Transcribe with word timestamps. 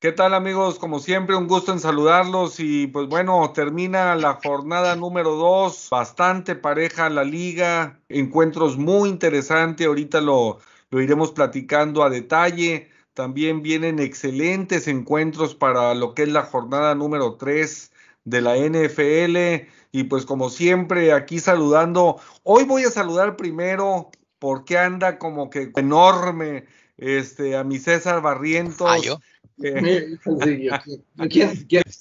¿Qué 0.00 0.12
tal 0.12 0.32
amigos? 0.32 0.78
Como 0.78 1.00
siempre, 1.00 1.34
un 1.34 1.48
gusto 1.48 1.72
en 1.72 1.80
saludarlos 1.80 2.60
y 2.60 2.86
pues 2.86 3.08
bueno, 3.08 3.50
termina 3.52 4.14
la 4.14 4.34
jornada 4.34 4.94
número 4.94 5.32
dos, 5.32 5.88
bastante 5.90 6.54
pareja 6.54 7.10
la 7.10 7.24
liga, 7.24 8.00
encuentros 8.08 8.76
muy 8.76 9.08
interesantes, 9.08 9.88
ahorita 9.88 10.20
lo, 10.20 10.60
lo 10.90 11.02
iremos 11.02 11.32
platicando 11.32 12.04
a 12.04 12.10
detalle, 12.10 12.90
también 13.12 13.60
vienen 13.60 13.98
excelentes 13.98 14.86
encuentros 14.86 15.56
para 15.56 15.92
lo 15.96 16.14
que 16.14 16.22
es 16.22 16.28
la 16.28 16.44
jornada 16.44 16.94
número 16.94 17.34
tres 17.34 17.90
de 18.22 18.40
la 18.40 18.56
NFL 18.56 19.66
y 19.90 20.04
pues 20.04 20.24
como 20.26 20.48
siempre 20.48 21.12
aquí 21.12 21.40
saludando, 21.40 22.20
hoy 22.44 22.62
voy 22.62 22.84
a 22.84 22.92
saludar 22.92 23.34
primero 23.34 24.12
porque 24.38 24.78
anda 24.78 25.18
como 25.18 25.50
que 25.50 25.72
enorme 25.74 26.66
este 26.98 27.56
a 27.56 27.64
mi 27.64 27.78
César 27.78 28.22
Barrientos. 28.22 28.88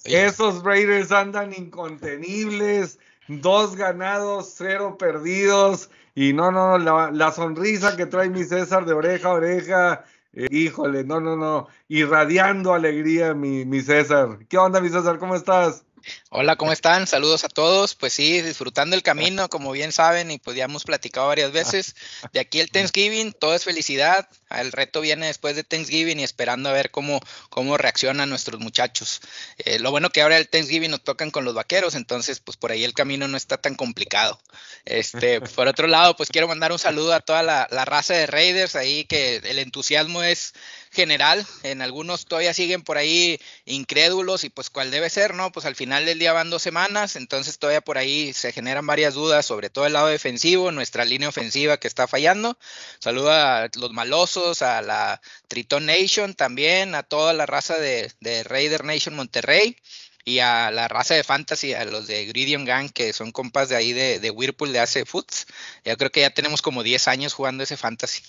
Esos 0.03 0.63
Raiders 0.63 1.11
andan 1.11 1.53
incontenibles, 1.53 2.99
dos 3.27 3.75
ganados, 3.75 4.53
cero 4.55 4.97
perdidos. 4.97 5.89
Y 6.16 6.33
no, 6.33 6.52
no, 6.52 6.77
la, 6.77 7.11
la 7.11 7.31
sonrisa 7.31 7.95
que 7.95 8.05
trae 8.08 8.30
mi 8.30 8.44
César 8.44 8.86
de 8.86 8.94
oreja 8.94 9.30
a 9.30 9.33
oreja, 9.33 10.05
eh, 10.33 10.47
híjole, 10.49 11.03
no, 11.03 11.19
no, 11.19 11.36
no, 11.36 11.67
irradiando 11.88 12.73
alegría 12.73 13.33
mi, 13.33 13.66
mi 13.66 13.81
César. 13.81 14.39
¿Qué 14.49 14.58
onda, 14.58 14.81
mi 14.81 14.89
César? 14.89 15.19
¿Cómo 15.19 15.36
estás? 15.36 15.83
Hola, 16.30 16.55
¿cómo 16.55 16.71
están? 16.71 17.08
Saludos 17.08 17.44
a 17.44 17.49
todos. 17.49 17.95
Pues 17.95 18.14
sí, 18.14 18.42
disfrutando 18.42 18.95
el 18.95 19.03
camino, 19.03 19.49
como 19.49 19.71
bien 19.71 19.92
saben, 19.92 20.31
y 20.31 20.38
pues 20.38 20.55
ya 20.55 20.66
hemos 20.66 20.83
platicado 20.83 21.27
varias 21.27 21.52
veces. 21.52 21.95
De 22.33 22.39
aquí 22.39 22.59
el 22.59 22.71
Thanksgiving, 22.71 23.33
todo 23.33 23.53
es 23.55 23.64
felicidad. 23.64 24.27
El 24.50 24.72
reto 24.72 25.02
viene 25.02 25.28
después 25.28 25.56
de 25.56 25.64
Thanksgiving 25.64 26.20
y 26.20 26.23
esperando 26.23 26.70
a 26.70 26.73
ver 26.73 26.92
cómo, 26.92 27.20
cómo 27.50 27.78
reaccionan 27.78 28.30
nuestros 28.30 28.59
muchachos. 28.59 29.22
Eh, 29.58 29.80
lo 29.80 29.92
bueno 29.92 30.09
que 30.09 30.22
ahora 30.22 30.38
el 30.38 30.48
Thanksgiving 30.48 30.92
nos 30.92 31.04
tocan 31.04 31.31
con 31.31 31.45
los 31.45 31.54
vaqueros, 31.54 31.95
entonces 31.95 32.39
pues 32.39 32.58
por 32.58 32.72
ahí 32.72 32.84
el 32.84 32.94
camino 32.94 33.28
no 33.28 33.38
está 33.38 33.58
tan 33.58 33.76
complicado. 33.76 34.39
Este, 34.86 35.42
por 35.56 35.67
otro 35.67 35.88
lado, 35.88 36.16
pues 36.16 36.30
quiero 36.30 36.48
mandar 36.48 36.72
un 36.72 36.80
saludo 36.80 37.14
a 37.14 37.20
toda 37.20 37.44
la, 37.44 37.67
la 37.72 37.86
raza 37.86 38.14
de 38.14 38.28
Raiders 38.28 38.76
ahí, 38.76 39.06
que 39.06 39.38
el 39.38 39.59
entusiasmo 39.59 40.23
es 40.23 40.54
general. 40.92 41.45
En 41.64 41.82
algunos 41.82 42.26
todavía 42.26 42.54
siguen 42.54 42.82
por 42.82 42.98
ahí 42.98 43.39
incrédulos 43.66 44.44
y 44.44 44.50
pues 44.50 44.70
cuál 44.70 44.92
debe 44.92 45.09
ser, 45.09 45.34
¿no? 45.34 45.52
Pues 45.52 45.66
al 45.66 45.76
final 45.76 46.06
del 46.06 46.20
día 46.20 46.34
van 46.34 46.50
dos 46.50 46.61
semanas, 46.61 47.16
entonces 47.16 47.59
todavía 47.59 47.82
por 47.82 47.98
ahí 47.98 48.34
se 48.34 48.52
generan 48.52 48.86
varias 48.86 49.14
dudas, 49.14 49.45
sobre 49.45 49.70
todo 49.70 49.86
el 49.86 49.94
lado 49.94 50.08
defensivo, 50.08 50.72
nuestra 50.72 51.06
línea 51.06 51.30
ofensiva 51.30 51.78
que 51.78 51.88
está 51.88 52.08
fallando. 52.08 52.58
Saludo 53.00 53.32
a 53.32 53.70
los 53.76 53.92
malosos, 53.92 54.36
a 54.61 54.81
la 54.81 55.21
Triton 55.47 55.85
Nation 55.85 56.33
también, 56.33 56.95
a 56.95 57.03
toda 57.03 57.33
la 57.33 57.45
raza 57.45 57.77
de, 57.77 58.11
Raider 58.43 58.83
Nation 58.83 59.16
Monterrey 59.16 59.77
y 60.25 60.39
a 60.39 60.71
la 60.71 60.88
raza 60.88 61.16
de 61.16 61.23
Fantasy, 61.23 61.73
a 61.73 61.85
los 61.85 62.07
de 62.07 62.25
Gridium 62.25 62.65
Gang, 62.65 62.89
que 62.91 63.13
son 63.13 63.31
compas 63.31 63.69
de 63.69 63.75
ahí 63.75 63.93
de, 63.93 64.19
de 64.19 64.30
Whirlpool 64.30 64.73
de 64.73 64.80
hace 64.80 65.05
Foots. 65.05 65.47
Yo 65.85 65.97
creo 65.97 66.11
que 66.11 66.21
ya 66.21 66.30
tenemos 66.30 66.61
como 66.61 66.83
10 66.83 67.08
años 67.08 67.33
jugando 67.33 67.63
ese 67.63 67.77
Fantasy. 67.77 68.21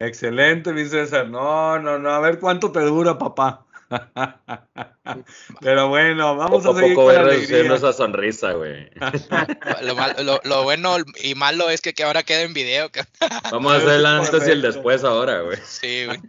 Excelente, 0.00 0.72
mi 0.72 0.84
César. 0.86 1.28
No, 1.28 1.78
no, 1.78 1.98
no. 1.98 2.10
A 2.10 2.20
ver 2.20 2.38
cuánto 2.38 2.70
te 2.70 2.80
dura, 2.80 3.18
papá. 3.18 3.66
Pero 5.60 5.88
bueno, 5.88 6.36
vamos 6.36 6.66
a 6.66 6.74
seguir 6.74 6.94
poco 6.94 7.06
con 7.06 7.16
reduciendo 7.16 7.74
esa 7.74 7.92
sonrisa, 7.92 8.52
güey. 8.52 8.90
Lo, 10.44 10.62
bueno 10.62 10.96
y 11.22 11.34
malo 11.34 11.70
es 11.70 11.80
que, 11.80 11.94
que 11.94 12.04
ahora 12.04 12.22
queda 12.22 12.42
en 12.42 12.54
video. 12.54 12.90
Vamos 13.50 13.72
a 13.72 13.76
hacer 13.76 13.90
el 13.90 14.06
antes 14.06 14.46
y 14.46 14.50
el 14.50 14.62
después 14.62 15.04
ahora, 15.04 15.40
güey. 15.40 15.58
Sí, 15.64 16.06
güey. 16.06 16.20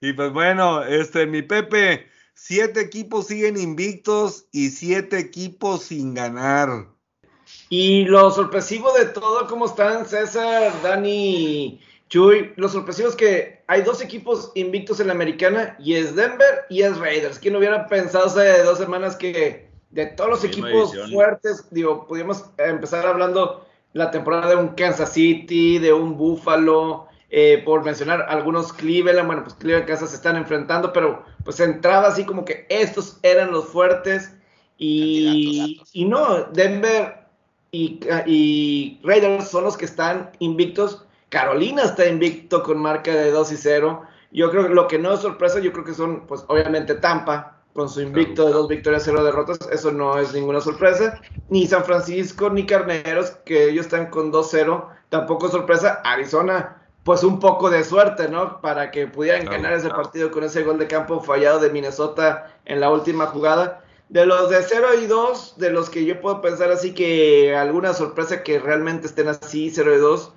Y 0.00 0.12
pues 0.14 0.32
bueno, 0.32 0.82
este, 0.82 1.26
mi 1.26 1.42
Pepe, 1.42 2.06
siete 2.34 2.80
equipos 2.80 3.26
siguen 3.26 3.58
invictos 3.58 4.46
y 4.50 4.70
siete 4.70 5.18
equipos 5.18 5.84
sin 5.84 6.14
ganar. 6.14 6.86
Y 7.68 8.04
lo 8.06 8.30
sorpresivo 8.30 8.92
de 8.92 9.06
todo, 9.06 9.46
¿cómo 9.46 9.66
están 9.66 10.06
César, 10.06 10.72
Dani 10.82 11.80
Chuy, 12.10 12.52
lo 12.56 12.68
sorpresivo 12.68 13.08
es 13.08 13.14
que 13.14 13.62
hay 13.68 13.82
dos 13.82 14.02
equipos 14.02 14.50
invictos 14.56 14.98
en 14.98 15.06
la 15.06 15.12
americana 15.12 15.76
y 15.78 15.94
es 15.94 16.16
Denver 16.16 16.64
y 16.68 16.82
es 16.82 16.98
Raiders. 16.98 17.38
¿Quién 17.38 17.54
hubiera 17.54 17.86
pensado 17.86 18.26
hace 18.26 18.64
dos 18.64 18.78
semanas 18.78 19.14
que 19.14 19.70
de 19.90 20.06
todos 20.06 20.30
los 20.30 20.44
equipos 20.44 20.92
fuertes, 21.12 21.66
digo, 21.70 22.08
pudimos 22.08 22.46
empezar 22.58 23.06
hablando 23.06 23.64
la 23.92 24.10
temporada 24.10 24.48
de 24.50 24.56
un 24.56 24.70
Kansas 24.70 25.12
City, 25.12 25.78
de 25.78 25.92
un 25.92 26.16
Buffalo, 26.16 27.06
eh, 27.30 27.62
por 27.64 27.84
mencionar 27.84 28.26
algunos 28.28 28.72
Cleveland, 28.72 29.28
bueno, 29.28 29.44
pues 29.44 29.54
Cleveland 29.54 29.86
Kansas 29.86 30.10
se 30.10 30.16
están 30.16 30.36
enfrentando, 30.36 30.92
pero 30.92 31.24
pues 31.44 31.60
entraba 31.60 32.08
así 32.08 32.24
como 32.24 32.44
que 32.44 32.66
estos 32.68 33.20
eran 33.22 33.52
los 33.52 33.66
fuertes 33.66 34.34
y, 34.78 35.80
y 35.92 36.04
no, 36.06 36.42
Denver 36.52 37.18
y, 37.70 38.00
y 38.26 39.00
Raiders 39.04 39.48
son 39.48 39.62
los 39.62 39.76
que 39.76 39.84
están 39.84 40.32
invictos 40.40 41.04
Carolina 41.30 41.84
está 41.84 42.06
invicto 42.06 42.62
con 42.62 42.78
marca 42.78 43.12
de 43.12 43.30
2 43.30 43.52
y 43.52 43.56
0. 43.56 44.02
Yo 44.32 44.50
creo 44.50 44.68
que 44.68 44.74
lo 44.74 44.86
que 44.86 44.98
no 44.98 45.14
es 45.14 45.20
sorpresa, 45.20 45.58
yo 45.60 45.72
creo 45.72 45.84
que 45.84 45.94
son, 45.94 46.26
pues 46.26 46.44
obviamente 46.48 46.94
Tampa, 46.96 47.60
con 47.72 47.88
su 47.88 48.00
invicto 48.00 48.46
de 48.46 48.52
dos 48.52 48.68
victorias, 48.68 49.02
cero 49.04 49.24
derrotas, 49.24 49.58
eso 49.70 49.92
no 49.92 50.18
es 50.18 50.34
ninguna 50.34 50.60
sorpresa. 50.60 51.20
Ni 51.48 51.66
San 51.66 51.84
Francisco, 51.84 52.50
ni 52.50 52.66
Carneros, 52.66 53.30
que 53.44 53.70
ellos 53.70 53.86
están 53.86 54.10
con 54.10 54.32
2-0, 54.32 54.86
tampoco 55.08 55.46
es 55.46 55.52
sorpresa. 55.52 56.00
Arizona, 56.04 56.82
pues 57.04 57.22
un 57.22 57.38
poco 57.38 57.70
de 57.70 57.84
suerte, 57.84 58.28
¿no? 58.28 58.60
Para 58.60 58.90
que 58.90 59.06
pudieran 59.06 59.46
ganar 59.46 59.72
ese 59.72 59.88
partido 59.88 60.30
con 60.30 60.44
ese 60.44 60.64
gol 60.64 60.78
de 60.78 60.88
campo 60.88 61.20
fallado 61.20 61.58
de 61.60 61.70
Minnesota 61.70 62.52
en 62.64 62.80
la 62.80 62.90
última 62.90 63.26
jugada. 63.26 63.84
De 64.08 64.26
los 64.26 64.50
de 64.50 64.60
0 64.62 64.88
y 65.02 65.06
2, 65.06 65.54
de 65.58 65.70
los 65.70 65.88
que 65.88 66.04
yo 66.04 66.20
puedo 66.20 66.40
pensar 66.40 66.72
así 66.72 66.92
que 66.92 67.54
alguna 67.56 67.94
sorpresa 67.94 68.42
que 68.42 68.58
realmente 68.58 69.06
estén 69.06 69.28
así, 69.28 69.70
0 69.70 69.94
y 69.94 69.98
2, 69.98 70.32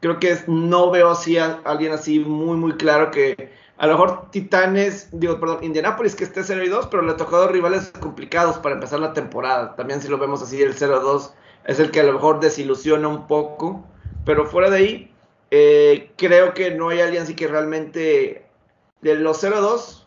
creo 0.00 0.18
que 0.18 0.36
no 0.46 0.90
veo 0.90 1.10
así 1.10 1.38
a, 1.38 1.60
alguien 1.64 1.92
así 1.92 2.20
muy, 2.20 2.56
muy 2.56 2.72
claro 2.72 3.10
que 3.10 3.50
a 3.78 3.86
lo 3.86 3.92
mejor 3.92 4.30
Titanes, 4.30 5.08
digo, 5.12 5.38
perdón, 5.38 5.58
Indianapolis 5.62 6.14
que 6.14 6.24
esté 6.24 6.42
0 6.42 6.64
y 6.64 6.68
2, 6.68 6.86
pero 6.86 7.02
le 7.02 7.12
ha 7.12 7.16
tocado 7.16 7.48
rivales 7.48 7.92
complicados 8.00 8.56
para 8.58 8.74
empezar 8.74 9.00
la 9.00 9.12
temporada. 9.12 9.76
También 9.76 10.00
si 10.00 10.08
lo 10.08 10.16
vemos 10.16 10.42
así, 10.42 10.62
el 10.62 10.74
0-2 10.74 11.32
es 11.66 11.78
el 11.78 11.90
que 11.90 12.00
a 12.00 12.04
lo 12.04 12.14
mejor 12.14 12.40
desilusiona 12.40 13.06
un 13.08 13.26
poco, 13.26 13.84
pero 14.24 14.46
fuera 14.46 14.70
de 14.70 14.76
ahí, 14.76 15.14
eh, 15.50 16.10
creo 16.16 16.54
que 16.54 16.70
no 16.70 16.88
hay 16.88 17.00
alguien 17.00 17.24
así 17.24 17.34
que 17.34 17.48
realmente 17.48 18.46
de 19.02 19.14
los 19.16 19.42
0-2, 19.44 20.06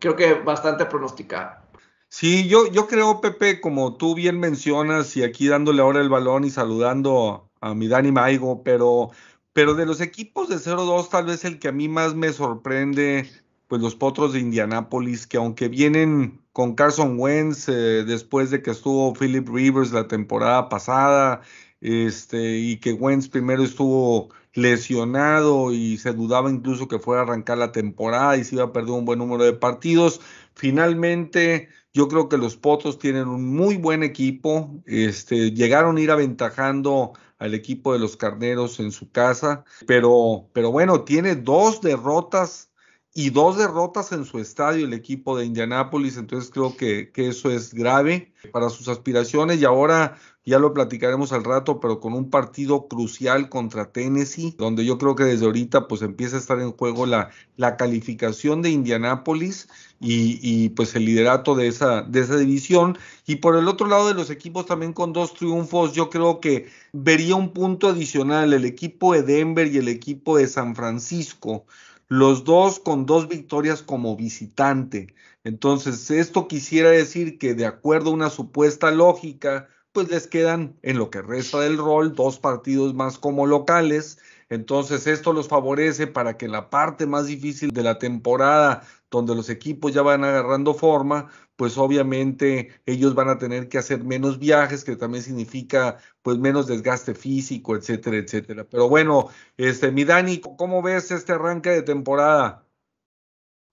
creo 0.00 0.16
que 0.16 0.34
bastante 0.34 0.84
pronosticado. 0.86 1.62
Sí, 2.08 2.48
yo, 2.48 2.66
yo 2.66 2.88
creo, 2.88 3.20
Pepe, 3.20 3.60
como 3.60 3.96
tú 3.96 4.14
bien 4.14 4.40
mencionas, 4.40 5.16
y 5.16 5.22
aquí 5.22 5.46
dándole 5.46 5.80
ahora 5.82 6.00
el 6.00 6.10
balón 6.10 6.44
y 6.44 6.50
saludando 6.50 7.48
a 7.62 7.74
mi 7.74 7.88
Dani 7.88 8.12
Maigo, 8.12 8.62
pero, 8.62 9.10
pero 9.52 9.74
de 9.74 9.86
los 9.86 10.00
equipos 10.00 10.48
de 10.48 10.56
0-2, 10.56 11.08
tal 11.08 11.26
vez 11.26 11.44
el 11.44 11.58
que 11.58 11.68
a 11.68 11.72
mí 11.72 11.88
más 11.88 12.14
me 12.14 12.32
sorprende, 12.32 13.30
pues 13.68 13.80
los 13.80 13.94
Potros 13.94 14.34
de 14.34 14.40
Indianápolis, 14.40 15.26
que 15.26 15.38
aunque 15.38 15.68
vienen 15.68 16.42
con 16.52 16.74
Carson 16.74 17.18
Wentz 17.18 17.68
eh, 17.68 18.04
después 18.04 18.50
de 18.50 18.62
que 18.62 18.72
estuvo 18.72 19.14
Philip 19.14 19.48
Rivers 19.48 19.92
la 19.92 20.08
temporada 20.08 20.68
pasada, 20.68 21.40
este, 21.80 22.58
y 22.58 22.78
que 22.78 22.92
Wentz 22.92 23.28
primero 23.28 23.62
estuvo 23.62 24.30
lesionado 24.54 25.72
y 25.72 25.96
se 25.98 26.12
dudaba 26.12 26.50
incluso 26.50 26.88
que 26.88 26.98
fuera 26.98 27.22
a 27.22 27.24
arrancar 27.24 27.58
la 27.58 27.72
temporada 27.72 28.36
y 28.36 28.44
se 28.44 28.56
iba 28.56 28.64
a 28.64 28.72
perder 28.72 28.92
un 28.92 29.04
buen 29.04 29.18
número 29.18 29.44
de 29.44 29.52
partidos. 29.54 30.20
Finalmente, 30.54 31.68
yo 31.94 32.08
creo 32.08 32.28
que 32.28 32.38
los 32.38 32.56
Potros 32.56 32.98
tienen 32.98 33.28
un 33.28 33.54
muy 33.54 33.76
buen 33.76 34.02
equipo. 34.02 34.82
Este, 34.86 35.52
llegaron 35.52 35.96
a 35.96 36.00
ir 36.00 36.10
aventajando 36.10 37.12
al 37.42 37.54
equipo 37.54 37.92
de 37.92 37.98
los 37.98 38.16
Carneros 38.16 38.78
en 38.78 38.92
su 38.92 39.10
casa, 39.10 39.64
pero, 39.84 40.48
pero 40.52 40.70
bueno, 40.70 41.02
tiene 41.02 41.34
dos 41.34 41.80
derrotas 41.80 42.70
y 43.14 43.30
dos 43.30 43.58
derrotas 43.58 44.12
en 44.12 44.24
su 44.24 44.38
estadio 44.38 44.86
el 44.86 44.92
equipo 44.92 45.36
de 45.36 45.44
Indianápolis, 45.44 46.16
entonces 46.16 46.50
creo 46.50 46.76
que, 46.76 47.10
que, 47.10 47.28
eso 47.28 47.50
es 47.50 47.74
grave 47.74 48.32
para 48.52 48.70
sus 48.70 48.86
aspiraciones 48.86 49.60
y 49.60 49.64
ahora 49.64 50.16
ya 50.44 50.58
lo 50.58 50.72
platicaremos 50.72 51.32
al 51.32 51.44
rato, 51.44 51.80
pero 51.80 52.00
con 52.00 52.14
un 52.14 52.30
partido 52.30 52.86
crucial 52.88 53.48
contra 53.48 53.90
Tennessee, 53.90 54.54
donde 54.56 54.84
yo 54.84 54.96
creo 54.96 55.16
que 55.16 55.24
desde 55.24 55.44
ahorita 55.44 55.88
pues 55.88 56.02
empieza 56.02 56.36
a 56.36 56.40
estar 56.40 56.60
en 56.60 56.72
juego 56.72 57.06
la, 57.06 57.30
la 57.56 57.76
calificación 57.76 58.62
de 58.62 58.70
Indianápolis 58.70 59.68
y, 60.02 60.38
y, 60.42 60.70
pues 60.70 60.94
el 60.96 61.04
liderato 61.04 61.54
de 61.54 61.68
esa, 61.68 62.02
de 62.02 62.20
esa 62.20 62.36
división. 62.36 62.98
Y 63.26 63.36
por 63.36 63.56
el 63.56 63.68
otro 63.68 63.86
lado 63.86 64.08
de 64.08 64.14
los 64.14 64.30
equipos 64.30 64.66
también 64.66 64.92
con 64.92 65.12
dos 65.12 65.34
triunfos, 65.34 65.92
yo 65.94 66.10
creo 66.10 66.40
que 66.40 66.68
vería 66.92 67.36
un 67.36 67.52
punto 67.52 67.88
adicional 67.88 68.52
el 68.52 68.64
equipo 68.64 69.14
de 69.14 69.22
Denver 69.22 69.68
y 69.68 69.78
el 69.78 69.88
equipo 69.88 70.36
de 70.36 70.48
San 70.48 70.74
Francisco, 70.74 71.66
los 72.08 72.44
dos 72.44 72.80
con 72.80 73.06
dos 73.06 73.28
victorias 73.28 73.82
como 73.82 74.16
visitante. 74.16 75.14
Entonces, 75.44 76.10
esto 76.10 76.48
quisiera 76.48 76.90
decir 76.90 77.38
que 77.38 77.54
de 77.54 77.66
acuerdo 77.66 78.10
a 78.10 78.14
una 78.14 78.30
supuesta 78.30 78.90
lógica, 78.90 79.68
pues 79.92 80.10
les 80.10 80.26
quedan 80.26 80.76
en 80.82 80.98
lo 80.98 81.10
que 81.10 81.22
resta 81.22 81.60
del 81.60 81.78
rol 81.78 82.14
dos 82.14 82.38
partidos 82.38 82.94
más 82.94 83.18
como 83.18 83.46
locales. 83.46 84.18
Entonces 84.48 85.06
esto 85.06 85.32
los 85.32 85.48
favorece 85.48 86.06
para 86.06 86.36
que 86.36 86.48
la 86.48 86.70
parte 86.70 87.06
más 87.06 87.26
difícil 87.26 87.70
de 87.70 87.82
la 87.82 87.98
temporada 87.98 88.82
donde 89.12 89.34
los 89.34 89.50
equipos 89.50 89.92
ya 89.92 90.02
van 90.02 90.24
agarrando 90.24 90.74
forma, 90.74 91.30
pues 91.56 91.78
obviamente 91.78 92.80
ellos 92.86 93.14
van 93.14 93.28
a 93.28 93.38
tener 93.38 93.68
que 93.68 93.78
hacer 93.78 94.02
menos 94.02 94.38
viajes, 94.38 94.84
que 94.84 94.96
también 94.96 95.22
significa 95.22 95.98
pues 96.22 96.38
menos 96.38 96.66
desgaste 96.66 97.14
físico, 97.14 97.76
etcétera, 97.76 98.16
etcétera. 98.16 98.64
Pero 98.68 98.88
bueno, 98.88 99.28
este, 99.56 99.92
mi 99.92 100.04
Dani, 100.04 100.40
¿cómo 100.40 100.82
ves 100.82 101.10
este 101.10 101.32
arranque 101.32 101.70
de 101.70 101.82
temporada? 101.82 102.64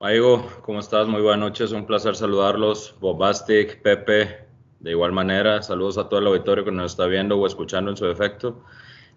Maigo, 0.02 0.46
¿cómo 0.62 0.80
estás? 0.80 1.08
Muy 1.08 1.22
buenas 1.22 1.40
noches, 1.40 1.72
un 1.72 1.86
placer 1.86 2.16
saludarlos. 2.16 2.96
Bobastic, 3.00 3.82
Pepe, 3.82 4.46
de 4.80 4.92
igual 4.92 5.12
manera, 5.12 5.62
saludos 5.62 5.98
a 5.98 6.08
todo 6.10 6.20
el 6.20 6.28
auditorio 6.28 6.64
que 6.66 6.72
nos 6.72 6.92
está 6.92 7.06
viendo 7.06 7.38
o 7.38 7.48
escuchando 7.48 7.92
en 7.92 7.98
su 7.98 8.06
defecto. 8.06 8.64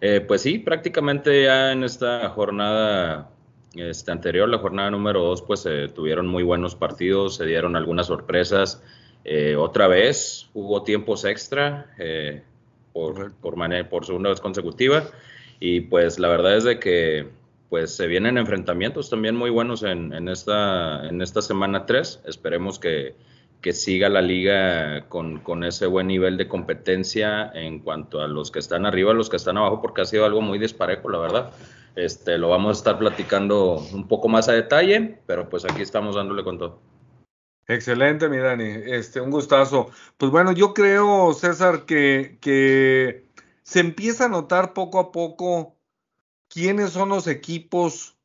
Eh, 0.01 0.21
pues 0.21 0.41
sí, 0.41 0.59
prácticamente 0.59 1.43
ya 1.43 1.71
en 1.71 1.83
esta 1.83 2.29
jornada 2.29 3.29
este, 3.75 4.11
anterior, 4.11 4.47
la 4.49 4.59
jornada 4.59 4.91
número 4.91 5.21
dos, 5.23 5.41
pues 5.41 5.61
se 5.61 5.87
tuvieron 5.87 6.27
muy 6.27 6.43
buenos 6.43 6.75
partidos, 6.75 7.35
se 7.35 7.45
dieron 7.45 7.75
algunas 7.75 8.07
sorpresas. 8.07 8.81
Eh, 9.25 9.55
otra 9.55 9.87
vez 9.87 10.49
hubo 10.53 10.83
tiempos 10.83 11.25
extra 11.25 11.93
eh, 11.97 12.43
por, 12.91 13.33
por, 13.35 13.55
manera, 13.55 13.87
por 13.87 14.05
segunda 14.05 14.29
vez 14.29 14.41
consecutiva 14.41 15.05
y 15.59 15.81
pues 15.81 16.19
la 16.19 16.27
verdad 16.27 16.57
es 16.57 16.65
de 16.65 16.77
que 16.77 17.29
pues 17.69 17.95
se 17.95 18.05
vienen 18.05 18.37
enfrentamientos 18.37 19.09
también 19.09 19.35
muy 19.35 19.49
buenos 19.49 19.81
en, 19.81 20.13
en 20.13 20.27
esta, 20.27 21.07
en 21.07 21.21
esta 21.23 21.41
semana 21.41 21.87
3. 21.87 22.21
Esperemos 22.25 22.77
que, 22.77 23.15
que 23.61 23.73
siga 23.73 24.09
la 24.09 24.21
liga 24.21 25.05
con, 25.09 25.39
con, 25.39 25.63
ese 25.63 25.87
buen 25.87 26.05
nivel 26.05 26.37
de 26.37 26.47
competencia 26.47 27.49
en 27.55 27.79
cuanto 27.79 28.21
a 28.21 28.27
los 28.27 28.51
que 28.51 28.59
están 28.59 28.85
arriba, 28.85 29.13
los 29.13 29.29
que 29.29 29.37
están 29.37 29.57
abajo, 29.57 29.81
porque 29.81 30.01
ha 30.01 30.05
sido 30.05 30.25
algo 30.25 30.41
muy 30.41 30.59
disparejo, 30.59 31.09
la 31.09 31.17
verdad. 31.17 31.51
Este, 31.95 32.37
lo 32.37 32.49
vamos 32.49 32.77
a 32.77 32.79
estar 32.79 32.97
platicando 32.97 33.79
un 33.93 34.07
poco 34.07 34.27
más 34.27 34.49
a 34.49 34.53
detalle, 34.53 35.19
pero 35.27 35.49
pues 35.49 35.65
aquí 35.65 35.81
estamos 35.81 36.15
dándole 36.15 36.43
con 36.43 36.57
todo. 36.57 36.79
Excelente, 37.67 38.27
mi 38.29 38.37
Dani. 38.37 38.65
Este, 38.65 39.21
un 39.21 39.31
gustazo. 39.31 39.89
Pues 40.17 40.31
bueno, 40.31 40.51
yo 40.51 40.73
creo, 40.73 41.33
César, 41.33 41.85
que, 41.85 42.37
que 42.41 43.25
se 43.63 43.79
empieza 43.79 44.25
a 44.25 44.29
notar 44.29 44.73
poco 44.73 44.99
a 44.99 45.11
poco 45.11 45.77
quiénes 46.49 46.91
son 46.91 47.09
los 47.09 47.27
equipos 47.27 48.17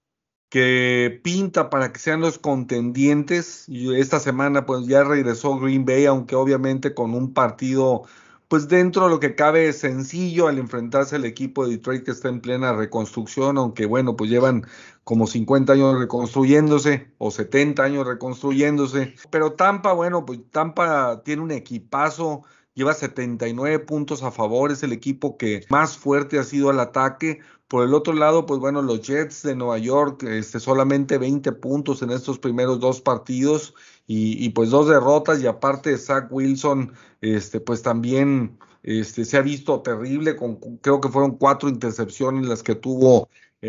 que 0.48 1.20
pinta 1.22 1.70
para 1.70 1.92
que 1.92 1.98
sean 1.98 2.20
los 2.20 2.38
contendientes. 2.38 3.68
Y 3.68 3.94
esta 3.94 4.18
semana 4.18 4.66
pues 4.66 4.86
ya 4.86 5.04
regresó 5.04 5.58
Green 5.58 5.84
Bay, 5.84 6.06
aunque 6.06 6.34
obviamente 6.34 6.94
con 6.94 7.14
un 7.14 7.32
partido 7.32 8.04
pues 8.48 8.66
dentro 8.66 9.04
de 9.04 9.10
lo 9.10 9.20
que 9.20 9.34
cabe 9.34 9.72
sencillo 9.74 10.48
al 10.48 10.58
enfrentarse 10.58 11.16
al 11.16 11.26
equipo 11.26 11.64
de 11.64 11.72
Detroit 11.72 12.04
que 12.04 12.10
está 12.10 12.28
en 12.30 12.40
plena 12.40 12.72
reconstrucción, 12.72 13.58
aunque 13.58 13.84
bueno, 13.84 14.16
pues 14.16 14.30
llevan 14.30 14.66
como 15.04 15.26
50 15.26 15.74
años 15.74 15.98
reconstruyéndose 15.98 17.12
o 17.18 17.30
70 17.30 17.82
años 17.82 18.06
reconstruyéndose. 18.06 19.14
Pero 19.30 19.52
Tampa, 19.52 19.92
bueno, 19.92 20.24
pues 20.24 20.40
Tampa 20.50 21.22
tiene 21.24 21.42
un 21.42 21.50
equipazo, 21.50 22.42
lleva 22.72 22.94
79 22.94 23.80
puntos 23.80 24.22
a 24.22 24.30
favor, 24.30 24.72
es 24.72 24.82
el 24.82 24.92
equipo 24.92 25.36
que 25.36 25.64
más 25.68 25.98
fuerte 25.98 26.38
ha 26.38 26.44
sido 26.44 26.70
al 26.70 26.80
ataque. 26.80 27.40
Por 27.68 27.84
el 27.84 27.92
otro 27.92 28.14
lado, 28.14 28.46
pues 28.46 28.60
bueno, 28.60 28.80
los 28.80 29.02
Jets 29.02 29.42
de 29.42 29.54
Nueva 29.54 29.76
York, 29.76 30.22
este, 30.22 30.58
solamente 30.58 31.18
20 31.18 31.52
puntos 31.52 32.00
en 32.00 32.10
estos 32.10 32.38
primeros 32.38 32.80
dos 32.80 33.02
partidos 33.02 33.74
y, 34.10 34.48
pues 34.50 34.70
dos 34.70 34.88
derrotas 34.88 35.42
y 35.42 35.46
aparte 35.46 35.98
Zach 35.98 36.28
Wilson, 36.30 36.94
este, 37.20 37.60
pues 37.60 37.82
también 37.82 38.58
este, 38.82 39.26
se 39.26 39.36
ha 39.36 39.42
visto 39.42 39.82
terrible, 39.82 40.34
con, 40.34 40.56
creo 40.78 40.98
que 40.98 41.10
fueron 41.10 41.36
cuatro 41.36 41.68
intercepciones 41.68 42.46
las 42.46 42.62
que 42.62 42.74
tuvo. 42.74 43.28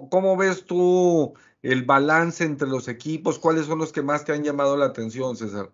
¿Cómo 0.10 0.38
ves 0.38 0.66
tú 0.66 1.34
el 1.62 1.84
balance 1.84 2.46
entre 2.46 2.70
los 2.70 2.88
equipos? 2.88 3.38
¿Cuáles 3.38 3.66
son 3.66 3.80
los 3.80 3.92
que 3.92 4.02
más 4.02 4.24
te 4.24 4.32
han 4.32 4.46
llamado 4.46 4.78
la 4.78 4.86
atención, 4.86 5.36
César? 5.36 5.72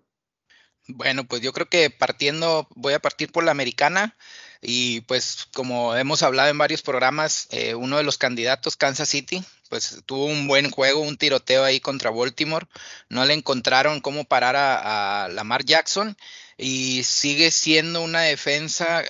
Bueno, 0.88 1.26
pues 1.26 1.42
yo 1.42 1.54
creo 1.54 1.68
que 1.68 1.92
partiendo, 1.92 2.68
voy 2.76 2.94
a 2.94 3.00
partir 3.00 3.32
por 3.32 3.44
la 3.44 3.52
americana. 3.52 4.18
Y 4.62 5.02
pues 5.02 5.48
como 5.54 5.96
hemos 5.96 6.24
hablado 6.24 6.50
en 6.50 6.58
varios 6.58 6.82
programas, 6.82 7.48
eh, 7.52 7.76
uno 7.76 7.98
de 7.98 8.04
los 8.04 8.18
candidatos, 8.18 8.78
Kansas 8.78 9.10
City, 9.10 9.44
pues 9.70 10.02
tuvo 10.06 10.26
un 10.26 10.48
buen 10.48 10.72
juego, 10.72 11.02
un 11.02 11.18
tiroteo 11.18 11.64
ahí 11.64 11.80
contra 11.80 12.12
Baltimore. 12.12 12.68
No 13.10 13.26
le 13.26 13.34
encontraron 13.34 14.02
cómo 14.02 14.26
parar 14.26 14.56
a, 14.56 15.26
a 15.26 15.30
Lamar 15.30 15.66
Jackson 15.66 16.18
y 16.58 17.04
sigue 17.04 17.52
siendo 17.52 18.02
una 18.02 18.22
defensa 18.22 19.04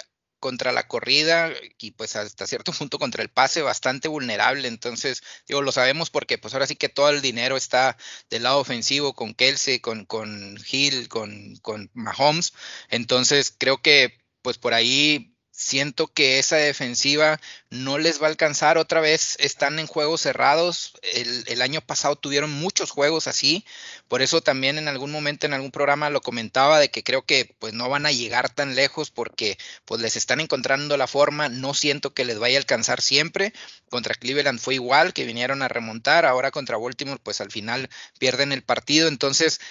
contra 0.45 0.71
la 0.71 0.87
corrida 0.87 1.51
y 1.79 1.91
pues 1.91 2.15
hasta 2.15 2.45
cierto 2.45 2.71
punto 2.71 2.99
contra 2.99 3.23
el 3.23 3.29
pase 3.29 3.63
bastante 3.63 4.07
vulnerable. 4.07 4.67
Entonces, 4.67 5.23
digo, 5.47 5.63
lo 5.63 5.71
sabemos 5.71 6.11
porque 6.11 6.37
pues 6.37 6.53
ahora 6.53 6.67
sí 6.67 6.75
que 6.75 6.87
todo 6.87 7.09
el 7.09 7.23
dinero 7.23 7.57
está 7.57 7.97
del 8.29 8.43
lado 8.43 8.59
ofensivo 8.59 9.15
con 9.15 9.33
Kelsey, 9.33 9.79
con, 9.79 10.05
con 10.05 10.59
Hill, 10.71 11.09
con, 11.09 11.55
con 11.63 11.89
Mahomes. 11.95 12.53
Entonces, 12.89 13.55
creo 13.57 13.81
que 13.81 14.19
pues 14.43 14.59
por 14.59 14.75
ahí 14.75 15.34
Siento 15.57 16.07
que 16.07 16.37
esa 16.37 16.57
defensiva 16.57 17.39
no 17.69 17.97
les 17.97 18.21
va 18.21 18.25
a 18.25 18.29
alcanzar. 18.29 18.77
Otra 18.77 18.99
vez 18.99 19.37
están 19.39 19.79
en 19.79 19.87
juegos 19.87 20.19
cerrados. 20.19 20.95
El, 21.01 21.61
año 21.61 21.79
pasado 21.79 22.17
tuvieron 22.17 22.51
muchos 22.51 22.91
juegos 22.91 23.27
así. 23.27 23.65
Por 24.09 24.21
eso 24.21 24.41
también 24.41 24.77
en 24.77 24.89
algún 24.89 25.11
momento 25.11 25.45
en 25.45 25.53
algún 25.53 25.71
programa 25.71 26.09
lo 26.09 26.19
comentaba 26.19 26.77
de 26.77 26.91
que 26.91 27.03
creo 27.03 27.25
que 27.25 27.55
pues 27.57 27.73
no 27.73 27.87
van 27.87 28.05
a 28.05 28.11
llegar 28.11 28.49
tan 28.49 28.75
lejos 28.75 29.11
porque 29.11 29.57
pues 29.85 30.01
les 30.01 30.17
están 30.17 30.41
encontrando 30.41 30.97
la 30.97 31.07
forma. 31.07 31.47
No 31.47 31.73
siento 31.73 32.13
que 32.13 32.25
les 32.25 32.37
vaya 32.37 32.57
a 32.57 32.59
alcanzar 32.59 33.01
siempre. 33.01 33.53
Contra 33.89 34.13
Cleveland 34.13 34.59
fue 34.59 34.73
igual, 34.73 35.13
que 35.13 35.23
vinieron 35.23 35.61
a 35.61 35.69
remontar. 35.69 36.25
Ahora 36.25 36.51
contra 36.51 36.77
Baltimore 36.77 37.21
pues 37.23 37.39
al 37.39 37.49
final 37.51 37.89
pierden 38.19 38.51
el 38.51 38.61
partido. 38.61 39.07
Entonces 39.07 39.61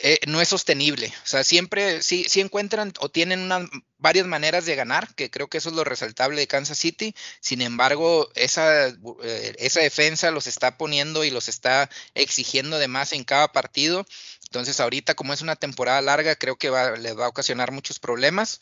eh, 0.00 0.20
no 0.26 0.40
es 0.40 0.48
sostenible. 0.48 1.12
O 1.24 1.26
sea, 1.26 1.42
siempre 1.42 2.02
sí, 2.02 2.26
sí 2.28 2.40
encuentran 2.40 2.92
o 3.00 3.08
tienen 3.08 3.40
una, 3.40 3.68
varias 3.98 4.26
maneras 4.26 4.64
de 4.64 4.76
ganar, 4.76 5.12
que 5.16 5.28
creo 5.28 5.48
que 5.48 5.58
eso 5.58 5.70
es 5.70 5.74
lo 5.74 5.82
resaltable 5.82 6.40
de 6.40 6.46
Kansas 6.46 6.78
City. 6.78 7.14
Sin 7.40 7.60
embargo, 7.62 8.30
esa, 8.36 8.88
eh, 8.88 9.54
esa 9.58 9.80
defensa 9.80 10.30
los 10.30 10.46
está 10.46 10.78
poniendo 10.78 11.24
y 11.24 11.30
los 11.30 11.48
está 11.48 11.90
exigiendo 12.14 12.78
de 12.78 12.86
más 12.86 13.12
en 13.12 13.24
cada 13.24 13.50
partido. 13.52 14.06
Entonces, 14.50 14.80
ahorita, 14.80 15.14
como 15.14 15.34
es 15.34 15.42
una 15.42 15.56
temporada 15.56 16.00
larga, 16.00 16.34
creo 16.34 16.56
que 16.56 16.70
va, 16.70 16.96
les 16.96 17.18
va 17.18 17.26
a 17.26 17.28
ocasionar 17.28 17.70
muchos 17.70 17.98
problemas. 17.98 18.60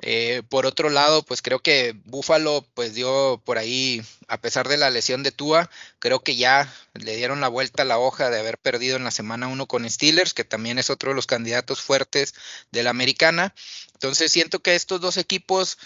Eh, 0.00 0.42
por 0.48 0.66
otro 0.66 0.90
lado, 0.90 1.22
pues 1.22 1.42
creo 1.42 1.60
que 1.60 1.94
Buffalo, 2.06 2.66
pues 2.74 2.94
dio 2.94 3.40
por 3.44 3.56
ahí, 3.56 4.02
a 4.26 4.40
pesar 4.40 4.66
de 4.66 4.76
la 4.78 4.90
lesión 4.90 5.22
de 5.22 5.30
Tua, 5.30 5.70
creo 6.00 6.24
que 6.24 6.34
ya 6.34 6.72
le 6.94 7.14
dieron 7.14 7.40
la 7.40 7.46
vuelta 7.46 7.82
a 7.84 7.86
la 7.86 7.98
hoja 7.98 8.30
de 8.30 8.40
haber 8.40 8.58
perdido 8.58 8.96
en 8.96 9.04
la 9.04 9.12
semana 9.12 9.46
1 9.46 9.66
con 9.66 9.88
Steelers, 9.88 10.34
que 10.34 10.42
también 10.44 10.76
es 10.76 10.90
otro 10.90 11.10
de 11.10 11.16
los 11.16 11.28
candidatos 11.28 11.82
fuertes 11.82 12.34
de 12.72 12.82
la 12.82 12.90
americana. 12.90 13.54
Entonces, 13.92 14.32
siento 14.32 14.58
que 14.58 14.74
estos 14.74 15.00
dos 15.00 15.16
equipos 15.18 15.78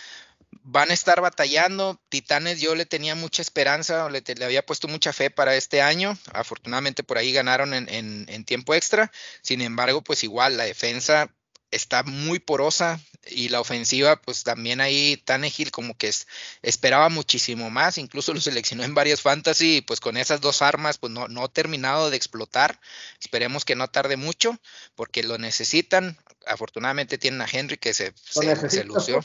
van 0.63 0.91
a 0.91 0.95
estar 0.95 1.21
batallando. 1.21 2.01
Titanes 2.09 2.61
yo 2.61 2.75
le 2.75 2.87
tenía 2.87 3.15
mucha 3.15 3.43
esperanza, 3.43 4.09
le, 4.11 4.23
le, 4.23 4.45
había 4.45 4.65
puesto 4.65 4.89
mucha 4.89 5.13
fe 5.13 5.31
para 5.31 5.57
este 5.57 5.83
año. 5.83 6.17
Afortunadamente 6.33 7.03
por 7.03 7.19
ahí 7.19 7.33
ganaron 7.33 7.75
en, 7.75 7.89
en, 7.89 8.45
tiempo 8.45 8.75
extra. 8.75 9.11
Sin 9.43 9.61
embargo, 9.61 10.03
pues 10.03 10.25
igual 10.25 10.57
la 10.57 10.65
defensa 10.65 11.31
está 11.71 12.03
muy 12.03 12.39
porosa 12.39 13.01
y 13.27 13.49
la 13.49 13.61
ofensiva, 13.61 14.21
pues 14.21 14.43
también 14.43 14.81
ahí 14.81 15.17
Tannehill 15.25 15.71
como 15.71 15.97
que 15.97 16.09
es, 16.09 16.27
esperaba 16.61 17.09
muchísimo 17.09 17.71
más, 17.71 17.97
incluso 17.97 18.35
lo 18.35 18.41
seleccionó 18.41 18.85
en 18.85 18.95
varias 18.95 19.23
fantasy, 19.23 19.81
pues 19.81 20.01
con 20.01 20.17
esas 20.17 20.41
dos 20.41 20.61
armas, 20.61 20.99
pues 20.99 21.13
no, 21.13 21.29
no 21.29 21.45
ha 21.45 21.49
terminado 21.49 22.11
de 22.11 22.17
explotar. 22.17 22.79
Esperemos 23.21 23.65
que 23.65 23.77
no 23.77 23.89
tarde 23.89 24.17
mucho, 24.17 24.59
porque 24.95 25.23
lo 25.23 25.39
necesitan. 25.39 26.19
Afortunadamente 26.47 27.17
tienen 27.17 27.41
a 27.41 27.49
Henry 27.51 27.79
que 27.79 27.95
se, 27.95 28.13
se, 28.17 28.69
se 28.69 28.85
lució. 28.85 29.25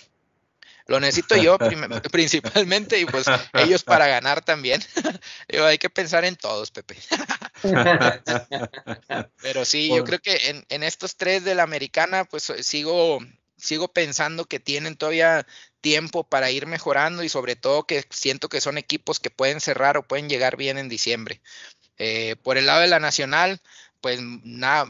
Lo 0.88 1.00
necesito 1.00 1.36
yo 1.36 1.58
principalmente 2.12 3.00
y 3.00 3.06
pues 3.06 3.26
ellos 3.54 3.84
para 3.84 4.08
ganar 4.08 4.44
también. 4.44 4.82
hay 5.66 5.78
que 5.78 5.90
pensar 5.90 6.26
en 6.26 6.36
todos, 6.36 6.72
Pepe. 6.72 6.96
Pero 9.42 9.66
sí, 9.66 9.90
yo 9.90 10.04
creo 10.04 10.20
que 10.20 10.50
en, 10.50 10.66
en, 10.70 10.84
estos 10.84 11.18
tres 11.18 11.44
de 11.44 11.56
la 11.56 11.64
americana, 11.64 12.26
pues 12.26 12.54
sigo, 12.62 13.20
sigo 13.58 13.90
pensando 13.90 14.46
que 14.46 14.60
tienen 14.60 14.96
todavía 14.96 15.46
tiempo 15.82 16.24
para 16.24 16.52
ir 16.52 16.66
mejorando 16.68 17.24
y 17.24 17.30
sobre 17.30 17.56
todo 17.56 17.86
que 17.86 18.06
siento 18.10 18.50
que 18.50 18.62
son 18.62 18.78
equipos 18.78 19.20
que 19.20 19.30
pueden 19.30 19.60
cerrar 19.60 19.98
o 19.98 20.08
pueden 20.08 20.30
llegar 20.30 20.58
bien 20.58 20.78
en 20.78 20.90
diciembre. 20.90 21.42
Eh, 21.98 22.36
por 22.44 22.58
el 22.58 22.68
lado 22.68 22.82
de 22.82 22.88
la 22.88 23.00
nacional, 23.00 23.60
pues 24.02 24.20
nada, 24.22 24.88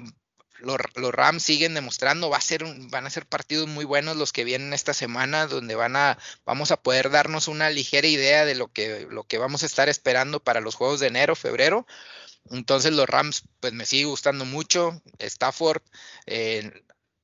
los, 0.60 0.78
Rams 1.12 1.44
siguen 1.44 1.74
demostrando, 1.74 2.30
va 2.30 2.38
a 2.38 2.42
ser 2.42 2.64
van 2.90 3.06
a 3.06 3.10
ser 3.10 3.26
partidos 3.26 3.68
muy 3.68 3.86
buenos 3.86 4.16
los 4.16 4.34
que 4.34 4.44
vienen 4.44 4.74
esta 4.74 4.94
semana, 4.94 5.48
donde 5.48 5.76
van 5.76 5.96
a, 5.96 6.18
vamos 6.46 6.72
a 6.72 6.82
poder 6.82 7.10
darnos 7.10 7.48
una 7.48 7.70
ligera 7.70 8.08
idea 8.08 8.46
de 8.46 8.56
lo 8.56 8.72
que, 8.72 9.08
lo 9.10 9.24
que 9.24 9.38
vamos 9.38 9.64
a 9.64 9.66
estar 9.66 9.90
esperando 9.90 10.40
para 10.40 10.62
los 10.62 10.76
juegos 10.76 11.00
de 11.00 11.08
enero, 11.08 11.36
febrero. 11.36 11.86
Entonces 12.50 12.94
los 12.94 13.08
Rams, 13.08 13.44
pues 13.60 13.74
me 13.74 13.86
sigue 13.86 14.06
gustando 14.06 14.46
mucho. 14.46 15.02
Stafford, 15.20 15.82
eh, 16.26 16.72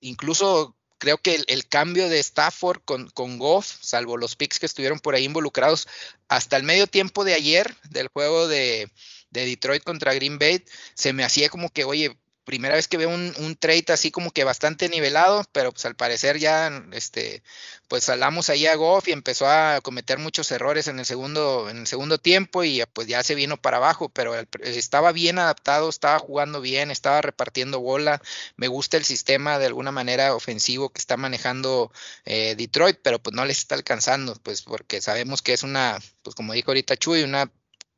incluso 0.02 0.75
creo 0.98 1.18
que 1.18 1.44
el, 1.48 1.68
cambio 1.68 2.10
de 2.10 2.20
Stafford 2.20 2.82
con, 2.86 3.10
con 3.10 3.38
Goff, 3.38 3.78
salvo 3.82 4.18
los 4.18 4.36
picks 4.36 4.60
que 4.60 4.66
estuvieron 4.66 5.00
por 5.00 5.16
ahí 5.16 5.25
involucrados, 5.25 5.88
hasta 6.28 6.58
el 6.58 6.63
medio 6.63 6.88
tiempo 6.88 7.24
de 7.25 7.34
ayer 7.34 7.75
del 7.90 8.08
juego 8.08 8.48
de, 8.48 8.90
de 9.30 9.46
Detroit 9.46 9.84
contra 9.84 10.13
Green 10.13 10.40
Bay, 10.40 10.63
se 10.94 11.12
me 11.12 11.24
hacía 11.24 11.50
como 11.50 11.70
que, 11.70 11.84
oye, 11.84 12.18
primera 12.44 12.76
vez 12.76 12.88
que 12.88 12.98
veo 12.98 13.10
un, 13.10 13.56
trade 13.60 13.86
así 13.90 14.12
como 14.12 14.32
que 14.32 14.44
bastante 14.44 14.90
nivelado, 14.90 15.44
pero 15.52 15.72
pues 15.72 15.86
al 15.86 15.96
parecer 15.96 16.40
ya, 16.40 16.84
este, 16.92 17.44
pues 17.88 18.04
salamos 18.06 18.50
ahí 18.50 18.66
a 18.66 18.76
Goff 18.76 19.08
y 19.08 19.12
empezó 19.12 19.48
a 19.48 19.80
cometer 19.82 20.18
muchos 20.20 20.52
errores 20.52 20.88
en 20.88 21.00
el 21.00 21.06
segundo, 21.06 21.70
en 21.70 21.78
el 21.78 21.88
segundo 21.88 22.18
tiempo 22.18 22.64
y 22.64 22.84
pues 22.94 23.08
ya 23.08 23.24
se 23.24 23.36
vino 23.36 23.58
para 23.58 23.78
abajo, 23.78 24.10
pero 24.10 24.36
estaba 24.62 25.12
bien 25.12 25.40
adaptado, 25.40 25.90
estaba 25.90 26.20
jugando 26.20 26.62
bien, 26.62 26.92
estaba 26.92 27.22
repartiendo 27.22 27.80
bola, 27.80 28.22
me 28.58 28.68
gusta 28.68 28.98
el 28.98 29.06
sistema 29.06 29.60
de 29.60 29.68
alguna 29.68 29.92
manera 29.92 30.36
ofensivo 30.36 30.90
que 30.90 31.00
está 31.00 31.18
manejando 31.18 31.92
eh, 32.26 32.56
Detroit, 32.58 33.00
pero 33.04 33.22
pues 33.22 33.36
no 33.36 33.46
les 33.46 33.60
está 33.60 33.76
alcanzando, 33.76 34.36
pues 34.44 34.62
porque 34.64 35.02
sabemos 35.02 35.42
que 35.42 35.54
es 35.54 35.64
una, 35.64 36.00
pues 36.24 36.36
como 36.36 36.54
dijo 36.54 36.72
ahorita 36.72 36.98
Chuy, 36.98 37.24
una 37.24 37.52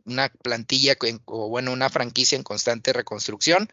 una 0.06 0.30
plantilla 0.30 0.96
o 1.26 1.50
bueno, 1.50 1.72
una 1.72 1.90
franquicia 1.90 2.36
en 2.36 2.44
constante 2.44 2.94
reconstrucción. 2.94 3.70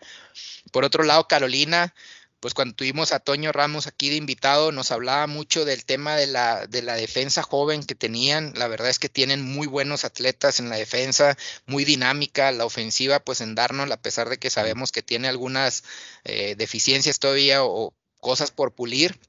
Por 0.73 0.85
otro 0.85 1.05
lado, 1.05 1.29
Carolina, 1.29 1.95
pues 2.43 2.55
cuando 2.55 2.75
tuvimos 2.75 3.13
a 3.13 3.21
Toño 3.21 3.53
Ramos 3.53 3.87
aquí 3.87 4.11
de 4.11 4.17
invitado, 4.17 4.73
nos 4.73 4.91
hablaba 4.91 5.29
mucho 5.29 5.65
del 5.65 5.85
tema 5.85 6.17
de 6.17 6.27
la, 6.27 6.67
de 6.67 6.83
la 6.83 6.97
defensa 6.97 7.43
joven 7.43 7.85
que 7.85 7.95
tenían. 7.95 8.53
La 8.57 8.67
verdad 8.67 8.89
es 8.91 8.99
que 8.99 9.09
tienen 9.09 9.43
muy 9.43 9.69
buenos 9.69 10.05
atletas 10.05 10.59
en 10.59 10.69
la 10.69 10.75
defensa, 10.75 11.37
muy 11.67 11.85
dinámica, 11.85 12.51
la 12.51 12.65
ofensiva, 12.65 13.21
pues 13.21 13.41
en 13.43 13.55
Darnold, 13.55 13.93
a 13.93 14.03
pesar 14.03 14.29
de 14.29 14.39
que 14.39 14.51
sabemos 14.51 14.91
que 14.91 15.05
tiene 15.05 15.29
algunas 15.29 15.85
eh, 16.25 16.57
deficiencias 16.57 17.21
todavía 17.21 17.63
o 17.63 17.95
cosas 18.19 18.51
por 18.51 18.73
pulir, 18.73 19.21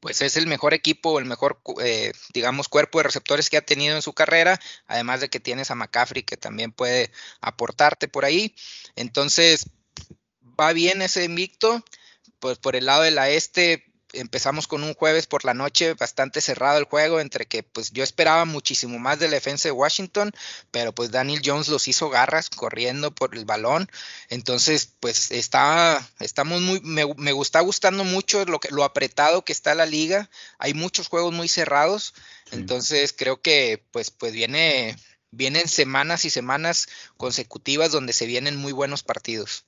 pues 0.00 0.22
es 0.22 0.36
el 0.36 0.46
mejor 0.46 0.74
equipo, 0.74 1.18
el 1.18 1.24
mejor, 1.24 1.60
eh, 1.82 2.12
digamos, 2.32 2.68
cuerpo 2.68 2.98
de 2.98 3.04
receptores 3.04 3.50
que 3.50 3.56
ha 3.56 3.62
tenido 3.62 3.96
en 3.96 4.02
su 4.02 4.12
carrera, 4.12 4.60
además 4.86 5.20
de 5.20 5.28
que 5.28 5.40
tienes 5.40 5.70
a 5.70 5.74
McCaffrey 5.74 6.22
que 6.22 6.36
también 6.36 6.72
puede 6.72 7.10
aportarte 7.40 8.08
por 8.08 8.24
ahí. 8.24 8.54
Entonces, 8.96 9.68
va 10.58 10.72
bien 10.72 11.02
ese 11.02 11.24
invicto, 11.24 11.84
pues 12.38 12.58
por 12.58 12.76
el 12.76 12.86
lado 12.86 13.02
de 13.02 13.10
la 13.10 13.30
este, 13.30 13.89
empezamos 14.12 14.66
con 14.66 14.82
un 14.82 14.94
jueves 14.94 15.26
por 15.26 15.44
la 15.44 15.54
noche 15.54 15.94
bastante 15.94 16.40
cerrado 16.40 16.78
el 16.78 16.84
juego, 16.84 17.20
entre 17.20 17.46
que 17.46 17.62
pues 17.62 17.90
yo 17.92 18.02
esperaba 18.02 18.44
muchísimo 18.44 18.98
más 18.98 19.18
de 19.18 19.28
la 19.28 19.34
defensa 19.34 19.68
de 19.68 19.72
Washington, 19.72 20.32
pero 20.70 20.94
pues 20.94 21.10
Daniel 21.10 21.42
Jones 21.44 21.68
los 21.68 21.88
hizo 21.88 22.10
garras 22.10 22.50
corriendo 22.50 23.14
por 23.14 23.36
el 23.36 23.44
balón, 23.44 23.90
entonces 24.28 24.92
pues 25.00 25.30
está, 25.30 26.06
estamos 26.20 26.60
muy, 26.60 26.80
me, 26.80 27.06
me 27.16 27.32
está 27.40 27.60
gustando 27.60 28.04
mucho 28.04 28.44
lo, 28.44 28.60
que, 28.60 28.68
lo 28.70 28.84
apretado 28.84 29.44
que 29.44 29.52
está 29.52 29.74
la 29.74 29.86
liga, 29.86 30.30
hay 30.58 30.74
muchos 30.74 31.08
juegos 31.08 31.32
muy 31.32 31.48
cerrados, 31.48 32.14
entonces 32.50 33.14
creo 33.16 33.40
que 33.40 33.84
pues, 33.92 34.10
pues 34.10 34.32
viene, 34.32 34.96
vienen 35.30 35.68
semanas 35.68 36.24
y 36.24 36.30
semanas 36.30 36.88
consecutivas 37.16 37.92
donde 37.92 38.12
se 38.12 38.26
vienen 38.26 38.56
muy 38.56 38.72
buenos 38.72 39.02
partidos. 39.02 39.64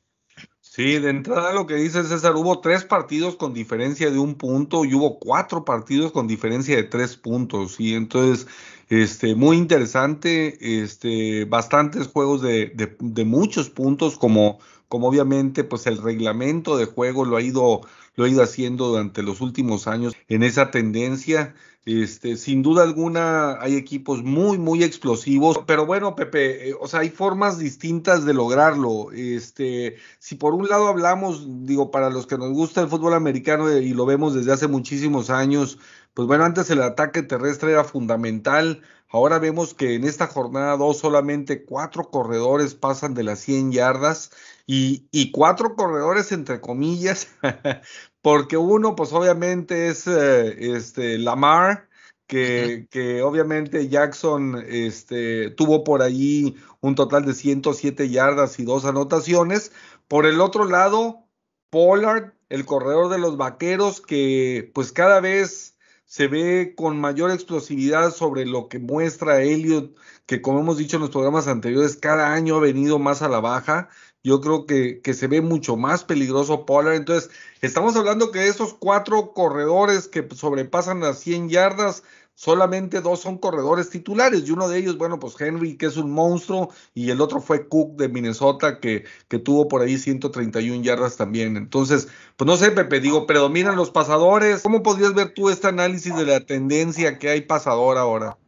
Sí, 0.74 0.98
de 0.98 1.10
entrada 1.10 1.52
lo 1.52 1.66
que 1.66 1.74
dice 1.74 2.02
César, 2.02 2.34
hubo 2.34 2.60
tres 2.60 2.82
partidos 2.82 3.36
con 3.36 3.52
diferencia 3.52 4.10
de 4.10 4.18
un 4.18 4.36
punto 4.36 4.86
y 4.86 4.94
hubo 4.94 5.18
cuatro 5.18 5.66
partidos 5.66 6.12
con 6.12 6.26
diferencia 6.26 6.74
de 6.76 6.84
tres 6.84 7.14
puntos. 7.14 7.78
Y 7.78 7.94
entonces, 7.94 8.46
este, 8.88 9.34
muy 9.34 9.58
interesante, 9.58 10.82
este, 10.82 11.44
bastantes 11.44 12.06
juegos 12.06 12.40
de, 12.40 12.72
de, 12.74 12.96
de 13.00 13.24
muchos 13.26 13.68
puntos, 13.68 14.16
como, 14.16 14.60
como 14.88 15.08
obviamente, 15.08 15.62
pues 15.62 15.86
el 15.86 15.98
reglamento 15.98 16.78
de 16.78 16.86
juego 16.86 17.26
lo 17.26 17.36
ha 17.36 17.42
ido, 17.42 17.82
lo 18.16 18.24
ha 18.24 18.28
ido 18.30 18.42
haciendo 18.42 18.88
durante 18.88 19.22
los 19.22 19.42
últimos 19.42 19.86
años 19.86 20.14
en 20.28 20.42
esa 20.42 20.70
tendencia. 20.70 21.54
Este, 21.84 22.36
sin 22.36 22.62
duda 22.62 22.84
alguna 22.84 23.60
hay 23.60 23.74
equipos 23.74 24.22
muy, 24.22 24.56
muy 24.56 24.84
explosivos, 24.84 25.58
pero 25.66 25.84
bueno, 25.84 26.14
Pepe, 26.14 26.70
eh, 26.70 26.74
o 26.80 26.86
sea, 26.86 27.00
hay 27.00 27.10
formas 27.10 27.58
distintas 27.58 28.24
de 28.24 28.34
lograrlo. 28.34 29.10
Este, 29.12 29.96
si 30.20 30.36
por 30.36 30.54
un 30.54 30.68
lado 30.68 30.86
hablamos, 30.86 31.44
digo, 31.66 31.90
para 31.90 32.08
los 32.08 32.26
que 32.28 32.38
nos 32.38 32.52
gusta 32.52 32.82
el 32.82 32.88
fútbol 32.88 33.14
americano 33.14 33.68
y 33.76 33.94
lo 33.94 34.06
vemos 34.06 34.32
desde 34.34 34.52
hace 34.52 34.68
muchísimos 34.68 35.28
años, 35.28 35.78
pues 36.14 36.28
bueno, 36.28 36.44
antes 36.44 36.70
el 36.70 36.82
ataque 36.82 37.22
terrestre 37.22 37.72
era 37.72 37.84
fundamental. 37.84 38.82
Ahora 39.08 39.38
vemos 39.38 39.74
que 39.74 39.94
en 39.94 40.04
esta 40.04 40.26
jornada 40.26 40.76
dos 40.76 40.98
solamente 40.98 41.64
cuatro 41.64 42.10
corredores 42.10 42.74
pasan 42.74 43.14
de 43.14 43.24
las 43.24 43.40
100 43.40 43.72
yardas 43.72 44.30
y, 44.66 45.06
y 45.10 45.32
cuatro 45.32 45.74
corredores 45.74 46.32
entre 46.32 46.60
comillas, 46.60 47.28
porque 48.22 48.56
uno, 48.56 48.94
pues 48.94 49.12
obviamente 49.12 49.88
es 49.88 50.06
eh, 50.06 50.76
este, 50.76 51.18
Lamar, 51.18 51.88
que, 52.26 52.86
que, 52.90 53.20
obviamente 53.20 53.88
Jackson 53.88 54.64
este, 54.66 55.50
tuvo 55.50 55.84
por 55.84 56.02
allí 56.02 56.56
un 56.80 56.94
total 56.94 57.26
de 57.26 57.34
107 57.34 58.08
yardas 58.08 58.58
y 58.58 58.64
dos 58.64 58.84
anotaciones. 58.86 59.72
Por 60.08 60.24
el 60.26 60.40
otro 60.40 60.64
lado, 60.64 61.26
Pollard, 61.68 62.32
el 62.48 62.64
corredor 62.64 63.10
de 63.10 63.18
los 63.18 63.36
vaqueros, 63.36 64.00
que 64.00 64.70
pues 64.72 64.92
cada 64.92 65.20
vez 65.20 65.76
se 66.04 66.28
ve 66.28 66.74
con 66.76 67.00
mayor 67.00 67.30
explosividad 67.30 68.12
sobre 68.12 68.46
lo 68.46 68.68
que 68.68 68.78
muestra 68.78 69.42
Elliot, 69.42 69.96
que 70.26 70.42
como 70.42 70.60
hemos 70.60 70.78
dicho 70.78 70.96
en 70.96 71.02
los 71.02 71.10
programas 71.10 71.48
anteriores, 71.48 71.96
cada 71.96 72.32
año 72.32 72.56
ha 72.56 72.60
venido 72.60 72.98
más 72.98 73.22
a 73.22 73.28
la 73.28 73.40
baja 73.40 73.88
yo 74.22 74.40
creo 74.40 74.66
que, 74.66 75.00
que, 75.00 75.14
se 75.14 75.26
ve 75.26 75.40
mucho 75.40 75.76
más 75.76 76.04
peligroso 76.04 76.64
Pollard. 76.64 76.94
Entonces, 76.94 77.30
estamos 77.60 77.96
hablando 77.96 78.30
que 78.30 78.48
esos 78.48 78.74
cuatro 78.74 79.32
corredores 79.32 80.08
que 80.08 80.26
sobrepasan 80.34 81.00
las 81.00 81.18
100 81.20 81.48
yardas, 81.48 82.02
solamente 82.34 83.00
dos 83.00 83.20
son 83.20 83.38
corredores 83.38 83.90
titulares. 83.90 84.46
Y 84.46 84.52
uno 84.52 84.68
de 84.68 84.78
ellos, 84.78 84.96
bueno, 84.98 85.18
pues 85.18 85.40
Henry, 85.40 85.76
que 85.76 85.86
es 85.86 85.96
un 85.96 86.10
monstruo, 86.10 86.70
y 86.94 87.10
el 87.10 87.20
otro 87.20 87.40
fue 87.40 87.68
Cook 87.68 87.96
de 87.96 88.08
Minnesota, 88.08 88.80
que, 88.80 89.04
que 89.28 89.38
tuvo 89.38 89.68
por 89.68 89.82
ahí 89.82 89.98
131 89.98 90.82
yardas 90.82 91.16
también. 91.16 91.56
Entonces, 91.56 92.08
pues 92.36 92.46
no 92.46 92.56
sé, 92.56 92.70
Pepe, 92.70 93.00
digo, 93.00 93.26
predominan 93.26 93.76
los 93.76 93.90
pasadores. 93.90 94.62
¿Cómo 94.62 94.82
podrías 94.82 95.14
ver 95.14 95.34
tú 95.34 95.50
este 95.50 95.68
análisis 95.68 96.14
de 96.16 96.26
la 96.26 96.40
tendencia 96.40 97.18
que 97.18 97.30
hay 97.30 97.42
pasador 97.42 97.98
ahora? 97.98 98.38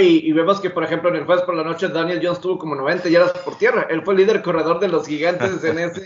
Y, 0.00 0.32
vemos 0.32 0.60
que, 0.60 0.70
por 0.70 0.84
ejemplo, 0.84 1.08
en 1.08 1.16
el 1.16 1.24
jueves 1.24 1.44
por 1.44 1.54
la 1.54 1.62
noche, 1.62 1.88
Daniel 1.88 2.20
Jones 2.22 2.40
tuvo 2.40 2.58
como 2.58 2.74
90 2.74 3.08
yardas 3.08 3.32
por 3.38 3.56
tierra. 3.56 3.86
Él 3.88 4.02
fue 4.04 4.14
el 4.14 4.20
líder 4.20 4.42
corredor 4.42 4.80
de 4.80 4.88
los 4.88 5.06
gigantes 5.06 5.64
en 5.64 5.78
ese 5.78 6.02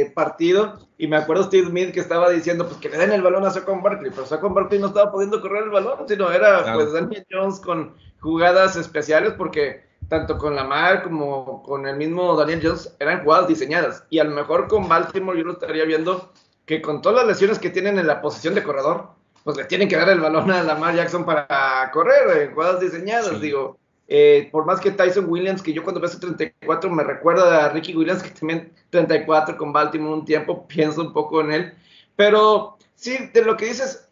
eh, 0.00 0.12
partido. 0.14 0.78
Y 0.96 1.08
me 1.08 1.16
acuerdo 1.16 1.44
Steve 1.44 1.68
Smith 1.68 1.92
que 1.92 2.00
estaba 2.00 2.30
diciendo 2.30 2.66
pues 2.66 2.78
que 2.78 2.88
le 2.88 2.96
den 2.96 3.12
el 3.12 3.22
balón 3.22 3.44
a 3.44 3.50
Saquon 3.50 3.82
Barkley. 3.82 4.10
Pero 4.10 4.26
Saquon 4.26 4.54
Barkley 4.54 4.80
no 4.80 4.88
estaba 4.88 5.12
pudiendo 5.12 5.40
correr 5.40 5.64
el 5.64 5.70
balón, 5.70 6.08
sino 6.08 6.32
era 6.32 6.72
pues 6.72 6.92
Daniel 6.92 7.26
Jones 7.30 7.60
con 7.60 7.94
jugadas 8.20 8.76
especiales 8.76 9.34
porque 9.36 9.86
tanto 10.08 10.38
con 10.38 10.56
Lamar 10.56 11.02
como 11.02 11.62
con 11.62 11.86
el 11.86 11.96
mismo 11.96 12.34
Daniel 12.34 12.60
Jones 12.62 12.96
eran 12.98 13.22
jugadas 13.24 13.48
diseñadas. 13.48 14.04
Y 14.10 14.20
a 14.20 14.24
lo 14.24 14.30
mejor 14.30 14.68
con 14.68 14.88
Baltimore 14.88 15.38
yo 15.38 15.44
lo 15.44 15.52
estaría 15.52 15.84
viendo 15.84 16.32
que 16.64 16.80
con 16.82 17.02
todas 17.02 17.18
las 17.18 17.26
lesiones 17.26 17.58
que 17.58 17.70
tienen 17.70 17.98
en 17.98 18.06
la 18.06 18.20
posición 18.20 18.54
de 18.54 18.62
corredor, 18.62 19.08
pues 19.48 19.56
le 19.56 19.64
tienen 19.64 19.88
que 19.88 19.96
dar 19.96 20.10
el 20.10 20.20
balón 20.20 20.50
a 20.50 20.62
Lamar 20.62 20.94
Jackson 20.94 21.24
para 21.24 21.90
correr 21.90 22.42
en 22.42 22.52
jugadas 22.52 22.80
diseñadas, 22.80 23.40
digo. 23.40 23.78
Eh, 24.06 24.50
por 24.52 24.66
más 24.66 24.78
que 24.78 24.90
Tyson 24.90 25.24
Williams, 25.26 25.62
que 25.62 25.72
yo 25.72 25.82
cuando 25.82 26.02
veo 26.02 26.10
ese 26.10 26.20
34 26.20 26.90
me 26.90 27.02
recuerda 27.02 27.64
a 27.64 27.70
Ricky 27.70 27.96
Williams, 27.96 28.22
que 28.22 28.28
también 28.28 28.70
34 28.90 29.56
con 29.56 29.72
Baltimore 29.72 30.12
un 30.12 30.26
tiempo, 30.26 30.66
pienso 30.68 31.00
un 31.00 31.14
poco 31.14 31.40
en 31.40 31.52
él. 31.52 31.74
Pero 32.14 32.76
sí, 32.94 33.30
de 33.32 33.40
lo 33.40 33.56
que 33.56 33.64
dices, 33.64 34.06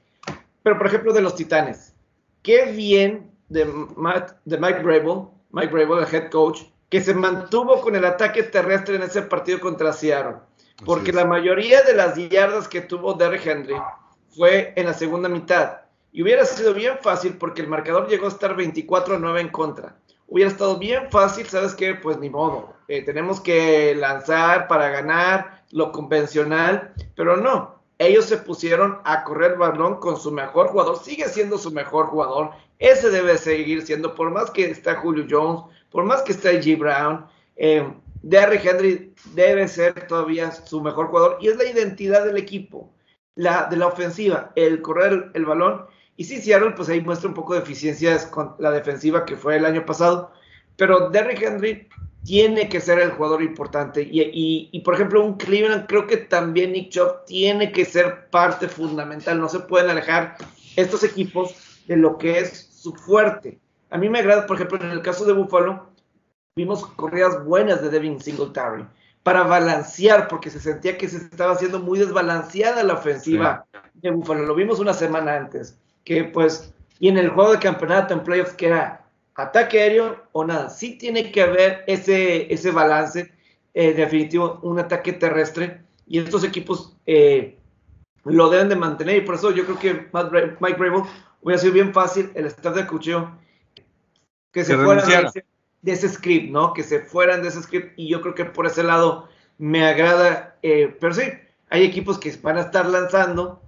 pero 0.62 0.78
por 0.78 0.86
ejemplo 0.86 1.12
de 1.12 1.20
los 1.20 1.34
Titanes, 1.34 1.92
qué 2.40 2.72
bien 2.72 3.30
de, 3.50 3.66
de 4.46 4.56
Mike 4.56 4.80
Brable, 4.80 5.26
Mike 5.50 5.70
Brable, 5.70 6.02
el 6.02 6.14
head 6.14 6.30
coach, 6.30 6.62
que 6.88 7.02
se 7.02 7.12
mantuvo 7.12 7.82
con 7.82 7.94
el 7.94 8.06
ataque 8.06 8.42
terrestre 8.42 8.96
en 8.96 9.02
ese 9.02 9.20
partido 9.20 9.60
contra 9.60 9.92
Seattle. 9.92 10.36
Porque 10.86 11.12
la 11.12 11.26
mayoría 11.26 11.82
de 11.82 11.92
las 11.92 12.16
yardas 12.16 12.68
que 12.68 12.80
tuvo 12.80 13.12
Derrick 13.12 13.44
Henry 13.44 13.76
fue 14.36 14.72
en 14.76 14.86
la 14.86 14.94
segunda 14.94 15.28
mitad. 15.28 15.78
Y 16.12 16.22
hubiera 16.22 16.44
sido 16.44 16.74
bien 16.74 16.98
fácil 17.00 17.36
porque 17.38 17.62
el 17.62 17.68
marcador 17.68 18.08
llegó 18.08 18.26
a 18.26 18.30
estar 18.30 18.54
24 18.54 19.16
a 19.16 19.18
9 19.18 19.40
en 19.40 19.48
contra. 19.48 19.96
Hubiera 20.28 20.50
estado 20.50 20.78
bien 20.78 21.10
fácil, 21.10 21.46
¿sabes 21.46 21.74
qué? 21.74 21.94
Pues 21.94 22.18
ni 22.18 22.28
modo. 22.30 22.74
Eh, 22.88 23.02
tenemos 23.02 23.40
que 23.40 23.94
lanzar 23.94 24.68
para 24.68 24.88
ganar 24.90 25.62
lo 25.70 25.92
convencional, 25.92 26.92
pero 27.14 27.36
no. 27.36 27.76
Ellos 27.98 28.26
se 28.26 28.36
pusieron 28.36 28.98
a 29.04 29.24
correr 29.24 29.52
el 29.52 29.58
balón 29.58 30.00
con 30.00 30.16
su 30.16 30.30
mejor 30.30 30.68
jugador. 30.68 30.98
Sigue 31.02 31.28
siendo 31.28 31.58
su 31.58 31.70
mejor 31.70 32.06
jugador. 32.06 32.50
Ese 32.78 33.10
debe 33.10 33.38
seguir 33.38 33.82
siendo, 33.82 34.14
por 34.14 34.30
más 34.30 34.50
que 34.50 34.70
está 34.70 34.96
Julio 34.96 35.26
Jones, 35.28 35.62
por 35.90 36.04
más 36.04 36.22
que 36.22 36.32
está 36.32 36.50
G. 36.52 36.78
Brown. 36.78 37.26
Eh, 37.56 37.88
Derrick 38.22 38.64
Henry 38.64 39.14
debe 39.34 39.68
ser 39.68 40.06
todavía 40.06 40.50
su 40.50 40.80
mejor 40.80 41.06
jugador 41.06 41.38
y 41.40 41.48
es 41.48 41.56
la 41.56 41.64
identidad 41.64 42.24
del 42.24 42.36
equipo 42.36 42.90
la, 43.36 43.66
de 43.70 43.76
la 43.76 43.86
ofensiva, 43.86 44.50
el 44.56 44.82
correr 44.82 45.30
el, 45.34 45.44
balón. 45.44 45.86
Y 46.16 46.24
sí, 46.24 46.40
Seattle, 46.40 46.72
pues 46.72 46.88
ahí 46.88 47.00
muestra 47.00 47.28
un 47.28 47.34
poco 47.34 47.54
de 47.54 47.60
eficiencias 47.60 48.26
con 48.26 48.56
la 48.58 48.72
defensiva 48.72 49.24
que 49.24 49.36
fue 49.36 49.56
el 49.56 49.64
año 49.64 49.86
pasado. 49.86 50.32
Pero 50.76 51.10
Derrick 51.10 51.42
Henry 51.42 51.88
tiene 52.24 52.68
que 52.68 52.80
ser 52.80 52.98
el 52.98 53.12
jugador 53.12 53.42
importante. 53.42 54.02
Y, 54.02 54.68
y, 54.72 54.80
por 54.80 54.94
ejemplo, 54.94 55.24
un 55.24 55.36
Cleveland, 55.36 55.86
creo 55.86 56.06
que 56.06 56.16
también 56.16 56.72
Nick 56.72 56.90
Chubb 56.90 57.24
tiene 57.26 57.70
que 57.70 57.84
ser 57.84 58.28
parte 58.30 58.66
fundamental. 58.66 59.38
No 59.38 59.48
se 59.48 59.60
pueden 59.60 59.90
alejar 59.90 60.36
estos 60.74 61.04
equipos 61.04 61.54
de 61.86 61.96
lo 61.96 62.18
que 62.18 62.40
es 62.40 62.68
su 62.72 62.92
fuerte. 62.94 63.60
A 63.90 63.98
mí 63.98 64.08
me 64.08 64.18
agrada, 64.18 64.46
por 64.46 64.56
ejemplo, 64.56 64.80
en 64.82 64.90
el 64.90 65.02
caso 65.02 65.24
de 65.24 65.32
Buffalo, 65.32 65.90
vimos 66.56 66.86
corridas 66.86 67.44
buenas 67.44 67.82
de 67.82 67.90
Devin 67.90 68.20
Singletary. 68.20 68.84
Para 69.26 69.42
balancear, 69.42 70.28
porque 70.28 70.50
se 70.50 70.60
sentía 70.60 70.96
que 70.96 71.08
se 71.08 71.16
estaba 71.16 71.50
haciendo 71.50 71.80
muy 71.80 71.98
desbalanceada 71.98 72.84
la 72.84 72.94
ofensiva 72.94 73.66
de 73.94 74.12
Buffalo. 74.12 74.46
Lo 74.46 74.54
vimos 74.54 74.78
una 74.78 74.94
semana 74.94 75.34
antes, 75.34 75.76
que 76.04 76.22
pues, 76.22 76.72
y 77.00 77.08
en 77.08 77.18
el 77.18 77.30
juego 77.30 77.50
de 77.50 77.58
campeonato 77.58 78.14
en 78.14 78.22
playoffs, 78.22 78.52
que 78.52 78.68
era 78.68 79.04
ataque 79.34 79.80
aéreo 79.80 80.22
o 80.30 80.44
nada, 80.44 80.70
sí 80.70 80.96
tiene 80.96 81.32
que 81.32 81.42
haber 81.42 81.82
ese, 81.88 82.54
ese 82.54 82.70
balance 82.70 83.32
eh, 83.74 83.94
definitivo, 83.94 84.60
un 84.62 84.78
ataque 84.78 85.12
terrestre, 85.14 85.82
y 86.06 86.20
estos 86.20 86.44
equipos 86.44 86.96
eh, 87.04 87.58
lo 88.22 88.48
deben 88.48 88.68
de 88.68 88.76
mantener, 88.76 89.16
y 89.16 89.22
por 89.22 89.34
eso 89.34 89.50
yo 89.50 89.64
creo 89.64 89.78
que 89.80 90.06
Mike 90.60 90.78
Brable 90.78 91.02
hubiera 91.42 91.60
sido 91.60 91.72
bien 91.72 91.92
fácil 91.92 92.30
el 92.36 92.46
staff 92.46 92.76
de 92.76 92.86
cocheo 92.86 93.36
que 94.52 94.62
se 94.62 94.76
fueran 94.76 95.32
de 95.82 95.92
ese 95.92 96.08
script, 96.08 96.50
¿no? 96.50 96.72
Que 96.72 96.82
se 96.82 97.00
fueran 97.00 97.42
de 97.42 97.48
ese 97.48 97.62
script, 97.62 97.92
y 97.96 98.08
yo 98.08 98.20
creo 98.20 98.34
que 98.34 98.44
por 98.44 98.66
ese 98.66 98.82
lado 98.82 99.28
me 99.58 99.86
agrada, 99.86 100.56
eh, 100.62 100.96
pero 101.00 101.14
sí, 101.14 101.22
hay 101.70 101.84
equipos 101.84 102.18
que 102.18 102.32
van 102.42 102.58
a 102.58 102.62
estar 102.62 102.86
lanzando 102.86 103.60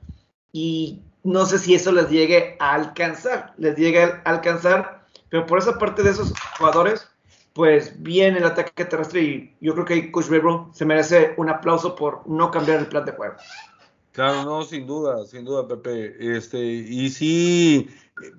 y 0.52 1.02
no 1.24 1.46
sé 1.46 1.58
si 1.58 1.74
eso 1.74 1.92
les 1.92 2.08
llegue 2.10 2.56
a 2.58 2.74
alcanzar, 2.74 3.54
les 3.58 3.76
llegue 3.76 4.02
a 4.02 4.22
alcanzar, 4.24 5.06
pero 5.28 5.46
por 5.46 5.58
esa 5.58 5.78
parte 5.78 6.02
de 6.02 6.10
esos 6.10 6.32
jugadores, 6.58 7.08
pues 7.52 8.00
viene 8.02 8.38
el 8.38 8.44
ataque 8.44 8.84
terrestre 8.84 9.22
y 9.22 9.56
yo 9.60 9.74
creo 9.74 9.84
que 9.84 10.12
Coach 10.12 10.26
se 10.72 10.84
merece 10.84 11.34
un 11.36 11.48
aplauso 11.48 11.96
por 11.96 12.26
no 12.28 12.50
cambiar 12.50 12.78
el 12.78 12.86
plan 12.86 13.04
de 13.04 13.12
juego. 13.12 13.34
Claro, 14.12 14.44
no, 14.44 14.62
sin 14.64 14.86
duda, 14.86 15.24
sin 15.26 15.44
duda, 15.44 15.68
Pepe. 15.68 16.36
Este, 16.36 16.58
y 16.58 17.08
sí, 17.10 17.88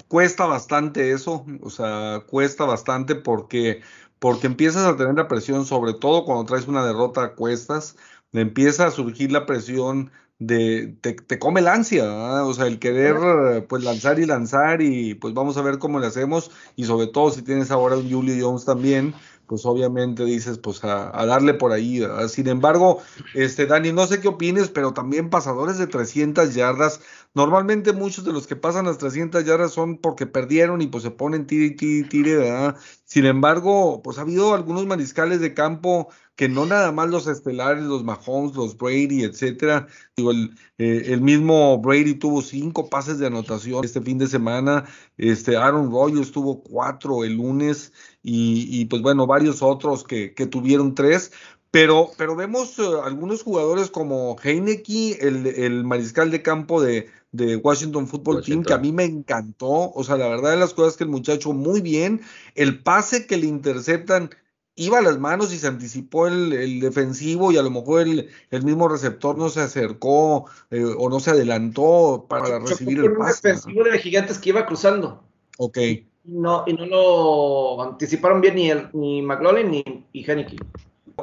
cuesta 0.08 0.46
bastante 0.46 1.12
eso, 1.12 1.46
o 1.62 1.70
sea, 1.70 2.24
cuesta 2.28 2.66
bastante 2.66 3.16
porque, 3.16 3.82
porque 4.20 4.48
empiezas 4.48 4.86
a 4.86 4.98
tener 4.98 5.16
la 5.16 5.28
presión, 5.28 5.66
sobre 5.66 5.94
todo 5.94 6.26
cuando 6.26 6.46
traes 6.46 6.68
una 6.68 6.86
derrota 6.86 7.24
a 7.24 7.36
cuestas, 7.36 7.96
empieza 8.34 8.88
a 8.88 8.92
surgir 8.92 9.32
la 9.32 9.46
presión 9.46 10.12
de, 10.40 10.96
te, 11.02 11.14
te 11.14 11.38
come 11.38 11.62
la 11.62 11.74
ansia, 11.74 12.06
o 12.46 12.54
sea, 12.54 12.68
el 12.68 12.80
querer 12.80 13.68
pues 13.68 13.84
lanzar 13.84 14.20
y 14.20 14.26
lanzar 14.26 14.82
y 14.82 15.16
pues 15.16 15.34
vamos 15.34 15.58
a 15.58 15.62
ver 15.62 15.80
cómo 15.80 16.00
le 16.00 16.08
hacemos 16.08 16.52
y 16.78 16.86
sobre 16.86 17.08
todo 17.08 17.30
si 17.32 17.42
tienes 17.42 17.72
ahora 17.72 17.98
un 17.98 18.10
Julio 18.10 18.36
Jones 18.40 18.64
también, 18.66 19.14
pues 19.50 19.65
obviamente 19.65 20.24
dices, 20.25 20.60
pues 20.60 20.84
a, 20.84 21.25
darle 21.25 21.56
por 21.56 21.72
ahí. 21.72 22.03
Sin 22.29 22.48
embargo, 22.48 23.01
este 23.34 23.65
Dani, 23.65 23.91
no 23.91 24.06
sé 24.06 24.22
qué 24.22 24.27
opines, 24.27 24.70
pero 24.70 24.94
también 24.94 25.32
pasadores 25.32 25.79
de 25.79 25.88
300 25.88 26.53
yardas. 26.53 27.01
Normalmente 27.34 27.91
muchos 27.91 28.24
de 28.25 28.32
los 28.32 28.46
que 28.46 28.56
pasan 28.56 28.86
las 28.86 29.00
300 29.00 29.44
yardas 29.46 29.72
son 29.72 29.98
porque 29.98 30.27
perdieron 30.27 30.84
y 30.84 30.88
pues 30.88 31.03
se 31.03 31.10
ponen 31.10 31.48
tire 31.48 31.65
y 31.65 31.75
tire, 31.75 32.08
tire, 32.08 32.36
¿verdad? 32.38 32.77
Sin 33.06 33.25
embargo, 33.25 34.01
pues 34.03 34.20
ha 34.20 34.22
habido 34.22 34.53
algunos 34.53 34.86
mariscales 34.86 35.41
de 35.41 35.56
campo 35.56 36.10
que 36.36 36.48
no 36.48 36.65
nada 36.65 36.91
más 36.91 37.10
los 37.10 37.27
estelares, 37.27 37.84
los 37.84 38.03
Mahomes, 38.03 38.56
los 38.56 38.77
Brady, 38.77 39.24
etcétera. 39.24 39.88
Digo, 40.15 40.32
el, 40.32 40.56
eh, 40.77 41.03
el, 41.08 41.22
mismo 41.22 41.79
Brady 41.79 42.13
tuvo 42.13 42.41
cinco 42.41 42.89
pases 42.89 43.20
de 43.20 43.27
anotación 43.27 43.84
este 43.84 44.00
fin 44.00 44.20
de 44.20 44.27
semana. 44.27 44.86
Este 45.18 45.58
Aaron 45.58 45.91
Rodgers 45.91 46.32
tuvo 46.32 46.63
cuatro 46.63 47.26
el 47.26 47.34
lunes 47.34 47.91
y, 48.21 48.86
pues 48.86 49.01
bueno, 49.01 49.27
varios 49.27 49.62
otros 49.62 50.03
que, 50.03 50.29
tuvieron 50.49 50.95
tres. 50.95 51.32
Pero, 51.71 52.10
pero 52.17 52.36
vemos 52.36 52.79
eh, 52.79 52.84
algunos 53.03 53.43
jugadores 53.43 53.91
como 53.91 54.36
Heineke, 54.43 55.19
el, 55.21 55.45
el 55.45 55.84
mariscal 55.84 56.32
de 56.32 56.41
campo 56.41 56.82
de, 56.82 57.10
de 57.32 57.58
Washington 57.58 58.08
Football 58.08 58.43
Team, 58.43 58.63
que 58.63 58.73
a 58.73 58.79
mí 58.79 58.91
me 58.91 59.05
encantó. 59.05 59.91
O 59.91 60.03
sea, 60.03 60.17
la 60.17 60.27
verdad 60.27 60.51
de 60.51 60.58
las 60.58 60.73
cosas 60.73 60.97
que 60.97 61.03
el 61.03 61.10
muchacho 61.10 61.53
muy 61.53 61.82
bien. 61.82 62.21
El 62.55 62.82
pase 62.82 63.27
que 63.27 63.38
le 63.38 63.47
interceptan 63.47 64.32
iba 64.75 64.99
a 64.99 65.01
las 65.01 65.19
manos 65.19 65.53
y 65.53 65.60
se 65.60 65.67
anticipó 65.67 66.27
el, 66.27 66.79
defensivo 66.79 67.51
y 67.51 67.58
a 67.58 67.62
lo 67.62 67.69
mejor 67.69 68.01
el, 68.01 68.29
el, 68.49 68.63
mismo 68.63 68.88
receptor 68.88 69.38
no 69.38 69.49
se 69.49 69.60
acercó 69.60 70.45
eh, 70.71 70.84
o 70.97 71.10
no 71.10 71.19
se 71.19 71.32
adelantó 71.32 72.25
para 72.29 72.60
recibir 72.60 72.99
el 72.99 73.13
pase. 73.13 73.49
Un 73.49 73.55
defensivo 73.55 73.84
de 73.84 73.99
gigantes 73.99 74.39
que 74.39 74.49
iba 74.49 74.65
cruzando. 74.65 75.23
Ok. 75.58 75.77
No, 76.23 76.63
y 76.67 76.73
no 76.73 76.86
lo 76.86 77.82
anticiparon 77.82 78.41
bien 78.41 78.55
ni, 78.55 78.69
el, 78.69 78.89
ni 78.93 79.21
McLaughlin 79.21 79.71
ni 79.71 80.05
y 80.13 80.25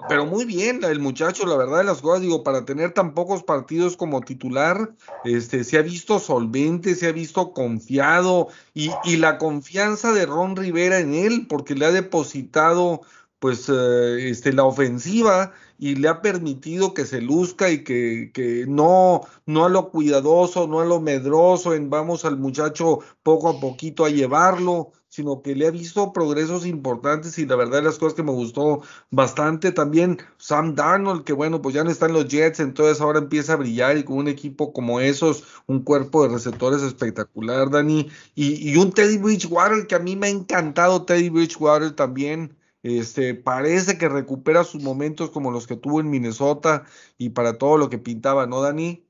Pero 0.09 0.27
muy 0.27 0.45
bien, 0.45 0.83
el 0.83 0.99
muchacho, 0.99 1.47
la 1.47 1.57
verdad 1.57 1.79
de 1.79 1.85
las 1.85 2.01
cosas, 2.01 2.23
digo, 2.23 2.43
para 2.43 2.65
tener 2.65 2.93
tan 2.93 3.15
pocos 3.15 3.43
partidos 3.43 3.97
como 3.97 4.23
titular, 4.23 4.91
este, 5.25 5.65
se 5.65 5.79
ha 5.79 5.83
visto 5.83 6.19
solvente, 6.19 6.95
se 6.95 7.07
ha 7.07 7.13
visto 7.13 7.53
confiado, 7.53 8.49
y, 8.75 8.91
y 9.05 9.17
la 9.17 9.39
confianza 9.39 10.13
de 10.13 10.27
Ron 10.27 10.57
Rivera 10.57 10.99
en 10.99 11.15
él, 11.15 11.47
porque 11.49 11.75
le 11.75 11.87
ha 11.87 11.93
depositado 11.93 13.03
pues 13.39 13.69
eh, 13.69 14.31
este, 14.31 14.53
la 14.53 14.65
ofensiva 14.65 15.53
y 15.79 15.97
le 15.97 16.09
ha 16.09 16.23
permitido 16.23 16.95
que 16.95 17.05
se 17.05 17.21
luzca 17.21 17.71
y 17.71 17.85
que, 17.85 18.31
que, 18.33 18.65
no, 18.67 19.23
no 19.47 19.65
a 19.65 19.69
lo 19.69 19.91
cuidadoso, 19.91 20.67
no 20.67 20.81
a 20.81 20.85
lo 20.85 21.01
medroso, 21.01 21.75
en 21.75 21.91
vamos 21.91 22.25
al 22.25 22.39
muchacho 22.39 23.01
poco 23.23 23.49
a 23.49 23.61
poquito 23.61 24.05
a 24.05 24.11
llevarlo, 24.11 24.93
sino 25.09 25.41
que 25.43 25.55
le 25.55 25.67
ha 25.67 25.71
visto 25.71 26.13
progresos 26.13 26.67
importantes 26.67 27.39
y 27.39 27.47
la 27.47 27.57
verdad 27.57 27.83
las 27.83 27.99
cosas 27.99 28.15
que 28.15 28.23
me 28.23 28.33
gustó 28.33 28.83
bastante. 29.11 29.73
También 29.73 30.19
Sam 30.39 30.75
Darnold, 30.75 31.25
que 31.25 31.33
bueno, 31.33 31.63
pues 31.63 31.75
ya 31.75 31.85
no 31.85 31.91
están 31.91 32.13
los 32.13 32.29
Jets, 32.29 32.61
entonces 32.61 33.01
ahora 33.01 33.19
empieza 33.19 33.55
a 33.55 33.57
brillar 33.57 33.97
y 33.97 34.05
con 34.05 34.19
un 34.19 34.29
equipo 34.29 34.73
como 34.73 35.01
esos, 35.01 35.45
un 35.67 35.83
cuerpo 35.83 36.23
de 36.23 36.35
receptores 36.35 36.83
espectacular, 36.83 37.71
Dani, 37.71 38.09
y, 38.35 38.71
y 38.71 38.77
un 38.77 38.93
Teddy 38.93 39.19
Bridgewater 39.19 39.87
que 39.87 39.95
a 39.95 40.01
mí 40.01 40.17
me 40.17 40.27
ha 40.27 40.31
encantado 40.31 41.05
Teddy 41.05 41.31
Bridgewater 41.31 41.93
también 41.93 42.57
este, 42.87 43.35
parece 43.35 43.99
que 43.99 44.09
recupera 44.09 44.63
sus 44.63 44.83
momentos 44.83 45.31
como 45.31 45.51
los 45.51 45.67
que 45.67 45.77
tuvo 45.77 46.01
en 46.01 46.09
Minnesota 46.09 46.85
y 47.19 47.31
para 47.31 47.59
todo 47.59 47.79
lo 47.79 47.91
que 47.91 47.99
pintaba, 47.99 48.47
¿no, 48.47 48.63
Dani? 48.63 49.05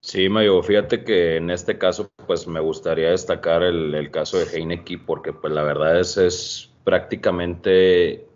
Sí, 0.00 0.28
Mayo, 0.28 0.62
fíjate 0.62 1.04
que 1.04 1.36
en 1.36 1.48
este 1.48 1.78
caso, 1.78 2.10
pues 2.26 2.46
me 2.46 2.60
gustaría 2.60 3.10
destacar 3.10 3.62
el, 3.62 4.10
caso 4.10 4.38
de 4.38 4.46
Heineke, 4.46 4.98
porque 4.98 5.32
pues 5.32 5.52
la 5.52 5.62
verdad 5.62 6.00
es, 6.00 6.16
es 6.16 6.70
prácticamente 6.82 8.26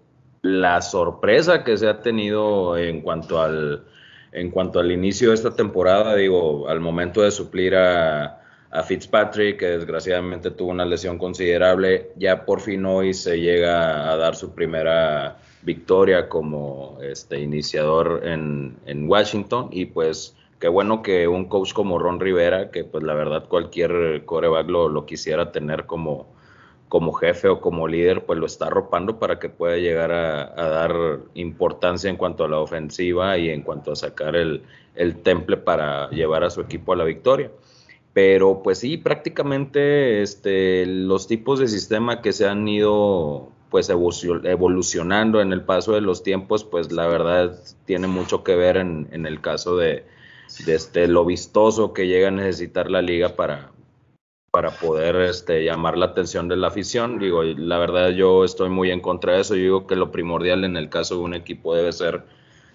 la 0.42 0.80
sorpresa 0.80 1.64
que 1.64 1.76
se 1.76 1.88
ha 1.88 2.00
tenido 2.00 2.78
en 2.78 3.02
cuanto 3.02 3.42
al 3.42 3.84
en 4.32 4.50
cuanto 4.50 4.78
al 4.78 4.92
inicio 4.92 5.30
de 5.30 5.34
esta 5.34 5.54
temporada, 5.54 6.14
digo, 6.14 6.68
al 6.68 6.80
momento 6.80 7.22
de 7.22 7.30
suplir 7.30 7.74
a, 7.74 8.37
a 8.70 8.82
Fitzpatrick, 8.82 9.58
que 9.58 9.66
desgraciadamente 9.66 10.50
tuvo 10.50 10.70
una 10.70 10.84
lesión 10.84 11.18
considerable. 11.18 12.10
Ya 12.16 12.44
por 12.44 12.60
fin 12.60 12.84
hoy 12.84 13.14
se 13.14 13.40
llega 13.40 14.10
a 14.10 14.16
dar 14.16 14.36
su 14.36 14.54
primera 14.54 15.38
victoria 15.62 16.28
como 16.28 16.98
este 17.02 17.40
iniciador 17.40 18.22
en, 18.24 18.76
en 18.86 19.08
Washington 19.08 19.68
y 19.72 19.86
pues 19.86 20.36
qué 20.60 20.68
bueno 20.68 21.02
que 21.02 21.28
un 21.28 21.46
coach 21.46 21.72
como 21.72 21.98
Ron 21.98 22.20
Rivera, 22.20 22.70
que 22.70 22.84
pues 22.84 23.04
la 23.04 23.14
verdad 23.14 23.48
cualquier 23.48 24.24
coreback 24.24 24.68
lo, 24.68 24.88
lo 24.88 25.06
quisiera 25.06 25.50
tener 25.50 25.86
como, 25.86 26.26
como 26.88 27.12
jefe 27.12 27.48
o 27.48 27.60
como 27.60 27.88
líder, 27.88 28.24
pues 28.26 28.38
lo 28.38 28.46
está 28.46 28.66
arropando 28.66 29.18
para 29.18 29.38
que 29.38 29.48
pueda 29.48 29.76
llegar 29.76 30.12
a, 30.12 30.42
a, 30.42 30.68
dar 30.68 31.20
importancia 31.34 32.10
en 32.10 32.16
cuanto 32.16 32.44
a 32.44 32.48
la 32.48 32.58
ofensiva 32.58 33.38
y 33.38 33.50
en 33.50 33.62
cuanto 33.62 33.92
a 33.92 33.96
sacar 33.96 34.36
el, 34.36 34.62
el 34.94 35.22
temple 35.22 35.56
para 35.56 36.10
llevar 36.10 36.44
a 36.44 36.50
su 36.50 36.60
equipo 36.60 36.92
a 36.92 36.96
la 36.96 37.04
victoria. 37.04 37.50
Pero 38.18 38.64
pues 38.64 38.78
sí, 38.78 38.96
prácticamente 38.96 40.22
este, 40.22 40.84
los 40.86 41.28
tipos 41.28 41.60
de 41.60 41.68
sistema 41.68 42.20
que 42.20 42.32
se 42.32 42.48
han 42.48 42.66
ido 42.66 43.52
pues 43.70 43.88
evolucionando 43.90 45.40
en 45.40 45.52
el 45.52 45.62
paso 45.62 45.92
de 45.92 46.00
los 46.00 46.24
tiempos, 46.24 46.64
pues 46.64 46.90
la 46.90 47.06
verdad 47.06 47.56
tiene 47.84 48.08
mucho 48.08 48.42
que 48.42 48.56
ver 48.56 48.76
en, 48.76 49.24
el 49.24 49.40
caso 49.40 49.76
de, 49.76 50.04
de, 50.66 50.74
este, 50.74 51.06
lo 51.06 51.24
vistoso 51.24 51.92
que 51.92 52.08
llega 52.08 52.26
a 52.26 52.32
necesitar 52.32 52.90
la 52.90 53.02
liga 53.02 53.36
para, 53.36 53.70
para 54.50 54.72
poder 54.72 55.14
este, 55.14 55.62
llamar 55.62 55.96
la 55.96 56.06
atención 56.06 56.48
de 56.48 56.56
la 56.56 56.66
afición. 56.66 57.20
Digo, 57.20 57.44
la 57.44 57.78
verdad 57.78 58.08
yo 58.10 58.44
estoy 58.44 58.68
muy 58.68 58.90
en 58.90 59.00
contra 59.00 59.34
de 59.34 59.42
eso. 59.42 59.54
Yo 59.54 59.62
digo 59.62 59.86
que 59.86 59.94
lo 59.94 60.10
primordial 60.10 60.64
en 60.64 60.76
el 60.76 60.88
caso 60.88 61.14
de 61.14 61.20
un 61.20 61.34
equipo 61.34 61.72
debe 61.72 61.92
ser 61.92 62.24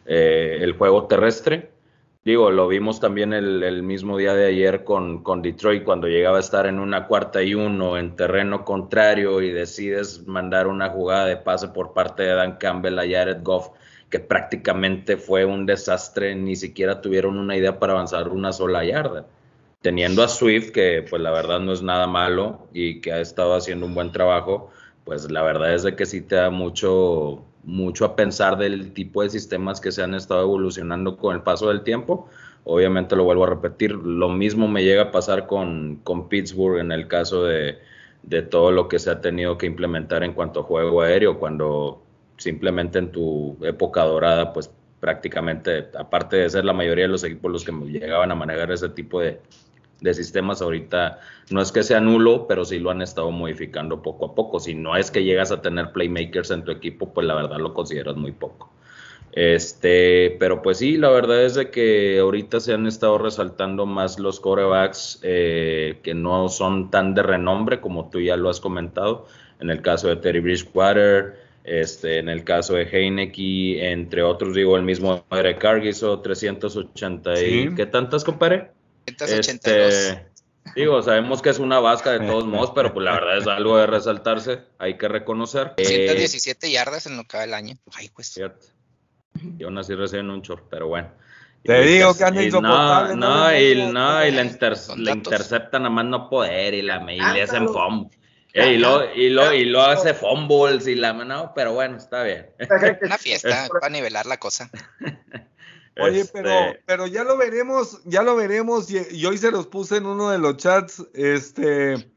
eh, 0.06 0.60
el 0.62 0.72
juego 0.78 1.08
terrestre 1.08 1.73
Digo, 2.26 2.52
lo 2.52 2.70
vimos 2.70 3.02
también 3.02 3.34
el, 3.34 3.84
mismo 3.84 4.18
día 4.18 4.34
de 4.34 4.48
ayer 4.48 4.86
con, 4.86 5.24
con, 5.24 5.42
Detroit, 5.42 5.84
cuando 5.84 6.08
llegaba 6.08 6.38
a 6.38 6.40
estar 6.40 6.68
en 6.68 6.80
una 6.80 7.06
cuarta 7.06 7.44
y 7.44 7.54
uno 7.54 7.98
en 7.98 8.16
terreno 8.16 8.64
contrario 8.64 9.42
y 9.42 9.52
decides 9.52 10.26
mandar 10.26 10.68
una 10.68 10.90
jugada 10.90 11.26
de 11.26 11.36
pase 11.36 11.68
por 11.68 11.92
parte 11.92 12.24
de 12.24 12.34
Dan 12.34 12.56
Campbell 12.58 12.98
a 12.98 13.02
Jared 13.02 13.44
Goff, 13.44 13.72
que 14.10 14.22
prácticamente 14.22 15.18
fue 15.18 15.44
un 15.44 15.66
desastre, 15.66 16.34
ni 16.34 16.56
siquiera 16.56 17.02
tuvieron 17.02 17.38
una 17.38 17.58
idea 17.58 17.78
para 17.78 17.92
avanzar 17.92 18.30
una 18.30 18.54
sola 18.54 18.86
yarda. 18.86 19.26
Teniendo 19.82 20.24
a 20.24 20.30
Swift, 20.30 20.72
que 20.72 21.06
pues 21.10 21.22
la 21.22 21.32
verdad 21.32 21.60
no 21.60 21.74
es 21.74 21.82
nada 21.82 22.08
malo 22.08 22.68
y 22.72 23.02
que 23.02 23.12
ha 23.12 23.20
estado 23.20 23.54
haciendo 23.54 23.86
un 23.86 23.96
buen 23.96 24.14
trabajo, 24.14 24.72
pues 25.04 25.30
la 25.30 25.44
verdad 25.44 25.74
es 25.74 25.84
de 25.84 25.98
que 25.98 26.06
sí 26.06 26.22
te 26.22 26.36
da 26.36 26.50
mucho, 26.50 27.44
mucho 27.64 28.06
a 28.06 28.16
pensar 28.16 28.58
del 28.58 28.94
tipo 28.94 29.24
de 29.24 29.30
sistemas 29.30 29.80
que 29.80 29.92
se 29.92 30.04
han 30.04 30.14
estado 30.14 30.42
evolucionando 30.42 31.18
con 31.18 31.36
el 31.36 31.42
paso 31.42 31.70
del 31.70 31.84
tiempo. 31.84 32.30
Obviamente 32.66 33.16
lo 33.16 33.24
vuelvo 33.24 33.44
a 33.44 33.50
repetir, 33.50 33.92
lo 33.92 34.30
mismo 34.30 34.68
me 34.68 34.84
llega 34.84 35.04
a 35.04 35.12
pasar 35.12 35.48
con, 35.48 35.98
con 36.04 36.30
Pittsburgh 36.30 36.80
en 36.80 36.92
el 36.92 37.08
caso 37.08 37.44
de, 37.44 37.78
de, 38.24 38.42
todo 38.42 38.72
lo 38.72 38.88
que 38.88 39.00
se 39.00 39.10
ha 39.10 39.20
tenido 39.20 39.58
que 39.58 39.66
implementar 39.66 40.24
en 40.24 40.34
cuanto 40.34 40.62
a 40.62 40.64
juego 40.64 41.02
aéreo, 41.02 41.40
cuando 41.40 42.02
simplemente 42.38 43.00
en 43.00 43.12
tu 43.12 43.58
época 43.64 44.04
dorada, 44.04 44.54
pues 44.54 44.72
prácticamente, 45.02 45.90
aparte 45.98 46.38
de 46.38 46.50
ser 46.50 46.64
la 46.64 46.72
mayoría 46.72 47.04
de 47.04 47.12
los 47.12 47.26
equipos 47.26 47.52
los 47.52 47.66
que 47.66 47.74
llegaban 47.74 48.32
a 48.32 48.36
manejar 48.36 48.72
ese 48.72 48.88
tipo 48.88 49.20
de, 49.20 49.42
de 50.04 50.14
sistemas 50.14 50.62
ahorita 50.62 51.20
no 51.50 51.62
es 51.62 51.72
que 51.72 51.82
sea 51.82 52.02
nulo, 52.02 52.46
pero 52.46 52.66
sí 52.66 52.78
lo 52.78 52.92
han 52.92 53.02
estado 53.02 53.32
modificando 53.32 54.02
poco 54.02 54.26
a 54.26 54.36
poco. 54.36 54.60
Si 54.60 54.76
no 54.76 54.98
es 54.98 55.10
que 55.10 55.24
llegas 55.24 55.52
a 55.52 55.62
tener 55.62 55.94
playmakers 55.94 56.52
en 56.52 56.66
tu 56.66 56.72
equipo, 56.72 57.14
pues 57.14 57.26
la 57.26 57.36
verdad 57.36 57.58
lo 57.58 57.74
consideras 57.74 58.18
muy 58.18 58.34
poco. 58.34 58.70
Este, 59.32 60.36
pero 60.40 60.62
pues 60.62 60.78
sí, 60.78 60.98
la 60.98 61.10
verdad 61.10 61.44
es 61.44 61.56
de 61.56 61.72
que 61.72 62.20
ahorita 62.20 62.60
se 62.60 62.74
han 62.74 62.86
estado 62.86 63.18
resaltando 63.18 63.86
más 63.86 64.20
los 64.20 64.40
corebacks 64.40 65.20
eh, 65.24 66.00
que 66.04 66.14
no 66.14 66.50
son 66.50 66.92
tan 66.92 67.16
de 67.16 67.24
renombre 67.24 67.80
como 67.82 68.10
tú 68.10 68.20
ya 68.20 68.36
lo 68.36 68.50
has 68.50 68.60
comentado. 68.60 69.26
En 69.60 69.70
el 69.70 69.82
caso 69.82 70.10
de 70.10 70.18
Terry 70.18 70.42
Bridgewater, 70.42 71.38
este, 71.64 72.20
en 72.20 72.28
el 72.28 72.44
caso 72.44 72.74
de 72.74 72.84
Heineke, 72.84 73.90
entre 73.90 74.22
otros, 74.22 74.54
digo, 74.54 74.76
el 74.76 74.84
mismo 74.84 75.24
Eric 75.32 75.60
Carr 75.60 75.86
hizo 75.86 76.20
380 76.20 77.42
y 77.42 77.74
¿qué 77.74 77.86
tantas, 77.86 78.26
compadre? 78.26 78.72
382. 79.06 79.94
Este, 79.94 80.28
digo, 80.76 81.02
sabemos 81.02 81.42
que 81.42 81.50
es 81.50 81.60
una 81.60 81.80
vasca 81.80 82.12
de 82.12 82.26
todos 82.26 82.46
modos, 82.46 82.72
pero 82.74 82.94
pues 82.94 83.04
la 83.04 83.14
verdad 83.14 83.38
es 83.38 83.48
algo 83.48 83.78
de 83.78 83.88
resaltarse, 83.88 84.62
hay 84.80 84.98
que 84.98 85.08
reconocer. 85.08 85.74
117 85.78 86.72
yardas 86.72 87.06
en 87.06 87.18
lo 87.18 87.26
que 87.26 87.38
va 87.38 87.44
el 87.44 87.54
año. 87.54 87.76
Ay, 87.94 88.10
pues. 88.10 88.40
Yo 89.58 89.72
nací 89.72 89.96
recién 89.96 90.30
un 90.30 90.42
chorro, 90.42 90.68
pero 90.70 90.88
bueno. 90.88 91.12
Te 91.64 91.82
digo 91.82 92.16
que 92.16 92.24
anda 92.24 92.44
insoportable. 92.44 93.16
No, 93.16 93.50
no, 93.50 93.58
y, 93.58 93.92
no, 93.92 94.26
y 94.26 94.32
la, 94.32 95.12
interceptan 95.14 95.86
a 95.86 95.90
más 95.90 96.06
no 96.06 96.30
poder 96.30 96.74
y 96.74 96.82
la 96.82 97.02
y 97.12 97.18
le 97.18 97.42
hacen 97.42 97.70
fumble. 97.70 98.10
y 98.54 98.78
lo, 98.78 99.14
y 99.16 99.30
lo, 99.30 99.54
y 99.54 99.66
lo 99.66 99.82
hace 99.82 100.14
fumbles 100.14 100.88
y 100.88 100.96
la 100.96 101.14
no, 101.14 101.54
pero 101.56 101.74
bueno, 101.74 101.98
está 101.98 102.24
bien. 102.24 102.50
Una 103.02 103.18
fiesta 103.18 103.68
para 103.72 103.90
nivelar 103.90 104.26
la 104.26 104.38
cosa. 104.38 104.70
Oye, 106.00 106.26
pero, 106.26 106.50
este 106.50 106.84
pero 106.86 107.08
ya 107.08 107.24
lo 107.24 107.38
veremos, 107.38 108.02
ya 108.06 108.24
lo 108.24 108.36
veremos, 108.36 108.90
y, 108.90 109.00
y, 109.12 109.26
hoy 109.26 109.38
se 109.38 109.52
los 109.52 109.68
puse 109.68 109.98
en 109.98 110.06
uno 110.06 110.30
de 110.30 110.40
los 110.40 110.58
chats. 110.58 111.06
Este, 111.14 112.12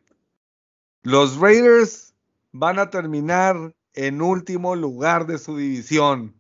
los 1.03 1.39
Raiders 1.39 2.15
van 2.53 2.79
a 2.79 2.91
terminar 2.91 3.75
en 3.95 4.23
último 4.23 4.77
lugar 4.77 5.27
de 5.27 5.39
su 5.39 5.57
división. 5.57 6.35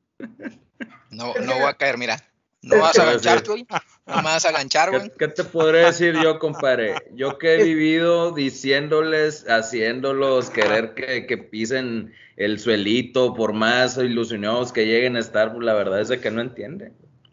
No, 1.10 1.34
no 1.34 1.54
voy 1.54 1.64
a 1.64 1.74
caer, 1.74 1.98
mira. 1.98 2.22
No 2.62 2.78
vas 2.78 2.98
a 2.98 3.02
aganchar, 3.02 3.44
güey. 3.46 3.66
No 4.06 4.16
me 4.16 4.22
vas 4.22 4.44
a 4.44 4.48
aganchar, 4.48 4.90
güey. 4.90 5.12
¿Qué, 5.18 5.28
te 5.28 5.44
podré 5.44 5.84
decir 5.84 6.14
yo, 6.20 6.38
compadre? 6.38 6.94
Yo 7.14 7.38
que 7.38 7.54
he 7.54 7.62
vivido 7.62 8.32
diciéndoles, 8.32 9.44
haciéndolos 9.48 10.50
querer 10.50 10.94
que, 10.94 11.26
que 11.26 11.38
pisen 11.38 12.12
el 12.36 12.58
suelito, 12.58 13.34
por 13.34 13.52
más 13.52 13.96
ilusionados 13.96 14.72
que 14.72 14.86
lleguen 14.86 15.16
a 15.16 15.20
estar, 15.20 15.52
pues 15.52 15.64
la 15.64 15.74
verdad 15.74 16.00
es 16.00 16.08
de 16.08 16.20
que 16.20 16.30
no 16.30 16.42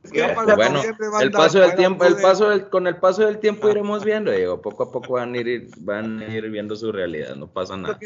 entienden. 0.03 0.55
bueno, 0.55 0.81
el 1.21 1.31
paso 1.31 1.59
del 1.59 1.75
tiempo, 1.75 2.05
el 2.05 2.15
paso 2.17 2.49
del, 2.49 2.69
con 2.69 2.87
el 2.87 2.97
paso 2.97 3.25
del 3.25 3.39
tiempo 3.39 3.69
iremos 3.69 4.03
viendo, 4.03 4.31
digo, 4.31 4.61
poco 4.61 4.83
a 4.83 4.91
poco 4.91 5.13
van 5.13 5.33
a 5.33 5.37
ir, 5.37 5.69
van 5.77 6.19
a 6.19 6.27
ir 6.27 6.49
viendo 6.49 6.75
su 6.75 6.91
realidad, 6.91 7.35
no 7.35 7.47
pasa 7.47 7.77
nada. 7.77 7.99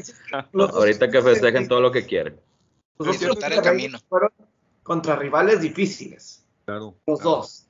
Ahorita 0.53 1.09
que 1.09 1.21
festejen 1.21 1.67
todo 1.67 1.81
lo 1.81 1.91
que 1.91 2.05
quieren. 2.05 2.39
Disfrutar 2.99 3.53
el 3.53 3.61
camino 3.61 3.99
contra 4.83 5.15
rivales 5.15 5.61
difíciles. 5.61 6.45
Claro. 6.65 6.95
Los 7.05 7.19
dos. 7.19 7.67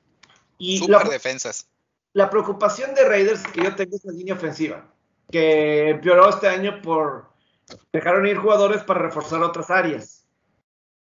Y 0.57 0.79
Super 0.79 1.07
defensas. 1.07 1.67
La 2.13 2.29
preocupación 2.29 2.95
de 2.95 3.07
Raiders 3.07 3.43
que 3.47 3.63
yo 3.63 3.75
tengo 3.75 3.95
es 3.95 4.05
la 4.05 4.13
línea 4.13 4.33
ofensiva, 4.33 4.91
que 5.29 5.89
empeoró 5.89 6.29
este 6.29 6.47
año 6.47 6.81
por 6.81 7.27
dejaron 7.91 8.25
ir 8.27 8.37
jugadores 8.37 8.83
para 8.83 9.01
reforzar 9.01 9.41
otras 9.43 9.69
áreas. 9.69 10.25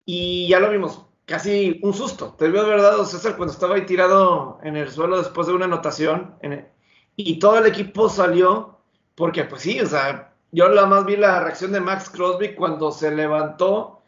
Y 0.06 0.48
ya 0.48 0.60
lo 0.60 0.70
vimos, 0.70 1.06
casi 1.30 1.80
un 1.84 1.94
susto. 1.94 2.34
Te 2.38 2.46
de 2.46 2.52
verdad, 2.52 3.04
César, 3.06 3.38
cuando 3.38 3.54
estaba 3.54 3.76
ahí 3.76 3.86
tirado 3.86 4.60
en 4.64 4.76
el 4.76 4.90
suelo 4.90 5.20
después 5.20 5.48
de 5.48 5.54
una 5.54 5.66
anotación. 5.66 6.36
y 7.16 7.40
todo 7.40 7.60
el 7.60 7.68
equipo 7.68 8.10
salió, 8.10 8.80
porque 9.16 9.44
pues 9.44 9.62
sí, 9.62 9.80
o 9.80 9.86
sea, 9.86 10.34
yo 10.52 10.68
nada 10.70 10.88
más 10.88 11.06
vi 11.06 11.18
la 11.18 11.42
reacción 11.42 11.72
de 11.72 11.82
Max 11.82 12.10
Crosby 12.10 12.56
cuando 12.56 12.92
se 12.92 13.12
levantó 13.12 14.00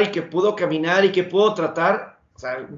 y 0.00 0.10
que 0.10 0.22
pudo 0.22 0.54
caminar 0.54 1.04
y 1.04 1.12
que 1.12 1.24
pudo 1.24 1.54
tratar, 1.54 2.18
o 2.34 2.38
sea, 2.38 2.68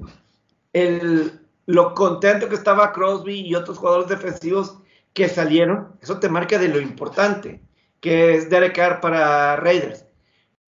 el, 0.71 1.41
lo 1.65 1.93
contento 1.93 2.47
que 2.47 2.55
estaba 2.55 2.93
Crosby 2.93 3.41
y 3.41 3.55
otros 3.55 3.77
jugadores 3.77 4.07
defensivos 4.07 4.77
que 5.13 5.27
salieron, 5.27 5.97
eso 6.01 6.19
te 6.19 6.29
marca 6.29 6.57
de 6.57 6.69
lo 6.69 6.79
importante 6.79 7.61
que 7.99 8.35
es 8.35 8.49
Derek 8.49 8.75
Carr 8.75 9.01
para 9.01 9.57
Raiders. 9.57 10.05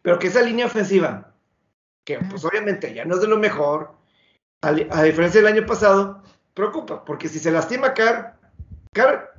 Pero 0.02 0.20
que 0.20 0.28
esa 0.28 0.42
línea 0.42 0.66
ofensiva, 0.66 1.34
que 2.08 2.20
pues 2.20 2.46
obviamente 2.46 2.94
ya 2.94 3.04
no 3.04 3.16
es 3.16 3.22
de 3.22 3.28
lo 3.28 3.38
mejor, 3.38 3.92
a, 4.62 4.72
diferencia 4.72 5.42
del 5.42 5.54
año 5.54 5.66
pasado, 5.66 6.24
preocupa, 6.54 7.04
porque 7.04 7.28
si 7.28 7.38
se 7.38 7.52
lastima 7.52 7.94
Carr, 7.94 8.34
Carr 8.94 9.34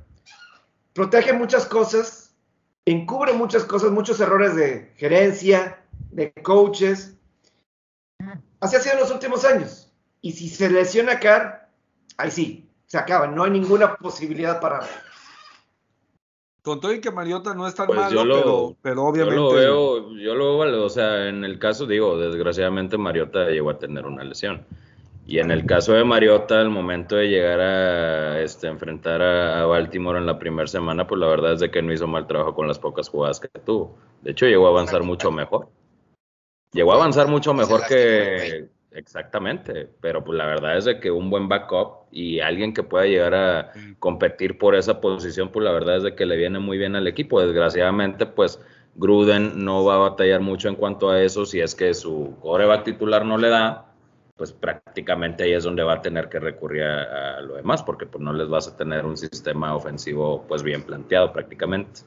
protege 0.93 1.33
muchas 1.33 1.65
cosas, 1.65 2.35
encubre 2.85 3.33
muchas 3.33 3.63
cosas, 3.63 3.89
muchos 3.89 4.19
errores 4.19 4.55
de 4.55 4.93
gerencia, 4.97 5.83
de 6.11 6.31
coaches. 6.43 7.15
Así 8.59 8.75
ha 8.75 8.79
sido 8.79 8.93
en 8.93 8.99
los 9.01 9.11
últimos 9.11 9.45
años. 9.45 9.91
Y 10.21 10.33
si 10.33 10.47
se 10.47 10.69
lesiona 10.69 11.19
Carr, 11.19 11.69
ahí 12.17 12.29
sí, 12.29 12.69
se 12.85 12.99
acaba. 12.99 13.25
No 13.25 13.45
hay 13.45 13.51
ninguna 13.51 13.95
posibilidad 13.95 14.61
para. 14.61 14.81
Con 16.61 16.81
todo 16.81 16.93
y 16.93 16.99
que 16.99 17.11
Mariota 17.11 17.53
no 17.53 17.67
es 17.67 17.75
tan 17.75 17.87
pues 17.87 17.97
malo, 17.97 18.75
pero, 18.81 19.03
obviamente. 19.05 19.35
Yo 19.35 19.49
lo 19.49 19.53
veo, 19.53 20.17
yo 20.17 20.35
lo 20.35 20.57
veo, 20.57 20.85
o 20.85 20.89
sea, 20.89 21.29
en 21.29 21.45
el 21.45 21.57
caso, 21.57 21.85
digo, 21.85 22.17
desgraciadamente 22.17 22.97
Mariota 22.97 23.45
llegó 23.49 23.69
a 23.69 23.79
tener 23.79 24.05
una 24.05 24.23
lesión. 24.23 24.65
Y 25.25 25.37
en 25.39 25.51
el 25.51 25.65
caso 25.65 25.93
de 25.93 26.03
Mariota, 26.03 26.59
el 26.59 26.69
momento 26.69 27.15
de 27.15 27.27
llegar 27.27 27.59
a 27.61 28.41
este, 28.41 28.67
enfrentar 28.67 29.21
a, 29.21 29.63
Baltimore 29.67 30.17
en 30.17 30.25
la 30.25 30.39
primera 30.39 30.67
semana, 30.67 31.05
pues 31.05 31.19
la 31.21 31.27
verdad 31.27 31.53
es 31.53 31.59
de 31.59 31.69
que 31.69 31.81
no 31.81 31.93
hizo 31.93 32.07
mal 32.07 32.25
trabajo 32.25 32.55
con 32.55 32.67
las 32.67 32.79
pocas 32.79 33.07
jugadas 33.07 33.39
que 33.39 33.47
tuvo. 33.47 33.95
De 34.23 34.31
hecho, 34.31 34.47
llegó 34.47 34.65
a 34.65 34.71
avanzar 34.71 35.03
mucho 35.03 35.31
mejor. 35.31 35.69
Llegó 36.73 36.93
a 36.93 36.95
avanzar 36.95 37.27
mucho 37.27 37.53
mejor 37.53 37.85
que... 37.87 38.69
Exactamente, 38.91 39.87
pero 40.01 40.23
pues 40.23 40.37
la 40.37 40.45
verdad 40.47 40.77
es 40.77 40.85
de 40.85 40.99
que 40.99 41.11
un 41.11 41.29
buen 41.29 41.47
backup 41.47 42.07
y 42.11 42.39
alguien 42.39 42.73
que 42.73 42.81
pueda 42.81 43.05
llegar 43.05 43.35
a 43.35 43.71
competir 43.99 44.57
por 44.57 44.75
esa 44.75 44.99
posición, 44.99 45.51
pues 45.51 45.63
la 45.63 45.71
verdad 45.71 45.97
es 45.97 46.03
de 46.03 46.15
que 46.15 46.25
le 46.25 46.35
viene 46.35 46.57
muy 46.57 46.77
bien 46.79 46.95
al 46.95 47.07
equipo. 47.07 47.39
Desgraciadamente, 47.39 48.25
pues 48.25 48.59
Gruden 48.95 49.63
no 49.63 49.85
va 49.85 49.95
a 49.95 50.09
batallar 50.09 50.41
mucho 50.41 50.69
en 50.69 50.75
cuanto 50.75 51.11
a 51.11 51.21
eso. 51.21 51.45
Si 51.45 51.59
es 51.59 51.75
que 51.75 51.93
su 51.93 52.35
coreback 52.41 52.83
titular 52.83 53.23
no 53.25 53.37
le 53.37 53.49
da, 53.49 53.93
pues 54.35 54.53
prácticamente 54.53 55.43
ahí 55.43 55.53
es 55.53 55.65
donde 55.65 55.83
va 55.83 55.93
a 55.93 56.01
tener 56.01 56.27
que 56.27 56.39
recurrir 56.39 56.83
a, 56.83 57.41
lo 57.41 57.55
demás, 57.55 57.83
porque 57.83 58.07
pues 58.07 58.23
no 58.23 58.33
les 58.33 58.49
vas 58.49 58.67
a 58.67 58.75
tener 58.75 59.05
un 59.05 59.17
sistema 59.17 59.75
ofensivo 59.75 60.45
pues 60.47 60.63
bien 60.63 60.81
planteado 60.81 61.31
prácticamente 61.31 62.01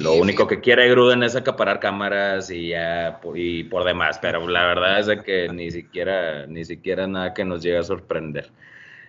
lo 0.00 0.14
único 0.14 0.46
que 0.46 0.60
quiere 0.60 0.88
Gruden 0.88 1.22
es 1.22 1.36
acaparar 1.36 1.80
cámaras 1.80 2.50
y 2.50 2.68
ya 2.68 3.20
y 3.34 3.64
por 3.64 3.84
demás, 3.84 4.18
pero 4.20 4.46
la 4.48 4.64
verdad 4.66 5.00
es 5.00 5.22
que 5.22 5.48
ni 5.48 5.70
siquiera 5.70 6.46
ni 6.46 6.64
siquiera 6.64 7.06
nada 7.06 7.34
que 7.34 7.44
nos 7.44 7.62
llegue 7.62 7.78
a 7.78 7.82
sorprender. 7.82 8.50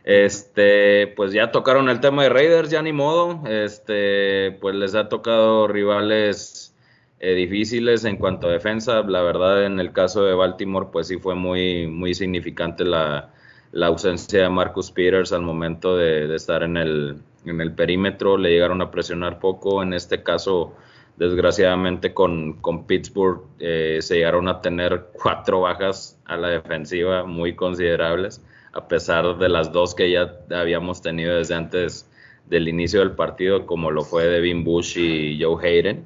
Este, 0.04 1.08
pues 1.16 1.34
ya 1.34 1.52
tocaron 1.52 1.90
el 1.90 2.00
tema 2.00 2.24
de 2.24 2.30
Raiders, 2.30 2.70
ya 2.70 2.82
ni 2.82 2.94
modo. 2.94 3.42
Este, 3.48 4.52
pues 4.62 4.76
les 4.76 4.94
ha 4.96 5.10
tocado 5.10 5.68
rivales 5.68 6.76
eh, 7.20 7.34
difíciles 7.34 8.06
en 8.06 8.18
cuanto 8.18 8.48
a 8.48 8.52
defensa. 8.52 9.02
La 9.02 9.22
verdad, 9.24 9.66
en 9.66 9.80
el 9.80 9.94
caso 9.94 10.24
de 10.24 10.36
Baltimore, 10.36 10.90
pues 10.92 11.08
sí 11.08 11.18
fue 11.18 11.34
muy, 11.36 11.88
muy 11.88 12.14
significante 12.14 12.86
la, 12.86 13.34
la 13.72 13.88
ausencia 13.88 14.44
de 14.44 14.50
Marcus 14.50 14.92
Peters 14.92 15.34
al 15.34 15.42
momento 15.42 15.98
de, 15.98 16.34
estar 16.36 16.64
en 16.64 16.78
el, 16.78 17.18
en 17.46 17.62
el, 17.62 17.74
perímetro, 17.74 18.38
le 18.38 18.50
llegaron 18.50 18.82
a 18.82 18.92
presionar 18.92 19.40
poco, 19.40 19.84
en 19.84 19.94
este 19.94 20.24
caso 20.24 20.76
desgraciadamente 21.18 22.14
con, 22.14 22.54
con 22.62 22.86
Pittsburgh 22.86 23.42
eh, 23.60 24.00
se 24.02 24.16
llegaron 24.16 24.50
a 24.50 24.62
tener 24.62 25.08
cuatro 25.14 25.62
bajas 25.62 26.20
a 26.26 26.36
la 26.36 26.50
defensiva 26.50 27.24
muy 27.24 27.56
considerables, 27.56 28.44
a 28.74 28.88
pesar 28.88 29.38
de 29.38 29.48
las 29.48 29.72
dos 29.72 29.96
que 29.96 30.12
ya 30.12 30.40
habíamos 30.52 31.02
tenido 31.02 31.38
desde 31.38 31.56
antes 31.56 32.10
del 32.48 32.68
inicio 32.68 33.00
del 33.00 33.12
partido, 33.12 33.66
como 33.66 33.92
lo 33.92 34.04
fue 34.04 34.26
Devin 34.26 34.64
Bush 34.64 34.98
y 34.98 35.42
Joe 35.42 35.66
Hayden. 35.66 36.06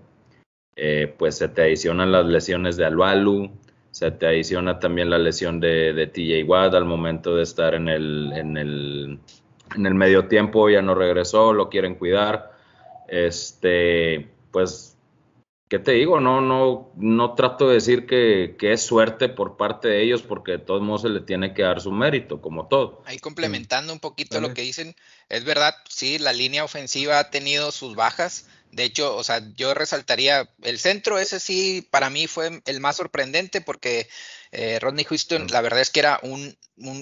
Eh, 0.75 1.13
pues 1.17 1.37
se 1.37 1.49
te 1.49 1.63
adicionan 1.63 2.11
las 2.11 2.25
lesiones 2.25 2.77
de 2.77 2.85
Albalu, 2.85 3.51
se 3.91 4.11
te 4.11 4.27
adiciona 4.27 4.79
también 4.79 5.09
la 5.09 5.17
lesión 5.17 5.59
de, 5.59 5.93
de 5.93 6.07
TJ 6.07 6.47
Watt 6.47 6.73
al 6.73 6.85
momento 6.85 7.35
de 7.35 7.43
estar 7.43 7.73
en 7.73 7.89
el, 7.89 8.31
en 8.33 8.55
el, 8.55 9.19
en 9.75 9.85
el 9.85 9.95
medio 9.95 10.27
tiempo, 10.27 10.69
ya 10.69 10.81
no 10.81 10.95
regresó, 10.95 11.53
lo 11.53 11.69
quieren 11.69 11.95
cuidar. 11.95 12.51
Este, 13.07 14.29
pues, 14.51 14.97
¿qué 15.67 15.79
te 15.79 15.93
digo? 15.93 16.19
No, 16.19 16.41
no, 16.41 16.91
no 16.95 17.33
trato 17.35 17.67
de 17.67 17.75
decir 17.75 18.05
que, 18.05 18.55
que, 18.57 18.73
es 18.73 18.81
suerte 18.81 19.29
por 19.29 19.57
parte 19.57 19.87
de 19.87 20.03
ellos, 20.03 20.21
porque 20.21 20.53
de 20.53 20.59
todos 20.59 20.81
modos 20.81 21.03
se 21.03 21.09
le 21.09 21.21
tiene 21.21 21.53
que 21.53 21.63
dar 21.63 21.81
su 21.81 21.91
mérito, 21.91 22.41
como 22.41 22.67
todo. 22.67 23.01
Ahí 23.05 23.19
complementando 23.19 23.93
un 23.93 23.99
poquito 23.99 24.41
lo 24.41 24.53
que 24.53 24.61
dicen, 24.61 24.95
es 25.29 25.43
verdad, 25.43 25.75
sí, 25.87 26.19
la 26.19 26.33
línea 26.33 26.63
ofensiva 26.63 27.19
ha 27.19 27.29
tenido 27.29 27.71
sus 27.71 27.95
bajas, 27.95 28.47
De 28.71 28.83
hecho, 28.83 29.15
o 29.15 29.23
sea, 29.23 29.41
yo 29.55 29.73
resaltaría 29.73 30.47
el 30.61 30.77
centro, 30.77 31.17
ese 31.17 31.39
sí, 31.39 31.87
para 31.89 32.11
mí 32.11 32.27
fue 32.27 32.61
el 32.65 32.79
más 32.79 32.97
sorprendente 32.97 33.61
porque 33.61 34.07
eh, 34.51 34.77
Rodney 34.79 35.05
Houston, 35.05 35.47
la 35.49 35.61
verdad 35.61 35.81
es 35.81 35.89
que 35.89 35.99
era 35.99 36.19
un, 36.21 36.55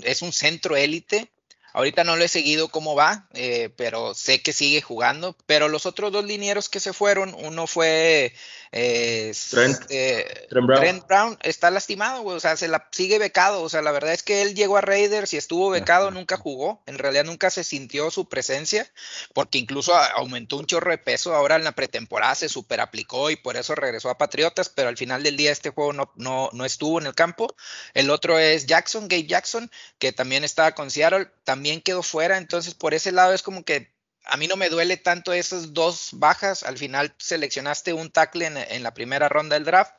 es 0.03 0.21
un 0.21 0.31
centro 0.31 0.75
élite. 0.75 1.29
Ahorita 1.77 2.03
no 2.03 2.15
lo 2.15 2.23
he 2.23 2.27
seguido 2.27 2.69
cómo 2.69 2.95
va, 2.95 3.27
eh, 3.35 3.69
pero 3.77 4.15
sé 4.15 4.41
que 4.41 4.51
sigue 4.51 4.81
jugando. 4.81 5.37
Pero 5.45 5.67
los 5.67 5.85
otros 5.85 6.11
dos 6.11 6.25
linieros 6.25 6.69
que 6.69 6.79
se 6.79 6.91
fueron, 6.91 7.35
uno 7.35 7.67
fue 7.67 8.33
eh, 8.71 9.31
Trent, 10.49 11.07
Brown. 11.07 11.37
está 11.43 11.71
lastimado, 11.71 12.23
o 12.23 12.39
sea, 12.39 12.57
se 12.57 12.67
la 12.67 12.87
sigue 12.91 13.19
becado, 13.19 13.61
o 13.61 13.69
sea, 13.69 13.81
la 13.81 13.91
verdad 13.91 14.13
es 14.13 14.23
que 14.23 14.41
él 14.41 14.55
llegó 14.55 14.77
a 14.77 14.81
Raiders 14.81 15.33
y 15.33 15.37
estuvo 15.37 15.69
becado, 15.69 16.11
nunca 16.11 16.37
jugó, 16.37 16.81
en 16.85 16.97
realidad 16.97 17.25
nunca 17.25 17.49
se 17.49 17.63
sintió 17.63 18.11
su 18.11 18.27
presencia, 18.27 18.91
porque 19.33 19.57
incluso 19.57 19.95
aumentó 19.95 20.57
un 20.57 20.65
chorro 20.65 20.91
de 20.91 20.97
peso, 20.97 21.33
ahora 21.33 21.55
en 21.55 21.63
la 21.63 21.73
pretemporada 21.73 22.35
se 22.35 22.49
super 22.49 22.81
aplicó 22.81 23.29
y 23.29 23.35
por 23.35 23.57
eso 23.57 23.75
regresó 23.75 24.09
a 24.09 24.17
Patriotas, 24.17 24.69
pero 24.69 24.89
al 24.89 24.97
final 24.97 25.23
del 25.23 25.37
día 25.37 25.51
este 25.51 25.69
juego 25.69 25.93
no, 25.93 26.11
no, 26.15 26.49
no 26.53 26.65
estuvo 26.65 26.99
en 26.99 27.07
el 27.07 27.15
campo. 27.15 27.47
El 27.93 28.09
otro 28.09 28.39
es 28.39 28.65
Jackson, 28.65 29.07
Gabe 29.07 29.27
Jackson, 29.27 29.71
que 29.99 30.11
también 30.11 30.43
estaba 30.43 30.73
con 30.73 30.91
Seattle, 30.91 31.29
también 31.43 31.81
quedó 31.81 32.03
fuera, 32.03 32.37
entonces 32.37 32.73
por 32.73 32.93
ese 32.93 33.11
lado 33.11 33.33
es 33.33 33.41
como 33.41 33.63
que 33.63 33.96
a 34.27 34.37
mí 34.37 34.47
no 34.47 34.55
me 34.57 34.69
duele 34.69 34.97
tanto 34.97 35.33
esas 35.33 35.73
dos 35.73 36.09
bajas. 36.13 36.63
Al 36.63 36.77
final 36.77 37.13
seleccionaste 37.17 37.93
un 37.93 38.09
tackle 38.09 38.45
en, 38.45 38.83
la 38.83 38.93
primera 38.93 39.29
ronda 39.29 39.55
del 39.55 39.65
draft, 39.65 39.93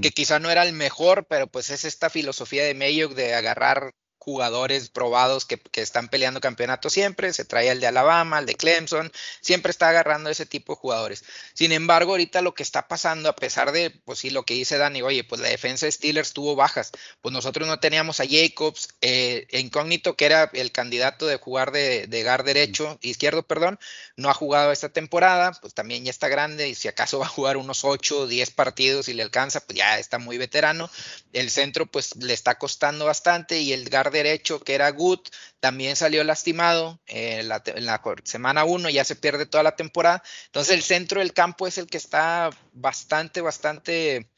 que 0.00 0.10
quizá 0.10 0.38
no 0.38 0.50
era 0.50 0.62
el 0.62 0.72
mejor, 0.72 1.26
pero 1.26 1.46
pues 1.46 1.70
es 1.70 1.84
esta 1.84 2.10
filosofía 2.10 2.64
de 2.64 2.74
Mayock 2.74 3.14
de 3.14 3.34
agarrar 3.34 3.94
jugadores 4.24 4.88
probados 4.88 5.44
que, 5.44 5.60
están 5.74 6.08
peleando 6.08 6.40
campeonato 6.40 6.88
siempre, 6.88 7.32
se 7.34 7.44
trae 7.44 7.68
el 7.68 7.80
de 7.80 7.86
Alabama, 7.86 8.38
el 8.38 8.46
de 8.46 8.54
Clemson, 8.54 9.12
siempre 9.42 9.70
está 9.70 9.90
agarrando 9.90 10.30
ese 10.30 10.46
tipo 10.46 10.72
de 10.72 10.80
jugadores. 10.80 11.24
Sin 11.52 11.72
embargo, 11.72 12.12
ahorita 12.12 12.40
lo 12.40 12.54
que 12.54 12.62
está 12.62 12.88
pasando, 12.88 13.28
a 13.28 13.36
pesar 13.36 13.70
de, 13.72 13.90
pues 13.90 14.20
sí, 14.20 14.30
lo 14.30 14.44
que 14.44 14.54
dice 14.54 14.78
Dani, 14.78 15.02
oye, 15.02 15.24
pues 15.24 15.42
la 15.42 15.48
defensa 15.48 15.84
de 15.84 15.92
Steelers 15.92 16.32
tuvo 16.32 16.56
bajas, 16.56 16.90
pues 17.20 17.34
nosotros 17.34 17.68
no 17.68 17.80
teníamos 17.80 18.20
a 18.20 18.24
Jacobs, 18.26 18.88
eh, 19.02 19.46
incógnito, 19.50 20.16
que 20.16 20.24
era 20.24 20.50
el 20.54 20.72
candidato 20.72 21.26
de 21.26 21.36
jugar 21.36 21.70
de, 21.70 22.06
de 22.06 22.22
gar 22.22 22.44
derecho, 22.44 22.98
izquierdo, 23.02 23.42
perdón, 23.42 23.78
no 24.16 24.30
ha 24.30 24.34
jugado 24.34 24.72
esta 24.72 24.88
temporada, 24.88 25.52
pues 25.60 25.74
también 25.74 26.04
ya 26.04 26.10
está 26.10 26.28
grande 26.28 26.68
y 26.68 26.74
si 26.74 26.88
acaso 26.88 27.18
va 27.20 27.26
a 27.26 27.28
jugar 27.28 27.58
unos 27.58 27.84
8 27.84 28.20
o 28.20 28.26
10 28.26 28.50
partidos 28.52 29.08
y 29.08 29.12
le 29.12 29.22
alcanza, 29.22 29.60
pues 29.60 29.76
ya 29.76 29.98
está 29.98 30.18
muy 30.18 30.38
veterano. 30.38 30.90
El 31.32 31.50
centro, 31.50 31.86
pues 31.86 32.16
le 32.16 32.32
está 32.32 32.56
costando 32.58 33.04
bastante 33.04 33.60
y 33.60 33.72
el 33.72 33.90
guard 33.90 34.13
derecho, 34.14 34.60
que 34.60 34.74
era 34.74 34.90
Good, 34.90 35.20
también 35.60 35.96
salió 35.96 36.24
lastimado 36.24 37.00
eh, 37.06 37.40
en, 37.40 37.48
la, 37.48 38.02
semana 38.24 38.64
1, 38.64 38.88
ya 38.88 39.04
se 39.04 39.16
pierde 39.16 39.44
toda 39.44 39.62
la 39.62 39.76
temporada. 39.76 40.22
Entonces 40.46 40.74
el 40.74 40.82
centro 40.82 41.20
del 41.20 41.34
campo 41.34 41.66
es 41.66 41.76
el 41.76 41.86
que 41.86 41.98
está 41.98 42.50
bastante, 42.72 43.42
bastante 43.42 44.30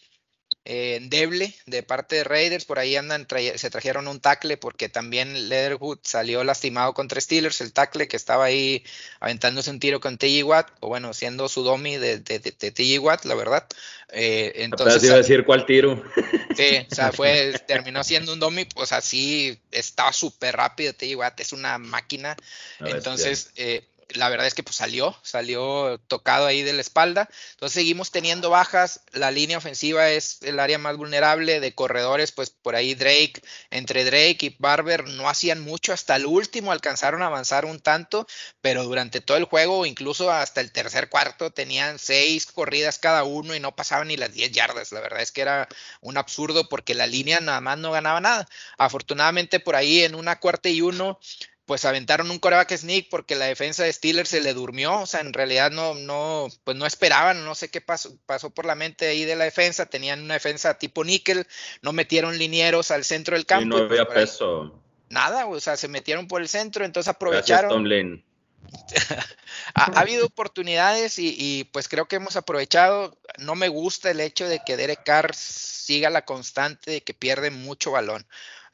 eh, 0.69 0.97
endeble 0.97 1.55
de 1.67 1.85
parte 1.85 2.17
de 2.17 2.25
Raiders. 2.25 2.65
Por 2.65 2.81
ahí 2.81 2.97
andan, 2.97 3.27
se 3.55 3.71
trajeron 3.71 4.09
un 4.09 4.19
tackle 4.19 4.57
porque 4.57 4.89
también 4.89 5.49
Leatherwood 5.49 6.01
salió 6.03 6.43
lastimado 6.43 6.93
contra 6.93 7.21
Steelers, 7.21 7.61
el 7.61 7.73
tackle 7.73 8.09
que 8.09 8.17
estaba 8.17 8.47
ahí 8.47 8.83
aventándose 9.21 9.71
un 9.71 9.79
tiro 9.79 10.01
con 10.01 10.19
TJ 10.19 10.43
Watt, 10.43 10.71
o 10.81 10.89
bueno, 10.89 11.15
siendo 11.15 11.49
su 11.49 11.63
domi 11.63 11.97
de, 11.99 12.19
de, 12.19 12.41
TJ 12.41 12.99
Watt, 12.99 13.25
la 13.27 13.37
verdad. 13.37 13.65
Eh, 14.11 14.53
entonces, 14.57 15.05
iba 15.05 15.15
a 15.15 15.19
decir 15.19 15.45
cuál 15.45 15.67
tiro. 15.67 16.03
Sí, 16.57 16.85
o 16.91 16.95
sea, 16.95 17.13
fue, 17.13 17.55
terminó 17.69 18.03
siendo 18.03 18.33
un 18.33 18.41
domi, 18.41 18.65
pues 18.65 18.91
así 18.91 19.61
estaba 19.71 20.13
súper 20.13 20.57
rápido 20.57 20.93
TJ 20.95 21.15
Watt, 21.15 21.39
es 21.39 21.53
una 21.53 21.79
máquina. 21.79 22.37
Entonces, 22.81 23.53
eh, 23.55 23.85
la 24.15 24.29
verdad 24.29 24.47
es 24.47 24.55
que 24.55 24.63
pues 24.63 24.77
salió, 24.77 25.17
salió 25.23 25.99
tocado 26.07 26.47
ahí 26.47 26.63
de 26.63 26.73
la 26.73 26.81
espalda. 26.81 27.29
Entonces 27.53 27.75
seguimos 27.75 28.11
teniendo 28.11 28.51
bajas. 28.51 29.01
La 29.13 29.31
línea 29.31 29.59
ofensiva 29.59 30.11
es 30.11 30.43
el 30.43 30.61
área 30.61 30.79
más 30.79 30.97
vulnerable 30.97 31.61
de 31.61 31.75
corredores, 31.75 32.33
pues 32.33 32.51
por 32.51 32.77
ahí 32.77 32.95
Drake, 32.95 33.43
entre 33.71 34.05
Drake 34.05 34.39
y 34.41 34.57
Barber 34.59 35.09
no 35.09 35.29
hacían 35.29 35.61
mucho. 35.61 35.93
Hasta 35.93 36.17
el 36.17 36.27
último 36.27 36.73
alcanzaron 36.73 37.23
a 37.23 37.27
avanzar 37.27 37.65
un 37.65 37.81
tanto, 37.81 38.27
pero 38.61 38.85
durante 38.85 39.21
todo 39.21 39.37
el 39.37 39.45
juego, 39.45 39.87
incluso 39.87 40.31
hasta 40.31 40.61
el 40.61 40.73
tercer 40.73 41.09
cuarto, 41.09 41.51
tenían 41.51 41.99
seis 41.99 42.47
corridas 42.47 42.99
cada 42.99 43.25
uno 43.25 43.55
y 43.55 43.61
no 43.61 43.75
pasaban 43.75 44.09
ni 44.09 44.17
las 44.17 44.33
10 44.33 44.53
yardas. 44.53 44.93
La 44.93 45.01
verdad 45.01 45.21
es 45.21 45.33
que 45.33 45.43
era 45.43 45.69
un 46.01 46.17
absurdo 46.17 46.69
porque 46.69 46.95
la 46.95 47.07
línea 47.07 47.41
nada 47.41 47.61
más 47.61 47.79
no 47.79 47.91
ganaba 47.93 48.21
nada. 48.21 48.49
Afortunadamente 48.79 49.61
por 49.61 49.77
ahí 49.77 50.03
en 50.03 50.15
una 50.15 50.39
cuarta 50.39 50.69
y 50.69 50.81
uno 50.81 51.19
pues 51.67 51.85
aventaron 51.85 52.31
un 52.31 52.39
coreback 52.39 52.77
sneak 52.77 53.09
porque 53.11 53.35
la 53.35 53.47
defensa 53.47 53.83
de 53.83 53.93
Steelers 53.93 54.29
se 54.29 54.41
le 54.41 54.55
durmió, 54.55 55.01
o 55.01 55.07
sea, 55.07 55.21
en 55.21 55.33
realidad 55.33 55.73
no, 55.73 55.95
no, 55.95 56.47
pues 56.63 56.77
no 56.77 56.87
esperaban, 56.87 57.45
no 57.45 57.57
sé 57.57 57.69
qué 57.69 57.81
pasó, 57.81 58.17
pasó 58.25 58.51
por 58.51 58.65
la 58.65 58.77
mente 58.77 59.09
ahí 59.09 59.25
de 59.25 59.35
la 59.35 59.45
defensa, 59.45 59.87
tenían 59.87 60.23
una 60.23 60.35
defensa 60.35 60.79
tipo 60.79 61.05
níquel, 61.05 61.47
no 61.83 61.93
metieron 61.93 62.39
linieros 62.39 62.93
al 62.93 63.05
centro 63.05 63.37
del 63.37 63.47
campo. 63.47 63.65
Y 63.65 63.69
no 63.69 63.85
había 63.85 64.07
peso. 64.07 64.81
Nada, 65.09 65.47
o 65.47 65.59
sea, 65.59 65.77
se 65.77 65.89
metieron 65.89 66.29
por 66.29 66.41
el 66.41 66.49
centro, 66.49 66.85
entonces 66.85 67.09
aprovecharon. 67.09 68.25
ha, 69.75 69.85
ha, 69.85 70.01
habido 70.01 70.27
oportunidades 70.27 71.19
y, 71.19 71.35
y, 71.39 71.65
pues 71.65 71.89
creo 71.89 72.07
que 72.07 72.17
hemos 72.17 72.37
aprovechado. 72.37 73.17
No 73.39 73.55
me 73.55 73.69
gusta 73.69 74.11
el 74.11 74.21
hecho 74.21 74.49
de 74.49 74.61
que 74.65 74.77
Derek 74.77 75.05
Carr 75.05 75.35
siga 75.35 76.11
la 76.11 76.25
constante 76.25 76.91
de 76.91 77.01
que 77.03 77.15
pierde 77.15 77.51
mucho 77.51 77.93
balón. 77.93 78.27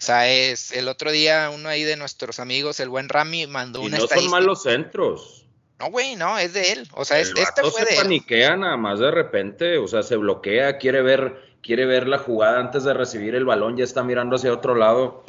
O 0.03 0.05
sea, 0.05 0.29
es 0.29 0.73
el 0.73 0.89
otro 0.89 1.13
día 1.13 1.49
uno 1.55 1.69
ahí 1.69 1.85
de 1.85 1.97
nuestros 1.97 2.41
amigos, 2.41 2.81
el 2.81 2.89
buen 2.89 3.09
Rami, 3.09 3.47
mandó 3.47 3.85
y 3.85 3.87
una 3.87 3.99
no 3.99 4.09
son 4.09 4.31
malos 4.31 4.65
centros. 4.65 5.47
No, 5.79 5.93
güey, 5.93 6.17
no, 6.17 6.39
es 6.39 6.55
de 6.55 6.73
él. 6.73 6.89
O 6.95 7.05
sea, 7.05 7.21
el 7.21 7.29
este 7.39 7.63
fue 7.63 7.85
se 7.85 8.03
paniquea 8.03 8.57
nada 8.57 8.77
más 8.77 8.99
de 8.99 9.13
repente, 9.13 9.79
o 9.79 9.87
sea, 9.87 10.03
se 10.03 10.17
bloquea, 10.17 10.79
quiere 10.79 11.03
ver, 11.03 11.55
quiere 11.63 11.87
ver 11.87 12.09
la 12.09 12.19
jugada 12.19 12.59
antes 12.59 12.83
de 12.83 12.95
recibir 12.95 13.37
el 13.37 13.45
balón, 13.45 13.77
ya 13.77 13.85
está 13.85 14.03
mirando 14.03 14.35
hacia 14.35 14.53
otro 14.53 14.75
lado. 14.75 15.23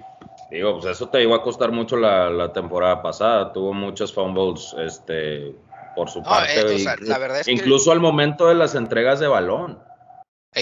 Digo, 0.50 0.80
pues 0.80 0.96
eso 0.96 1.08
te 1.08 1.22
iba 1.22 1.36
a 1.36 1.44
costar 1.44 1.72
mucho 1.72 1.96
la, 1.96 2.52
temporada 2.52 3.04
pasada. 3.04 3.54
Tuvo 3.54 3.74
muchos 3.74 4.12
fumbles, 4.12 4.74
este, 4.80 5.54
por 5.96 6.10
su 6.10 6.24
parte. 6.24 6.78
Eh, 6.78 6.86
la 7.02 7.20
verdad 7.20 7.42
es 7.42 7.48
incluso 7.48 7.92
al 7.92 8.00
momento 8.00 8.48
de 8.48 8.56
las 8.56 8.74
entregas 8.74 9.20
de 9.20 9.28
balón. 9.28 9.84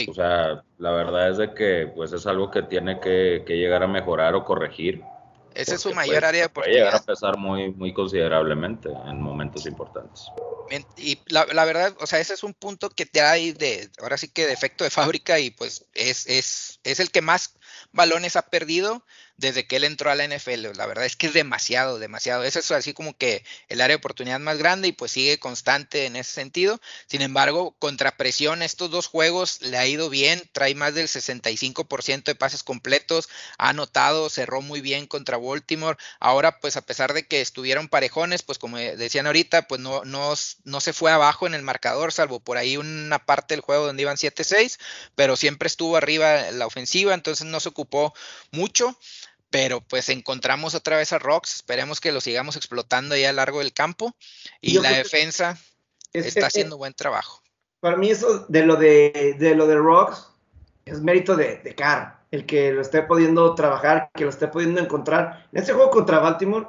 O 0.10 0.14
sea, 0.14 0.64
la 0.82 0.90
verdad 0.90 1.30
es 1.30 1.38
de 1.38 1.54
que 1.54 1.92
pues 1.96 2.12
es 2.12 2.26
algo 2.26 2.50
que 2.50 2.64
tiene 2.64 3.00
que, 3.00 3.44
llegar 3.48 3.84
a 3.84 3.88
mejorar 3.88 4.34
o 4.34 4.44
corregir. 4.44 5.04
Ese 5.54 5.76
es 5.76 5.82
su 5.82 5.94
mayor 5.94 6.16
pues, 6.16 6.24
área 6.24 6.42
de 6.42 6.48
oportunidad. 6.48 6.80
Puede 6.80 6.86
llegar 6.86 6.96
a 6.96 7.06
pesar 7.06 7.38
muy, 7.38 7.72
muy 7.72 7.94
considerablemente 7.94 8.90
en 8.90 9.22
momentos 9.22 9.68
importantes. 9.68 10.26
Y 10.98 11.20
la, 11.28 11.46
la, 11.54 11.66
verdad, 11.66 11.96
o 12.00 12.08
sea, 12.08 12.20
ese 12.20 12.34
es 12.34 12.44
un 12.44 12.56
punto 12.56 12.90
que 12.90 13.06
te 13.06 13.22
hay 13.22 13.52
de, 13.52 13.92
ahora 14.02 14.18
sí 14.18 14.28
que 14.30 14.48
de 14.48 14.54
efecto 14.54 14.84
de 14.84 14.90
fábrica 14.90 15.38
y 15.40 15.52
pues 15.52 15.86
es, 15.94 16.26
es, 16.26 16.80
es 16.84 17.00
el 17.00 17.12
que 17.12 17.22
más 17.22 17.54
balones 17.92 18.36
ha 18.36 18.44
perdido 18.44 19.04
desde 19.42 19.66
que 19.66 19.76
él 19.76 19.84
entró 19.84 20.12
a 20.12 20.16
la 20.16 20.24
NFL. 20.24 20.72
La 20.76 20.86
verdad 20.86 21.06
es 21.06 21.16
que 21.16 21.28
es 21.28 21.34
demasiado, 21.34 22.00
demasiado. 22.00 22.44
Ese 22.44 22.60
es 22.60 22.72
así 22.72 22.94
como 22.94 23.18
que 23.18 23.44
el 23.68 23.82
área 23.82 23.96
de 23.96 24.00
oportunidad 24.00 24.40
más 24.40 24.58
grande 24.58 24.88
y 24.88 24.92
pues 24.92 25.12
sigue 25.12 25.40
constante 25.40 26.06
en 26.06 26.16
ese 26.16 26.32
sentido. 26.32 26.80
Sin 27.08 27.22
embargo, 27.22 27.76
contra 27.80 28.16
presión, 28.16 28.62
estos 28.62 28.92
dos 28.92 29.08
juegos 29.08 29.62
le 29.62 29.78
ha 29.78 29.88
ido 29.88 30.10
bien. 30.10 30.48
Trae 30.54 30.76
más 30.76 30.94
del 30.94 31.08
65% 31.08 32.24
de 32.24 32.36
pases 32.36 32.64
completos. 32.64 33.30
Ha 33.58 33.70
anotado, 33.70 34.30
cerró 34.30 34.62
muy 34.62 34.80
bien 34.80 35.08
contra 35.08 35.38
Baltimore. 35.38 35.98
Ahora, 36.20 36.60
pues 36.60 36.78
a 36.78 36.82
pesar 36.82 37.14
de 37.14 37.26
que 37.26 37.42
estuvieron 37.42 37.90
parejones, 37.90 38.44
pues 38.44 38.60
como 38.60 38.78
decían 38.78 39.26
ahorita, 39.26 39.64
pues 39.64 39.82
no, 39.82 40.06
no, 40.06 40.34
no 40.64 40.82
se 40.82 40.94
fue 40.94 41.12
abajo 41.12 41.48
en 41.48 41.56
el 41.56 41.64
marcador, 41.64 42.14
salvo 42.14 42.40
por 42.40 42.58
ahí 42.58 42.78
una 42.78 43.26
parte 43.26 43.56
del 43.56 43.62
juego 43.62 43.88
donde 43.88 44.04
iban 44.04 44.18
7-6, 44.18 44.78
pero 45.16 45.36
siempre 45.36 45.68
estuvo 45.68 45.98
arriba 45.98 46.52
la 46.52 46.68
ofensiva, 46.68 47.14
entonces 47.16 47.48
no 47.48 47.60
se 47.60 47.70
ocupó 47.70 48.14
mucho 48.52 48.96
pero 49.52 49.82
pues 49.82 50.10
encontramos 50.10 50.74
otra 50.74 50.98
vez 50.98 51.14
a 51.14 51.20
Rocks, 51.20 51.56
esperemos 51.56 52.00
que 52.00 52.12
lo 52.12 52.22
sigamos 52.22 52.56
explotando 52.56 53.14
ahí 53.14 53.26
a 53.26 53.34
lo 53.34 53.36
largo 53.36 53.60
del 53.60 53.74
campo 53.74 54.16
y 54.62 54.80
la 54.80 54.92
defensa 54.92 55.60
está 56.14 56.48
haciendo 56.48 56.78
buen 56.78 56.94
trabajo. 56.94 57.42
Para 57.82 57.98
mí 57.98 58.10
eso 58.10 58.46
de 58.48 58.66
lo 58.66 58.78
de, 58.78 59.36
de 59.38 59.54
lo 59.54 59.68
de 59.68 59.76
Rocks 59.76 60.30
es 60.86 61.02
mérito 61.02 61.36
de, 61.36 61.58
de 61.58 61.76
Carr, 61.76 62.22
el 62.32 62.46
que 62.46 62.72
lo 62.72 62.82
esté 62.82 63.04
pudiendo 63.04 63.54
trabajar, 63.54 64.10
que 64.16 64.24
lo 64.24 64.30
esté 64.30 64.48
pudiendo 64.48 64.80
encontrar. 64.80 65.48
En 65.52 65.62
ese 65.62 65.74
juego 65.74 65.92
contra 65.92 66.20
Baltimore, 66.20 66.68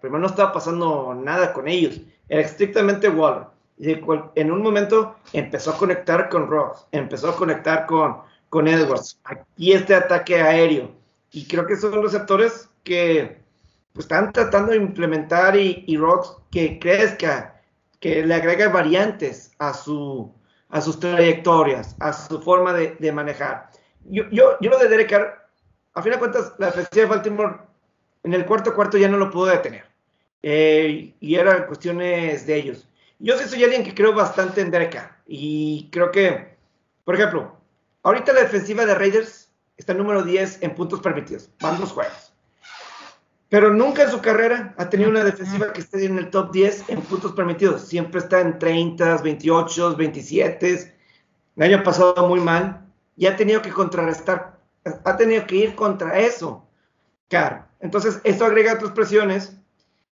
primero 0.00 0.20
no 0.20 0.26
estaba 0.26 0.52
pasando 0.52 1.14
nada 1.14 1.52
con 1.52 1.68
ellos, 1.68 2.00
era 2.28 2.40
estrictamente 2.40 3.08
Waller. 3.08 3.46
Y 3.78 3.98
en 4.36 4.52
un 4.52 4.62
momento 4.62 5.16
empezó 5.32 5.72
a 5.72 5.76
conectar 5.76 6.28
con 6.28 6.48
Rocks, 6.48 6.86
empezó 6.92 7.30
a 7.30 7.36
conectar 7.36 7.84
con, 7.86 8.18
con 8.48 8.68
Edwards. 8.68 9.18
Aquí 9.24 9.72
este 9.72 9.94
ataque 9.94 10.40
aéreo 10.40 11.01
y 11.32 11.46
creo 11.46 11.66
que 11.66 11.76
son 11.76 12.02
los 12.02 12.12
sectores 12.12 12.68
que 12.84 13.40
pues, 13.92 14.04
están 14.04 14.32
tratando 14.32 14.72
de 14.72 14.78
implementar 14.78 15.56
y, 15.56 15.84
y 15.86 15.96
Rocks 15.96 16.36
que 16.50 16.78
crezca, 16.78 17.60
que 18.00 18.24
le 18.24 18.34
agregue 18.34 18.68
variantes 18.68 19.52
a, 19.58 19.72
su, 19.72 20.32
a 20.68 20.80
sus 20.80 21.00
trayectorias, 21.00 21.96
a 22.00 22.12
su 22.12 22.40
forma 22.42 22.72
de, 22.74 23.12
manejar. 23.12 23.70
Yo, 24.04 24.24
yo, 24.30 24.56
yo, 24.60 24.70
lo 24.70 24.78
de 24.78 24.88
Derek 24.88 25.10
Carr, 25.10 25.48
a 25.94 26.02
fin 26.02 26.12
de 26.12 26.18
cuentas, 26.18 26.52
la 26.58 26.66
defensiva 26.66 27.04
de 27.04 27.10
Baltimore 27.10 27.56
en 28.24 28.34
el 28.34 28.46
cuarto 28.46 28.74
cuarto 28.74 28.98
ya 28.98 29.08
no 29.08 29.16
lo 29.16 29.30
pudo 29.30 29.46
detener. 29.46 29.84
Eh, 30.42 31.14
y 31.20 31.34
eran 31.36 31.66
cuestiones 31.66 32.46
de 32.46 32.56
ellos. 32.56 32.88
yo 33.20 33.38
sí 33.38 33.48
soy 33.48 33.62
alguien 33.62 33.84
que 33.84 33.94
creo 33.94 34.12
bastante 34.12 34.60
en 34.60 34.72
Derek 34.72 34.98
Y 35.26 35.88
creo 35.92 36.10
que, 36.10 36.56
por 37.04 37.14
ejemplo, 37.14 37.56
ahorita 38.02 38.32
la 38.32 38.40
defensiva 38.40 38.84
de 38.84 38.94
Raiders 38.96 39.51
está 39.82 39.94
número 39.94 40.22
10 40.22 40.62
en 40.62 40.74
puntos 40.74 41.00
permitidos. 41.00 41.50
Van 41.60 41.78
dos 41.78 41.92
juegos. 41.92 42.32
Pero 43.48 43.72
nunca 43.72 44.04
en 44.04 44.10
su 44.10 44.20
carrera 44.20 44.74
ha 44.78 44.88
tenido 44.88 45.10
una 45.10 45.24
defensiva 45.24 45.72
que 45.72 45.82
esté 45.82 46.06
en 46.06 46.16
el 46.16 46.30
top 46.30 46.52
10 46.52 46.88
en 46.88 47.02
puntos 47.02 47.32
permitidos. 47.32 47.82
Siempre 47.82 48.20
está 48.20 48.40
en 48.40 48.58
30, 48.58 49.18
28, 49.18 49.96
27. 49.96 50.94
El 51.56 51.62
año 51.62 51.82
pasado 51.82 52.26
muy 52.26 52.40
mal. 52.40 52.86
Y 53.14 53.26
ha 53.26 53.36
tenido 53.36 53.60
que 53.60 53.70
contrarrestar, 53.70 54.58
ha 55.04 55.16
tenido 55.18 55.46
que 55.46 55.56
ir 55.56 55.74
contra 55.74 56.18
eso. 56.18 56.66
Claro. 57.28 57.66
Entonces, 57.80 58.20
esto 58.24 58.46
agrega 58.46 58.74
otras 58.74 58.92
presiones, 58.92 59.54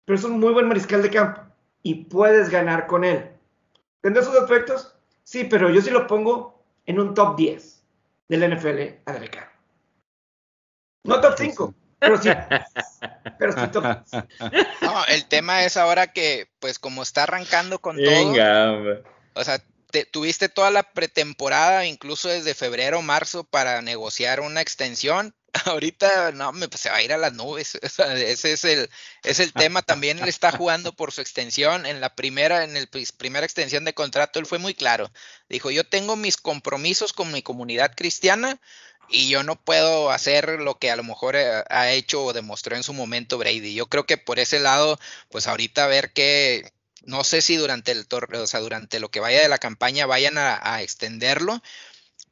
pero 0.05 0.16
es 0.16 0.24
un 0.24 0.38
muy 0.38 0.53
buen 0.53 0.68
mariscal 0.68 1.03
de 1.03 1.11
campo 1.11 1.40
y 1.83 2.05
puedes 2.05 2.50
ganar 2.50 2.87
con 2.87 3.05
él. 3.05 3.31
¿Tendrá 4.00 4.22
sus 4.22 4.37
efectos? 4.37 4.94
Sí, 5.24 5.44
pero 5.44 5.70
yo 5.70 5.81
sí 5.81 5.90
lo 5.90 6.07
pongo 6.07 6.62
en 6.87 7.00
un 7.00 7.14
top 7.14 7.37
10 7.37 7.85
del 8.29 8.55
NFL 8.55 9.00
a 9.07 9.12
No 11.04 11.20
top 11.20 11.34
5, 11.38 11.74
pero 11.98 12.20
sí. 12.20 12.30
pero 13.38 13.52
sí 13.52 13.66
top 13.68 13.84
No, 14.82 15.04
el 15.06 15.26
tema 15.26 15.64
es 15.64 15.76
ahora 15.76 16.12
que, 16.12 16.48
pues 16.58 16.78
como 16.78 17.02
está 17.02 17.24
arrancando 17.24 17.78
con 17.78 17.96
todo. 18.02 19.02
O 19.34 19.44
sea, 19.44 19.62
tuviste 20.10 20.48
toda 20.48 20.70
la 20.70 20.82
pretemporada, 20.82 21.86
incluso 21.86 22.28
desde 22.28 22.54
febrero, 22.54 23.02
marzo, 23.02 23.44
para 23.44 23.82
negociar 23.82 24.40
una 24.40 24.60
extensión 24.60 25.34
ahorita 25.66 26.32
no, 26.32 26.52
me, 26.52 26.68
pues, 26.68 26.80
se 26.80 26.90
va 26.90 26.96
a 26.96 27.02
ir 27.02 27.12
a 27.12 27.18
las 27.18 27.32
nubes. 27.32 27.74
ese 27.82 28.52
es 28.52 28.64
el, 28.64 28.90
es 29.22 29.40
el 29.40 29.52
tema. 29.52 29.82
También 29.82 30.18
él 30.18 30.28
está 30.28 30.52
jugando 30.52 30.94
por 30.94 31.12
su 31.12 31.20
extensión. 31.20 31.86
En 31.86 32.00
la 32.00 32.14
primera, 32.14 32.64
en 32.64 32.76
el 32.76 32.88
pues, 32.88 33.12
primera 33.12 33.46
extensión 33.46 33.84
de 33.84 33.94
contrato, 33.94 34.38
él 34.38 34.46
fue 34.46 34.58
muy 34.58 34.74
claro. 34.74 35.10
Dijo, 35.48 35.70
yo 35.70 35.84
tengo 35.84 36.16
mis 36.16 36.36
compromisos 36.36 37.12
con 37.12 37.32
mi 37.32 37.42
comunidad 37.42 37.92
cristiana 37.94 38.60
y 39.08 39.28
yo 39.28 39.42
no 39.42 39.56
puedo 39.56 40.10
hacer 40.10 40.60
lo 40.60 40.78
que 40.78 40.90
a 40.90 40.96
lo 40.96 41.04
mejor 41.04 41.36
eh, 41.36 41.64
ha 41.70 41.90
hecho 41.92 42.24
o 42.24 42.32
demostró 42.32 42.76
en 42.76 42.82
su 42.82 42.92
momento 42.92 43.38
Brady. 43.38 43.74
Yo 43.74 43.86
creo 43.86 44.06
que 44.06 44.18
por 44.18 44.38
ese 44.38 44.60
lado, 44.60 44.98
pues 45.30 45.46
ahorita 45.46 45.86
ver 45.86 46.12
qué, 46.12 46.72
no 47.04 47.24
sé 47.24 47.42
si 47.42 47.56
durante 47.56 47.92
el 47.92 48.06
o 48.10 48.46
sea, 48.46 48.60
durante 48.60 49.00
lo 49.00 49.10
que 49.10 49.20
vaya 49.20 49.40
de 49.42 49.48
la 49.48 49.58
campaña 49.58 50.06
vayan 50.06 50.38
a 50.38 50.82
extenderlo, 50.82 51.62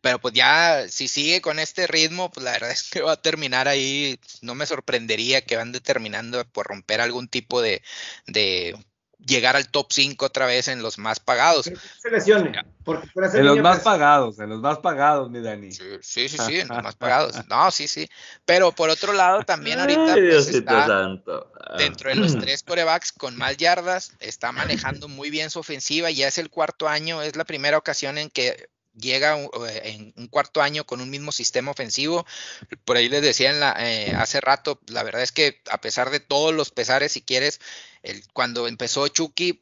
pero 0.02 0.20
pues 0.20 0.34
ya, 0.34 0.88
si 0.88 1.08
sigue 1.08 1.40
con 1.40 1.58
este 1.58 1.86
ritmo, 1.86 2.30
pues 2.30 2.44
la 2.44 2.52
verdad 2.52 2.70
es 2.72 2.90
que 2.90 3.00
va 3.02 3.12
a 3.12 3.22
terminar 3.22 3.68
ahí. 3.68 4.20
No 4.42 4.54
me 4.54 4.66
sorprendería 4.66 5.46
que 5.46 5.56
van 5.56 5.72
determinando 5.72 6.44
por 6.52 6.66
romper 6.66 7.00
algún 7.00 7.28
tipo 7.28 7.62
de 7.62 7.82
llegar 9.26 9.56
al 9.56 9.68
top 9.68 9.86
5 9.90 10.24
otra 10.24 10.46
vez 10.46 10.68
en 10.68 10.82
los 10.82 10.98
más 10.98 11.20
pagados. 11.20 11.70
Se 12.00 12.10
lesione. 12.10 12.52
en 12.54 13.46
los 13.46 13.58
más 13.60 13.80
pagados, 13.80 14.38
en 14.38 14.50
los 14.50 14.60
más 14.60 14.78
pagados, 14.78 15.30
mi 15.30 15.40
Dani. 15.40 15.72
Sí, 15.72 15.84
sí, 16.00 16.28
sí, 16.28 16.60
en 16.60 16.68
los 16.68 16.82
más 16.82 16.96
pagados. 16.96 17.36
No, 17.48 17.70
sí, 17.70 17.88
sí. 17.88 18.08
Pero 18.44 18.72
por 18.72 18.90
otro 18.90 19.12
lado, 19.12 19.42
también 19.44 19.80
ahorita 19.80 20.14
pues, 20.14 20.48
está 20.48 20.86
dentro 21.78 22.10
de 22.10 22.16
los 22.16 22.38
tres 22.40 22.62
corebacks 22.62 23.12
con 23.12 23.36
más 23.36 23.56
yardas, 23.56 24.12
está 24.20 24.52
manejando 24.52 25.08
muy 25.08 25.30
bien 25.30 25.50
su 25.50 25.60
ofensiva. 25.60 26.10
Ya 26.10 26.28
es 26.28 26.38
el 26.38 26.50
cuarto 26.50 26.88
año, 26.88 27.22
es 27.22 27.36
la 27.36 27.44
primera 27.44 27.78
ocasión 27.78 28.18
en 28.18 28.30
que 28.30 28.68
llega 28.94 29.38
en 29.84 30.12
un 30.16 30.28
cuarto 30.28 30.60
año 30.60 30.84
con 30.84 31.00
un 31.00 31.10
mismo 31.10 31.32
sistema 31.32 31.70
ofensivo. 31.70 32.26
Por 32.84 32.96
ahí 32.96 33.08
les 33.08 33.22
decía 33.22 33.50
en 33.50 33.60
la, 33.60 33.74
eh, 33.78 34.12
hace 34.16 34.40
rato, 34.40 34.80
la 34.88 35.02
verdad 35.02 35.22
es 35.22 35.32
que 35.32 35.62
a 35.70 35.80
pesar 35.80 36.10
de 36.10 36.20
todos 36.20 36.54
los 36.54 36.70
pesares, 36.70 37.12
si 37.12 37.22
quieres, 37.22 37.60
el, 38.02 38.24
cuando 38.32 38.68
empezó 38.68 39.06
Chucky, 39.08 39.60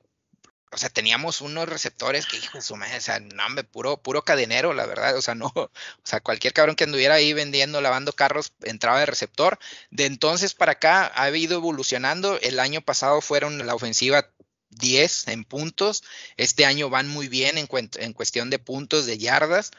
o 0.73 0.79
sea, 0.79 0.89
teníamos 0.89 1.41
unos 1.41 1.69
receptores 1.69 2.27
que, 2.27 2.37
hijo 2.37 2.59
de 2.59 2.63
su 2.63 2.77
madre, 2.77 2.99
o 2.99 3.01
sea, 3.01 3.19
no, 3.19 3.45
hombre, 3.45 3.65
puro, 3.65 3.97
puro 3.97 4.23
cadenero, 4.23 4.73
la 4.73 4.87
verdad, 4.87 5.17
o 5.17 5.23
sea, 5.23 5.35
no, 5.35 5.47
o 5.57 5.71
sea, 6.05 6.21
cualquier 6.21 6.53
cabrón 6.53 6.77
que 6.77 6.85
anduviera 6.85 7.15
ahí 7.15 7.33
vendiendo, 7.33 7.81
lavando 7.81 8.13
carros, 8.13 8.53
entraba 8.63 9.01
de 9.01 9.07
receptor. 9.07 9.59
De 9.91 10.07
entonces 10.07 10.55
para 10.55 10.73
acá 10.73 11.11
ha 11.15 11.29
ido 11.31 11.57
evolucionando. 11.57 12.39
El 12.41 12.61
año 12.61 12.83
pasado 12.83 13.21
fueron 13.21 13.67
la 13.67 13.75
ofensiva 13.75 14.31
10 14.71 15.29
en 15.29 15.45
puntos. 15.45 16.05
Este 16.37 16.65
año 16.65 16.89
van 16.89 17.09
muy 17.09 17.27
bien 17.27 17.59
en, 17.59 17.69
en 17.97 18.13
cuestión 18.13 18.49
de 18.51 18.61
puntos, 18.61 19.07
de 19.07 19.19
yardas. 19.19 19.73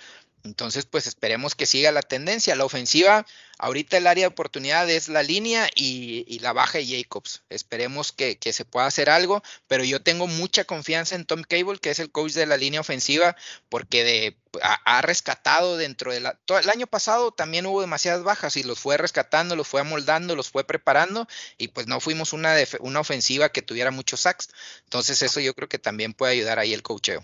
Entonces, 0.43 0.85
pues 0.85 1.07
esperemos 1.07 1.55
que 1.55 1.65
siga 1.65 1.91
la 1.91 2.01
tendencia. 2.01 2.55
La 2.55 2.65
ofensiva, 2.65 3.25
ahorita 3.59 3.97
el 3.97 4.07
área 4.07 4.23
de 4.23 4.27
oportunidad 4.27 4.89
es 4.89 5.07
la 5.07 5.23
línea 5.23 5.69
y, 5.75 6.39
la 6.39 6.53
baja 6.53 6.79
de 6.79 6.87
Jacobs. 6.87 7.43
Esperemos 7.49 8.11
que, 8.11 8.37
se 8.51 8.65
pueda 8.65 8.87
hacer 8.87 9.09
algo, 9.09 9.43
pero 9.67 9.83
yo 9.83 10.01
tengo 10.01 10.27
mucha 10.27 10.63
confianza 10.65 11.15
en 11.15 11.25
Tom 11.25 11.43
Cable, 11.43 11.79
que 11.79 11.91
es 11.91 11.99
el 11.99 12.11
coach 12.11 12.33
de 12.33 12.45
la 12.47 12.57
línea 12.57 12.81
ofensiva, 12.81 13.35
porque 13.69 14.03
de, 14.03 14.37
ha, 14.61 15.01
rescatado 15.01 15.77
dentro 15.77 16.11
de 16.11 16.21
la... 16.21 16.33
Todo, 16.45 16.59
el 16.59 16.69
año 16.69 16.87
pasado 16.87 17.31
también 17.31 17.65
hubo 17.67 17.81
demasiadas 17.81 18.23
bajas 18.23 18.57
y 18.57 18.63
los 18.63 18.79
fue 18.79 18.97
rescatando, 18.97 19.55
los 19.55 19.67
fue 19.67 19.81
amoldando, 19.81 20.35
los 20.35 20.49
fue 20.49 20.63
preparando 20.63 21.27
y 21.57 21.69
pues 21.69 21.87
no 21.87 21.99
fuimos 21.99 22.33
una, 22.33 22.55
una 22.79 22.99
ofensiva 22.99 23.49
que 23.49 23.61
tuviera 23.61 23.91
muchos 23.91 24.21
sacks. 24.21 24.49
Entonces 24.85 25.21
eso 25.21 25.39
yo 25.39 25.53
creo 25.53 25.69
que 25.69 25.79
también 25.79 26.13
puede 26.13 26.33
ayudar 26.33 26.59
ahí 26.59 26.73
el 26.73 26.83
coacheo. 26.83 27.23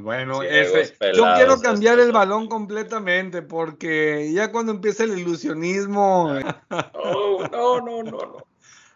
Bueno, 0.00 0.42
yo 0.42 1.34
quiero 1.34 1.60
cambiar 1.60 1.98
el 1.98 2.12
balón 2.12 2.48
completamente 2.48 3.42
porque 3.42 4.32
ya 4.32 4.50
cuando 4.50 4.72
empieza 4.72 5.04
el 5.04 5.18
ilusionismo. 5.18 6.32
No, 6.70 7.80
no, 7.80 7.80
no, 7.80 8.02
no, 8.02 8.46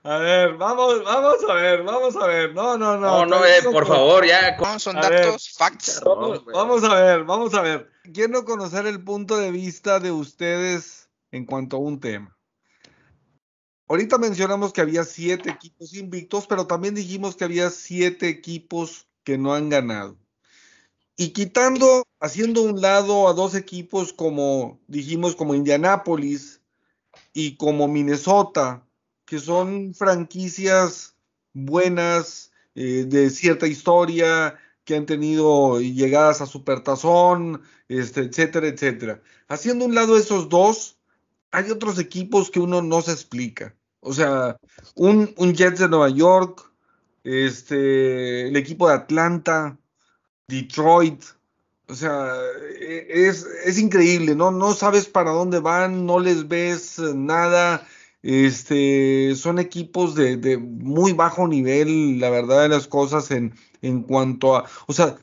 A 0.07 0.19
ver, 0.19 0.57
vamos, 0.57 1.03
vamos 1.03 1.39
a 1.49 1.55
ver, 1.55 1.83
vamos 1.83 2.15
a 2.15 2.27
ver. 2.29 2.55
No, 2.55 2.79
no, 2.79 2.97
no. 2.97 3.27
No, 3.27 3.27
no, 3.27 3.45
eh, 3.45 3.61
por 3.73 3.89
favor, 3.89 4.25
ya. 4.25 4.57
Son 4.79 4.95
datos, 4.95 5.53
facts. 5.59 6.01
Vamos, 6.05 6.85
a 6.85 6.95
ver, 6.95 7.25
vamos 7.25 7.53
a 7.55 7.61
ver. 7.61 7.91
Quiero 8.15 8.45
conocer 8.45 8.87
el 8.87 9.03
punto 9.03 9.37
de 9.37 9.51
vista 9.51 9.99
de 9.99 10.13
ustedes 10.13 11.11
en 11.33 11.45
cuanto 11.45 11.79
a 11.79 11.81
un 11.81 11.99
tema. 11.99 12.39
Ahorita 13.89 14.17
mencionamos 14.19 14.73
que 14.73 14.81
había 14.81 15.03
siete 15.03 15.51
equipos 15.51 15.93
invictos, 15.95 16.47
pero 16.47 16.69
también 16.69 16.95
dijimos 16.95 17.35
que 17.35 17.43
había 17.43 17.71
siete 17.71 18.29
equipos 18.29 19.09
que 19.25 19.39
no 19.39 19.55
han 19.55 19.71
ganado. 19.71 20.17
Y 21.17 21.31
quitando, 21.31 22.07
haciendo 22.21 22.63
un 22.63 22.81
lado 22.81 23.29
a 23.29 23.33
dos 23.33 23.55
equipos 23.55 24.13
como 24.13 24.79
dijimos, 24.87 25.35
como 25.35 25.55
Indianápolis 25.55 26.61
y 27.33 27.57
como 27.57 27.89
Minnesota, 27.89 28.87
que 29.25 29.39
son 29.39 29.95
franquicias 29.95 31.15
buenas, 31.55 32.53
eh, 32.75 33.07
de 33.09 33.31
cierta 33.31 33.67
historia, 33.67 34.59
que 34.85 34.97
han 34.97 35.07
tenido 35.07 35.81
llegadas 35.81 36.41
a 36.43 36.47
Supertazón, 36.47 37.63
este, 37.89 38.21
etcétera, 38.21 38.69
etcétera. 38.69 39.23
Haciendo 39.49 39.87
un 39.87 39.95
lado 39.95 40.17
esos 40.17 40.49
dos, 40.51 40.99
hay 41.51 41.71
otros 41.71 41.99
equipos 41.99 42.51
que 42.51 42.61
uno 42.61 42.83
no 42.83 43.01
se 43.01 43.13
explica. 43.13 43.75
O 44.01 44.13
sea, 44.13 44.59
un, 44.95 45.35
un 45.39 45.55
Jets 45.55 45.81
de 45.81 45.89
Nueva 45.89 46.11
York, 46.11 46.71
este, 47.25 48.49
el 48.49 48.57
equipo 48.57 48.87
de 48.89 48.95
Atlanta, 48.95 49.79
Detroit. 50.49 51.23
O 51.89 51.95
sea, 51.95 52.35
e, 52.81 53.29
es, 53.29 53.47
es, 53.65 53.79
increíble, 53.79 54.35
¿no? 54.35 54.51
No 54.51 54.75
sabes 54.75 55.07
para 55.07 55.31
dónde 55.31 55.61
van, 55.61 56.07
no 56.07 56.19
les 56.19 56.49
ves 56.49 56.99
nada. 56.99 57.87
Este, 58.23 59.35
son 59.37 59.59
equipos 59.61 60.15
de, 60.17 60.37
de 60.37 60.59
muy 60.59 61.13
bajo 61.13 61.47
nivel, 61.47 62.19
la 62.19 62.31
verdad 62.31 62.63
de 62.63 62.69
las 62.69 62.89
cosas, 62.89 63.31
en, 63.31 63.55
en 63.83 64.03
cuanto 64.03 64.57
a, 64.57 64.69
o 64.87 64.93
sea, 64.93 65.17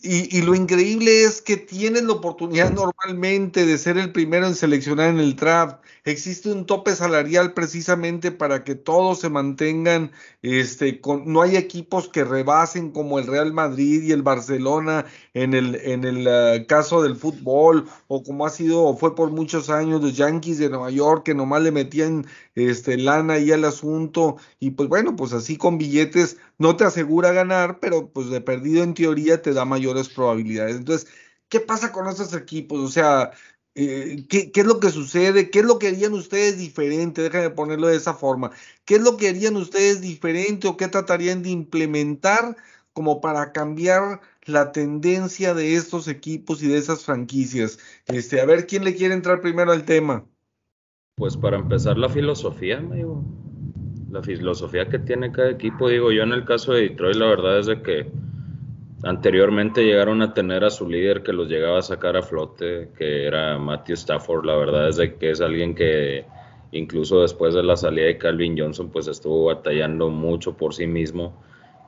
y, 0.00 0.42
lo 0.42 0.54
increíble 0.54 1.24
es 1.24 1.42
que 1.42 1.56
tienen 1.56 2.06
la 2.06 2.12
oportunidad 2.12 2.70
normalmente 2.70 3.66
de 3.66 3.78
ser 3.78 3.98
el 3.98 4.12
primero 4.12 4.46
en 4.46 4.54
seleccionar 4.54 5.10
en 5.10 5.18
el 5.18 5.34
draft. 5.34 5.78
Existe 6.04 6.52
un 6.52 6.66
tope 6.66 6.94
salarial 6.94 7.52
precisamente 7.52 8.30
para 8.30 8.62
que 8.62 8.76
todos 8.76 9.18
se 9.18 9.28
mantengan, 9.28 10.12
este, 10.40 11.00
con, 11.00 11.24
no 11.32 11.42
hay 11.42 11.56
equipos 11.56 12.08
que 12.08 12.22
rebasen 12.22 12.92
como 12.92 13.18
el 13.18 13.26
Real 13.26 13.52
Madrid 13.52 14.04
y 14.04 14.12
el 14.12 14.22
Barcelona 14.22 15.04
en 15.34 15.52
el, 15.52 15.74
en 15.74 16.04
el 16.04 16.28
ah, 16.28 16.64
caso 16.68 17.02
del 17.02 17.16
fútbol, 17.16 17.86
o 18.06 18.22
como 18.22 18.46
ha 18.46 18.50
sido, 18.50 18.84
o 18.84 18.96
fue 18.96 19.16
por 19.16 19.32
muchos 19.32 19.68
años 19.68 20.00
los 20.00 20.16
Yankees 20.16 20.58
de 20.58 20.70
Nueva 20.70 20.90
York, 20.90 21.24
que 21.24 21.34
nomás 21.34 21.62
le 21.62 21.72
metían 21.72 22.24
este, 22.54 22.96
lana 22.98 23.34
ahí 23.34 23.50
al 23.50 23.64
asunto, 23.64 24.36
y 24.60 24.70
pues 24.70 24.88
bueno, 24.88 25.16
pues 25.16 25.32
así 25.32 25.56
con 25.56 25.76
billetes 25.76 26.36
no 26.58 26.76
te 26.76 26.84
asegura 26.84 27.32
ganar, 27.32 27.78
pero 27.80 28.10
pues 28.10 28.28
de 28.30 28.40
perdido 28.40 28.82
en 28.82 28.94
teoría 28.94 29.40
te 29.40 29.52
da 29.54 29.64
mayores 29.64 30.08
probabilidades. 30.08 30.76
Entonces, 30.76 31.08
¿qué 31.48 31.60
pasa 31.60 31.92
con 31.92 32.08
esos 32.08 32.34
equipos? 32.34 32.80
O 32.80 32.88
sea, 32.88 33.30
eh, 33.74 34.26
¿qué, 34.28 34.50
es 34.52 34.66
lo 34.66 34.80
que 34.80 34.90
sucede? 34.90 35.50
¿Qué 35.50 35.60
es 35.60 35.64
lo 35.64 35.78
que 35.78 35.88
harían 35.88 36.12
ustedes 36.12 36.58
diferente? 36.58 37.22
Déjenme 37.22 37.50
ponerlo 37.50 37.86
de 37.86 37.96
esa 37.96 38.12
forma. 38.12 38.50
¿Qué 38.84 38.96
es 38.96 39.02
lo 39.02 39.16
que 39.16 39.28
harían 39.28 39.56
ustedes 39.56 40.00
diferente 40.00 40.66
o 40.66 40.76
qué 40.76 40.88
tratarían 40.88 41.42
de 41.42 41.50
implementar 41.50 42.56
como 42.92 43.20
para 43.20 43.52
cambiar 43.52 44.20
la 44.44 44.72
tendencia 44.72 45.54
de 45.54 45.76
estos 45.76 46.08
equipos 46.08 46.62
y 46.62 46.68
de 46.68 46.78
esas 46.78 47.04
franquicias? 47.04 47.78
Este, 48.06 48.40
a 48.40 48.46
ver 48.46 48.66
quién 48.66 48.82
le 48.82 48.96
quiere 48.96 49.14
entrar 49.14 49.40
primero 49.40 49.70
al 49.70 49.84
tema. 49.84 50.26
Pues 51.14 51.36
para 51.36 51.56
empezar 51.58 51.98
la 51.98 52.08
filosofía, 52.08 52.78
amigo 52.78 53.24
filosofía 54.22 54.88
que 54.88 54.98
tiene 54.98 55.32
cada 55.32 55.50
equipo. 55.50 55.88
Digo, 55.88 56.12
yo 56.12 56.22
en 56.22 56.32
el 56.32 56.44
caso 56.44 56.72
de 56.72 56.82
Detroit, 56.82 57.16
la 57.16 57.26
verdad 57.26 57.58
es 57.58 57.66
de 57.66 57.82
que 57.82 58.06
anteriormente 59.02 59.84
llegaron 59.84 60.22
a 60.22 60.34
tener 60.34 60.64
a 60.64 60.70
su 60.70 60.88
líder 60.88 61.22
que 61.22 61.32
los 61.32 61.48
llegaba 61.48 61.78
a 61.78 61.82
sacar 61.82 62.16
a 62.16 62.22
flote, 62.22 62.90
que 62.96 63.26
era 63.26 63.58
Matthew 63.58 63.94
Stafford. 63.94 64.44
La 64.44 64.56
verdad 64.56 64.88
es 64.88 64.96
de 64.96 65.14
que 65.14 65.30
es 65.30 65.40
alguien 65.40 65.74
que 65.74 66.24
incluso 66.72 67.22
después 67.22 67.54
de 67.54 67.62
la 67.62 67.76
salida 67.76 68.06
de 68.06 68.18
Calvin 68.18 68.58
Johnson, 68.58 68.90
pues 68.90 69.06
estuvo 69.08 69.44
batallando 69.44 70.10
mucho 70.10 70.56
por 70.56 70.74
sí 70.74 70.86
mismo 70.86 71.42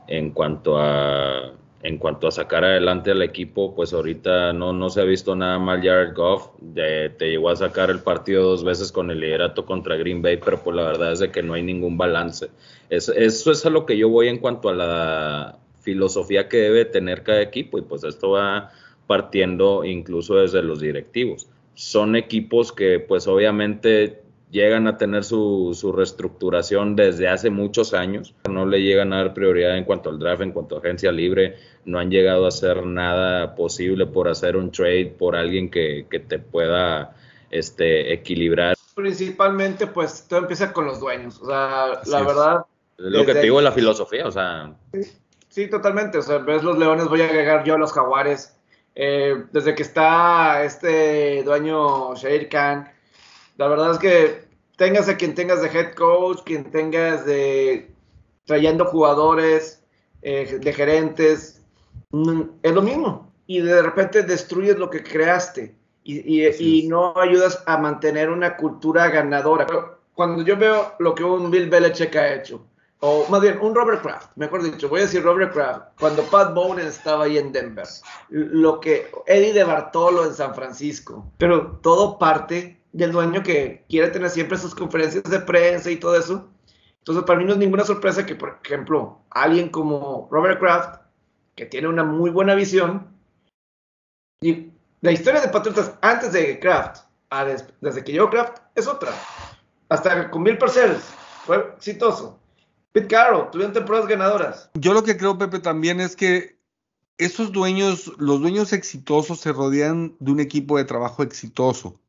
en 0.07 0.31
cuanto 0.31 0.79
a 0.79 1.53
en 1.83 1.97
cuanto 1.97 2.29
a 2.29 2.31
sacar 2.31 2.65
adelante 2.65 3.11
al 3.11 3.23
equipo, 3.23 3.75
pues 3.75 3.93
ahorita 3.95 4.53
no, 4.53 4.73
no 4.73 4.91
se 4.91 5.01
ha 5.01 5.05
visto 5.05 5.35
nada 5.35 5.59
mal 5.59 5.81
Jared 5.83 6.15
Goff. 6.15 6.51
te 6.75 7.11
llegó 7.21 7.49
a 7.49 7.57
sacar 7.57 7.91
el 7.91 8.01
partido 8.01 8.43
dos 8.43 8.65
veces 8.65 8.93
con 8.93 9.11
el 9.11 9.21
liderato 9.21 9.65
contra 9.65 9.97
Green 9.97 10.21
Bay, 10.21 10.37
pero 10.37 10.63
pues 10.63 10.77
la 10.77 10.85
verdad 10.85 11.13
es 11.13 11.21
de 11.21 11.31
que 11.31 11.43
no 11.43 11.55
hay 11.55 11.63
ningún 11.63 11.97
balance. 11.97 12.51
eso 12.91 13.15
es 13.15 13.67
a 13.67 13.71
lo 13.71 13.87
que 13.87 13.97
yo 13.97 14.09
voy 14.11 14.29
en 14.29 14.39
cuanto 14.39 14.69
a 14.69 14.75
la 14.75 15.59
filosofía 15.81 16.49
que 16.49 16.59
debe 16.59 16.85
tener 16.85 17.23
cada 17.23 17.41
equipo 17.41 17.79
y 17.79 17.83
pues 17.83 18.05
esto 18.05 18.33
va 18.33 18.71
partiendo 19.07 19.85
incluso 19.85 20.37
desde 20.37 20.63
los 20.63 20.81
directivos. 20.81 21.49
Son 21.75 22.15
equipos 22.15 22.73
que 22.73 23.01
pues 23.01 23.27
obviamente 23.27 24.23
llegan 24.51 24.87
a 24.87 24.97
tener 24.97 25.25
su, 25.25 25.77
su, 25.79 25.93
reestructuración 25.93 26.97
desde 26.97 27.29
hace 27.29 27.51
muchos 27.51 27.95
años. 27.95 28.35
No 28.49 28.67
le 28.67 28.83
llegan 28.83 29.13
a 29.13 29.19
dar 29.19 29.35
prioridad 29.35 29.77
en 29.77 29.85
cuanto 29.85 30.11
al 30.11 30.19
draft, 30.19 30.43
en 30.43 30.53
cuanto 30.53 30.77
a 30.77 30.79
agencia 30.81 31.13
libre. 31.13 31.57
No 31.85 31.99
han 31.99 32.11
llegado 32.11 32.45
a 32.45 32.49
hacer 32.49 32.85
nada 32.85 33.55
posible 33.55 34.07
por 34.07 34.29
hacer 34.29 34.57
un 34.57 34.71
trade 34.71 35.15
por 35.19 35.37
alguien 35.37 35.71
que, 35.71 36.07
que 36.11 36.21
te 36.21 36.39
pueda 36.39 37.15
este, 37.51 38.13
equilibrar. 38.13 38.77
Principalmente, 38.95 39.87
pues 39.87 40.27
todo 40.29 40.41
empieza 40.41 40.73
con 40.73 40.87
los 40.87 41.01
dueños. 41.01 41.41
O 41.41 41.47
sea, 41.47 42.01
la 42.07 42.23
verdad. 42.23 42.65
lo 42.99 43.25
que 43.25 43.35
te 43.35 43.43
digo, 43.43 43.61
la 43.61 43.73
filosofía, 43.73 44.27
o 44.27 44.33
sea. 44.33 44.75
Sí, 45.49 45.69
totalmente. 45.69 46.19
O 46.19 46.23
sea, 46.23 46.39
ves 46.39 46.63
los 46.63 46.79
leones, 46.79 47.09
voy 47.09 47.23
a 47.23 47.27
agregar 47.27 47.65
yo 47.65 47.75
a 47.75 47.79
los 47.79 47.93
jaguares. 47.93 48.57
Eh, 48.95 49.45
desde 49.53 49.75
que 49.75 49.85
está 49.85 50.65
este 50.65 51.45
dueño 51.45 52.15
Shahir 52.17 52.49
Khan 52.49 52.91
la 53.61 53.69
verdad 53.69 53.91
es 53.91 53.99
que 53.99 54.49
tengas 54.79 55.07
a 55.11 55.19
quien 55.19 55.35
tengas 55.35 55.61
de 55.61 55.69
head 55.69 55.93
coach, 55.93 56.39
quien 56.47 56.71
tengas 56.71 57.27
de 57.27 57.95
trayendo 58.47 58.87
jugadores, 58.87 59.85
eh, 60.23 60.59
de 60.59 60.73
gerentes, 60.73 61.63
mm, 62.11 62.41
es 62.63 62.73
lo 62.73 62.81
mismo. 62.81 63.31
Y 63.47 63.61
de 63.61 63.83
repente 63.83 64.23
destruyes 64.23 64.79
lo 64.79 64.89
que 64.89 65.03
creaste 65.03 65.75
y, 66.03 66.47
y, 66.47 66.89
no 66.89 67.13
ayudas 67.19 67.63
a 67.67 67.77
mantener 67.77 68.31
una 68.31 68.57
cultura 68.57 69.11
ganadora. 69.11 69.67
Cuando 70.15 70.43
yo 70.43 70.57
veo 70.57 70.95
lo 70.99 71.15
que 71.15 71.23
un 71.23 71.51
Bill 71.51 71.69
Belichick 71.69 72.17
ha 72.17 72.33
hecho, 72.33 72.65
o 73.01 73.27
más 73.29 73.43
bien 73.43 73.59
un 73.61 73.75
Robert 73.75 74.01
Kraft, 74.01 74.31
mejor 74.37 74.63
dicho, 74.63 74.89
voy 74.89 75.01
a 75.01 75.03
decir 75.03 75.23
Robert 75.23 75.53
Kraft, 75.53 75.83
cuando 76.01 76.23
Pat 76.23 76.55
Bowlen 76.55 76.87
estaba 76.87 77.25
ahí 77.25 77.37
en 77.37 77.53
Denver, 77.53 77.87
lo 78.31 78.81
que 78.81 79.11
Eddie 79.27 79.53
de 79.53 79.65
Bartolo 79.65 80.25
en 80.25 80.33
San 80.33 80.55
Francisco, 80.55 81.31
pero 81.37 81.79
todo 81.83 82.19
parte 82.19 82.80
del 82.93 83.13
dueño 83.13 83.43
que 83.43 83.85
quiere 83.89 84.09
tener 84.09 84.31
siempre 84.31 84.59
sus 84.59 84.75
conferencias 84.75 85.25
de 85.25 85.41
prensa 85.41 85.91
y 85.91 85.97
todo 85.97 86.17
eso. 86.17 86.49
Entonces, 86.99 87.25
para 87.25 87.39
mí 87.39 87.45
no 87.45 87.53
es 87.53 87.59
ninguna 87.59 87.85
sorpresa 87.85 88.27
que, 88.27 88.35
por 88.35 88.59
ejemplo, 88.65 89.21
alguien 89.31 89.69
como 89.69 90.29
Robert 90.31 90.61
Kraft, 90.61 91.01
que 91.55 91.67
tiene 91.67 91.89
una 91.89 92.05
muy 92.05 92.31
buena 92.31 92.55
visión, 92.55 93.09
y 94.43 94.71
la 95.01 95.13
historia 95.13 95.41
de 95.41 95.49
Patriotas 95.49 95.95
antes 96.03 96.33
de 96.33 96.59
Kraft, 96.59 97.05
desde 97.81 98.05
que 98.05 98.13
llegó 98.13 98.29
Kraft, 98.29 98.59
es 98.75 98.87
otra. 98.87 99.13
Hasta 99.89 100.31
con 100.31 100.45
Bill 100.45 100.59
Parcells 100.59 101.03
fue 101.45 101.73
exitoso. 101.77 102.39
Pete 102.93 103.07
Carroll, 103.07 103.51
tuvieron 103.51 103.73
temporadas 103.73 104.09
ganadoras. 104.09 104.71
Yo 104.75 104.93
lo 104.93 105.05
que 105.05 105.17
creo, 105.17 105.39
Pepe, 105.39 105.61
también 105.61 106.01
es 106.01 106.17
que 106.17 106.59
esos 107.19 107.53
dueños, 107.53 108.13
los 108.19 108.41
dueños 108.41 108.73
exitosos 108.73 109.41
se 109.41 109.53
rodean 109.53 110.17
de 110.19 110.33
un 110.33 110.41
equipo 110.41 110.77
de 110.77 110.85
trabajo 110.85 111.23
exitoso. 111.23 112.01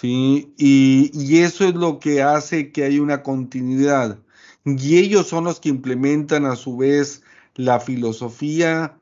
¿Sí? 0.00 0.52
Y, 0.58 1.38
eso 1.38 1.64
es 1.64 1.74
lo 1.74 1.98
que 2.00 2.22
hace 2.22 2.72
que 2.72 2.84
haya 2.84 3.02
una 3.02 3.22
continuidad. 3.22 4.18
Y 4.64 4.98
ellos 4.98 5.28
son 5.28 5.44
los 5.44 5.60
que 5.60 5.68
implementan 5.68 6.46
a 6.46 6.56
su 6.56 6.76
vez 6.76 7.22
la 7.54 7.80
filosofía 7.80 8.98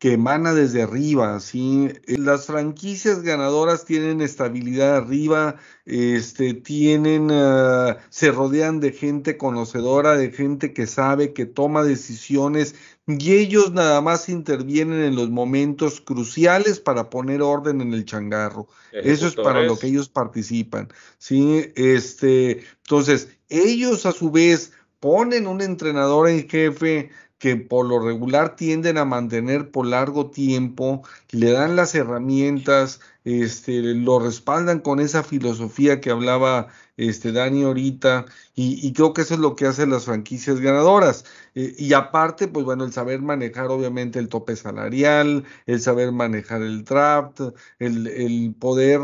que 0.00 0.14
emana 0.14 0.54
desde 0.54 0.80
arriba, 0.80 1.38
¿sí? 1.40 1.90
Las 2.06 2.46
franquicias 2.46 3.20
ganadoras 3.20 3.84
tienen 3.84 4.22
estabilidad 4.22 4.96
arriba, 4.96 5.56
este, 5.84 6.54
tienen, 6.54 7.28
ah, 7.30 7.98
se 8.08 8.32
rodean 8.32 8.80
de 8.80 8.92
gente 8.92 9.36
conocedora, 9.36 10.16
de 10.16 10.30
gente 10.30 10.72
que 10.72 10.86
sabe, 10.86 11.34
que 11.34 11.44
toma 11.44 11.84
decisiones 11.84 12.74
y 13.06 13.34
ellos 13.34 13.72
nada 13.72 14.00
más 14.00 14.30
intervienen 14.30 15.02
en 15.02 15.16
los 15.16 15.28
momentos 15.28 16.00
cruciales 16.00 16.80
para 16.80 17.10
poner 17.10 17.42
orden 17.42 17.82
en 17.82 17.92
el 17.92 18.06
changarro. 18.06 18.68
Eso 18.92 19.26
es 19.26 19.34
para 19.34 19.64
lo 19.64 19.78
que 19.78 19.88
ellos 19.88 20.08
participan, 20.08 20.88
¿sí? 21.18 21.72
Este, 21.74 22.62
entonces, 22.84 23.28
ellos 23.50 24.06
a 24.06 24.12
su 24.12 24.30
vez 24.30 24.72
ponen 24.98 25.46
un 25.46 25.60
entrenador 25.60 26.26
en 26.30 26.48
jefe 26.48 27.10
que 27.40 27.56
por 27.56 27.86
lo 27.86 27.98
regular 28.00 28.54
tienden 28.54 28.98
a 28.98 29.06
mantener 29.06 29.70
por 29.70 29.86
largo 29.86 30.30
tiempo, 30.30 31.02
le 31.30 31.50
dan 31.52 31.74
las 31.74 31.94
herramientas, 31.94 33.00
este, 33.24 33.80
lo 33.80 34.20
respaldan 34.20 34.80
con 34.80 35.00
esa 35.00 35.22
filosofía 35.24 36.02
que 36.02 36.10
hablaba 36.10 36.68
este, 36.98 37.32
Dani 37.32 37.64
ahorita, 37.64 38.26
y, 38.54 38.92
creo 38.92 39.14
que 39.14 39.22
eso 39.22 39.34
es 39.34 39.40
lo 39.40 39.56
que 39.56 39.66
hacen 39.66 39.88
las 39.88 40.04
franquicias 40.04 40.60
ganadoras. 40.60 41.24
Eh, 41.54 41.74
y 41.78 41.94
aparte, 41.94 42.46
pues 42.46 42.66
bueno, 42.66 42.84
el 42.84 42.92
saber 42.92 43.22
manejar 43.22 43.68
obviamente 43.68 44.18
el 44.18 44.28
tope 44.28 44.54
salarial, 44.54 45.44
el 45.64 45.80
saber 45.80 46.12
manejar 46.12 46.60
el 46.60 46.84
draft, 46.84 47.40
el, 47.78 48.06
el 48.06 48.54
poder, 48.58 49.00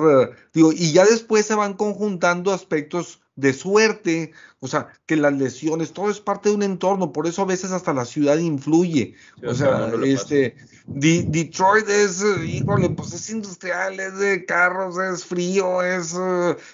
digo, 0.52 0.72
y 0.72 0.92
ya 0.92 1.06
después 1.06 1.46
se 1.46 1.54
van 1.54 1.72
conjuntando 1.72 2.52
aspectos 2.52 3.22
de 3.36 3.52
suerte, 3.52 4.32
o 4.60 4.66
sea, 4.66 4.88
que 5.04 5.14
las 5.16 5.34
lesiones, 5.34 5.92
todo 5.92 6.10
es 6.10 6.20
parte 6.20 6.48
de 6.48 6.54
un 6.54 6.62
entorno, 6.62 7.12
por 7.12 7.26
eso 7.26 7.42
a 7.42 7.46
veces 7.46 7.70
hasta 7.70 7.92
la 7.92 8.06
ciudad 8.06 8.38
influye. 8.38 9.14
o 9.46 9.54
sea, 9.54 9.92
este, 10.04 10.56
Detroit 10.86 11.88
es, 11.88 12.24
híjole, 12.46 12.88
pues 12.88 13.12
es 13.12 13.28
industrial, 13.28 14.00
es 14.00 14.18
de 14.18 14.46
carros, 14.46 14.96
es 14.98 15.24
frío, 15.26 15.82
es, 15.82 16.14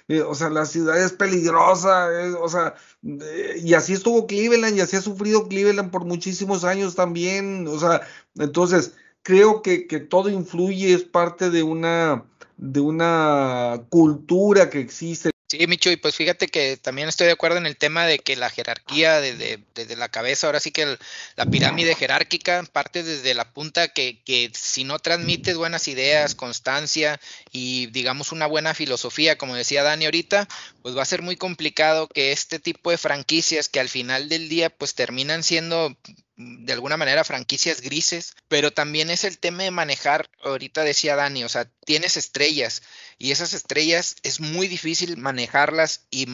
eh, 0.08 0.22
o 0.22 0.34
sea, 0.36 0.50
la 0.50 0.64
ciudad 0.64 1.02
es 1.02 1.12
peligrosa, 1.12 2.08
o 2.40 2.48
sea, 2.48 2.74
y 3.02 3.74
así 3.74 3.92
estuvo 3.92 4.28
Cleveland 4.28 4.76
y 4.76 4.80
así 4.80 4.96
ha 4.96 5.02
sufrido 5.02 5.48
Cleveland 5.48 5.90
por 5.90 6.04
muchísimos 6.04 6.62
años 6.62 6.94
también, 6.94 7.66
o 7.66 7.78
sea, 7.80 8.02
entonces 8.36 8.94
creo 9.24 9.62
que, 9.62 9.88
que 9.88 9.98
todo 9.98 10.28
influye, 10.28 10.94
es 10.94 11.02
parte 11.02 11.50
de 11.50 11.64
una, 11.64 12.24
de 12.56 12.80
una 12.80 13.82
cultura 13.88 14.70
que 14.70 14.78
existe 14.78 15.31
Sí, 15.52 15.66
Micho, 15.66 15.90
y 15.90 15.96
pues 15.96 16.14
fíjate 16.14 16.48
que 16.48 16.78
también 16.78 17.08
estoy 17.08 17.26
de 17.26 17.34
acuerdo 17.34 17.58
en 17.58 17.66
el 17.66 17.76
tema 17.76 18.06
de 18.06 18.18
que 18.18 18.36
la 18.36 18.48
jerarquía 18.48 19.20
desde, 19.20 19.96
la 19.96 20.08
cabeza, 20.08 20.46
ahora 20.46 20.60
sí 20.60 20.70
que 20.70 20.96
la 21.36 21.44
pirámide 21.44 21.94
jerárquica 21.94 22.62
parte 22.72 23.02
desde 23.02 23.34
la 23.34 23.52
punta 23.52 23.88
que, 23.88 24.18
que, 24.24 24.50
si 24.54 24.84
no 24.84 24.98
transmites 24.98 25.58
buenas 25.58 25.88
ideas, 25.88 26.34
constancia 26.34 27.20
y 27.50 27.88
digamos 27.88 28.32
una 28.32 28.46
buena 28.46 28.72
filosofía, 28.72 29.36
como 29.36 29.54
decía 29.54 29.82
Dani 29.82 30.06
ahorita, 30.06 30.48
pues 30.80 30.96
va 30.96 31.02
a 31.02 31.04
ser 31.04 31.20
muy 31.20 31.36
complicado 31.36 32.08
que 32.08 32.32
este 32.32 32.58
tipo 32.58 32.90
de 32.90 32.96
franquicias 32.96 33.68
que 33.68 33.80
al 33.80 33.90
final 33.90 34.30
del 34.30 34.48
día 34.48 34.70
pues 34.70 34.94
terminan 34.94 35.42
siendo 35.42 35.94
de 36.36 36.72
alguna 36.72 36.96
manera 36.96 37.24
franquicias 37.24 37.80
grises, 37.80 38.34
pero 38.48 38.70
también 38.70 39.10
es 39.10 39.24
el 39.24 39.38
tema 39.38 39.64
de 39.64 39.70
manejar, 39.70 40.28
ahorita 40.42 40.82
decía 40.84 41.16
Dani, 41.16 41.44
o 41.44 41.48
sea, 41.48 41.70
tienes 41.84 42.16
estrellas 42.16 42.82
y 43.18 43.32
esas 43.32 43.52
estrellas 43.52 44.16
es 44.22 44.40
muy 44.40 44.68
difícil 44.68 45.16
manejarlas 45.16 46.06
y 46.10 46.26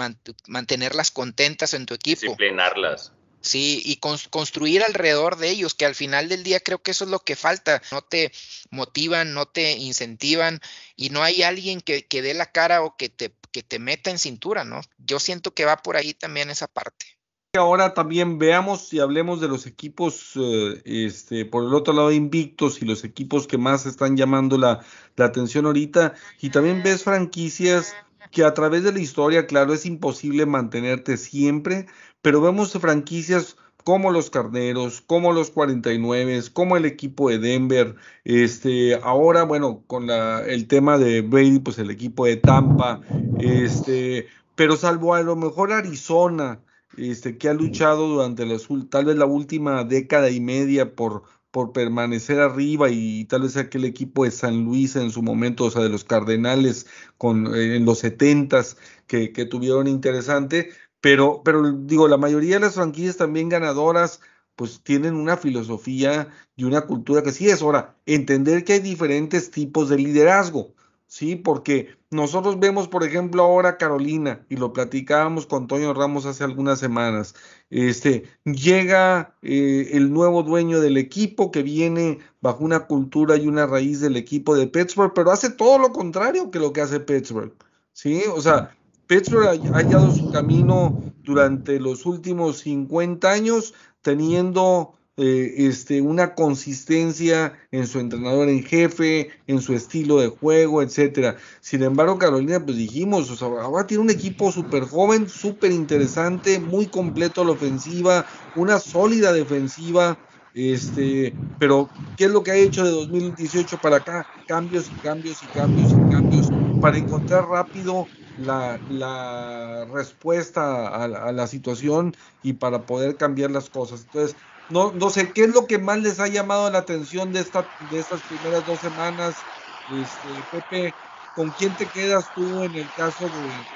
mantenerlas 0.46 1.10
contentas 1.10 1.74
en 1.74 1.86
tu 1.86 1.94
equipo. 1.94 2.22
Disciplinarlas. 2.22 3.12
Sí, 3.40 3.82
y 3.84 3.96
construir 3.98 4.82
alrededor 4.82 5.36
de 5.36 5.48
ellos, 5.48 5.74
que 5.74 5.86
al 5.86 5.94
final 5.94 6.28
del 6.28 6.42
día 6.42 6.58
creo 6.58 6.82
que 6.82 6.90
eso 6.90 7.04
es 7.04 7.10
lo 7.10 7.20
que 7.20 7.36
falta. 7.36 7.80
No 7.92 8.02
te 8.02 8.32
motivan, 8.70 9.32
no 9.32 9.46
te 9.46 9.72
incentivan 9.72 10.60
y 10.96 11.10
no 11.10 11.22
hay 11.22 11.44
alguien 11.44 11.80
que, 11.80 12.04
que 12.04 12.20
dé 12.20 12.34
la 12.34 12.50
cara 12.50 12.82
o 12.82 12.96
que 12.96 13.08
te, 13.08 13.32
que 13.52 13.62
te 13.62 13.78
meta 13.78 14.10
en 14.10 14.18
cintura, 14.18 14.64
¿no? 14.64 14.80
Yo 14.98 15.20
siento 15.20 15.54
que 15.54 15.64
va 15.64 15.76
por 15.78 15.96
ahí 15.96 16.14
también 16.14 16.50
esa 16.50 16.66
parte 16.66 17.17
ahora 17.58 17.94
también 17.94 18.38
veamos 18.38 18.92
y 18.92 19.00
hablemos 19.00 19.40
de 19.40 19.48
los 19.48 19.66
equipos, 19.66 20.32
eh, 20.36 20.80
este, 20.84 21.44
por 21.44 21.64
el 21.64 21.74
otro 21.74 21.92
lado, 21.92 22.10
invictos 22.12 22.80
y 22.80 22.84
los 22.84 23.04
equipos 23.04 23.46
que 23.46 23.58
más 23.58 23.86
están 23.86 24.16
llamando 24.16 24.56
la, 24.56 24.80
atención 25.18 25.66
ahorita. 25.66 26.14
Y 26.40 26.50
también 26.50 26.82
ves 26.82 27.04
franquicias 27.04 27.94
que 28.30 28.44
a 28.44 28.54
través 28.54 28.84
de 28.84 28.92
la 28.92 29.00
historia, 29.00 29.46
claro, 29.46 29.74
es 29.74 29.84
imposible 29.84 30.46
mantenerte 30.46 31.16
siempre, 31.16 31.86
pero 32.22 32.40
vemos 32.40 32.72
franquicias 32.72 33.56
como 33.84 34.10
los 34.10 34.30
Carneros, 34.30 35.00
como 35.00 35.32
los 35.32 35.50
49, 35.50 36.42
como 36.52 36.76
el 36.76 36.84
equipo 36.84 37.30
de 37.30 37.38
Denver, 37.38 37.96
este, 38.24 38.96
ahora, 39.02 39.44
bueno, 39.44 39.82
con 39.86 40.06
la, 40.06 40.44
el 40.44 40.66
tema 40.66 40.98
de 40.98 41.22
Brady, 41.22 41.60
pues 41.60 41.78
el 41.78 41.90
equipo 41.90 42.26
de 42.26 42.36
Tampa, 42.36 43.00
este, 43.38 44.28
pero 44.54 44.76
salvo 44.76 45.14
a 45.14 45.22
lo 45.22 45.36
mejor 45.36 45.72
Arizona, 45.72 46.60
este, 46.98 47.38
que 47.38 47.48
ha 47.48 47.54
luchado 47.54 48.08
durante 48.08 48.44
tal 48.90 49.04
vez 49.06 49.16
la 49.16 49.26
última 49.26 49.84
década 49.84 50.30
y 50.30 50.40
media 50.40 50.94
por, 50.94 51.22
por 51.50 51.72
permanecer 51.72 52.40
arriba 52.40 52.90
y, 52.90 53.24
tal 53.26 53.42
vez 53.42 53.56
aquel 53.56 53.84
equipo 53.84 54.24
de 54.24 54.30
San 54.30 54.64
Luis 54.64 54.96
en 54.96 55.10
su 55.10 55.22
momento, 55.22 55.64
o 55.64 55.70
sea, 55.70 55.82
de 55.82 55.88
los 55.88 56.04
Cardenales 56.04 56.86
eh, 57.20 57.76
en 57.76 57.84
los 57.84 58.00
setentas 58.00 58.76
que, 59.06 59.32
que 59.32 59.44
tuvieron 59.44 59.86
interesante, 59.88 60.70
pero, 61.00 61.42
pero 61.44 61.72
digo, 61.72 62.08
la 62.08 62.16
mayoría 62.16 62.56
de 62.56 62.60
las 62.60 62.74
franquicias 62.74 63.16
también 63.16 63.48
ganadoras 63.48 64.20
pues 64.56 64.82
tienen 64.82 65.14
una 65.14 65.36
filosofía 65.36 66.28
y 66.56 66.64
una 66.64 66.80
cultura 66.80 67.22
que 67.22 67.30
sí 67.30 67.48
es. 67.48 67.62
Ahora, 67.62 67.96
entender 68.06 68.64
que 68.64 68.72
hay 68.72 68.80
diferentes 68.80 69.52
tipos 69.52 69.88
de 69.88 69.98
liderazgo. 69.98 70.74
¿Sí? 71.08 71.34
Porque 71.34 71.96
nosotros 72.10 72.60
vemos, 72.60 72.86
por 72.86 73.02
ejemplo, 73.02 73.42
ahora 73.42 73.76
Carolina, 73.78 74.46
y 74.48 74.56
lo 74.56 74.72
platicábamos 74.72 75.46
con 75.46 75.66
Toño 75.66 75.92
Ramos 75.94 76.26
hace 76.26 76.44
algunas 76.44 76.78
semanas, 76.78 77.34
este, 77.70 78.24
llega 78.44 79.34
eh, 79.42 79.90
el 79.92 80.12
nuevo 80.12 80.44
dueño 80.44 80.80
del 80.80 80.96
equipo 80.96 81.50
que 81.50 81.64
viene 81.64 82.18
bajo 82.40 82.64
una 82.64 82.86
cultura 82.86 83.36
y 83.36 83.48
una 83.48 83.66
raíz 83.66 84.00
del 84.00 84.16
equipo 84.16 84.54
de 84.54 84.68
Pittsburgh, 84.68 85.12
pero 85.14 85.32
hace 85.32 85.50
todo 85.50 85.78
lo 85.78 85.92
contrario 85.92 86.50
que 86.52 86.60
lo 86.60 86.72
que 86.72 86.82
hace 86.82 87.00
Pittsburgh, 87.00 87.52
¿sí? 87.92 88.22
O 88.32 88.40
sea, 88.40 88.76
Pittsburgh 89.06 89.46
ha 89.46 89.78
hallado 89.78 90.10
su 90.12 90.30
camino 90.30 91.02
durante 91.24 91.80
los 91.80 92.04
últimos 92.06 92.58
50 92.58 93.30
años 93.30 93.74
teniendo 94.02 94.97
eh, 95.20 95.66
este, 95.66 96.00
una 96.00 96.36
consistencia 96.36 97.58
en 97.72 97.88
su 97.88 97.98
entrenador 97.98 98.48
en 98.48 98.62
jefe, 98.62 99.30
en 99.48 99.60
su 99.60 99.74
estilo 99.74 100.18
de 100.20 100.28
juego, 100.28 100.80
etcétera. 100.80 101.36
Sin 101.60 101.82
embargo, 101.82 102.18
Carolina, 102.18 102.64
pues 102.64 102.76
dijimos, 102.76 103.28
o 103.28 103.36
sea, 103.36 103.48
ahora 103.48 103.84
tiene 103.84 104.04
un 104.04 104.10
equipo 104.10 104.52
súper 104.52 104.84
joven, 104.84 105.28
súper 105.28 105.72
interesante, 105.72 106.60
muy 106.60 106.86
completo 106.86 107.42
a 107.42 107.46
la 107.46 107.52
ofensiva, 107.52 108.26
una 108.54 108.78
sólida 108.78 109.32
defensiva. 109.32 110.20
Este, 110.54 111.34
pero 111.58 111.90
¿qué 112.16 112.26
es 112.26 112.30
lo 112.30 112.44
que 112.44 112.52
ha 112.52 112.56
hecho 112.56 112.84
de 112.84 112.90
2018 112.92 113.80
para 113.80 113.96
acá? 113.96 114.28
Cambios 114.46 114.88
y 114.88 114.98
cambios 114.98 115.42
y 115.42 115.48
cambios 115.48 115.92
y 115.92 116.04
cambios 116.04 116.52
para 116.80 116.96
encontrar 116.96 117.48
rápido 117.48 118.06
la, 118.36 118.80
la 118.88 119.84
respuesta 119.92 120.86
a, 120.88 121.04
a, 121.04 121.32
la 121.32 121.46
situación 121.48 122.14
y 122.40 122.54
para 122.54 122.86
poder 122.86 123.16
cambiar 123.16 123.50
las 123.50 123.68
cosas. 123.68 124.02
Entonces, 124.02 124.36
no, 124.68 124.92
no 124.92 125.10
sé, 125.10 125.32
¿qué 125.32 125.44
es 125.44 125.54
lo 125.54 125.66
que 125.66 125.78
más 125.78 126.00
les 126.02 126.20
ha 126.20 126.28
llamado 126.28 126.70
la 126.70 126.78
atención 126.78 127.32
de, 127.32 127.40
esta, 127.40 127.70
de 127.78 127.98
estas 127.98 128.22
primeras 128.22 128.64
dos 128.64 128.80
semanas? 128.80 129.46
Este, 129.88 130.44
Pepe, 130.50 130.94
¿con 131.32 131.50
quién 131.50 131.74
te 131.76 131.90
quedas 131.90 132.30
tú 132.32 132.62
en 132.62 132.76
el 132.76 132.92
caso 132.92 133.28
de, 133.30 133.66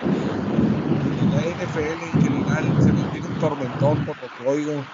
la 1.30 1.46
NFL 1.46 2.04
en 2.04 2.20
general? 2.20 2.82
Se 2.82 2.92
nos 2.92 3.10
tiene 3.10 3.26
un 3.26 3.38
tormentón 3.38 4.04
por 4.04 4.20
lo 4.20 4.28
que 4.28 4.44
oigo. 4.44 4.86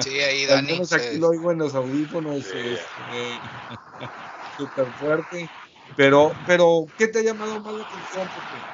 Sí, 0.00 0.20
ahí 0.20 0.46
Dani. 0.46 0.80
aquí 0.90 1.18
lo 1.18 1.28
oigo 1.28 1.52
en 1.52 1.58
los 1.58 1.74
audífonos, 1.74 2.46
este, 2.54 3.40
súper 4.56 4.92
fuerte. 4.94 5.50
Pero, 5.94 6.32
pero, 6.46 6.88
¿qué 6.96 7.08
te 7.08 7.18
ha 7.18 7.22
llamado 7.22 7.60
más 7.60 7.74
la 7.74 7.82
atención? 7.82 8.28
Pepe? 8.28 8.73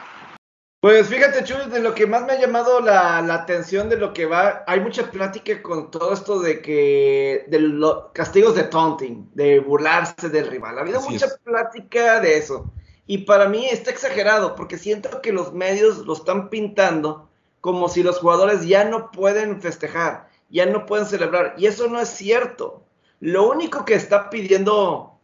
Pues 0.81 1.09
fíjate, 1.09 1.45
Chuy, 1.45 1.68
de 1.68 1.81
lo 1.81 1.95
que 1.95 2.07
más 2.07 2.24
me 2.24 2.33
ha 2.33 2.41
llamado 2.41 2.81
la, 2.81 3.18
atención 3.18 3.91
de 3.91 3.99
lo 3.99 4.14
que 4.14 4.24
va, 4.24 4.64
hay 4.66 4.81
mucha 4.81 5.11
plática 5.11 5.61
con 5.61 5.91
todo 5.91 6.14
esto 6.14 6.41
de 6.41 6.62
que, 6.62 7.45
de 7.49 7.59
los 7.59 8.07
castigos 8.14 8.55
de 8.55 8.64
taunting, 8.64 9.31
de 9.35 9.61
burlarse 9.61 10.31
del 10.31 10.47
rival. 10.47 10.78
Ha 10.78 10.81
habido 10.81 11.03
mucha 11.03 11.28
plática 11.45 12.18
de 12.20 12.39
eso. 12.39 12.72
Y 13.07 13.18
para 13.18 13.47
mí 13.47 13.66
está 13.66 13.91
exagerado, 13.91 14.55
porque 14.55 14.78
siento 14.78 15.20
que 15.20 15.33
los 15.33 15.53
medios 15.53 15.99
lo 16.07 16.14
están 16.14 16.49
pintando 16.49 17.28
como 17.61 17.91
si 17.91 18.03
los 18.03 18.18
jugadores 18.18 18.66
ya 18.66 18.85
no 18.85 19.11
pueden 19.11 19.61
festejar, 19.61 20.31
ya 20.49 20.64
no 20.64 20.87
pueden 20.87 21.05
celebrar. 21.05 21.57
Y 21.59 21.66
eso 21.66 21.89
no 21.89 22.01
es 22.01 22.09
cierto. 22.09 22.83
Lo 23.20 23.51
único 23.51 23.85
que 23.85 23.95
está 23.95 24.31
pidiendo 24.31 25.18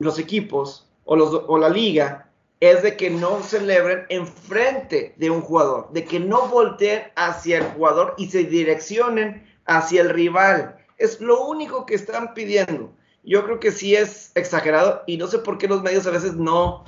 los 0.00 0.18
equipos 0.18 0.90
o, 1.04 1.14
los, 1.14 1.42
o 1.46 1.58
la 1.58 1.68
liga 1.68 2.25
es 2.60 2.82
de 2.82 2.96
que 2.96 3.10
no 3.10 3.42
celebren 3.42 4.06
enfrente 4.08 5.14
de 5.16 5.30
un 5.30 5.42
jugador, 5.42 5.90
de 5.92 6.04
que 6.04 6.18
no 6.18 6.48
volteen 6.48 7.04
hacia 7.14 7.58
el 7.58 7.64
jugador 7.64 8.14
y 8.16 8.30
se 8.30 8.44
direccionen 8.44 9.46
hacia 9.66 10.00
el 10.00 10.10
rival. 10.10 10.76
Es 10.96 11.20
lo 11.20 11.44
único 11.44 11.84
que 11.84 11.94
están 11.94 12.32
pidiendo. 12.32 12.92
Yo 13.22 13.44
creo 13.44 13.60
que 13.60 13.72
sí 13.72 13.94
es 13.94 14.30
exagerado 14.34 15.02
y 15.06 15.18
no 15.18 15.26
sé 15.26 15.38
por 15.38 15.58
qué 15.58 15.68
los 15.68 15.82
medios 15.82 16.06
a 16.06 16.12
veces 16.12 16.34
no 16.34 16.84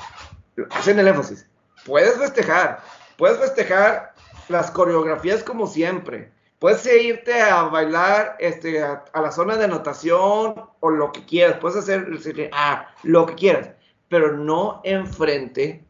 hacen 0.71 0.99
el 0.99 1.09
énfasis. 1.09 1.47
Puedes 1.85 2.17
festejar, 2.17 2.81
puedes 3.17 3.39
festejar 3.39 4.15
las 4.49 4.71
coreografías 4.71 5.43
como 5.43 5.67
siempre. 5.67 6.33
Puedes 6.59 6.87
irte 6.87 7.41
a 7.41 7.65
bailar 7.65 8.37
este, 8.41 8.83
a, 8.83 9.05
la 9.15 9.31
zona 9.31 9.57
de 9.57 9.65
anotación 9.65 10.55
o 10.81 10.91
lo 10.91 11.13
que 11.13 11.25
quieras. 11.25 11.59
Puedes 11.61 11.79
hacer 11.79 12.09
ah, 12.53 12.89
lo 13.03 13.27
que 13.27 13.35
quieras 13.35 13.69
pero 14.09 14.37
no 14.37 14.81
enfrente 14.85 15.85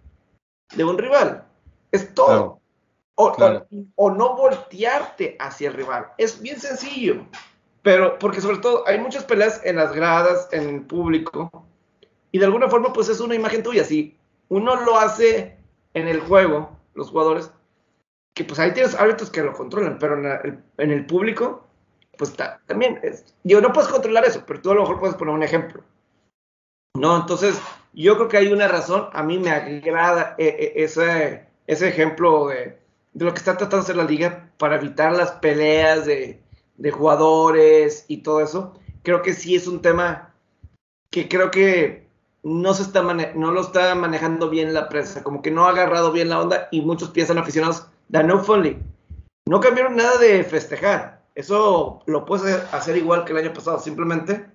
de 0.74 0.84
un 0.84 0.98
rival. 0.98 1.46
Es 1.92 2.14
todo. 2.14 2.60
O, 3.14 4.10
no 4.10 4.36
voltearte 4.36 5.36
hacia 5.40 5.68
el 5.68 5.74
rival. 5.74 6.12
Es 6.18 6.40
bien 6.40 6.60
sencillo. 6.60 7.26
Pero, 7.82 8.18
porque 8.18 8.40
sobre 8.40 8.58
todo 8.58 8.86
hay 8.86 8.98
muchas 8.98 9.24
peleas 9.24 9.60
en 9.64 9.76
las 9.76 9.92
gradas, 9.92 10.48
en 10.52 10.68
el 10.68 10.82
público, 10.82 11.66
y 12.30 12.38
de 12.38 12.44
alguna 12.44 12.68
forma, 12.68 12.92
pues 12.92 13.08
es 13.08 13.20
una 13.20 13.34
imagen 13.34 13.62
tuya. 13.62 13.84
Si 13.84 14.16
uno 14.48 14.76
lo 14.82 14.98
hace 14.98 15.58
en 15.94 16.06
el 16.06 16.20
juego, 16.20 16.76
los 16.94 17.10
jugadores, 17.10 17.50
que 18.34 18.44
pues 18.44 18.60
ahí 18.60 18.72
tienes 18.72 18.94
árbitros 18.94 19.30
que 19.30 19.42
lo 19.42 19.52
controlan, 19.52 19.98
pero 19.98 20.16
en, 20.16 20.90
el 20.90 21.06
público, 21.06 21.66
pues 22.16 22.36
también, 22.66 23.00
es, 23.02 23.34
yo 23.42 23.60
no 23.60 23.72
puedes 23.72 23.90
controlar 23.90 24.24
eso, 24.24 24.44
pero 24.46 24.60
tú 24.60 24.70
a 24.70 24.74
lo 24.74 24.82
mejor 24.82 25.00
puedes 25.00 25.16
poner 25.16 25.34
un 25.34 25.42
ejemplo. 25.42 25.82
No, 26.94 27.16
entonces 27.16 27.60
yo 28.04 28.16
creo 28.16 28.28
que 28.28 28.36
hay 28.36 28.52
una 28.52 28.68
razón. 28.68 29.08
A 29.12 29.22
mí 29.22 29.38
me 29.38 29.50
agrada 29.50 30.34
eh, 30.38 30.56
eh, 30.58 30.72
ese, 30.76 31.46
ese 31.66 31.88
ejemplo 31.88 32.48
de, 32.48 32.78
lo 33.14 33.32
que 33.32 33.38
está 33.38 33.56
tratando 33.56 33.78
de 33.78 33.82
hacer 33.82 33.96
la 33.96 34.04
liga 34.04 34.50
para 34.58 34.76
evitar 34.76 35.12
las 35.12 35.32
peleas 35.32 36.06
de, 36.06 36.40
jugadores 36.92 38.04
y 38.08 38.18
todo 38.18 38.40
eso. 38.40 38.78
Creo 39.02 39.22
que 39.22 39.32
sí 39.32 39.56
es 39.56 39.66
un 39.66 39.82
tema 39.82 40.32
que 41.10 41.28
creo 41.28 41.50
que 41.50 42.06
no 42.44 42.72
se 42.72 42.82
está 42.82 43.02
no 43.02 43.50
lo 43.50 43.60
está 43.60 43.94
manejando 43.94 44.48
bien 44.48 44.72
la 44.72 44.88
prensa, 44.88 45.24
como 45.24 45.42
que 45.42 45.50
no 45.50 45.66
ha 45.66 45.70
agarrado 45.70 46.12
bien 46.12 46.28
la 46.28 46.40
onda 46.40 46.68
y 46.70 46.82
muchos 46.82 47.10
piensan 47.10 47.38
aficionados 47.38 47.88
de 48.08 48.22
no. 48.22 48.44
No 49.46 49.60
cambiaron 49.60 49.96
nada 49.96 50.18
de 50.18 50.44
festejar. 50.44 51.22
Eso 51.34 52.02
lo 52.06 52.24
puedes 52.24 52.54
hacer 52.72 52.96
igual 52.96 53.24
que 53.24 53.32
el 53.32 53.38
año 53.38 53.52
pasado, 53.52 53.80
simplemente 53.80 54.46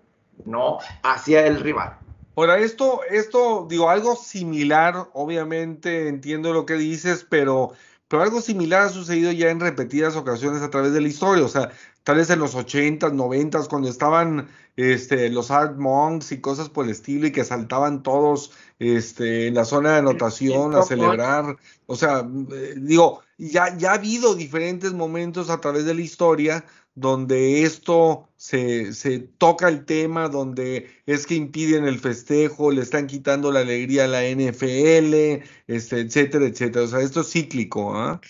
no 0.45 0.79
hacia 1.03 1.45
el 1.45 1.59
rival. 1.59 1.97
Ahora, 2.35 2.57
esto, 2.59 3.01
esto, 3.09 3.67
digo, 3.69 3.89
algo 3.89 4.15
similar, 4.15 5.09
obviamente 5.13 6.07
entiendo 6.07 6.51
lo 6.51 6.65
que 6.65 6.75
dices, 6.75 7.25
pero, 7.29 7.73
pero 8.07 8.23
algo 8.23 8.41
similar 8.41 8.83
ha 8.83 8.89
sucedido 8.89 9.31
ya 9.31 9.49
en 9.49 9.59
repetidas 9.59 10.15
ocasiones 10.15 10.61
a 10.63 10.71
través 10.71 10.93
de 10.93 11.01
la 11.01 11.07
historia. 11.07 11.45
O 11.45 11.49
sea, 11.49 11.71
tal 12.03 12.17
vez 12.17 12.29
en 12.31 12.39
los 12.39 12.55
80s, 12.55 13.13
90s, 13.13 13.67
cuando 13.67 13.87
estaban 13.87 14.49
este, 14.75 15.29
los 15.29 15.51
Art 15.51 15.77
Monks 15.77 16.31
y 16.31 16.41
cosas 16.41 16.69
por 16.69 16.85
el 16.85 16.91
estilo 16.91 17.27
y 17.27 17.31
que 17.31 17.43
saltaban 17.43 18.01
todos 18.01 18.51
este, 18.79 19.47
en 19.47 19.53
la 19.53 19.65
zona 19.65 19.91
de 19.91 19.97
anotación 19.99 20.75
a 20.75 20.81
celebrar. 20.81 21.57
O 21.85 21.95
sea, 21.95 22.27
eh, 22.51 22.73
digo, 22.77 23.21
ya, 23.37 23.77
ya 23.77 23.91
ha 23.91 23.95
habido 23.95 24.33
diferentes 24.33 24.93
momentos 24.93 25.49
a 25.51 25.61
través 25.61 25.85
de 25.85 25.93
la 25.93 26.01
historia 26.01 26.65
donde 26.95 27.63
esto 27.63 28.29
se, 28.35 28.93
se, 28.93 29.19
toca 29.19 29.67
el 29.67 29.85
tema, 29.85 30.29
donde 30.29 30.89
es 31.05 31.25
que 31.25 31.35
impiden 31.35 31.85
el 31.85 31.99
festejo, 31.99 32.71
le 32.71 32.81
están 32.81 33.07
quitando 33.07 33.51
la 33.51 33.61
alegría 33.61 34.05
a 34.05 34.07
la 34.07 34.23
NFL, 34.23 35.43
este, 35.67 36.01
etcétera, 36.01 36.45
etcétera. 36.45 36.85
O 36.85 36.87
sea, 36.87 36.99
esto 36.99 37.21
es 37.21 37.31
cíclico. 37.31 37.95
¿ah? 37.95 38.21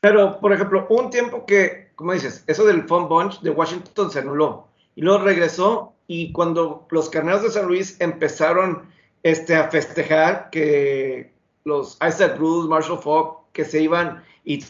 Pero, 0.00 0.40
por 0.40 0.52
ejemplo, 0.52 0.86
un 0.88 1.10
tiempo 1.10 1.44
que, 1.44 1.90
como 1.96 2.12
dices, 2.12 2.44
eso 2.46 2.64
del 2.64 2.84
Fun 2.84 3.08
Bunch 3.08 3.40
de 3.40 3.50
Washington 3.50 4.10
se 4.10 4.20
anuló 4.20 4.68
y 4.94 5.02
luego 5.02 5.24
regresó 5.24 5.92
y 6.06 6.32
cuando 6.32 6.86
los 6.90 7.10
carneros 7.10 7.42
de 7.42 7.50
San 7.50 7.66
Luis 7.66 8.00
empezaron 8.00 8.88
este, 9.22 9.54
a 9.54 9.68
festejar 9.68 10.48
que 10.50 11.32
los 11.64 11.98
Isaac 12.06 12.38
Bruce, 12.38 12.68
Marshall 12.68 12.98
Falk, 12.98 13.52
que 13.52 13.64
se 13.64 13.82
iban 13.82 14.24
y, 14.44 14.64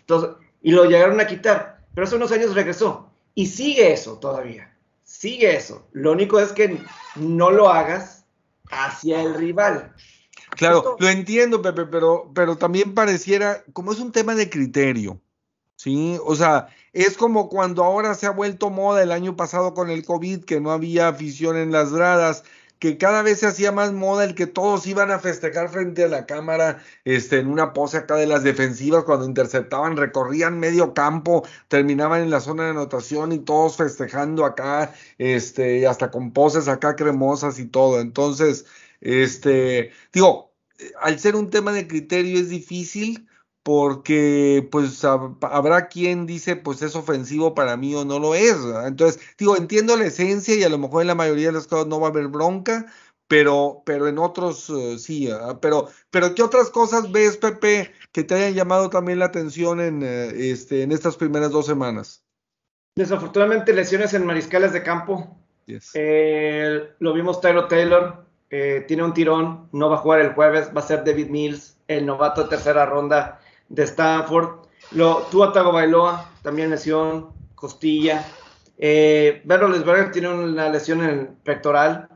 y 0.63 0.73
lo 0.73 0.85
llegaron 0.87 1.21
a 1.21 1.27
quitar, 1.27 1.79
pero 1.95 2.07
hace 2.07 2.17
unos 2.17 2.33
años 2.33 2.55
regresó 2.55 3.08
y 3.39 3.47
sigue 3.47 3.93
eso 3.93 4.19
todavía. 4.19 4.77
Sigue 5.05 5.55
eso. 5.55 5.87
Lo 5.93 6.11
único 6.11 6.41
es 6.41 6.51
que 6.51 6.77
no 7.15 7.53
lo 7.53 7.69
hagas 7.69 8.25
hacia 8.69 9.23
el 9.23 9.35
rival. 9.35 9.95
Claro, 10.57 10.97
lo 10.99 11.09
entiendo, 11.09 11.63
Pepe, 11.63 11.87
pero, 11.87 12.33
pero 12.35 12.59
también 12.59 12.95
pareciera, 12.95 13.63
como 13.73 13.93
es 13.93 14.01
un 14.01 14.11
tema 14.11 14.35
de 14.35 14.51
criterio, 14.51 15.21
¿sí? 15.77 16.19
O 16.25 16.35
sea, 16.35 16.67
es 16.93 17.17
como 17.17 17.49
cuando 17.49 17.85
ahora 17.85 18.17
se 18.17 18.27
ha 18.27 18.31
vuelto 18.31 18.71
moda 18.71 19.05
el 19.05 19.13
año 19.13 19.37
pasado 19.37 19.73
con 19.73 19.89
el 19.89 20.05
COVID, 20.05 20.43
que 20.43 20.61
no 20.61 20.73
había 20.73 21.07
afición 21.07 21.57
en 21.57 21.71
las 21.71 21.93
gradas, 21.93 22.43
que 22.79 22.99
cada 22.99 23.23
vez 23.23 23.41
se 23.41 23.47
hacía 23.47 23.73
más 23.73 23.93
moda 23.93 24.25
el 24.25 24.35
que 24.35 24.47
todos 24.47 24.87
iban 24.87 25.11
a 25.11 25.19
festejar 25.19 25.69
frente 25.69 26.05
a 26.05 26.09
la 26.09 26.27
cámara, 26.27 26.83
este, 27.05 27.39
en 27.39 27.49
una 27.49 27.73
pose 27.73 27.99
acá 27.99 28.17
de 28.17 28.27
las 28.27 28.43
defensivas 28.45 29.05
cuando 29.05 29.27
interceptaban, 29.27 29.97
recorrían 29.97 30.59
medio 30.61 30.95
campo, 30.95 31.47
terminaban 31.69 32.23
en 32.23 32.31
la 32.31 32.41
zona 32.41 32.65
de 32.65 32.71
anotación 32.71 33.33
y 33.33 33.41
todos 33.41 33.77
festejando 33.77 34.45
acá, 34.45 34.95
este, 35.19 35.87
hasta 35.87 36.11
con 36.11 36.33
poses 36.33 36.69
acá 36.69 36.97
cremosas 36.97 37.59
y 37.59 37.67
todo. 37.67 38.01
Entonces, 38.01 38.67
este, 39.01 39.93
digo, 40.13 40.53
al 41.01 41.19
ser 41.19 41.37
un 41.37 41.51
tema 41.51 41.73
de 41.73 41.89
criterio 41.89 42.39
es 42.39 42.49
difícil 42.49 43.28
porque 43.69 44.67
pues 44.73 45.05
habrá 45.05 45.89
quien 45.89 46.25
dice 46.25 46.57
pues 46.57 46.81
es 46.81 46.97
ofensivo 46.97 47.55
para 47.55 47.77
mí 47.77 47.95
o 47.95 48.03
no 48.03 48.19
lo 48.19 48.35
es. 48.35 48.57
Entonces, 48.87 49.21
digo, 49.37 49.59
entiendo 49.59 49.95
la 49.95 50.07
esencia 50.07 50.55
y 50.55 50.63
a 50.63 50.71
lo 50.71 50.79
mejor 50.79 51.03
en 51.03 51.09
la 51.09 51.15
mayoría 51.15 51.49
de 51.49 51.53
los 51.53 51.67
casos 51.67 51.87
no 51.87 52.01
va 52.01 52.07
a 52.07 52.11
haber 52.11 52.29
bronca, 52.29 52.87
pero, 53.27 53.83
pero 53.85 54.09
en 54.09 54.17
otros 54.17 54.71
eh, 54.71 54.99
sí. 54.99 55.29
Pero, 55.61 55.91
pero 56.11 56.35
¿qué 56.35 56.43
otras 56.43 56.71
cosas 56.71 57.13
ves, 57.13 57.37
Pepe, 57.37 57.93
que 58.11 58.25
te 58.25 58.37
hayan 58.37 58.55
llamado 58.55 58.89
también 58.89 59.19
la 59.19 59.27
atención 59.27 59.83
en, 59.83 60.03
eh, 60.03 60.51
este, 60.51 60.83
en 60.83 60.91
estas 60.91 61.17
primeras 61.17 61.51
dos 61.51 61.67
semanas? 61.67 62.25
Desafortunadamente 62.97 63.75
lesiones 63.75 64.15
en 64.15 64.25
mariscales 64.25 64.73
de 64.73 64.83
campo. 64.83 65.37
Eh, 65.93 66.89
lo 67.01 67.13
vimos 67.13 67.43
Tyler 67.43 67.69
Taylor, 67.69 68.25
tiene 68.49 69.05
un 69.05 69.13
tirón, 69.13 69.69
no 69.73 69.91
va 69.91 69.97
a 69.97 69.99
jugar 69.99 70.21
el 70.21 70.33
jueves, 70.33 70.71
va 70.75 70.81
a 70.81 70.87
ser 70.87 71.05
David 71.05 71.29
Mills, 71.29 71.77
el 71.87 72.07
novato 72.07 72.45
de 72.45 72.49
tercera 72.49 72.87
ronda 72.87 73.38
de 73.69 73.83
Stanford. 73.85 74.67
Lo, 74.93 75.27
Tua 75.31 75.51
Bailoa, 75.51 76.31
también 76.43 76.71
lesión, 76.71 77.31
costilla. 77.55 78.25
Eh, 78.79 79.43
Lesberger 79.45 80.13
tiene 80.13 80.29
una 80.29 80.69
lesión 80.69 81.03
en 81.03 81.11
el 81.11 81.27
pectoral. 81.29 82.09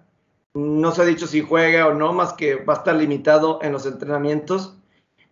No 0.55 0.92
se 0.92 1.03
ha 1.03 1.05
dicho 1.05 1.26
si 1.26 1.40
juega 1.40 1.88
o 1.88 1.94
no, 1.94 2.12
más 2.12 2.34
que 2.34 2.57
va 2.57 2.74
a 2.74 2.76
estar 2.78 2.94
limitado 2.94 3.59
en 3.62 3.72
los 3.72 3.86
entrenamientos. 3.86 4.76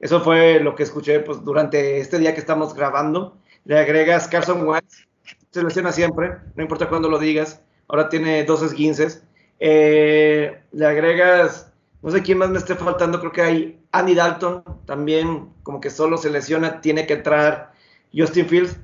Eso 0.00 0.20
fue 0.20 0.60
lo 0.60 0.74
que 0.74 0.82
escuché 0.82 1.20
pues, 1.20 1.44
durante 1.44 2.00
este 2.00 2.18
día 2.18 2.34
que 2.34 2.40
estamos 2.40 2.74
grabando. 2.74 3.36
Le 3.64 3.78
agregas 3.78 4.28
Carson 4.28 4.66
Wentz, 4.66 5.06
se 5.50 5.62
lesiona 5.62 5.92
siempre, 5.92 6.36
no 6.54 6.62
importa 6.62 6.88
cuándo 6.88 7.08
lo 7.08 7.18
digas. 7.18 7.62
Ahora 7.88 8.08
tiene 8.08 8.44
dos 8.44 8.62
esguinces. 8.62 9.22
Eh, 9.58 10.58
le 10.72 10.86
agregas, 10.86 11.69
no 12.02 12.10
sé 12.10 12.22
quién 12.22 12.38
más 12.38 12.50
me 12.50 12.58
esté 12.58 12.74
faltando, 12.74 13.20
creo 13.20 13.32
que 13.32 13.42
hay 13.42 13.84
Andy 13.92 14.14
Dalton 14.14 14.64
también 14.86 15.52
como 15.62 15.80
que 15.80 15.90
solo 15.90 16.16
se 16.16 16.30
lesiona, 16.30 16.80
tiene 16.80 17.06
que 17.06 17.14
entrar 17.14 17.72
Justin 18.14 18.48
Fields. 18.48 18.76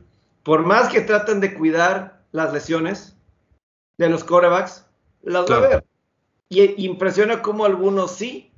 Por 0.43 0.65
más 0.65 0.89
que 0.89 1.01
traten 1.01 1.41
de 1.41 1.55
cuidar 1.55 2.23
las 2.33 2.53
lesiones 2.53 3.17
de 3.99 4.09
los 4.09 4.23
corebacks, 4.23 4.87
las 5.23 5.51
va 5.51 5.57
a 5.57 5.61
ver. 5.61 5.85
Y 6.49 6.87
impresiona 6.87 7.43
cómo 7.43 7.65
algunos 7.65 8.13
sí 8.13 8.53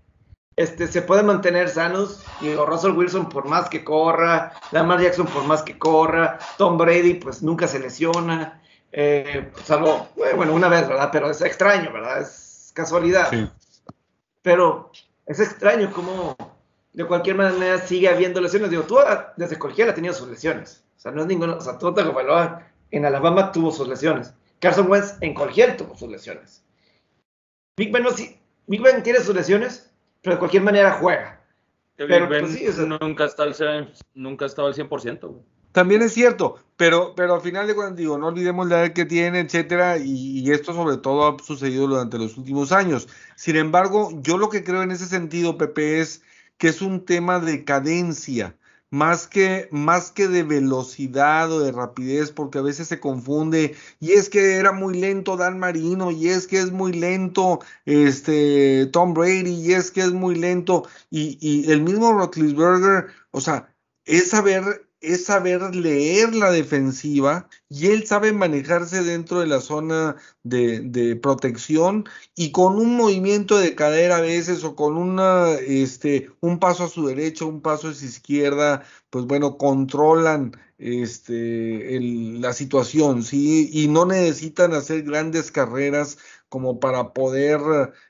este, 0.59 0.88
se 0.88 1.02
pueden 1.02 1.26
mantener 1.26 1.68
sanos. 1.68 2.22
Y 2.40 2.52
Russell 2.54 2.90
Wilson, 2.90 3.28
por 3.28 3.46
más 3.46 3.68
que 3.68 3.84
corra, 3.84 4.52
Lamar 4.72 5.00
Jackson, 5.00 5.26
por 5.26 5.44
más 5.44 5.62
que 5.62 5.78
corra, 5.78 6.38
Tom 6.59 6.76
Brady, 6.76 7.14
pues 7.14 7.42
nunca 7.42 7.68
se 7.68 7.78
lesiona. 7.78 8.61
Eh, 8.90 9.50
salvo, 9.64 10.09
bueno, 10.36 10.52
una 10.52 10.68
vez, 10.68 10.88
¿verdad? 10.88 11.11
Pero 11.12 11.30
es 11.30 11.40
extraño, 11.40 11.92
¿verdad? 11.92 12.22
Es 12.22 12.72
casualidad. 12.74 13.30
Pero 14.49 14.90
es 15.26 15.40
extraño 15.40 15.92
cómo 15.92 16.34
de 16.94 17.05
cualquier 17.05 17.36
manera 17.36 17.76
sigue 17.86 18.09
habiendo 18.09 18.40
lesiones. 18.40 18.70
Digo, 18.70 18.84
tú 18.84 18.96
desde 19.36 19.59
colegial 19.59 19.90
ha 19.90 19.94
tenido 19.94 20.14
sus 20.14 20.26
lesiones. 20.26 20.82
O 20.96 21.01
sea, 21.01 21.12
no 21.12 21.20
es 21.20 21.26
ninguno. 21.26 21.59
O 21.59 21.61
sea, 21.61 21.76
tú 21.76 21.94
en 22.90 23.05
Alabama 23.05 23.53
tuvo 23.53 23.70
sus 23.70 23.86
lesiones. 23.86 24.32
Carson 24.59 24.90
Wentz 24.90 25.18
en 25.20 25.34
colegial 25.34 25.76
tuvo 25.76 25.94
sus 25.99 26.09
lesiones. 26.09 26.64
Big 27.76 27.92
Ben, 27.92 28.03
no, 28.03 28.11
sí, 28.11 28.40
Big 28.66 28.80
Ben 28.80 29.03
tiene 29.03 29.20
sus 29.20 29.34
lesiones, 29.34 29.92
pero 30.22 30.36
de 30.36 30.38
cualquier 30.38 30.62
manera 30.62 30.92
juega. 30.92 31.42
pero, 31.96 32.26
pues, 32.26 32.51
sí, 32.53 32.66
nunca, 33.03 33.26
está 33.26 33.42
al, 33.42 33.92
nunca 34.14 34.46
ha 34.46 34.49
estado 34.49 34.68
al 34.68 34.74
100%. 34.74 35.42
También 35.73 36.03
es 36.03 36.12
cierto, 36.12 36.57
pero, 36.79 37.14
pero 37.16 37.35
al 37.35 37.41
final 37.41 37.66
de 37.66 37.75
cuentas, 37.75 37.97
digo, 37.97 38.19
no 38.19 38.29
olvidemos 38.29 38.69
la 38.69 38.85
edad 38.85 38.95
que 38.95 39.05
tiene, 39.05 39.41
etcétera, 39.41 39.99
y, 39.99 40.51
esto 40.51 40.73
sobre 40.73 40.97
todo 40.97 41.27
ha 41.27 41.43
sucedido 41.43 41.89
durante 41.89 42.19
los 42.19 42.39
últimos 42.39 42.73
años. 42.73 43.09
Sin 43.37 43.57
embargo, 43.57 44.11
yo 44.23 44.39
lo 44.39 44.49
que 44.49 44.64
creo 44.64 44.83
en 44.83 44.93
ese 44.93 45.07
sentido, 45.07 45.59
Pepe, 45.59 46.01
es 46.01 46.23
que 46.57 46.69
es 46.69 46.81
un 46.81 47.05
tema 47.05 47.41
de 47.41 47.64
cadencia, 47.64 48.57
más 48.91 49.27
que, 49.27 49.69
más 49.73 50.12
que 50.12 50.29
de 50.29 50.45
velocidad 50.45 51.53
o 51.53 51.61
de 51.61 51.73
rapidez, 51.73 52.31
porque 52.31 52.59
a 52.59 52.62
veces 52.62 52.89
se 52.89 53.01
confunde, 53.01 53.75
y 54.01 54.12
es 54.12 54.31
que 54.31 54.55
era 54.55 54.73
muy 54.73 54.99
lento 54.99 55.37
Dan 55.37 55.59
Marino, 55.59 56.11
y 56.12 56.29
es 56.29 56.47
que 56.47 56.59
es 56.59 56.73
muy 56.73 56.93
lento 56.93 57.59
este, 57.87 58.87
Tom 58.87 59.14
Brady, 59.14 59.51
y 59.51 59.73
es 59.75 59.91
que 59.91 60.01
es 60.03 60.12
muy 60.12 60.37
lento, 60.37 60.87
y, 61.11 61.39
y 61.41 61.71
el 61.73 61.83
mismo 61.83 62.12
Roethlisberger, 62.12 63.09
o 63.33 63.41
sea, 63.41 63.75
es 64.05 64.31
saber 64.31 64.88
es 65.01 65.26
saber 65.26 65.74
leer 65.74 66.34
la 66.34 66.51
defensiva 66.51 67.49
y 67.68 67.88
él 67.88 68.07
sabe 68.07 68.32
manejarse 68.32 69.03
dentro 69.05 69.40
de 69.40 69.46
la 69.46 69.61
zona 69.61 70.16
de, 70.42 71.18
protección 71.22 72.05
y 72.34 72.53
con 72.53 72.76
un 72.76 72.96
movimiento 72.96 73.59
de 73.59 73.74
cadera 73.74 74.16
a 74.18 74.20
veces 74.20 74.64
o 74.64 74.74
con 74.74 74.96
una, 74.96 75.53
este, 75.55 76.30
un 76.40 76.59
paso 76.59 76.84
a 76.84 76.88
su 76.88 77.07
derecha, 77.07 77.44
un 77.44 77.61
paso 77.62 77.88
a 77.88 77.94
su 77.94 78.05
izquierda, 78.05 78.84
pues 79.11 79.24
bueno, 79.26 79.57
controlan 79.59 80.57
este, 80.78 81.99
la 82.01 82.53
situación, 82.53 83.22
¿sí? 83.22 83.68
Y 83.72 83.88
no 83.88 84.07
necesitan 84.07 84.74
hacer 84.74 85.03
grandes 85.03 85.51
carreras 85.51 86.18
como 86.49 86.80
para 86.80 87.12
poder 87.12 87.61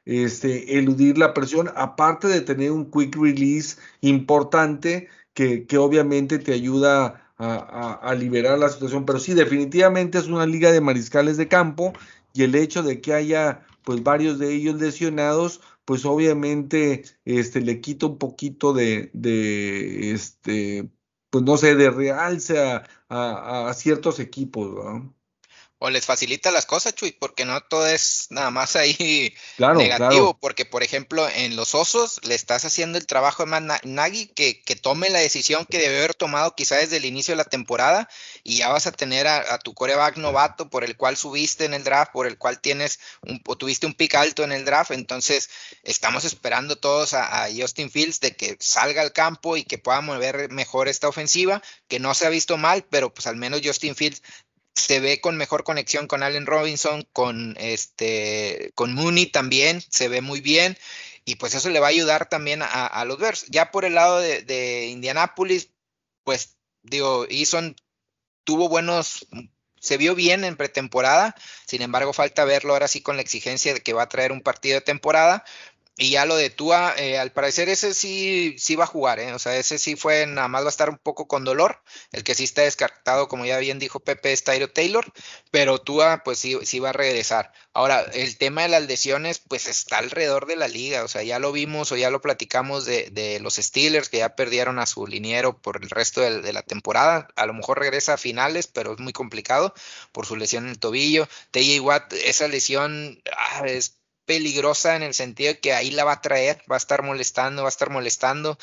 este, 0.04 0.78
eludir 0.78 1.18
la 1.18 1.34
presión, 1.34 1.70
aparte 1.76 2.28
de 2.28 2.40
tener 2.40 2.70
un 2.72 2.90
quick 2.90 3.16
release 3.16 3.78
importante 4.00 5.08
que, 5.38 5.78
obviamente 5.78 6.38
te 6.38 6.52
ayuda 6.52 7.32
a, 7.38 8.14
liberar 8.14 8.58
la 8.58 8.68
situación. 8.68 9.04
Pero 9.06 9.20
sí, 9.20 9.34
definitivamente 9.34 10.18
es 10.18 10.26
una 10.26 10.46
liga 10.46 10.72
de 10.72 10.80
mariscales 10.80 11.36
de 11.36 11.48
campo 11.48 11.92
y 12.32 12.42
el 12.42 12.54
hecho 12.54 12.82
de 12.82 13.00
que 13.00 13.14
haya 13.14 13.64
pues 13.84 14.02
varios 14.02 14.38
de 14.38 14.52
ellos 14.54 14.80
lesionados, 14.80 15.60
pues 15.84 16.04
obviamente 16.04 17.04
este, 17.24 17.60
le 17.60 17.80
quita 17.80 18.06
un 18.06 18.18
poquito 18.18 18.72
de, 18.72 19.10
de 19.14 20.12
este, 20.12 20.90
pues 21.30 21.44
no 21.44 21.56
sé, 21.56 21.76
de 21.76 21.90
realce 21.90 22.58
a, 22.58 22.84
a 23.68 23.74
ciertos 23.74 24.20
equipos. 24.20 24.74
¿no? 24.74 25.14
O 25.80 25.90
les 25.90 26.04
facilita 26.04 26.50
las 26.50 26.66
cosas, 26.66 26.94
Chuy, 26.94 27.12
porque 27.12 27.44
no 27.44 27.60
todo 27.60 27.86
es 27.86 28.26
nada 28.30 28.50
más 28.50 28.74
ahí 28.74 29.34
negativo, 29.58 30.36
porque 30.38 30.64
por 30.64 30.82
ejemplo 30.82 31.28
en 31.28 31.54
los 31.54 31.74
osos 31.74 32.20
le 32.24 32.34
estás 32.34 32.64
haciendo 32.64 32.98
el 32.98 33.06
trabajo 33.06 33.44
de 33.44 33.78
Nagy 33.84 34.26
que, 34.28 34.60
que, 34.62 34.76
tome 34.76 35.08
la 35.10 35.20
decisión 35.20 35.66
que 35.66 35.78
debe 35.78 35.98
haber 35.98 36.14
tomado 36.14 36.54
quizá 36.54 36.76
desde 36.76 36.96
el 36.96 37.04
inicio 37.04 37.32
de 37.32 37.36
la 37.36 37.44
temporada 37.44 38.08
y 38.42 38.58
ya 38.58 38.68
vas 38.68 38.86
a 38.86 38.92
tener 38.92 39.28
a, 39.28 39.58
tu 39.58 39.74
coreback 39.74 40.16
novato 40.16 40.68
por 40.68 40.84
el 40.84 40.96
cual 40.96 41.16
subiste 41.16 41.64
en 41.64 41.74
el 41.74 41.84
draft, 41.84 42.12
por 42.12 42.26
el 42.26 42.38
cual 42.38 42.60
tienes 42.60 42.98
un, 43.22 43.40
o 43.46 43.56
tuviste 43.56 43.86
un 43.86 43.94
pick 43.94 44.14
alto 44.16 44.42
en 44.42 44.52
el 44.52 44.64
draft, 44.64 44.90
entonces 44.90 45.48
estamos 45.84 46.24
esperando 46.24 46.76
todos 46.76 47.14
a, 47.14 47.44
a 47.44 47.48
Justin 47.54 47.90
Fields 47.90 48.20
de 48.20 48.34
que 48.34 48.56
salga 48.58 49.02
al 49.02 49.12
campo 49.12 49.56
y 49.56 49.64
que 49.64 49.78
pueda 49.78 50.00
mover 50.00 50.50
mejor 50.50 50.88
esta 50.88 51.08
ofensiva, 51.08 51.62
que 51.86 52.00
no 52.00 52.14
se 52.14 52.26
ha 52.26 52.30
visto 52.30 52.56
mal, 52.56 52.84
pero 52.90 53.14
pues 53.14 53.26
al 53.26 53.36
menos 53.36 53.60
Justin 53.62 53.94
Fields 53.94 54.22
se 54.78 55.00
ve 55.00 55.20
con 55.20 55.36
mejor 55.36 55.64
conexión 55.64 56.06
con 56.06 56.22
Allen 56.22 56.46
Robinson, 56.46 57.06
con 57.12 57.56
este, 57.58 58.72
con 58.74 58.94
Mooney 58.94 59.26
también, 59.26 59.82
se 59.88 60.08
ve 60.08 60.20
muy 60.20 60.40
bien. 60.40 60.78
Y 61.24 61.36
pues 61.36 61.54
eso 61.54 61.68
le 61.68 61.80
va 61.80 61.88
a 61.88 61.90
ayudar 61.90 62.28
también 62.28 62.60
a, 62.62 63.04
los 63.04 63.18
Bears. 63.18 63.46
Ya 63.48 63.70
por 63.70 63.84
el 63.84 63.94
lado 63.94 64.18
de, 64.18 64.42
de 64.42 64.86
Indianapolis, 64.86 65.70
pues 66.24 66.56
digo, 66.82 67.26
Eason 67.28 67.76
tuvo 68.44 68.70
buenos, 68.70 69.26
se 69.78 69.98
vio 69.98 70.14
bien 70.14 70.44
en 70.44 70.56
pretemporada, 70.56 71.34
sin 71.66 71.82
embargo 71.82 72.14
falta 72.14 72.46
verlo 72.46 72.72
ahora 72.72 72.88
sí 72.88 73.02
con 73.02 73.16
la 73.16 73.22
exigencia 73.22 73.74
de 73.74 73.82
que 73.82 73.92
va 73.92 74.04
a 74.04 74.08
traer 74.08 74.32
un 74.32 74.40
partido 74.40 74.76
de 74.76 74.80
temporada, 74.80 75.44
y 76.00 76.10
ya 76.10 76.26
lo 76.26 76.36
de 76.36 76.48
Tua, 76.48 76.94
eh, 76.96 77.18
al 77.18 77.32
parecer 77.32 77.68
ese 77.68 77.92
sí, 77.92 78.54
sí 78.56 78.76
va 78.76 78.84
a 78.84 78.86
jugar, 78.86 79.18
¿eh? 79.18 79.32
o 79.34 79.38
sea, 79.40 79.56
ese 79.56 79.78
sí 79.78 79.96
fue, 79.96 80.26
nada 80.26 80.46
más 80.46 80.62
va 80.62 80.66
a 80.66 80.70
estar 80.70 80.88
un 80.90 80.98
poco 80.98 81.26
con 81.26 81.44
dolor. 81.44 81.82
El 82.12 82.22
que 82.22 82.36
sí 82.36 82.44
está 82.44 82.62
descartado, 82.62 83.26
como 83.26 83.44
ya 83.44 83.58
bien 83.58 83.80
dijo 83.80 83.98
Pepe, 83.98 84.32
es 84.32 84.44
Tyro 84.44 84.70
Taylor, 84.70 85.12
pero 85.50 85.80
Tua, 85.80 86.22
pues 86.24 86.38
sí, 86.38 86.56
sí 86.62 86.78
va 86.78 86.90
a 86.90 86.92
regresar. 86.92 87.52
Ahora, 87.72 88.02
el 88.12 88.38
tema 88.38 88.62
de 88.62 88.68
las 88.68 88.84
lesiones, 88.84 89.40
pues 89.40 89.66
está 89.66 89.98
alrededor 89.98 90.46
de 90.46 90.54
la 90.54 90.68
liga, 90.68 91.02
o 91.02 91.08
sea, 91.08 91.24
ya 91.24 91.40
lo 91.40 91.50
vimos 91.50 91.90
o 91.90 91.96
ya 91.96 92.10
lo 92.10 92.20
platicamos 92.20 92.84
de, 92.84 93.38
los 93.42 93.56
Steelers, 93.56 94.08
que 94.08 94.18
ya 94.18 94.36
perdieron 94.36 94.78
a 94.78 94.86
su 94.86 95.04
liniero 95.06 95.60
por 95.60 95.82
el 95.82 95.90
resto 95.90 96.20
de, 96.20 96.52
la 96.52 96.62
temporada. 96.62 97.26
A 97.34 97.46
lo 97.46 97.54
mejor 97.54 97.80
regresa 97.80 98.14
a 98.14 98.18
finales, 98.18 98.68
pero 98.68 98.92
es 98.92 99.00
muy 99.00 99.12
complicado 99.12 99.74
por 100.12 100.26
su 100.26 100.36
lesión 100.36 100.64
en 100.64 100.70
el 100.70 100.78
tobillo. 100.78 101.28
TJ 101.50 101.80
Watt, 101.80 102.12
esa 102.12 102.46
lesión 102.46 103.20
ah, 103.36 103.64
es 103.66 103.97
peligrosa 104.28 104.94
en 104.94 105.02
el 105.02 105.14
sentido 105.14 105.54
de 105.54 105.58
que 105.58 105.72
ahí 105.72 105.90
la 105.90 106.04
va 106.04 106.12
a 106.12 106.20
traer, 106.20 106.62
va 106.70 106.76
a 106.76 106.84
estar 106.84 107.02
molestando, 107.02 107.62
va 107.62 107.68
a 107.68 107.70
estar 107.70 107.88
molestando. 107.88 108.58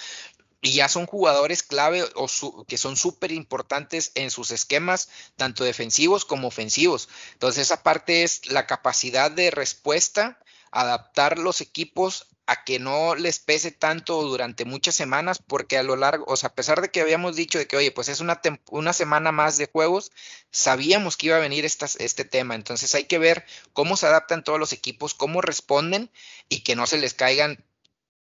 Y 0.61 0.73
ya 0.73 0.87
son 0.87 1.07
jugadores 1.07 1.63
clave 1.63 2.03
o 2.13 2.27
que 2.67 2.77
son 2.77 2.95
súper 2.95 3.31
importantes 3.31 4.11
en 4.13 4.29
sus 4.29 4.51
esquemas, 4.51 5.09
tanto 5.37 5.63
defensivos 5.63 6.23
como 6.23 6.47
ofensivos. 6.47 7.09
Entonces, 7.33 7.63
esa 7.63 7.81
parte 7.81 8.21
es 8.21 8.45
la 8.45 8.67
capacidad 8.67 9.31
de 9.31 9.49
respuesta 9.49 10.39
adaptar 10.75 11.39
los 11.39 11.61
equipos 11.61 12.27
a 12.47 12.63
que 12.63 12.77
no 12.77 13.15
les 13.15 13.39
pese 13.39 13.71
tanto 13.71 14.21
durante 14.21 14.65
muchas 14.65 14.95
semanas, 14.95 15.39
porque 15.45 15.77
a 15.77 15.83
lo 15.83 15.95
largo, 15.95 16.25
o 16.27 16.37
sea, 16.37 16.49
a 16.49 16.55
pesar 16.55 16.81
de 16.81 16.89
que 16.89 17.01
habíamos 17.01 17.35
dicho 17.35 17.57
de 17.57 17.67
que, 17.67 17.77
oye, 17.77 17.91
pues 17.91 18.07
es 18.07 18.19
una, 18.19 18.39
una 18.69 18.93
semana 18.93 19.31
más 19.31 19.57
de 19.57 19.67
juegos, 19.67 20.11
sabíamos 20.51 21.17
que 21.17 21.27
iba 21.27 21.37
a 21.37 21.39
venir 21.39 21.65
este 21.65 22.25
tema, 22.25 22.53
entonces 22.53 22.93
hay 22.93 23.05
que 23.05 23.17
ver 23.17 23.45
cómo 23.73 23.97
se 23.97 24.05
adaptan 24.05 24.43
todos 24.43 24.59
los 24.59 24.73
equipos, 24.73 25.15
cómo 25.15 25.41
responden 25.41 26.11
y 26.49 26.61
que 26.61 26.75
no 26.75 26.85
se 26.85 26.99
les 26.99 27.15
caigan 27.15 27.63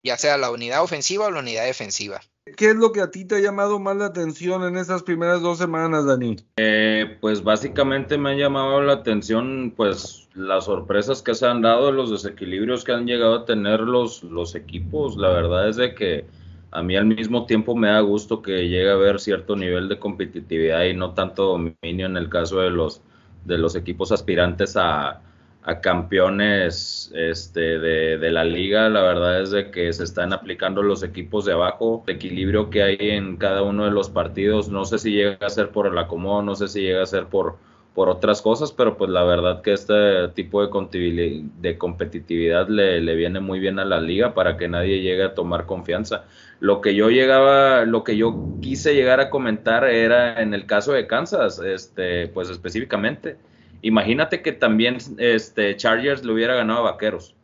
ya 0.03 0.17
sea 0.17 0.37
la 0.37 0.51
unidad 0.51 0.81
ofensiva 0.81 1.27
o 1.27 1.31
la 1.31 1.39
unidad 1.39 1.65
defensiva. 1.65 2.21
¿Qué 2.57 2.71
es 2.71 2.75
lo 2.75 2.91
que 2.91 3.01
a 3.01 3.11
ti 3.11 3.25
te 3.25 3.35
ha 3.35 3.39
llamado 3.39 3.79
más 3.79 3.95
la 3.97 4.07
atención 4.07 4.63
en 4.63 4.75
estas 4.75 5.03
primeras 5.03 5.41
dos 5.41 5.59
semanas, 5.59 6.05
Dani? 6.05 6.37
Eh, 6.57 7.17
pues 7.21 7.43
básicamente 7.43 8.17
me 8.17 8.31
ha 8.31 8.35
llamado 8.35 8.81
la 8.81 8.93
atención, 8.93 9.71
pues 9.77 10.27
las 10.33 10.65
sorpresas 10.65 11.21
que 11.21 11.35
se 11.35 11.45
han 11.45 11.61
dado, 11.61 11.91
los 11.91 12.09
desequilibrios 12.09 12.83
que 12.83 12.93
han 12.93 13.05
llegado 13.05 13.35
a 13.35 13.45
tener 13.45 13.81
los, 13.81 14.23
los 14.23 14.55
equipos. 14.55 15.17
La 15.17 15.29
verdad 15.29 15.69
es 15.69 15.75
de 15.75 15.93
que 15.93 16.25
a 16.71 16.81
mí 16.81 16.95
al 16.95 17.05
mismo 17.05 17.45
tiempo 17.45 17.75
me 17.75 17.89
da 17.89 17.99
gusto 17.99 18.41
que 18.41 18.67
llegue 18.67 18.89
a 18.89 18.93
haber 18.93 19.19
cierto 19.19 19.55
nivel 19.55 19.87
de 19.87 19.99
competitividad 19.99 20.85
y 20.85 20.95
no 20.95 21.13
tanto 21.13 21.43
dominio 21.43 22.07
en 22.07 22.17
el 22.17 22.27
caso 22.27 22.59
de 22.59 22.71
los, 22.71 23.03
de 23.45 23.59
los 23.59 23.75
equipos 23.75 24.11
aspirantes 24.11 24.75
a, 24.77 25.21
a 25.64 25.80
campeones 25.80 27.12
este, 27.14 27.80
de, 27.80 28.32
la 28.32 28.43
liga. 28.43 28.89
La 28.89 29.01
verdad 29.01 29.41
es 29.41 29.51
de 29.51 29.72
que 29.72 29.91
se 29.93 30.03
están 30.03 30.34
aplicando 30.34 30.82
los 30.82 31.03
equipos 31.03 31.45
de 31.45 31.53
abajo, 31.53 32.03
el 32.07 32.16
equilibrio 32.16 32.70
que 32.70 32.84
hay 32.84 32.97
en 32.99 33.38
cada 33.38 33.62
uno 33.62 33.86
de 33.86 33.91
los 33.91 34.09
partidos. 34.09 34.70
No 34.70 34.86
sé 34.86 34.99
si 34.99 35.12
llega 35.12 35.45
a 35.45 35.49
ser 35.49 35.70
por 35.70 35.88
el 35.88 35.97
acomodo, 35.97 36.41
no 36.41 36.55
sé 36.55 36.68
si 36.68 36.82
llega 36.82 37.03
a 37.03 37.05
ser 37.05 37.28
por, 37.28 37.57
por 37.93 38.09
otras 38.09 38.41
cosas, 38.41 38.72
pero 38.72 38.97
pues 38.97 39.12
la 39.12 39.24
verdad 39.24 39.62
que 39.62 39.74
este 39.74 40.28
tipo 40.30 40.66
de, 40.66 41.43
de 41.59 41.78
competitividad 41.78 42.68
le, 42.68 42.99
le, 43.01 43.16
viene 43.16 43.39
muy 43.39 43.59
bien 43.59 43.78
a 43.78 43.86
la 43.86 44.01
liga 44.01 44.34
para 44.34 44.57
que 44.57 44.68
nadie 44.68 45.01
llegue 45.01 45.24
a 45.24 45.36
tomar 45.36 45.68
confianza. 45.68 46.26
Lo 46.59 46.82
que 46.82 46.95
yo 46.95 47.09
llegaba, 47.09 47.86
lo 47.86 48.03
que 48.03 48.18
yo 48.18 48.36
quise 48.62 48.95
llegar 48.95 49.20
a 49.20 49.30
comentar 49.30 49.84
era 49.86 50.41
en 50.41 50.53
el 50.53 50.66
caso 50.66 50.93
de 50.93 51.05
Kansas, 51.07 51.59
este, 51.59 52.28
pues 52.30 52.49
específicamente 52.49 53.38
Imagínate 53.82 54.41
que 54.41 54.51
también 54.51 54.97
este, 55.17 55.75
Chargers 55.75 56.23
le 56.23 56.34
hubiera 56.34 56.55
ganado 56.55 56.79
a 56.79 56.91
Vaqueros. 56.91 57.36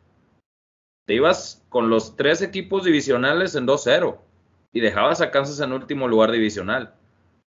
Te 1.06 1.14
ibas 1.14 1.64
con 1.68 1.90
los 1.90 2.16
tres 2.16 2.42
equipos 2.42 2.84
divisionales 2.84 3.54
en 3.54 3.66
2-0 3.66 4.18
y 4.72 4.80
dejabas 4.80 5.20
a 5.20 5.30
Kansas 5.30 5.60
en 5.60 5.72
último 5.72 6.06
lugar 6.06 6.30
divisional. 6.30 6.94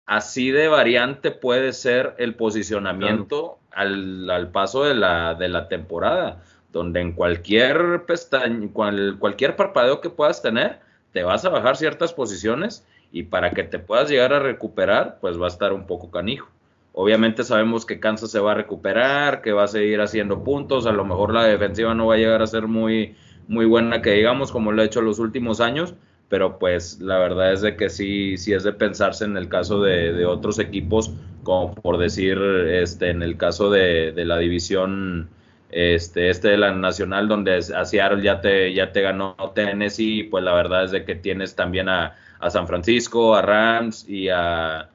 Así 0.07 0.51
de 0.51 0.69
variante 0.69 1.31
puede 1.31 1.73
ser 1.73 2.15
el 2.19 2.35
posicionamiento 2.35 3.59
al, 3.71 4.51
paso 4.53 4.85
de 4.85 4.95
la, 4.95 5.35
de 5.35 5.49
la 5.49 5.69
temporada, 5.69 6.43
donde 6.73 7.01
en 7.01 7.13
cualquier 7.13 8.05
pestaña, 8.07 8.69
cualquier 8.73 9.57
parpadeo 9.57 10.01
que 10.01 10.11
puedas 10.11 10.43
tener, 10.43 10.81
te 11.13 11.23
vas 11.23 11.45
a 11.45 11.51
bajar 11.51 11.77
ciertas 11.77 12.13
posiciones 12.13 12.87
y 13.13 13.25
para 13.25 13.51
que 13.53 13.63
te 13.63 13.79
puedas 13.79 14.09
llegar 14.09 14.33
a 14.33 14.41
recuperar, 14.41 15.19
pues 15.21 15.41
va 15.41 15.47
a 15.47 15.49
estar 15.49 15.73
un 15.73 15.87
poco 15.87 16.11
canijo. 16.11 16.49
Obviamente 16.93 17.45
sabemos 17.45 17.87
que 17.87 18.01
Kansas 18.01 18.31
se 18.31 18.41
va 18.41 18.53
a 18.53 18.55
recuperar, 18.55 19.43
que 19.43 19.53
va 19.53 19.65
a 19.65 19.69
seguir 19.69 20.01
haciendo 20.01 20.43
puntos, 20.43 20.87
a 20.87 20.93
lo 20.93 21.05
mejor 21.05 21.33
la 21.33 21.45
defensiva 21.45 21.95
no 21.95 22.07
va 22.07 22.15
a 22.15 22.19
llegar 22.19 22.43
a 22.43 22.47
ser 22.47 22.67
muy, 22.67 23.15
muy 23.47 23.65
buena 23.65 24.03
que 24.03 24.13
digamos 24.13 24.51
como 24.51 24.73
lo 24.73 24.83
ha 24.83 24.85
hecho 24.85 25.01
los 25.01 25.19
últimos 25.19 25.61
años, 25.61 25.95
pero 26.29 26.59
pues 26.59 27.01
la 27.01 27.19
verdad 27.19 27.53
es 27.53 27.61
de 27.61 27.77
que 27.77 27.91
sí, 27.91 28.37
sí 28.37 28.53
es 28.53 28.65
de 28.65 28.73
pensarse 28.73 29.25
en 29.25 29.37
el 29.37 29.49
caso 29.49 29.83
de, 29.83 30.25
otros 30.27 30.59
equipos, 30.59 31.13
como 31.45 31.75
por 31.75 31.99
decir, 31.99 32.39
este, 32.39 33.11
en 33.11 33.23
el 33.23 33.37
caso 33.37 33.71
de, 33.71 34.13
la 34.17 34.39
división 34.39 35.29
este, 35.71 36.29
este 36.31 36.49
de 36.49 36.59
la 36.59 36.73
nacional, 36.73 37.29
donde 37.29 37.57
a 37.57 37.85
Seattle 37.85 38.23
ya 38.23 38.41
te, 38.41 38.73
ya 38.75 38.93
te 38.93 39.01
ganó 39.03 39.37
Tennessee, 39.55 40.25
pues 40.25 40.43
la 40.45 40.55
verdad 40.55 40.85
es 40.85 40.91
de 40.91 41.05
que 41.05 41.15
tienes 41.15 41.55
también 41.55 41.89
a, 41.89 42.17
a 42.41 42.51
San 42.51 42.67
Francisco, 42.67 43.35
a 43.35 43.43
Rams 43.43 44.09
y 44.09 44.29
a 44.29 44.89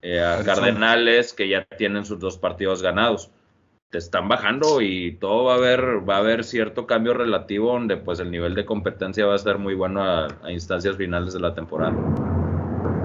eh, 0.00 0.20
a 0.20 0.44
Cardenales 0.44 1.32
que 1.32 1.48
ya 1.48 1.64
tienen 1.76 2.04
sus 2.04 2.18
dos 2.18 2.38
partidos 2.38 2.82
ganados. 2.82 3.30
Te 3.90 3.98
están 3.98 4.28
bajando 4.28 4.82
y 4.82 5.16
todo 5.16 5.44
va 5.44 5.54
a 5.54 5.56
haber, 5.56 6.08
va 6.08 6.16
a 6.16 6.18
haber 6.18 6.44
cierto 6.44 6.86
cambio 6.86 7.14
relativo 7.14 7.72
donde 7.72 7.96
pues 7.96 8.20
el 8.20 8.30
nivel 8.30 8.54
de 8.54 8.66
competencia 8.66 9.26
va 9.26 9.32
a 9.32 9.36
estar 9.36 9.58
muy 9.58 9.74
bueno 9.74 10.04
a, 10.04 10.28
instancias 10.50 10.96
finales 10.96 11.32
de 11.32 11.40
la 11.40 11.54
temporada. 11.54 11.96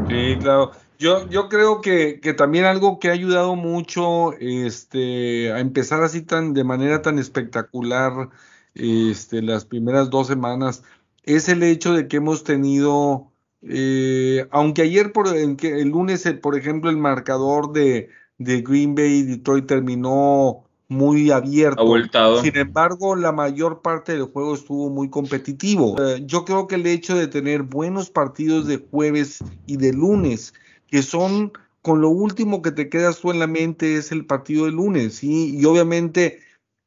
Sí, 0.10 0.38
claro. 0.40 0.72
Yo, 1.00 1.28
yo 1.30 1.50
creo 1.50 1.82
que, 1.82 2.20
que, 2.22 2.34
también 2.34 2.66
algo 2.66 3.00
que 3.00 3.10
ha 3.10 3.14
ayudado 3.14 3.56
mucho 3.56 4.34
este, 4.34 5.52
a 5.52 5.60
empezar 5.60 6.04
así 6.04 6.22
tan 6.22 6.54
de 6.54 6.64
manera 6.64 7.02
tan 7.02 7.18
espectacular 7.18 8.30
este, 8.76 9.42
las 9.42 9.66
primeras 9.66 10.10
dos 10.10 10.28
semanas 10.28 10.84
es 11.24 11.50
el 11.50 11.64
hecho 11.64 11.94
de 11.94 12.08
que 12.08 12.18
hemos 12.18 12.44
tenido 12.44 13.33
eh, 13.68 14.46
aunque 14.52 14.82
ayer, 14.82 15.12
por, 15.12 15.28
el, 15.28 15.58
el 15.62 15.90
lunes, 15.90 16.26
eh, 16.26 16.34
por 16.34 16.58
ejemplo, 16.58 16.90
el 16.90 16.98
marcador 16.98 17.72
de, 17.72 18.10
de 18.38 18.62
Green 18.62 18.96
Bay 18.96 19.24
Detroit 19.24 19.66
terminó 19.66 20.66
muy 20.90 21.32
abierto. 21.32 21.84
Sin 22.42 22.58
embargo, 22.58 23.16
la 23.16 23.32
mayor 23.32 23.82
parte 23.82 24.14
del 24.14 24.26
juego 24.26 24.54
estuvo 24.54 24.90
muy 24.90 25.10
competitivo. 25.10 25.96
Eh, 26.02 26.24
yo 26.26 26.46
creo 26.46 26.68
que 26.68 26.76
el 26.76 26.86
hecho 26.86 27.16
de 27.16 27.28
tener 27.28 27.64
buenos 27.64 28.10
partidos 28.10 28.68
de 28.68 28.78
jueves 28.78 29.40
y 29.66 29.78
de 29.78 29.94
lunes, 29.94 30.54
que 30.88 31.02
son 31.02 31.52
con 31.82 32.02
lo 32.02 32.10
último 32.10 32.62
que 32.62 32.72
te 32.72 32.90
quedas 32.90 33.20
tú 33.20 33.32
en 33.32 33.40
la 33.40 33.48
mente 33.48 33.98
es 33.98 34.12
el 34.12 34.26
partido 34.26 34.66
de 34.66 34.72
lunes, 34.72 35.16
¿sí? 35.16 35.58
Y 35.58 35.66
obviamente 35.66 36.40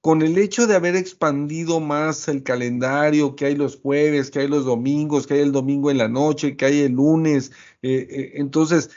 con 0.07 0.23
el 0.23 0.39
hecho 0.39 0.69
de 0.69 0.77
haber 0.77 0.95
expandido 0.95 1.81
más 1.81 2.29
el 2.29 2.45
calendario, 2.45 3.35
que 3.35 3.47
hay 3.47 3.57
los 3.57 3.75
jueves, 3.75 4.31
que 4.31 4.39
hay 4.39 4.47
los 4.47 4.65
domingos, 4.65 5.27
que 5.27 5.35
hay 5.35 5.41
el 5.41 5.51
domingo 5.51 5.91
en 5.91 5.99
la 5.99 6.07
noche, 6.07 6.57
que 6.57 6.65
hay 6.65 6.83
el 6.83 6.93
lunes, 6.93 7.51
eh, 7.83 8.07
eh, 8.09 8.33
entonces 8.37 8.91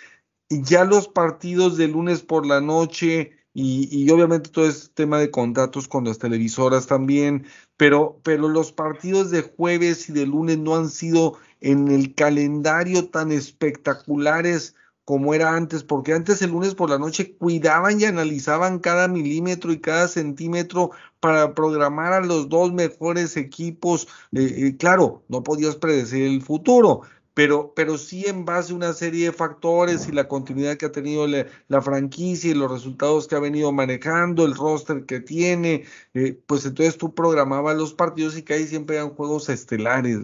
ya 0.49 0.85
los 0.85 1.07
partidos 1.07 1.77
de 1.77 1.87
lunes 1.87 2.21
por 2.21 2.45
la 2.45 2.61
noche 2.61 3.31
y, 3.55 4.07
obviamente 4.11 4.51
todo 4.51 4.67
este 4.67 4.89
tema 4.93 5.17
de 5.17 5.31
contratos 5.31 5.87
con 5.87 6.05
las 6.05 6.19
televisoras 6.19 6.85
también, 6.85 7.47
pero, 7.75 8.19
pero 8.21 8.47
los 8.47 8.71
partidos 8.71 9.31
de 9.31 9.41
jueves 9.41 10.09
y 10.09 10.13
de 10.13 10.27
lunes 10.27 10.59
no 10.59 10.75
han 10.75 10.91
sido 10.91 11.39
en 11.59 11.87
el 11.87 12.13
calendario 12.13 13.09
tan 13.09 13.31
espectaculares 13.31 14.75
como 15.09 15.33
era 15.33 15.55
antes, 15.55 15.81
porque 15.81 16.13
antes 16.13 16.39
el 16.43 16.51
lunes 16.51 16.75
por 16.75 16.91
la 16.91 16.99
noche 16.99 17.33
cuidaban 17.35 17.99
y 17.99 18.05
analizaban 18.05 18.77
cada 18.77 19.07
milímetro 19.07 19.71
y 19.71 19.79
cada 19.81 20.07
centímetro 20.07 20.91
para 21.19 21.55
programar 21.55 22.13
a 22.13 22.21
los 22.21 22.47
dos 22.47 22.71
mejores 22.73 23.35
equipos. 23.35 24.07
Eh, 24.33 24.67
eh, 24.67 24.77
claro, 24.77 25.23
no 25.27 25.41
podías 25.41 25.77
predecir 25.77 26.27
el 26.27 26.43
futuro, 26.43 27.01
pero, 27.39 27.71
pero 27.73 27.97
sí 27.97 28.25
en 28.27 28.43
base 28.43 28.73
a 28.73 28.75
una 28.75 28.91
serie 28.91 29.27
de 29.27 29.31
factores 29.31 30.09
y 30.09 30.11
la 30.11 30.27
continuidad 30.27 30.75
que 30.75 30.87
ha 30.87 30.91
tenido 30.91 31.25
la, 31.25 31.81
franquicia 31.81 32.51
y 32.51 32.53
los 32.53 32.69
resultados 32.69 33.29
que 33.29 33.35
ha 33.35 33.39
venido 33.39 33.71
manejando, 33.71 34.43
el 34.43 34.53
roster 34.53 35.05
que 35.05 35.21
tiene, 35.21 35.85
eh, 36.13 36.37
pues 36.47 36.65
entonces 36.65 36.97
tú 36.97 37.15
programabas 37.15 37.77
los 37.77 37.93
partidos 37.93 38.37
y 38.37 38.41
que 38.43 38.55
ahí 38.55 38.67
siempre 38.67 38.97
eran 38.97 39.11
juegos 39.11 39.47
estelares. 39.47 40.19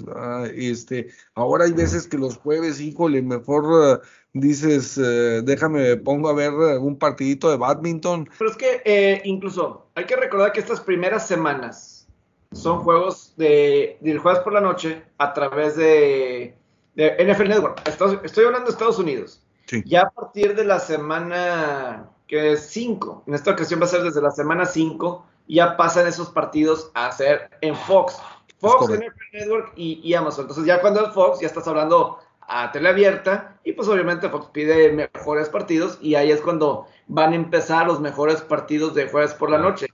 Este, 0.56 1.08
ahora 1.36 1.64
hay 1.64 1.72
veces 1.72 2.06
que 2.06 2.18
los 2.18 2.36
jueves, 2.36 2.82
híjole, 2.82 3.22
mejor 3.22 4.02
dices, 4.34 4.98
eh, 4.98 5.42
déjame, 5.42 5.96
pongo 5.96 6.28
a 6.28 6.34
ver 6.34 6.52
eh, 6.52 6.78
un 6.78 7.00
partidito 7.00 7.50
de 7.50 7.56
badminton. 7.56 8.30
Pero 8.38 8.52
es 8.52 8.58
que 8.58 8.82
eh, 8.84 9.22
incluso 9.24 9.88
hay 9.96 10.04
que 10.04 10.18
recordar 10.18 10.52
que 10.52 10.60
estas 10.60 10.82
primeras 10.82 11.26
semanas 11.26 12.10
son 12.52 12.80
juegos 12.80 13.34
de, 13.38 13.98
de 14.02 14.18
jueves 14.18 14.42
por 14.42 14.52
la 14.52 14.60
noche 14.60 15.02
a 15.18 15.34
través 15.34 15.78
de, 15.78 16.58
NFL 16.96 17.50
Network. 17.50 17.82
Estoy, 17.88 18.46
hablando 18.46 18.68
de 18.68 18.72
Estados 18.72 19.00
Unidos. 19.00 19.42
Ya 19.86 20.04
a 20.04 20.10
partir 20.10 20.56
de 20.56 20.64
la 20.64 20.80
semana 20.80 22.10
que 22.28 22.54
es 22.54 22.68
5, 22.68 23.24
en 23.28 23.34
esta 23.34 23.52
ocasión 23.52 23.82
va 23.82 23.86
a 23.86 23.90
ser 23.90 24.04
desde 24.04 24.22
la 24.22 24.32
semana 24.32 24.66
5, 24.66 25.26
ya 25.48 25.78
pasan 25.78 26.08
esos 26.08 26.30
partidos 26.30 26.92
a 26.94 27.12
ser 27.12 27.50
en 27.62 27.76
Fox. 27.76 28.18
Fox, 28.60 28.90
NFL 28.90 29.34
Network 29.34 29.74
y, 29.76 30.00
y 30.04 30.14
Amazon. 30.14 30.44
Entonces 30.44 30.66
ya 30.66 30.82
cuando 30.82 31.06
es 31.06 31.14
Fox 31.14 31.40
ya 31.40 31.48
estás 31.48 31.68
hablando 31.68 32.20
a 32.48 32.72
tele 32.72 32.90
abierta 32.90 33.60
y 33.64 33.74
pues 33.74 33.88
obviamente 33.88 34.30
Fox 34.30 34.48
pide 34.54 34.92
mejores 34.92 35.50
partidos 35.50 35.98
y 36.02 36.16
ahí 36.16 36.32
es 36.32 36.42
cuando 36.42 36.88
van 37.08 37.34
a 37.34 37.36
empezar 37.36 37.88
los 37.88 38.00
mejores 38.00 38.42
partidos 38.42 38.94
de 38.94 39.08
jueves 39.10 39.34
por 39.34 39.50
la 39.50 39.58
noche. 39.58 39.88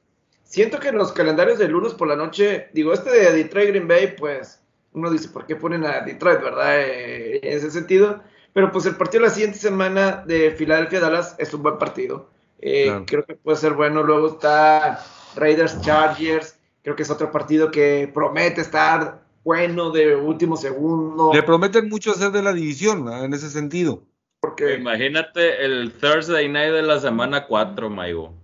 Siento 0.43 0.79
que 0.79 0.89
en 0.89 0.97
los 0.97 1.13
calendarios 1.13 1.59
de 1.59 1.69
lunes 1.69 1.93
por 1.93 2.09
la 2.09 2.15
noche, 2.17 2.69
digo, 2.73 2.91
este 2.93 3.09
de 3.09 3.31
Detroit 3.31 3.69
Green 3.69 3.87
Bay, 3.87 4.15
pues 4.17 4.60
uno 4.93 5.09
dice, 5.09 5.29
¿por 5.29 5.45
qué 5.45 5.55
ponen 5.55 5.85
a 5.85 6.01
Detroit, 6.01 6.41
verdad? 6.41 6.81
Eh, 6.81 7.39
en 7.43 7.57
ese 7.57 7.71
sentido. 7.71 8.21
Pero 8.53 8.71
pues 8.71 8.85
el 8.85 8.95
partido 8.95 9.23
de 9.23 9.29
la 9.29 9.33
siguiente 9.33 9.57
semana 9.57 10.23
de 10.25 10.51
Filadelfia 10.51 10.99
Dallas 10.99 11.35
es 11.37 11.53
un 11.53 11.63
buen 11.63 11.77
partido. 11.77 12.29
Eh, 12.59 13.03
creo 13.07 13.25
que 13.25 13.35
puede 13.35 13.57
ser 13.57 13.73
bueno. 13.73 14.03
Luego 14.03 14.27
está 14.27 15.03
Raiders 15.35 15.79
Chargers. 15.81 16.57
Creo 16.83 16.95
que 16.95 17.03
es 17.03 17.09
otro 17.09 17.31
partido 17.31 17.71
que 17.71 18.11
promete 18.13 18.61
estar 18.61 19.21
bueno 19.43 19.91
de 19.91 20.15
último 20.15 20.57
segundo. 20.57 21.31
Le 21.33 21.43
prometen 21.43 21.87
mucho 21.89 22.11
hacer 22.11 22.31
de 22.31 22.43
la 22.43 22.53
división 22.53 23.07
en 23.11 23.33
ese 23.33 23.49
sentido. 23.49 24.03
Porque 24.41 24.75
imagínate 24.75 25.63
el 25.63 25.93
Thursday 25.93 26.49
night 26.49 26.73
de 26.73 26.81
la 26.81 26.99
semana 26.99 27.45
4, 27.47 27.89
Maigo. 27.89 28.40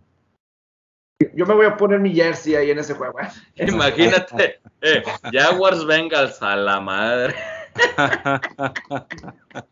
Yo 1.34 1.46
me 1.48 1.56
voy 1.56 1.66
a 1.66 1.76
poner 1.76 2.00
mi 2.00 2.14
jersey 2.14 2.56
ahí 2.56 2.72
en 2.72 2.80
ese 2.80 2.94
juego. 2.94 3.20
¿eh? 3.20 3.30
Imagínate, 3.68 4.60
eh, 4.82 5.04
Jaguars 5.32 5.86
Bengals 5.86 6.42
a 6.42 6.56
la 6.56 6.80
madre. 6.80 7.36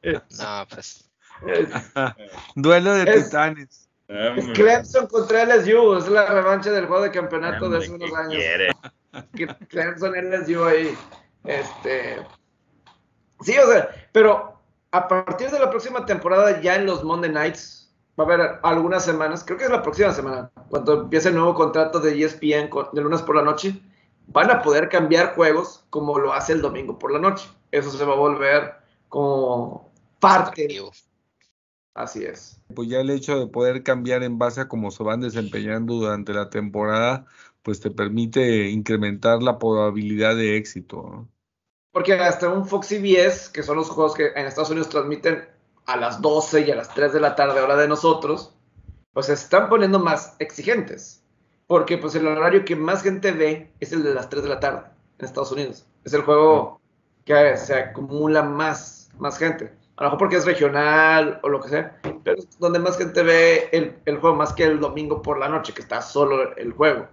no, 0.03 0.67
pues. 0.69 1.09
Duelo 2.55 2.93
de 2.93 3.05
titanes. 3.05 3.89
Es 4.07 4.47
Clemson 4.49 5.07
contra 5.07 5.45
LSU, 5.45 5.97
es 5.97 6.07
la 6.07 6.27
revancha 6.27 6.71
del 6.71 6.85
juego 6.85 7.03
de 7.03 7.11
campeonato 7.11 7.69
de 7.69 7.79
hace 7.79 7.91
unos 7.91 8.13
años. 8.13 8.43
Clemson 9.69 10.13
LSU 10.13 10.63
ahí. 10.63 10.95
Este. 11.43 12.17
Sí, 13.41 13.57
o 13.57 13.71
sea, 13.71 13.89
pero 14.11 14.61
a 14.91 15.07
partir 15.07 15.49
de 15.49 15.59
la 15.59 15.69
próxima 15.69 16.05
temporada, 16.05 16.61
ya 16.61 16.75
en 16.75 16.85
los 16.85 17.03
Monday 17.03 17.31
Nights, 17.31 17.84
va 18.19 18.23
a 18.23 18.27
haber 18.27 18.59
algunas 18.63 19.03
semanas, 19.03 19.43
creo 19.43 19.57
que 19.57 19.65
es 19.65 19.69
la 19.69 19.81
próxima 19.81 20.11
semana, 20.11 20.51
cuando 20.69 21.01
empiece 21.01 21.29
el 21.29 21.35
nuevo 21.35 21.53
contrato 21.53 21.99
de 21.99 22.23
ESPN 22.23 22.69
de 22.93 23.01
lunes 23.01 23.21
por 23.21 23.35
la 23.35 23.41
noche, 23.41 23.79
van 24.27 24.49
a 24.51 24.61
poder 24.61 24.89
cambiar 24.89 25.35
juegos 25.35 25.85
como 25.89 26.17
lo 26.19 26.33
hace 26.33 26.53
el 26.53 26.61
domingo 26.61 26.97
por 26.97 27.11
la 27.11 27.19
noche. 27.19 27.47
Eso 27.71 27.91
se 27.91 28.05
va 28.05 28.13
a 28.13 28.17
volver 28.17 28.75
como 29.09 29.91
parte. 30.19 30.67
Así 31.93 32.23
es. 32.23 32.59
Pues 32.73 32.89
ya 32.89 32.99
el 32.99 33.09
hecho 33.09 33.39
de 33.39 33.47
poder 33.47 33.83
cambiar 33.83 34.23
en 34.23 34.37
base 34.37 34.61
a 34.61 34.67
cómo 34.67 34.91
se 34.91 35.03
van 35.03 35.21
desempeñando 35.21 35.95
durante 35.95 36.33
la 36.33 36.49
temporada, 36.49 37.25
pues 37.63 37.79
te 37.79 37.89
permite 37.89 38.69
incrementar 38.69 39.41
la 39.41 39.57
probabilidad 39.57 40.35
de 40.35 40.57
éxito. 40.57 41.27
Porque 41.91 42.13
hasta 42.13 42.49
un 42.49 42.67
Fox 42.67 42.87
CBS, 42.87 43.49
que 43.51 43.63
son 43.63 43.77
los 43.77 43.89
juegos 43.89 44.13
que 44.13 44.27
en 44.35 44.45
Estados 44.45 44.69
Unidos 44.69 44.89
transmiten 44.89 45.47
a 45.85 45.97
las 45.97 46.21
12 46.21 46.61
y 46.61 46.71
a 46.71 46.75
las 46.75 46.93
3 46.93 47.13
de 47.13 47.19
la 47.19 47.35
tarde, 47.35 47.61
hora 47.61 47.75
de 47.75 47.87
nosotros, 47.87 48.53
pues 49.13 49.27
se 49.27 49.33
están 49.33 49.69
poniendo 49.69 49.99
más 49.99 50.35
exigentes. 50.39 51.23
Porque 51.67 51.97
pues 51.97 52.13
el 52.15 52.27
horario 52.27 52.65
que 52.65 52.75
más 52.75 53.01
gente 53.01 53.31
ve 53.31 53.71
es 53.79 53.91
el 53.91 54.03
de 54.03 54.13
las 54.13 54.29
3 54.29 54.43
de 54.43 54.49
la 54.49 54.59
tarde 54.59 54.83
en 55.17 55.25
Estados 55.25 55.51
Unidos. 55.51 55.87
Es 56.03 56.13
el 56.13 56.21
juego 56.21 56.79
que 57.23 57.57
se 57.57 57.75
acumula 57.75 58.43
más, 58.43 59.09
más 59.17 59.37
gente. 59.37 59.73
A 59.97 60.03
lo 60.03 60.09
mejor 60.09 60.19
porque 60.19 60.35
es 60.35 60.45
regional 60.45 61.39
o 61.41 61.49
lo 61.49 61.61
que 61.61 61.69
sea, 61.69 61.97
pero 62.23 62.37
es 62.37 62.59
donde 62.59 62.79
más 62.79 62.97
gente 62.97 63.23
ve 63.23 63.69
el, 63.71 63.97
el 64.05 64.19
juego, 64.19 64.35
más 64.35 64.53
que 64.53 64.65
el 64.65 64.79
domingo 64.79 65.21
por 65.21 65.39
la 65.39 65.47
noche, 65.47 65.73
que 65.73 65.81
está 65.81 66.01
solo 66.01 66.55
el 66.57 66.73
juego. 66.73 67.07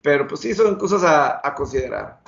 Pero 0.00 0.26
pues 0.26 0.40
sí, 0.40 0.54
son 0.54 0.76
cosas 0.76 1.04
a, 1.04 1.46
a 1.46 1.54
considerar. 1.54 2.20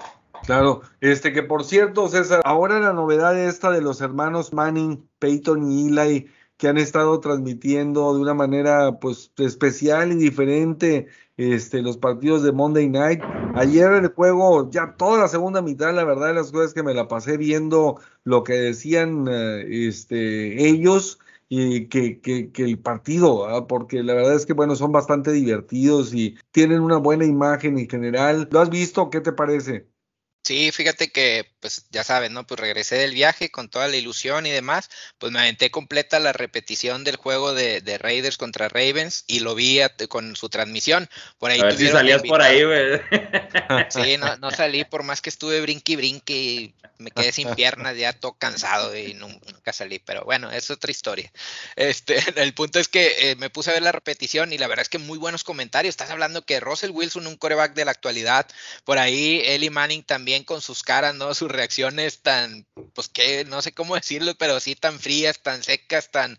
Claro, 0.46 0.82
este 1.00 1.32
que 1.32 1.42
por 1.42 1.64
cierto, 1.64 2.06
César, 2.08 2.42
ahora 2.44 2.78
la 2.78 2.92
novedad 2.92 3.38
esta 3.38 3.70
de 3.70 3.80
los 3.80 4.02
hermanos 4.02 4.52
Manning, 4.52 5.08
Peyton 5.18 5.72
y 5.72 5.88
Eli, 5.88 6.26
que 6.58 6.68
han 6.68 6.76
estado 6.76 7.18
transmitiendo 7.20 8.14
de 8.14 8.20
una 8.20 8.34
manera 8.34 8.98
pues 9.00 9.32
especial 9.38 10.12
y 10.12 10.16
diferente 10.16 11.06
este, 11.38 11.80
los 11.80 11.96
partidos 11.96 12.42
de 12.42 12.52
Monday 12.52 12.90
Night. 12.90 13.22
Ayer 13.54 13.90
el 13.92 14.08
juego, 14.08 14.70
ya 14.70 14.94
toda 14.98 15.18
la 15.18 15.28
segunda 15.28 15.62
mitad, 15.62 15.94
la 15.94 16.04
verdad 16.04 16.28
de 16.28 16.34
las 16.34 16.52
cosas 16.52 16.74
que 16.74 16.82
me 16.82 16.92
la 16.92 17.08
pasé 17.08 17.38
viendo 17.38 17.98
lo 18.24 18.44
que 18.44 18.52
decían 18.52 19.26
eh, 19.30 19.64
este, 19.88 20.68
ellos 20.68 21.20
y 21.48 21.88
que, 21.88 22.20
que, 22.20 22.52
que 22.52 22.64
el 22.64 22.78
partido, 22.78 23.66
porque 23.66 24.02
la 24.02 24.12
verdad 24.12 24.34
es 24.34 24.44
que 24.44 24.52
bueno, 24.52 24.76
son 24.76 24.92
bastante 24.92 25.32
divertidos 25.32 26.12
y 26.12 26.36
tienen 26.50 26.80
una 26.80 26.98
buena 26.98 27.24
imagen 27.24 27.78
en 27.78 27.88
general. 27.88 28.48
¿Lo 28.50 28.60
has 28.60 28.68
visto? 28.70 29.08
¿Qué 29.08 29.20
te 29.20 29.32
parece? 29.32 29.93
Sí, 30.44 30.70
fíjate 30.72 31.10
que, 31.10 31.50
pues 31.60 31.86
ya 31.90 32.04
sabes, 32.04 32.30
¿no? 32.30 32.46
Pues 32.46 32.60
regresé 32.60 32.96
del 32.96 33.12
viaje 33.12 33.50
con 33.50 33.70
toda 33.70 33.88
la 33.88 33.96
ilusión 33.96 34.44
y 34.44 34.50
demás, 34.50 34.90
pues 35.16 35.32
me 35.32 35.38
aventé 35.38 35.70
completa 35.70 36.20
la 36.20 36.34
repetición 36.34 37.02
del 37.02 37.16
juego 37.16 37.54
de, 37.54 37.80
Raiders 37.98 38.36
contra 38.36 38.68
Ravens 38.68 39.24
y 39.26 39.40
lo 39.40 39.54
vi 39.54 39.80
con 40.10 40.36
su 40.36 40.50
transmisión. 40.50 41.08
Por 41.38 41.50
ahí 41.50 41.60
a 41.60 41.64
ver 41.64 41.78
si 41.78 41.88
salías 41.88 42.22
por 42.22 42.42
ahí, 42.42 42.62
güey. 42.62 43.00
Sí, 43.88 44.18
no, 44.18 44.36
no, 44.36 44.50
salí, 44.50 44.84
por 44.84 45.02
más 45.02 45.22
que 45.22 45.30
estuve 45.30 45.62
brinqui 45.62 45.96
brinqui 45.96 46.34
y 46.34 46.74
me 46.98 47.10
quedé 47.10 47.32
sin 47.32 47.54
piernas, 47.54 47.96
ya 47.96 48.12
todo 48.12 48.34
cansado 48.34 48.96
y 48.96 49.14
nunca 49.14 49.72
salí, 49.72 49.98
pero 49.98 50.24
bueno, 50.24 50.50
es 50.50 50.70
otra 50.70 50.90
historia. 50.90 51.32
Este, 51.76 52.16
el 52.36 52.52
punto 52.52 52.78
es 52.78 52.88
que 52.88 53.30
eh, 53.30 53.36
me 53.36 53.50
puse 53.50 53.70
a 53.70 53.74
ver 53.74 53.82
la 53.82 53.92
repetición 53.92 54.52
y 54.52 54.58
la 54.58 54.66
verdad 54.66 54.82
es 54.82 54.88
que 54.88 54.98
muy 54.98 55.16
buenos 55.16 55.42
comentarios. 55.42 55.92
Estás 55.92 56.10
hablando 56.10 56.42
que 56.42 56.60
Russell 56.60 56.90
Wilson, 56.90 57.26
un 57.26 57.36
coreback 57.36 57.74
de 57.74 57.84
la 57.84 57.92
actualidad, 57.92 58.46
por 58.84 58.98
ahí 58.98 59.40
Eli 59.44 59.70
Manning 59.70 60.02
también 60.02 60.33
con 60.42 60.60
sus 60.60 60.82
caras, 60.82 61.14
¿no? 61.14 61.32
Sus 61.34 61.50
reacciones 61.50 62.22
tan, 62.22 62.66
pues 62.94 63.08
que 63.08 63.44
no 63.44 63.62
sé 63.62 63.72
cómo 63.72 63.94
decirlo, 63.94 64.34
pero 64.36 64.58
sí 64.58 64.74
tan 64.74 64.98
frías, 64.98 65.40
tan 65.40 65.62
secas, 65.62 66.10
tan, 66.10 66.36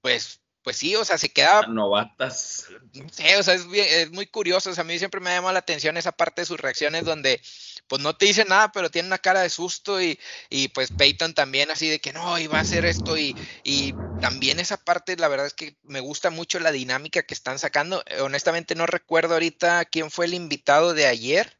pues, 0.00 0.40
pues 0.62 0.76
sí, 0.76 0.94
o 0.96 1.04
sea, 1.04 1.18
se 1.18 1.30
queda... 1.30 1.62
Novatas. 1.66 2.66
Sí, 3.10 3.24
o 3.38 3.42
sea, 3.42 3.54
es, 3.54 3.66
es 3.72 4.10
muy 4.10 4.26
curioso, 4.26 4.70
o 4.70 4.74
sea, 4.74 4.82
a 4.82 4.84
mí 4.84 4.98
siempre 4.98 5.20
me 5.20 5.30
ha 5.30 5.34
llamado 5.34 5.54
la 5.54 5.60
atención 5.60 5.96
esa 5.96 6.12
parte 6.12 6.42
de 6.42 6.46
sus 6.46 6.60
reacciones 6.60 7.04
donde, 7.04 7.40
pues 7.86 8.02
no 8.02 8.14
te 8.14 8.26
dice 8.26 8.44
nada, 8.44 8.70
pero 8.70 8.90
tiene 8.90 9.08
una 9.08 9.18
cara 9.18 9.40
de 9.40 9.48
susto 9.48 10.00
y, 10.00 10.18
y 10.50 10.68
pues 10.68 10.90
Peyton 10.92 11.32
también 11.32 11.70
así 11.70 11.88
de 11.88 12.00
que 12.00 12.12
no, 12.12 12.38
iba 12.38 12.58
a 12.58 12.62
hacer 12.62 12.84
esto 12.84 13.16
y, 13.16 13.34
y 13.64 13.94
también 14.20 14.60
esa 14.60 14.76
parte, 14.76 15.16
la 15.16 15.28
verdad 15.28 15.46
es 15.46 15.54
que 15.54 15.76
me 15.84 16.00
gusta 16.00 16.30
mucho 16.30 16.60
la 16.60 16.70
dinámica 16.70 17.22
que 17.22 17.34
están 17.34 17.58
sacando. 17.58 18.04
Honestamente 18.20 18.74
no 18.74 18.86
recuerdo 18.86 19.34
ahorita 19.34 19.86
quién 19.86 20.10
fue 20.10 20.26
el 20.26 20.34
invitado 20.34 20.92
de 20.92 21.06
ayer, 21.06 21.56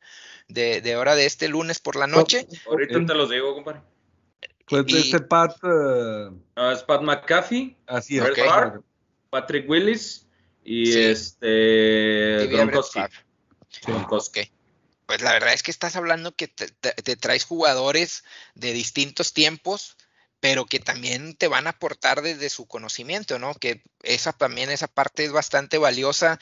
de, 0.49 0.81
de 0.81 0.97
hora 0.97 1.15
de 1.15 1.27
este 1.27 1.49
lunes 1.49 1.79
por 1.79 1.97
la 1.97 2.07
noche. 2.07 2.47
Ahorita 2.67 3.05
te 3.07 3.15
los 3.15 3.31
digo, 3.31 3.55
compadre. 3.55 3.81
Pues 4.67 4.85
este 4.93 5.21
Pat. 5.21 5.57
Uh... 5.63 6.35
es 6.73 6.83
Pat 6.83 7.03
McAfee. 7.03 7.77
Así 7.87 8.19
es. 8.19 8.25
Patrick 9.31 9.69
Willis 9.69 10.27
y 10.65 10.99
este. 10.99 12.47
Gronkowski. 12.49 13.01
Sí. 14.41 14.53
Pues 15.07 15.23
la 15.23 15.33
verdad 15.33 15.55
es 15.55 15.63
que 15.63 15.71
estás 15.71 15.97
hablando 15.97 16.35
que 16.35 16.49
te, 16.49 16.69
te, 16.69 17.17
traes 17.17 17.45
jugadores 17.45 18.25
de 18.55 18.75
distintos 18.75 19.33
tiempos, 19.33 19.97
pero 20.39 20.67
que 20.67 20.81
también 20.81 21.35
te 21.35 21.49
van 21.49 21.67
a 21.67 21.71
aportar 21.71 22.21
desde 22.21 22.51
su 22.51 22.67
conocimiento, 22.67 23.39
¿no? 23.39 23.55
Que 23.55 23.83
esa 24.03 24.35
también, 24.35 24.69
esa 24.69 24.87
parte 24.87 25.25
es 25.25 25.33
bastante 25.33 25.79
valiosa 25.79 26.39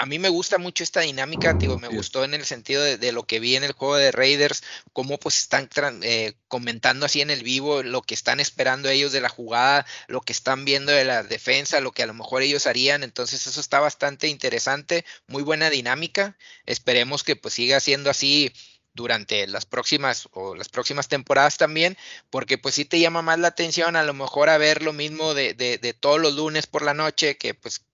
a 0.00 0.06
mí 0.06 0.18
me 0.18 0.30
gusta 0.30 0.56
mucho 0.56 0.82
esta 0.82 1.00
dinámica, 1.00 1.52
digo, 1.52 1.78
me 1.78 1.88
gustó 1.88 2.24
en 2.24 2.32
el 2.32 2.46
sentido 2.46 2.82
de, 2.82 3.12
lo 3.12 3.26
que 3.26 3.38
vi 3.38 3.56
en 3.56 3.64
el 3.64 3.72
juego 3.72 3.96
de 3.96 4.10
Raiders, 4.10 4.62
cómo 4.94 5.18
pues 5.18 5.36
están 5.36 5.68
eh, 6.02 6.32
comentando 6.48 7.04
así 7.04 7.20
en 7.20 7.28
el 7.28 7.42
vivo 7.42 7.82
lo 7.82 8.00
que 8.00 8.14
están 8.14 8.40
esperando 8.40 8.88
ellos 8.88 9.12
de 9.12 9.20
la 9.20 9.28
jugada, 9.28 9.84
lo 10.08 10.22
que 10.22 10.32
están 10.32 10.64
viendo 10.64 10.90
de 10.90 11.04
la 11.04 11.22
defensa, 11.22 11.82
lo 11.82 11.92
que 11.92 12.02
a 12.02 12.06
lo 12.06 12.14
mejor 12.14 12.40
ellos 12.40 12.66
harían, 12.66 13.02
entonces 13.02 13.46
eso 13.46 13.60
está 13.60 13.78
bastante 13.78 14.26
interesante, 14.28 15.04
muy 15.26 15.42
buena 15.42 15.68
dinámica, 15.68 16.38
esperemos 16.64 17.22
que 17.22 17.36
pues 17.36 17.52
siga 17.52 17.78
siendo 17.78 18.08
así 18.08 18.54
durante 18.94 19.46
las 19.48 19.66
próximas 19.66 20.30
o 20.32 20.54
las 20.54 20.70
próximas 20.70 21.08
temporadas 21.08 21.58
también, 21.58 21.98
porque 22.30 22.56
pues 22.56 22.74
sí 22.74 22.86
te 22.86 23.00
llama 23.00 23.20
más 23.20 23.38
la 23.38 23.48
atención 23.48 23.96
a 23.96 24.02
lo 24.02 24.14
mejor 24.14 24.48
a 24.48 24.56
ver 24.56 24.82
lo 24.82 24.94
mismo 24.94 25.34
de, 25.34 25.52
de, 25.52 25.76
de 25.76 25.92
todos 25.92 26.18
los 26.18 26.34
lunes 26.36 26.66
por 26.66 26.80
la 26.80 26.94
noche, 26.94 27.36
que 27.36 27.52
pues 27.52 27.84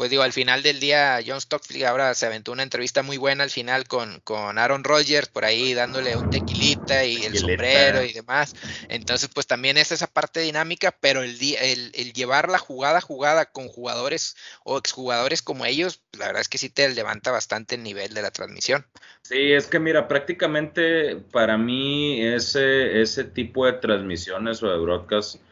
pues 0.00 0.08
digo, 0.08 0.22
al 0.22 0.32
final 0.32 0.62
del 0.62 0.80
día, 0.80 1.20
John 1.26 1.42
Stockfield 1.42 1.84
ahora 1.84 2.14
se 2.14 2.24
aventó 2.24 2.52
una 2.52 2.62
entrevista 2.62 3.02
muy 3.02 3.18
buena 3.18 3.44
al 3.44 3.50
final 3.50 3.86
con, 3.86 4.20
con 4.20 4.56
Aaron 4.56 4.82
Rodgers, 4.82 5.28
por 5.28 5.44
ahí 5.44 5.74
dándole 5.74 6.16
un 6.16 6.26
tequilita 6.30 7.04
y 7.04 7.22
el 7.24 7.36
sombrero 7.36 8.02
y 8.02 8.14
demás. 8.14 8.54
Entonces, 8.88 9.28
pues 9.34 9.46
también 9.46 9.76
es 9.76 9.92
esa 9.92 10.06
parte 10.06 10.40
dinámica, 10.40 10.96
pero 11.02 11.22
el, 11.22 11.36
el, 11.42 11.92
el 11.92 12.14
llevar 12.14 12.48
la 12.48 12.56
jugada 12.56 13.02
jugada 13.02 13.44
con 13.44 13.68
jugadores 13.68 14.36
o 14.64 14.78
exjugadores 14.78 15.42
como 15.42 15.66
ellos, 15.66 16.00
la 16.18 16.28
verdad 16.28 16.40
es 16.40 16.48
que 16.48 16.56
sí 16.56 16.70
te 16.70 16.88
levanta 16.88 17.30
bastante 17.30 17.74
el 17.74 17.82
nivel 17.82 18.14
de 18.14 18.22
la 18.22 18.30
transmisión. 18.30 18.86
Sí, 19.20 19.52
es 19.52 19.66
que 19.66 19.80
mira, 19.80 20.08
prácticamente 20.08 21.16
para 21.30 21.58
mí 21.58 22.24
ese, 22.24 23.02
ese 23.02 23.24
tipo 23.24 23.66
de 23.66 23.74
transmisiones 23.74 24.62
o 24.62 24.70
de 24.70 24.78
broadcast 24.78 25.42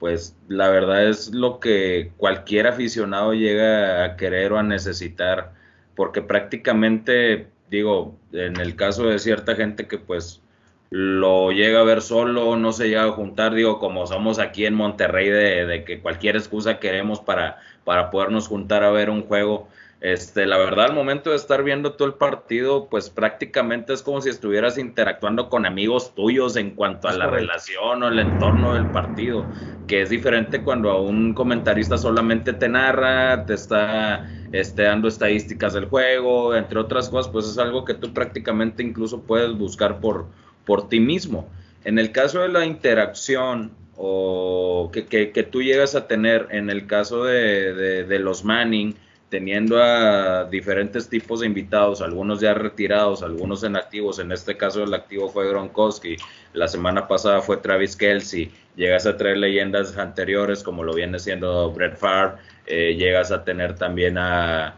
pues 0.00 0.34
la 0.48 0.70
verdad 0.70 1.08
es 1.08 1.32
lo 1.32 1.60
que 1.60 2.10
cualquier 2.16 2.66
aficionado 2.66 3.34
llega 3.34 4.02
a 4.02 4.16
querer 4.16 4.52
o 4.52 4.58
a 4.58 4.62
necesitar, 4.62 5.52
porque 5.94 6.22
prácticamente, 6.22 7.48
digo, 7.70 8.16
en 8.32 8.56
el 8.56 8.74
caso 8.76 9.06
de 9.06 9.18
cierta 9.18 9.54
gente 9.54 9.86
que 9.86 9.98
pues 9.98 10.40
lo 10.88 11.52
llega 11.52 11.80
a 11.80 11.84
ver 11.84 12.00
solo, 12.00 12.56
no 12.56 12.72
se 12.72 12.88
llega 12.88 13.04
a 13.04 13.12
juntar, 13.12 13.54
digo, 13.54 13.78
como 13.78 14.06
somos 14.06 14.38
aquí 14.38 14.64
en 14.64 14.74
Monterrey, 14.74 15.28
de, 15.28 15.84
que 15.84 16.00
cualquier 16.00 16.34
excusa 16.36 16.80
queremos 16.80 17.20
para, 17.20 17.58
para 17.84 18.10
podernos 18.10 18.48
juntar 18.48 18.82
a 18.82 18.90
ver 18.90 19.10
un 19.10 19.22
juego, 19.22 19.68
este, 20.00 20.46
la 20.46 20.56
verdad, 20.56 20.86
al 20.86 20.94
momento 20.94 21.30
de 21.30 21.36
estar 21.36 21.62
viendo 21.62 21.92
todo 21.92 22.08
el 22.08 22.14
partido, 22.14 22.88
pues 22.88 23.10
prácticamente 23.10 23.92
es 23.92 24.02
como 24.02 24.22
si 24.22 24.30
estuvieras 24.30 24.78
interactuando 24.78 25.50
con 25.50 25.66
amigos 25.66 26.14
tuyos 26.14 26.56
en 26.56 26.70
cuanto 26.70 27.08
a 27.08 27.12
la 27.12 27.26
relación 27.26 28.02
o 28.02 28.08
el 28.08 28.18
entorno 28.18 28.72
del 28.72 28.86
partido, 28.86 29.44
que 29.86 30.00
es 30.00 30.08
diferente 30.08 30.62
cuando 30.62 30.90
a 30.90 31.02
un 31.02 31.34
comentarista 31.34 31.98
solamente 31.98 32.54
te 32.54 32.70
narra, 32.70 33.44
te 33.44 33.52
está 33.52 34.26
este, 34.52 34.84
dando 34.84 35.06
estadísticas 35.06 35.74
del 35.74 35.84
juego, 35.84 36.54
entre 36.54 36.78
otras 36.78 37.10
cosas, 37.10 37.30
pues 37.30 37.46
es 37.46 37.58
algo 37.58 37.84
que 37.84 37.92
tú 37.92 38.14
prácticamente 38.14 38.82
incluso 38.82 39.20
puedes 39.20 39.52
buscar 39.52 40.00
por, 40.00 40.28
por 40.64 40.88
ti 40.88 40.98
mismo. 40.98 41.46
En 41.84 41.98
el 41.98 42.10
caso 42.10 42.40
de 42.40 42.48
la 42.48 42.64
interacción 42.64 43.72
o 43.98 44.90
que, 44.94 45.04
que, 45.04 45.42
tú 45.42 45.62
llegas 45.62 45.94
a 45.94 46.08
tener, 46.08 46.48
en 46.52 46.70
el 46.70 46.86
caso 46.86 47.24
de, 47.24 48.04
de 48.04 48.18
los 48.18 48.46
Manning, 48.46 48.94
teniendo 49.30 49.80
a 49.80 50.44
diferentes 50.44 51.08
tipos 51.08 51.40
de 51.40 51.46
invitados, 51.46 52.02
algunos 52.02 52.40
ya 52.40 52.52
retirados, 52.52 53.22
algunos 53.22 53.62
en 53.62 53.76
activos, 53.76 54.18
en 54.18 54.32
este 54.32 54.56
caso 54.56 54.82
el 54.82 54.92
activo 54.92 55.30
fue 55.30 55.48
Gronkowski, 55.48 56.16
la 56.52 56.66
semana 56.66 57.06
pasada 57.06 57.40
fue 57.40 57.56
Travis 57.56 57.96
Kelsey, 57.96 58.52
llegas 58.74 59.06
a 59.06 59.16
traer 59.16 59.38
leyendas 59.38 59.96
anteriores 59.96 60.64
como 60.64 60.82
lo 60.82 60.94
viene 60.94 61.20
siendo 61.20 61.70
Brett 61.70 61.96
Favre, 61.96 62.34
eh, 62.66 62.96
llegas 62.96 63.30
a 63.30 63.44
tener 63.44 63.76
también 63.76 64.18
a, 64.18 64.76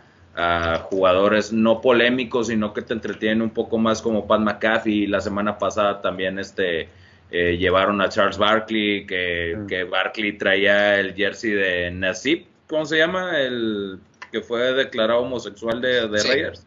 jugadores 0.84 1.52
no 1.52 1.82
polémicos, 1.82 2.46
sino 2.46 2.72
que 2.72 2.80
te 2.80 2.94
entretienen 2.94 3.42
un 3.42 3.50
poco 3.50 3.76
más 3.76 4.00
como 4.00 4.26
Pat 4.26 4.40
McAfee, 4.40 5.06
la 5.06 5.20
semana 5.20 5.58
pasada 5.58 6.00
también 6.00 6.38
este... 6.38 6.88
Eh, 7.34 7.56
llevaron 7.56 7.98
a 8.02 8.10
Charles 8.10 8.36
Barkley, 8.36 9.06
que, 9.06 9.58
que 9.66 9.84
Barkley 9.84 10.36
traía 10.36 11.00
el 11.00 11.14
jersey 11.14 11.52
de 11.52 11.90
Nasib, 11.90 12.44
¿cómo 12.66 12.84
se 12.84 12.98
llama? 12.98 13.40
El 13.40 14.00
que 14.32 14.40
fue 14.40 14.72
declarado 14.72 15.20
homosexual 15.20 15.80
de, 15.80 16.08
de 16.08 16.22
Reyes. 16.22 16.66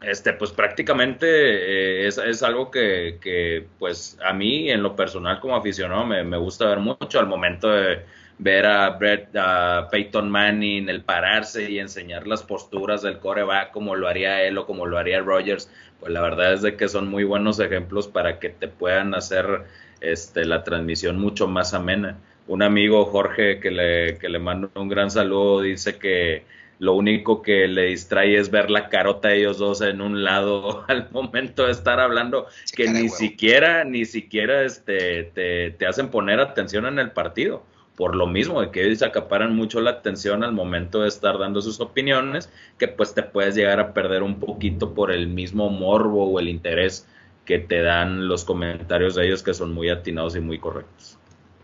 este, 0.00 0.32
pues 0.32 0.50
prácticamente 0.50 1.26
eh, 1.26 2.06
es, 2.08 2.42
algo 2.42 2.70
que, 2.70 3.66
pues 3.78 4.18
a 4.24 4.32
mí 4.32 4.70
en 4.70 4.82
lo 4.82 4.96
personal 4.96 5.38
como 5.40 5.54
aficionado 5.54 6.06
me, 6.06 6.36
gusta 6.38 6.66
ver 6.66 6.78
mucho 6.78 7.20
al 7.20 7.26
momento 7.26 7.68
de 7.70 8.00
ver 8.38 8.66
a 8.66 8.90
Brett, 8.90 9.34
a 9.36 9.88
Peyton 9.90 10.30
Manning, 10.30 10.88
el 10.88 11.02
pararse 11.02 11.70
y 11.70 11.80
enseñar 11.80 12.26
las 12.26 12.44
posturas 12.44 13.02
del 13.02 13.18
coreback 13.18 13.72
como 13.72 13.96
lo 13.96 14.08
haría 14.08 14.42
él 14.44 14.56
o 14.58 14.66
como 14.66 14.86
lo 14.86 14.96
haría 14.96 15.20
Rogers, 15.20 15.70
pues 16.00 16.12
la 16.12 16.20
verdad 16.22 16.54
es 16.54 16.62
de 16.62 16.76
que 16.76 16.88
son 16.88 17.08
muy 17.08 17.24
buenos 17.24 17.58
ejemplos 17.58 18.06
para 18.06 18.38
que 18.38 18.48
te 18.48 18.68
puedan 18.68 19.14
hacer 19.14 19.64
este, 20.00 20.44
la 20.44 20.62
transmisión 20.62 21.18
mucho 21.18 21.48
más 21.48 21.74
amena 21.74 22.16
un 22.48 22.62
amigo, 22.62 23.04
Jorge, 23.04 23.60
que 23.60 23.70
le, 23.70 24.18
que 24.18 24.28
le 24.28 24.38
mando 24.38 24.70
un 24.74 24.88
gran 24.88 25.10
saludo, 25.10 25.60
dice 25.60 25.98
que 25.98 26.44
lo 26.78 26.94
único 26.94 27.42
que 27.42 27.68
le 27.68 27.86
distrae 27.86 28.38
es 28.38 28.50
ver 28.50 28.70
la 28.70 28.88
carota 28.88 29.28
de 29.28 29.38
ellos 29.38 29.58
dos 29.58 29.80
en 29.80 30.00
un 30.00 30.24
lado 30.24 30.84
al 30.88 31.10
momento 31.10 31.66
de 31.66 31.72
estar 31.72 32.00
hablando, 32.00 32.46
que 32.74 32.88
ni 32.88 33.08
siquiera, 33.08 33.84
ni 33.84 34.04
siquiera 34.04 34.62
este, 34.62 35.24
te, 35.34 35.70
te, 35.70 35.86
hacen 35.86 36.08
poner 36.08 36.40
atención 36.40 36.86
en 36.86 36.98
el 36.98 37.12
partido. 37.12 37.62
Por 37.96 38.14
lo 38.14 38.28
mismo, 38.28 38.60
de 38.60 38.70
que 38.70 38.86
ellos 38.86 39.02
acaparan 39.02 39.56
mucho 39.56 39.80
la 39.80 39.90
atención 39.90 40.44
al 40.44 40.52
momento 40.52 41.02
de 41.02 41.08
estar 41.08 41.36
dando 41.36 41.60
sus 41.60 41.80
opiniones, 41.80 42.48
que 42.78 42.86
pues 42.86 43.12
te 43.12 43.24
puedes 43.24 43.56
llegar 43.56 43.80
a 43.80 43.92
perder 43.92 44.22
un 44.22 44.38
poquito 44.38 44.94
por 44.94 45.10
el 45.10 45.26
mismo 45.26 45.68
morbo 45.68 46.30
o 46.30 46.38
el 46.38 46.48
interés 46.48 47.08
que 47.44 47.58
te 47.58 47.82
dan 47.82 48.28
los 48.28 48.44
comentarios 48.44 49.16
de 49.16 49.26
ellos 49.26 49.42
que 49.42 49.52
son 49.52 49.72
muy 49.72 49.90
atinados 49.90 50.36
y 50.36 50.40
muy 50.40 50.60
correctos. 50.60 51.17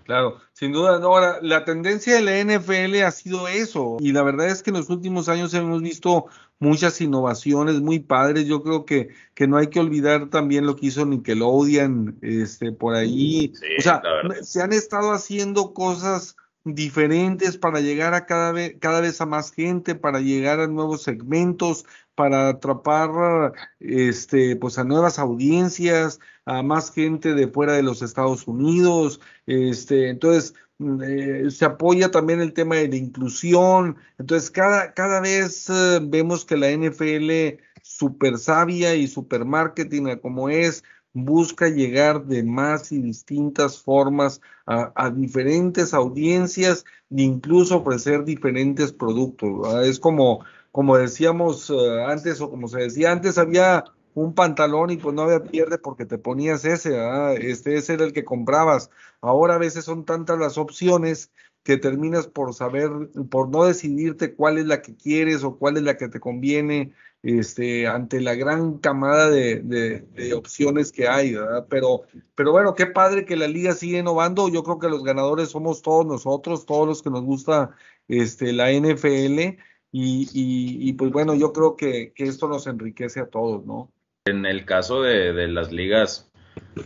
Claro, 0.04 0.38
sin 0.52 0.72
duda. 0.72 0.96
Ahora, 1.02 1.38
la 1.40 1.64
tendencia 1.64 2.14
de 2.14 2.22
la 2.22 2.38
NFL 2.38 3.02
ha 3.02 3.10
sido 3.10 3.48
eso. 3.48 3.96
Y 4.00 4.12
la 4.12 4.22
verdad 4.22 4.48
es 4.48 4.62
que 4.62 4.70
en 4.70 4.76
los 4.76 4.90
últimos 4.90 5.28
años 5.28 5.54
hemos 5.54 5.80
visto 5.80 6.26
muchas 6.58 7.00
innovaciones 7.00 7.80
muy 7.80 8.00
padres. 8.00 8.46
Yo 8.46 8.62
creo 8.62 8.84
que, 8.84 9.08
que 9.34 9.46
no 9.46 9.56
hay 9.56 9.68
que 9.68 9.80
olvidar 9.80 10.28
también 10.28 10.66
lo 10.66 10.76
que 10.76 10.86
hizo 10.86 11.06
Nickelodeon 11.06 12.18
este, 12.20 12.72
por 12.72 12.94
ahí. 12.94 13.52
o 13.78 13.82
sea, 13.82 14.02
se 14.42 14.62
han 14.62 14.72
estado 14.74 15.12
haciendo 15.12 15.72
cosas 15.72 16.36
diferentes 16.64 17.58
para 17.58 17.80
llegar 17.80 18.14
a 18.14 18.26
cada 18.26 18.52
vez, 18.52 18.76
cada 18.80 19.00
vez 19.00 19.20
a 19.20 19.26
más 19.26 19.52
gente, 19.52 19.94
para 19.94 20.20
llegar 20.20 20.60
a 20.60 20.66
nuevos 20.66 21.02
segmentos, 21.02 21.84
para 22.14 22.48
atrapar 22.48 23.52
este, 23.80 24.56
pues 24.56 24.78
a 24.78 24.84
nuevas 24.84 25.18
audiencias, 25.18 26.20
a 26.46 26.62
más 26.62 26.92
gente 26.92 27.34
de 27.34 27.48
fuera 27.48 27.74
de 27.74 27.82
los 27.82 28.02
Estados 28.02 28.46
Unidos. 28.48 29.20
Este, 29.46 30.08
entonces, 30.08 30.54
mm, 30.78 31.02
eh, 31.02 31.50
se 31.50 31.64
apoya 31.64 32.10
también 32.10 32.40
el 32.40 32.52
tema 32.52 32.76
de 32.76 32.88
la 32.88 32.96
inclusión. 32.96 33.96
Entonces, 34.18 34.50
cada, 34.50 34.94
cada 34.94 35.20
vez 35.20 35.68
eh, 35.70 36.00
vemos 36.02 36.44
que 36.44 36.56
la 36.56 36.70
NFL 36.70 37.60
super 37.82 38.38
sabia 38.38 38.94
y 38.94 39.06
super 39.06 39.44
marketing 39.44 40.16
como 40.22 40.48
es, 40.48 40.82
busca 41.14 41.68
llegar 41.68 42.26
de 42.26 42.42
más 42.42 42.92
y 42.92 43.00
distintas 43.00 43.80
formas 43.80 44.40
a, 44.66 45.10
diferentes 45.10 45.94
audiencias 45.94 46.84
e 47.10 47.22
incluso 47.22 47.78
ofrecer 47.78 48.24
diferentes 48.24 48.92
productos. 48.92 49.84
Es 49.84 50.00
como, 50.00 50.44
como 50.72 50.98
decíamos 50.98 51.70
eh, 51.70 52.04
antes 52.06 52.40
o 52.40 52.50
como 52.50 52.68
se 52.68 52.80
decía 52.80 53.12
antes, 53.12 53.38
había 53.38 53.84
un 54.14 54.34
pantalón 54.34 54.90
y 54.90 54.96
pues 54.96 55.14
no 55.14 55.22
había 55.22 55.42
pierde 55.44 55.78
porque 55.78 56.04
te 56.04 56.18
ponías 56.18 56.64
ese, 56.64 56.98
este 57.40 57.76
ese 57.76 57.94
era 57.94 58.04
el 58.04 58.12
que 58.12 58.24
comprabas. 58.24 58.90
Ahora 59.20 59.54
a 59.54 59.58
veces 59.58 59.84
son 59.84 60.04
tantas 60.04 60.38
las 60.38 60.58
opciones 60.58 61.30
que 61.62 61.78
terminas 61.78 62.26
por 62.26 62.54
saber, 62.54 62.90
por 63.30 63.48
no 63.48 63.64
decidirte 63.64 64.34
cuál 64.34 64.58
es 64.58 64.66
la 64.66 64.82
que 64.82 64.94
quieres 64.94 65.44
o 65.44 65.56
cuál 65.56 65.78
es 65.78 65.82
la 65.84 65.96
que 65.96 66.08
te 66.08 66.20
conviene 66.20 66.92
este, 67.24 67.86
ante 67.86 68.20
la 68.20 68.34
gran 68.34 68.76
camada 68.78 69.30
de, 69.30 70.04
opciones 70.36 70.92
que 70.92 71.08
hay. 71.08 71.34
Pero, 71.70 72.02
pero 72.34 72.52
bueno, 72.52 72.74
qué 72.74 72.86
padre 72.86 73.24
que 73.24 73.34
la 73.34 73.48
liga 73.48 73.72
sigue 73.72 73.98
innovando. 73.98 74.50
Yo 74.50 74.62
creo 74.62 74.78
que 74.78 74.90
los 74.90 75.02
ganadores 75.02 75.48
somos 75.48 75.80
todos 75.80 76.04
nosotros, 76.04 76.66
todos 76.66 76.86
los 76.86 77.02
que 77.02 77.08
nos 77.08 77.22
gusta 77.22 77.70
este, 78.08 78.52
la 78.52 78.70
NFL. 78.70 79.58
Y, 79.90 80.92
pues 80.94 81.10
bueno, 81.12 81.34
yo 81.34 81.52
creo 81.54 81.76
que, 81.76 82.12
esto 82.16 82.46
nos 82.46 82.66
enriquece 82.66 83.20
a 83.20 83.30
todos, 83.30 83.64
¿no? 83.64 83.90
En 84.26 84.44
el 84.44 84.66
caso 84.66 85.00
de, 85.00 85.48
las 85.48 85.72
ligas, 85.72 86.30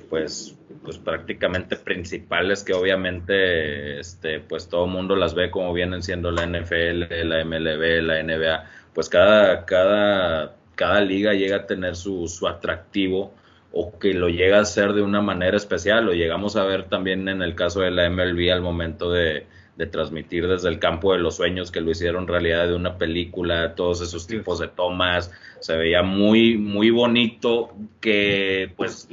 pues, 0.08 0.56
pues 0.84 0.98
prácticamente 0.98 1.74
principales 1.74 2.62
que 2.62 2.74
obviamente 2.74 3.98
este, 3.98 4.40
pues 4.40 4.68
todo 4.68 4.86
mundo 4.86 5.16
las 5.16 5.34
ve 5.34 5.50
como 5.50 5.72
vienen 5.72 6.02
siendo 6.02 6.30
la 6.30 6.46
NFL, 6.46 7.28
la 7.28 7.44
MLB, 7.44 8.02
la 8.02 8.22
NBA 8.22 8.77
pues 8.98 9.08
cada, 9.08 9.64
cada, 9.64 10.56
cada 10.74 11.00
liga 11.00 11.32
llega 11.32 11.58
a 11.58 11.66
tener 11.66 11.94
su, 11.94 12.26
su 12.26 12.48
atractivo 12.48 13.32
o 13.70 13.96
que 13.96 14.12
lo 14.12 14.28
llega 14.28 14.58
a 14.58 14.62
hacer 14.62 14.92
de 14.92 15.02
una 15.02 15.20
manera 15.20 15.56
especial. 15.56 16.04
Lo 16.06 16.14
llegamos 16.14 16.56
a 16.56 16.64
ver 16.64 16.88
también 16.88 17.28
en 17.28 17.40
el 17.40 17.54
caso 17.54 17.82
de 17.82 17.92
la 17.92 18.10
MLB 18.10 18.50
al 18.52 18.60
momento 18.60 19.12
de, 19.12 19.46
transmitir 19.92 20.48
desde 20.48 20.68
el 20.68 20.80
campo 20.80 21.12
de 21.12 21.20
los 21.20 21.36
sueños, 21.36 21.70
que 21.70 21.80
lo 21.80 21.92
hicieron 21.92 22.26
realidad 22.26 22.66
de 22.66 22.74
una 22.74 22.98
película, 22.98 23.76
todos 23.76 24.00
esos 24.00 24.26
tipos 24.26 24.58
de 24.58 24.66
tomas, 24.66 25.30
se 25.60 25.76
veía 25.76 26.02
muy, 26.02 26.58
muy 26.58 26.90
bonito, 26.90 27.72
que 28.00 28.72
pues 28.76 29.08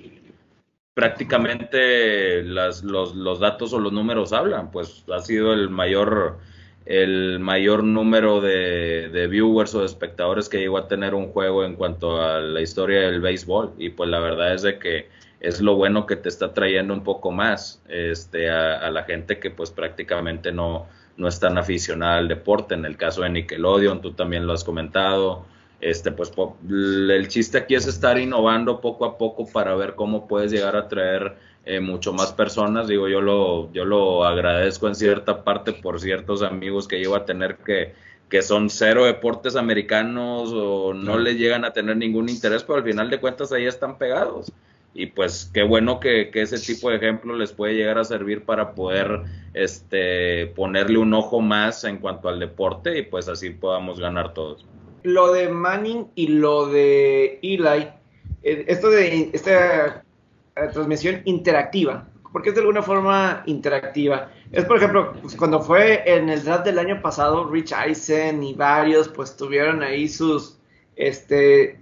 prácticamente 0.95 2.41
las, 2.41 2.83
los, 2.83 3.15
los 3.15 3.39
datos 3.39 3.71
o 3.71 3.79
los 3.79 3.93
números 3.93 4.33
hablan, 4.33 4.71
pues 4.71 5.05
ha 5.13 5.19
sido 5.19 5.53
el 5.53 5.69
mayor 5.69 6.39
el 6.85 7.39
mayor 7.39 7.83
número 7.83 8.41
de, 8.41 9.27
viewers 9.29 9.73
o 9.73 9.79
de 9.79 9.87
espectadores 9.87 10.49
que 10.49 10.59
llegó 10.59 10.77
a 10.77 10.87
tener 10.87 11.15
un 11.15 11.31
juego 11.31 11.65
en 11.65 11.75
cuanto 11.75 12.21
a 12.21 12.39
la 12.39 12.61
historia 12.61 13.01
del 13.01 13.21
béisbol. 13.21 13.73
Y 13.77 13.89
pues 13.89 14.09
la 14.09 14.19
verdad 14.19 14.53
es 14.53 14.61
de 14.61 14.77
que 14.77 15.09
es 15.39 15.61
lo 15.61 15.75
bueno 15.75 16.05
que 16.05 16.15
te 16.15 16.29
está 16.29 16.53
trayendo 16.53 16.93
un 16.93 17.03
poco 17.03 17.31
más 17.31 17.81
este 17.87 18.49
a, 18.49 18.89
la 18.89 19.03
gente 19.03 19.39
que 19.39 19.51
pues 19.51 19.71
prácticamente 19.71 20.51
no 20.51 20.87
no 21.17 21.27
es 21.29 21.39
tan 21.39 21.57
aficionada 21.57 22.17
al 22.17 22.27
deporte. 22.27 22.75
En 22.75 22.85
el 22.85 22.97
caso 22.97 23.21
de 23.21 23.29
Nickelodeon 23.29 24.01
tú 24.01 24.13
también 24.13 24.45
lo 24.45 24.53
has 24.53 24.63
comentado. 24.63 25.45
Este 25.81 26.11
pues 26.11 26.31
el 26.69 27.27
chiste 27.29 27.57
aquí 27.57 27.75
es 27.75 27.87
estar 27.87 28.17
innovando 28.19 28.79
poco 28.81 29.05
a 29.05 29.17
poco 29.17 29.47
para 29.47 29.75
ver 29.75 29.95
cómo 29.95 30.27
puedes 30.27 30.51
llegar 30.51 30.75
a 30.75 30.87
traer 30.87 31.35
eh, 31.65 31.79
mucho 31.79 32.13
más 32.13 32.31
personas. 32.31 32.87
Digo, 32.87 33.07
yo 33.07 33.21
lo, 33.21 33.71
yo 33.73 33.85
lo 33.85 34.23
agradezco 34.23 34.87
en 34.87 34.93
cierta 34.93 35.43
parte 35.43 35.73
por 35.73 35.99
ciertos 35.99 36.43
amigos 36.43 36.87
que 36.87 36.99
llevo 36.99 37.15
a 37.15 37.25
tener 37.25 37.57
que, 37.57 37.93
que 38.29 38.43
son 38.43 38.69
cero 38.69 39.05
deportes 39.05 39.55
americanos 39.55 40.51
o 40.53 40.93
no 40.93 41.17
le 41.17 41.35
llegan 41.35 41.65
a 41.65 41.73
tener 41.73 41.97
ningún 41.97 42.29
interés, 42.29 42.63
pero 42.63 42.77
al 42.77 42.83
final 42.83 43.09
de 43.09 43.19
cuentas 43.19 43.51
ahí 43.51 43.65
están 43.65 43.97
pegados. 43.97 44.51
Y 44.93 45.07
pues 45.07 45.49
qué 45.53 45.63
bueno 45.63 45.99
que, 45.99 46.29
que, 46.29 46.43
ese 46.43 46.59
tipo 46.59 46.89
de 46.89 46.97
ejemplo 46.97 47.35
les 47.35 47.51
puede 47.51 47.73
llegar 47.73 47.97
a 47.97 48.05
servir 48.05 48.45
para 48.45 48.75
poder 48.75 49.23
este, 49.53 50.47
ponerle 50.55 50.99
un 50.99 51.13
ojo 51.13 51.41
más 51.41 51.83
en 51.83 51.97
cuanto 51.97 52.29
al 52.29 52.39
deporte 52.39 52.97
y 52.97 53.01
pues 53.01 53.27
así 53.27 53.49
podamos 53.49 53.99
ganar 53.99 54.33
todos. 54.33 54.65
Lo 55.03 55.33
de 55.33 55.49
Manning 55.49 56.07
y 56.15 56.27
lo 56.27 56.67
de 56.67 57.39
Eli, 57.41 57.89
eh, 58.43 58.65
esto 58.67 58.89
de 58.89 59.31
esta 59.33 60.04
transmisión 60.55 61.21
interactiva. 61.25 62.07
porque 62.31 62.49
es 62.49 62.55
de 62.55 62.61
alguna 62.61 62.81
forma 62.81 63.43
interactiva? 63.45 64.29
Es, 64.51 64.65
por 64.65 64.75
ejemplo, 64.75 65.13
pues, 65.21 65.35
cuando 65.35 65.61
fue 65.61 66.03
en 66.05 66.29
el 66.29 66.43
draft 66.43 66.65
del 66.65 66.79
año 66.79 67.01
pasado, 67.01 67.49
Rich 67.49 67.71
Eisen 67.71 68.43
y 68.43 68.53
varios, 68.53 69.07
pues 69.07 69.37
tuvieron 69.37 69.81
ahí 69.81 70.09
sus, 70.09 70.57
este, 70.97 71.79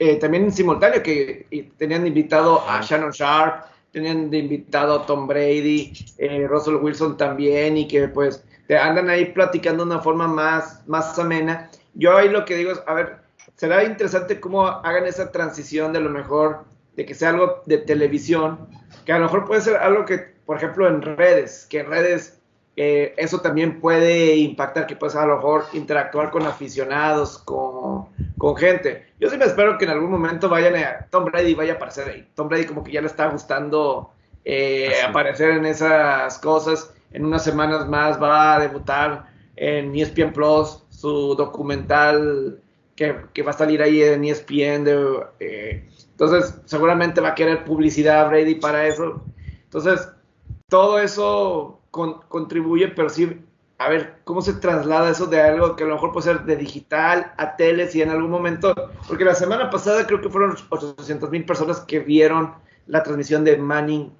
eh, 0.00 0.16
también 0.16 0.44
en 0.44 0.52
simultáneo, 0.52 1.02
que 1.02 1.46
tenían 1.76 2.04
invitado 2.06 2.68
a 2.68 2.80
Shannon 2.80 3.12
Sharp, 3.12 3.66
tenían 3.92 4.30
de 4.30 4.38
invitado 4.38 5.00
a 5.00 5.06
Tom 5.06 5.26
Brady, 5.26 5.92
eh, 6.18 6.46
Russell 6.48 6.76
Wilson 6.76 7.16
también, 7.16 7.76
y 7.76 7.86
que 7.86 8.08
pues 8.08 8.44
te 8.66 8.76
andan 8.78 9.10
ahí 9.10 9.26
platicando 9.26 9.84
de 9.84 9.90
una 9.92 10.00
forma 10.00 10.26
más, 10.26 10.82
más 10.88 11.18
amena. 11.18 11.70
Yo 11.94 12.16
ahí 12.16 12.28
lo 12.28 12.44
que 12.44 12.56
digo 12.56 12.72
es, 12.72 12.82
a 12.86 12.94
ver, 12.94 13.18
será 13.56 13.84
interesante 13.84 14.40
cómo 14.40 14.66
hagan 14.66 15.06
esa 15.06 15.30
transición 15.30 15.92
de 15.92 16.00
lo 16.00 16.10
mejor 16.10 16.64
de 17.00 17.06
que 17.06 17.14
sea 17.14 17.30
algo 17.30 17.62
de 17.64 17.78
televisión, 17.78 18.68
que 19.06 19.12
a 19.12 19.18
lo 19.18 19.24
mejor 19.24 19.46
puede 19.46 19.62
ser 19.62 19.76
algo 19.76 20.04
que, 20.04 20.18
por 20.44 20.58
ejemplo, 20.58 20.86
en 20.86 21.00
redes, 21.00 21.66
que 21.70 21.80
en 21.80 21.86
redes 21.86 22.38
eh, 22.76 23.14
eso 23.16 23.40
también 23.40 23.80
puede 23.80 24.36
impactar, 24.36 24.86
que 24.86 24.96
puedes 24.96 25.16
a 25.16 25.24
lo 25.24 25.36
mejor 25.36 25.64
interactuar 25.72 26.30
con 26.30 26.46
aficionados, 26.46 27.38
con, 27.38 28.04
con, 28.36 28.54
gente. 28.54 29.06
Yo 29.18 29.30
sí 29.30 29.38
me 29.38 29.46
espero 29.46 29.78
que 29.78 29.86
en 29.86 29.92
algún 29.92 30.10
momento 30.10 30.50
vayan 30.50 30.76
a 30.76 31.06
Tom 31.10 31.24
Brady 31.24 31.54
vaya 31.54 31.72
a 31.72 31.76
aparecer 31.76 32.06
ahí. 32.06 32.28
Tom 32.34 32.48
Brady 32.50 32.66
como 32.66 32.84
que 32.84 32.92
ya 32.92 33.00
le 33.00 33.06
está 33.06 33.28
gustando 33.28 34.10
eh, 34.44 34.92
aparecer 35.02 35.52
en 35.52 35.64
esas 35.64 36.38
cosas. 36.38 36.92
En 37.12 37.24
unas 37.24 37.42
semanas 37.42 37.88
más 37.88 38.20
va 38.22 38.56
a 38.56 38.60
debutar 38.60 39.24
en 39.56 39.96
ESPN 39.96 40.34
Plus 40.34 40.84
su 40.90 41.34
documental 41.34 42.60
que, 42.94 43.16
que 43.32 43.42
va 43.42 43.52
a 43.52 43.54
salir 43.54 43.80
ahí 43.80 44.02
en 44.02 44.22
ESPN. 44.22 44.84
De, 44.84 45.20
eh, 45.40 45.88
entonces 46.20 46.60
seguramente 46.66 47.22
va 47.22 47.30
a 47.30 47.34
querer 47.34 47.64
publicidad 47.64 48.28
Brady 48.28 48.56
para 48.56 48.86
eso. 48.86 49.24
Entonces 49.64 50.06
todo 50.68 50.98
eso 50.98 51.80
contribuye, 51.90 52.88
pero 52.88 53.08
sí, 53.08 53.40
a 53.78 53.88
ver, 53.88 54.16
¿cómo 54.24 54.42
se 54.42 54.52
traslada 54.52 55.10
eso 55.10 55.24
de 55.24 55.40
algo 55.40 55.76
que 55.76 55.84
a 55.84 55.86
lo 55.86 55.94
mejor 55.94 56.12
puede 56.12 56.24
ser 56.26 56.44
de 56.44 56.56
digital 56.56 57.32
a 57.38 57.56
teles 57.56 57.96
y 57.96 58.02
en 58.02 58.10
algún 58.10 58.30
momento? 58.30 58.74
Porque 59.08 59.24
la 59.24 59.34
semana 59.34 59.70
pasada 59.70 60.06
creo 60.06 60.20
que 60.20 60.28
fueron 60.28 60.54
800 60.68 61.30
mil 61.30 61.46
personas 61.46 61.80
que 61.80 62.00
vieron 62.00 62.52
la 62.86 63.02
transmisión 63.02 63.42
de 63.42 63.56
Manning, 63.56 64.12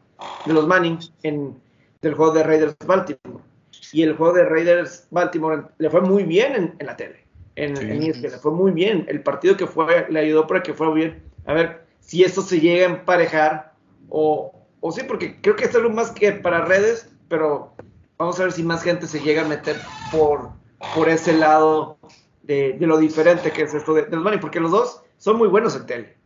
de 0.47 0.53
los 0.55 0.67
Manning 0.67 0.99
en, 1.23 1.55
del 2.01 2.15
juego 2.15 2.33
de 2.33 2.45
Raiders 2.45 2.77
Baltimore. 2.87 3.45
Y 3.93 4.05
el 4.05 4.17
juego 4.17 4.33
de 4.33 4.47
Raiders 4.47 5.07
Baltimore 5.11 5.65
le 5.77 5.91
fue 5.91 6.01
muy 6.01 6.23
bien 6.23 6.75
en, 6.79 6.87
la 6.87 6.97
tele, 6.97 7.27
en, 7.57 7.77
sí. 7.77 8.21
le 8.23 8.31
fue 8.31 8.53
muy 8.53 8.73
bien. 8.73 9.05
El 9.07 9.23
partido 9.23 9.55
que 9.59 9.67
fue 9.67 10.07
le 10.09 10.19
ayudó 10.19 10.47
para 10.47 10.63
que 10.63 10.73
fue 10.73 10.95
bien. 10.95 11.23
A 11.45 11.53
ver 11.53 11.90
si 12.11 12.25
esto 12.25 12.43
se 12.43 12.59
llega 12.59 12.89
a 12.89 12.91
emparejar 12.91 13.73
o, 14.09 14.53
o 14.81 14.91
sí, 14.91 15.03
porque 15.07 15.41
creo 15.41 15.55
que 15.55 15.67
es 15.67 15.75
algo 15.77 15.91
más 15.91 16.11
que 16.11 16.33
para 16.33 16.65
redes 16.65 17.09
pero 17.29 17.73
vamos 18.19 18.39
a 18.41 18.43
ver 18.43 18.53
si 18.53 18.65
más 18.65 18.83
gente 18.83 19.07
se 19.07 19.21
llega 19.21 19.43
a 19.43 19.49
meter 19.49 19.81
por, 20.11 20.51
por 20.97 21.09
ese 21.09 21.33
lado 21.33 21.97
de, 22.43 22.77
lo 22.81 22.99
diferente 22.99 23.53
que 23.53 23.63
es 23.63 23.73
esto 23.73 23.95
de, 23.95 24.09
los 24.11 24.23
Manning, 24.23 24.41
porque 24.41 24.59
los 24.59 24.73
dos 24.73 25.03
son 25.19 25.39
muy 25.39 25.47
buenos 25.47 25.77
en 25.77 25.87
tele. 25.87 26.17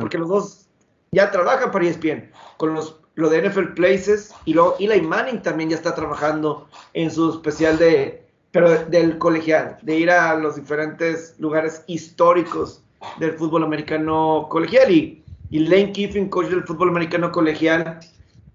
Porque 0.00 0.16
los 0.16 0.30
dos 0.30 0.66
ya 1.12 1.30
trabajan 1.30 1.70
para 1.70 1.84
ESPN, 1.84 2.30
con 2.56 2.72
los, 2.72 3.02
lo 3.16 3.28
de 3.28 3.46
NFL 3.46 3.74
Places, 3.74 4.34
y 4.46 4.54
luego 4.54 4.76
Eli 4.80 5.02
Manning 5.02 5.42
también 5.42 5.68
ya 5.68 5.76
está 5.76 5.94
trabajando 5.94 6.68
en 6.94 7.10
su 7.10 7.30
especial 7.30 7.76
de, 7.76 8.26
pero 8.50 8.70
del 8.86 9.18
colegial, 9.18 9.76
de 9.82 9.96
ir 9.96 10.10
a 10.10 10.34
los 10.36 10.56
diferentes 10.56 11.34
lugares 11.38 11.84
históricos 11.86 12.82
del 13.18 13.32
fútbol 13.32 13.64
americano 13.64 14.46
colegial. 14.50 14.90
Y, 14.90 15.24
y 15.50 15.58
Lane 15.60 15.92
Kiffin, 15.92 16.28
coach 16.28 16.48
del 16.48 16.64
fútbol 16.64 16.88
americano 16.90 17.30
colegial, 17.30 18.00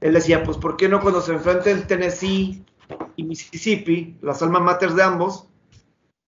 él 0.01 0.13
decía, 0.13 0.43
pues 0.43 0.57
¿por 0.57 0.77
qué 0.77 0.87
no 0.87 1.01
cuando 1.01 1.21
se 1.21 1.33
enfrenten 1.33 1.85
Tennessee 1.87 2.63
y 3.15 3.23
Mississippi, 3.23 4.17
las 4.21 4.41
alma 4.41 4.59
maters 4.59 4.95
de 4.95 5.03
ambos, 5.03 5.47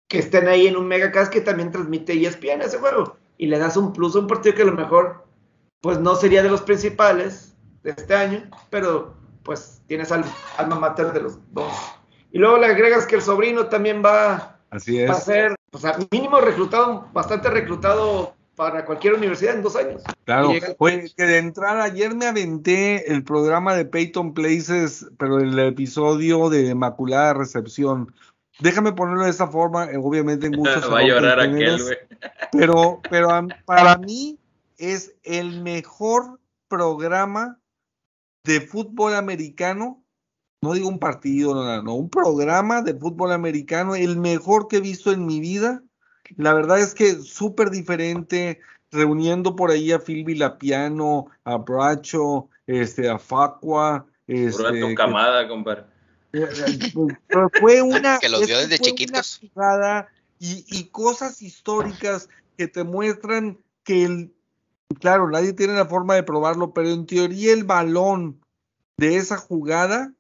que 0.09 0.19
estén 0.19 0.49
ahí 0.49 0.67
en 0.67 0.77
un 0.77 0.89
megacast 0.89 1.33
que 1.33 1.41
también 1.41 1.71
transmite 1.71 2.13
ESPN 2.13 2.63
ese 2.63 2.79
juego? 2.79 3.17
Y 3.39 3.47
le 3.47 3.59
das 3.59 3.77
un 3.77 3.93
plus 3.93 4.17
a 4.17 4.21
un 4.21 4.27
partido 4.27 4.55
que 4.55 4.63
a 4.63 4.67
lo 4.67 4.73
mejor 4.73 5.25
pues 5.81 5.99
no 5.99 6.15
sería 6.15 6.43
de 6.43 6.51
los 6.51 6.61
principales 6.63 7.55
de 7.83 7.91
este 7.91 8.15
año, 8.15 8.43
pero 8.69 9.15
pues 9.43 9.83
tienes 9.87 10.13
al, 10.13 10.25
alma 10.59 10.79
mater 10.79 11.13
de 11.13 11.23
los 11.23 11.39
dos. 11.53 11.73
Y 12.33 12.39
luego 12.39 12.59
le 12.59 12.67
agregas 12.67 13.07
que 13.07 13.17
el 13.17 13.23
sobrino 13.23 13.67
también 13.67 14.03
va, 14.05 14.61
Así 14.71 15.01
es. 15.01 15.11
a 15.11 15.15
ser, 15.15 15.55
pues, 15.71 15.85
mínimo 16.11 16.41
reclutado, 16.41 17.09
bastante 17.13 17.51
reclutado 17.51 18.35
para 18.57 18.85
cualquier 18.85 19.15
universidad 19.15 19.55
en 19.55 19.63
dos 19.63 19.77
años. 19.77 20.03
Claro, 20.25 20.53
oye, 20.79 21.11
que 21.17 21.25
de 21.25 21.39
entrada 21.39 21.85
ayer 21.85 22.15
me 22.15 22.27
aventé 22.27 23.11
el 23.11 23.25
programa 23.25 23.75
de 23.75 23.87
Peyton 23.87 24.35
Places, 24.35 25.07
pero 25.19 25.39
el 25.39 25.59
episodio 25.59 26.51
de 26.51 26.67
Inmaculada 26.67 27.33
Recepción. 27.33 28.13
Déjame 28.59 28.93
ponerlo 28.93 29.25
de 29.25 29.31
esta 29.31 29.47
forma, 29.47 29.87
eh, 29.87 29.97
obviamente 29.97 30.47
en 30.47 30.53
muchos... 30.57 30.93
Va 30.93 30.99
a 30.99 31.05
llorar 31.05 31.41
aquel, 31.41 31.83
güey. 31.83 31.97
Pero, 32.53 33.01
pero 33.09 33.29
para 33.65 33.97
mí 33.97 34.39
es 34.77 35.15
el 35.23 35.63
mejor 35.63 36.39
programa 36.69 37.59
de 38.45 38.61
fútbol 38.61 39.15
americano, 39.15 40.03
no 40.63 40.75
digo 40.75 40.89
un 40.89 40.99
partido, 40.99 41.55
no, 41.55 41.83
no, 41.83 41.95
un 41.95 42.11
programa 42.11 42.83
de 42.83 42.95
fútbol 42.95 43.33
americano, 43.33 43.95
el 43.95 44.17
mejor 44.17 44.69
que 44.69 44.77
he 44.77 44.81
visto 44.81 45.13
en 45.13 45.27
mi 45.27 45.41
vida 45.41 45.83
la 46.37 46.55
verdad 46.55 46.81
es 46.81 46.95
que 46.95 47.15
súper 47.17 47.71
diferente, 47.71 48.61
reuniendo 48.91 49.57
por 49.57 49.71
ahí 49.71 49.93
a 49.93 50.01
Phil 50.01 50.25
Vilapiano, 50.25 51.27
a 51.45 51.57
Bracho, 51.57 52.49
este, 52.67 53.09
a 53.09 53.19
Facua. 53.19 54.07
Este, 54.27 54.81
tu 54.81 54.95
camada, 54.95 55.49
compadre. 55.49 55.85
Eh, 56.33 56.49
eh, 56.67 56.93
pues, 56.95 57.17
fue 57.61 57.83
una. 57.83 58.19
que 58.19 58.29
los 58.29 58.47
vio 58.47 58.59
desde 58.59 58.79
chiquitos. 58.79 59.41
Y, 60.39 60.65
y 60.69 60.85
cosas 60.85 61.43
históricas 61.43 62.29
que 62.57 62.69
te 62.69 62.85
muestran 62.85 63.59
que 63.85 64.05
el. 64.05 64.35
Claro, 65.01 65.29
nadie 65.29 65.53
tiene 65.53 65.75
la 65.75 65.87
forma 65.87 66.15
de 66.15 66.23
probarlo, 66.23 66.73
pero 66.73 66.89
en 66.89 67.07
teoría 67.07 67.53
el 67.53 67.65
balón 67.65 68.41
de 68.97 69.17
esa 69.17 69.37
jugada 69.37 70.13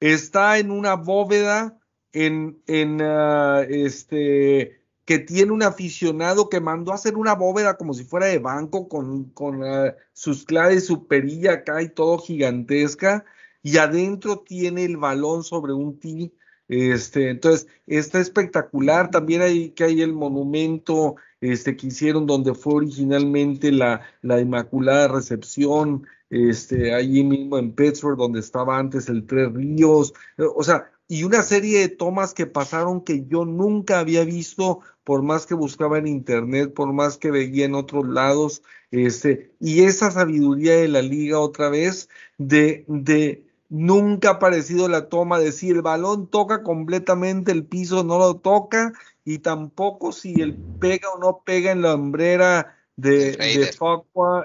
está 0.00 0.58
en 0.58 0.70
una 0.70 0.94
bóveda 0.94 1.78
en, 2.12 2.62
en 2.66 3.00
uh, 3.00 3.60
este 3.68 4.80
que 5.04 5.18
tiene 5.18 5.52
un 5.52 5.62
aficionado 5.62 6.48
que 6.48 6.60
mandó 6.60 6.92
a 6.92 6.94
hacer 6.94 7.16
una 7.16 7.34
bóveda 7.34 7.76
como 7.76 7.92
si 7.92 8.04
fuera 8.04 8.26
de 8.26 8.38
banco 8.38 8.88
con, 8.88 9.24
con 9.30 9.62
uh, 9.62 9.92
sus 10.14 10.44
claves, 10.44 10.86
su 10.86 11.06
perilla 11.06 11.52
acá 11.52 11.82
y 11.82 11.90
todo 11.90 12.18
gigantesca, 12.18 13.24
y 13.62 13.76
adentro 13.76 14.40
tiene 14.40 14.84
el 14.84 14.96
balón 14.96 15.44
sobre 15.44 15.72
un 15.74 15.98
tee. 15.98 16.32
Este, 16.68 17.28
entonces, 17.28 17.66
está 17.86 18.20
espectacular. 18.20 19.10
También 19.10 19.42
hay 19.42 19.70
que 19.70 19.84
hay 19.84 20.00
el 20.00 20.14
monumento 20.14 21.16
este, 21.40 21.76
que 21.76 21.88
hicieron 21.88 22.26
donde 22.26 22.54
fue 22.54 22.74
originalmente 22.76 23.70
la, 23.72 24.00
la 24.22 24.40
Inmaculada 24.40 25.08
Recepción, 25.08 26.06
este, 26.30 26.94
allí 26.94 27.24
mismo 27.24 27.58
en 27.58 27.72
Pittsburgh, 27.72 28.18
donde 28.18 28.40
estaba 28.40 28.78
antes 28.78 29.08
el 29.08 29.26
Tres 29.26 29.52
Ríos. 29.52 30.14
O 30.56 30.62
sea, 30.62 30.90
y 31.06 31.24
una 31.24 31.42
serie 31.42 31.80
de 31.80 31.88
tomas 31.88 32.32
que 32.32 32.46
pasaron 32.46 33.02
que 33.02 33.26
yo 33.26 33.44
nunca 33.44 34.00
había 34.00 34.24
visto, 34.24 34.80
por 35.04 35.22
más 35.22 35.46
que 35.46 35.54
buscaba 35.54 35.98
en 35.98 36.06
internet, 36.06 36.72
por 36.72 36.92
más 36.92 37.18
que 37.18 37.30
veía 37.30 37.66
en 37.66 37.74
otros 37.74 38.08
lados, 38.08 38.62
este, 38.90 39.52
y 39.60 39.82
esa 39.82 40.10
sabiduría 40.10 40.76
de 40.76 40.88
la 40.88 41.02
liga 41.02 41.38
otra 41.40 41.68
vez, 41.68 42.08
de, 42.38 42.84
de 42.88 43.46
nunca 43.68 44.28
ha 44.28 44.32
aparecido 44.34 44.88
la 44.88 45.08
toma 45.08 45.38
de 45.38 45.52
si 45.52 45.70
el 45.70 45.82
balón 45.82 46.28
toca 46.28 46.62
completamente 46.62 47.52
el 47.52 47.66
piso, 47.66 48.02
no 48.02 48.18
lo 48.18 48.36
toca, 48.36 48.92
y 49.24 49.38
tampoco 49.40 50.12
si 50.12 50.40
el 50.40 50.56
pega 50.56 51.10
o 51.10 51.18
no 51.18 51.42
pega 51.44 51.72
en 51.72 51.82
la 51.82 51.94
hombrera 51.94 52.76
de, 52.96 53.32
de 53.32 53.70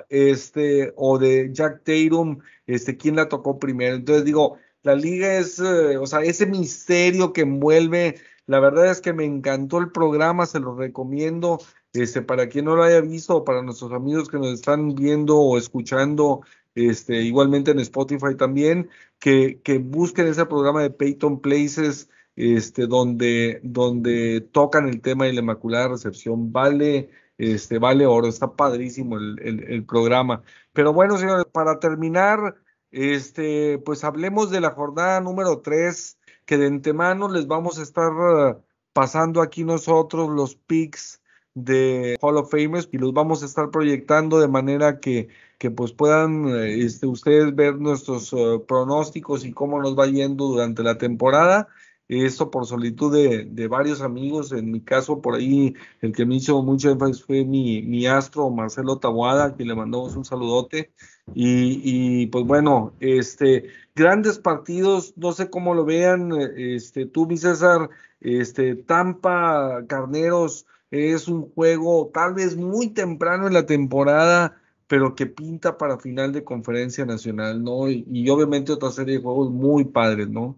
este, 0.09 0.93
o 0.95 1.17
de 1.17 1.49
Jack 1.51 1.83
Tatum, 1.83 2.39
este, 2.67 2.97
quién 2.97 3.15
la 3.15 3.29
tocó 3.29 3.59
primero. 3.59 3.95
Entonces 3.95 4.25
digo, 4.25 4.57
la 4.83 4.95
liga 4.95 5.37
es, 5.37 5.59
eh, 5.59 5.97
o 5.97 6.07
sea, 6.07 6.21
ese 6.23 6.45
misterio 6.45 7.33
que 7.33 7.41
envuelve. 7.41 8.15
La 8.45 8.59
verdad 8.59 8.89
es 8.89 9.01
que 9.01 9.13
me 9.13 9.25
encantó 9.25 9.77
el 9.77 9.91
programa, 9.91 10.45
se 10.45 10.59
lo 10.59 10.75
recomiendo. 10.75 11.59
Este, 11.93 12.21
para 12.21 12.49
quien 12.49 12.65
no 12.65 12.75
lo 12.75 12.83
haya 12.83 13.01
visto, 13.01 13.37
o 13.37 13.43
para 13.43 13.63
nuestros 13.63 13.91
amigos 13.93 14.29
que 14.29 14.37
nos 14.37 14.53
están 14.53 14.93
viendo 14.93 15.39
o 15.39 15.57
escuchando, 15.57 16.41
este, 16.75 17.21
igualmente 17.21 17.71
en 17.71 17.79
Spotify 17.79 18.35
también, 18.37 18.89
que, 19.17 19.59
que 19.63 19.79
busquen 19.79 20.27
ese 20.27 20.45
programa 20.45 20.83
de 20.83 20.91
Peyton 20.91 21.41
Places, 21.41 22.09
este, 22.35 22.85
donde, 22.85 23.59
donde 23.63 24.41
tocan 24.51 24.87
el 24.87 25.01
tema 25.01 25.25
de 25.25 25.33
la 25.33 25.41
Inmaculada 25.41 25.89
Recepción. 25.89 26.51
Vale, 26.51 27.09
este, 27.39 27.79
vale 27.79 28.05
oro, 28.05 28.27
está 28.27 28.55
padrísimo 28.55 29.17
el, 29.17 29.85
programa. 29.85 30.43
Pero 30.73 30.93
bueno, 30.93 31.17
señores, 31.17 31.45
para 31.51 31.79
terminar, 31.79 32.55
este, 32.91 33.79
pues 33.79 34.03
hablemos 34.03 34.51
de 34.51 34.61
la 34.61 34.71
jornada 34.71 35.21
número 35.21 35.61
3, 35.61 36.19
que 36.45 36.57
de 36.57 36.67
antemano 36.67 37.29
les 37.29 37.47
vamos 37.47 37.79
a 37.79 37.83
estar 37.83 38.11
eh, 38.11 38.55
pasando 38.93 39.41
aquí 39.41 39.63
nosotros 39.63 40.29
los 40.29 40.55
picks 40.55 41.21
de 41.53 42.17
Hall 42.21 42.37
of 42.37 42.51
Famers 42.51 42.89
y 42.91 42.97
los 42.97 43.13
vamos 43.13 43.41
a 43.41 43.45
estar 43.45 43.71
proyectando 43.71 44.39
de 44.39 44.47
manera 44.47 44.99
que, 44.99 45.29
que 45.57 45.71
pues 45.71 45.93
puedan 45.93 46.47
eh, 46.49 46.83
este, 46.83 47.07
ustedes 47.07 47.55
ver 47.55 47.75
nuestros 47.77 48.33
eh, 48.33 48.59
pronósticos 48.67 49.45
y 49.45 49.53
cómo 49.53 49.81
nos 49.81 49.97
va 49.97 50.07
yendo 50.07 50.47
durante 50.47 50.83
la 50.83 50.97
temporada. 50.97 51.69
Esto 52.09 52.49
por 52.49 52.65
solitud 52.65 53.13
de, 53.13 53.67
varios 53.67 54.01
amigos. 54.01 54.51
En 54.51 54.71
mi 54.71 54.81
caso, 54.81 55.21
por 55.21 55.35
ahí, 55.35 55.75
el 56.01 56.11
que 56.11 56.25
me 56.25 56.35
hizo 56.35 56.63
mucho 56.63 56.89
énfasis 56.89 57.23
fue 57.23 57.45
mi, 57.45 58.07
astro, 58.07 58.49
Marcelo 58.49 58.97
Tabuada, 58.97 59.55
que 59.55 59.63
le 59.63 59.75
mandamos 59.75 60.15
un 60.15 60.25
saludote. 60.25 60.91
Y, 61.35 62.25
pues 62.27 62.45
bueno, 62.45 62.93
este, 62.99 63.69
grandes 63.95 64.39
partidos, 64.39 65.13
no 65.17 65.33
sé 65.33 65.51
cómo 65.51 65.75
lo 65.75 65.85
vean, 65.85 66.31
este, 66.57 67.05
tú, 67.05 67.27
mi 67.27 67.37
César, 67.37 67.91
este, 68.21 68.75
Tampa, 68.75 69.85
Carneros, 69.87 70.65
es 70.89 71.27
un 71.27 71.51
juego 71.51 72.09
tal 72.11 72.33
vez 72.33 72.55
muy 72.57 72.89
temprano 72.89 73.45
en 73.45 73.53
la 73.53 73.67
temporada, 73.67 74.59
pero 74.87 75.13
que 75.13 75.27
pinta 75.27 75.77
para 75.77 75.99
final 75.99 76.33
de 76.33 76.43
conferencia 76.43 77.05
nacional, 77.05 77.63
¿no? 77.63 77.87
Y, 77.89 78.03
y 78.11 78.29
obviamente 78.29 78.71
otra 78.71 78.89
serie 78.91 79.17
de 79.17 79.23
juegos 79.23 79.51
muy 79.51 79.85
padres, 79.85 80.27
¿no? 80.29 80.57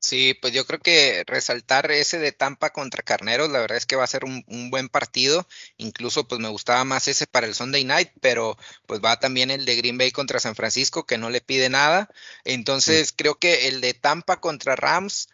Sí, 0.00 0.32
pues 0.40 0.54
yo 0.54 0.66
creo 0.66 0.80
que 0.80 1.24
resaltar 1.26 1.90
ese 1.92 2.18
de 2.18 2.32
Tampa 2.32 2.70
contra 2.70 3.02
Carneros, 3.02 3.50
la 3.50 3.60
verdad 3.60 3.76
es 3.76 3.84
que 3.84 3.96
va 3.96 4.04
a 4.04 4.06
ser 4.06 4.24
un, 4.24 4.42
buen 4.70 4.88
partido. 4.88 5.46
Incluso 5.76 6.26
pues 6.26 6.40
me 6.40 6.48
gustaba 6.48 6.84
más 6.84 7.06
ese 7.06 7.26
para 7.26 7.46
el 7.46 7.54
Sunday 7.54 7.84
Night, 7.84 8.08
pero 8.20 8.56
pues 8.86 9.00
va 9.04 9.20
también 9.20 9.50
el 9.50 9.66
de 9.66 9.76
Green 9.76 9.98
Bay 9.98 10.10
contra 10.10 10.40
San 10.40 10.54
Francisco, 10.56 11.04
que 11.04 11.18
no 11.18 11.28
le 11.28 11.42
pide 11.42 11.68
nada. 11.68 12.08
Entonces 12.44 13.12
creo 13.14 13.38
que 13.38 13.68
el 13.68 13.82
de 13.82 13.92
Tampa 13.92 14.40
contra 14.40 14.74
Rams 14.74 15.28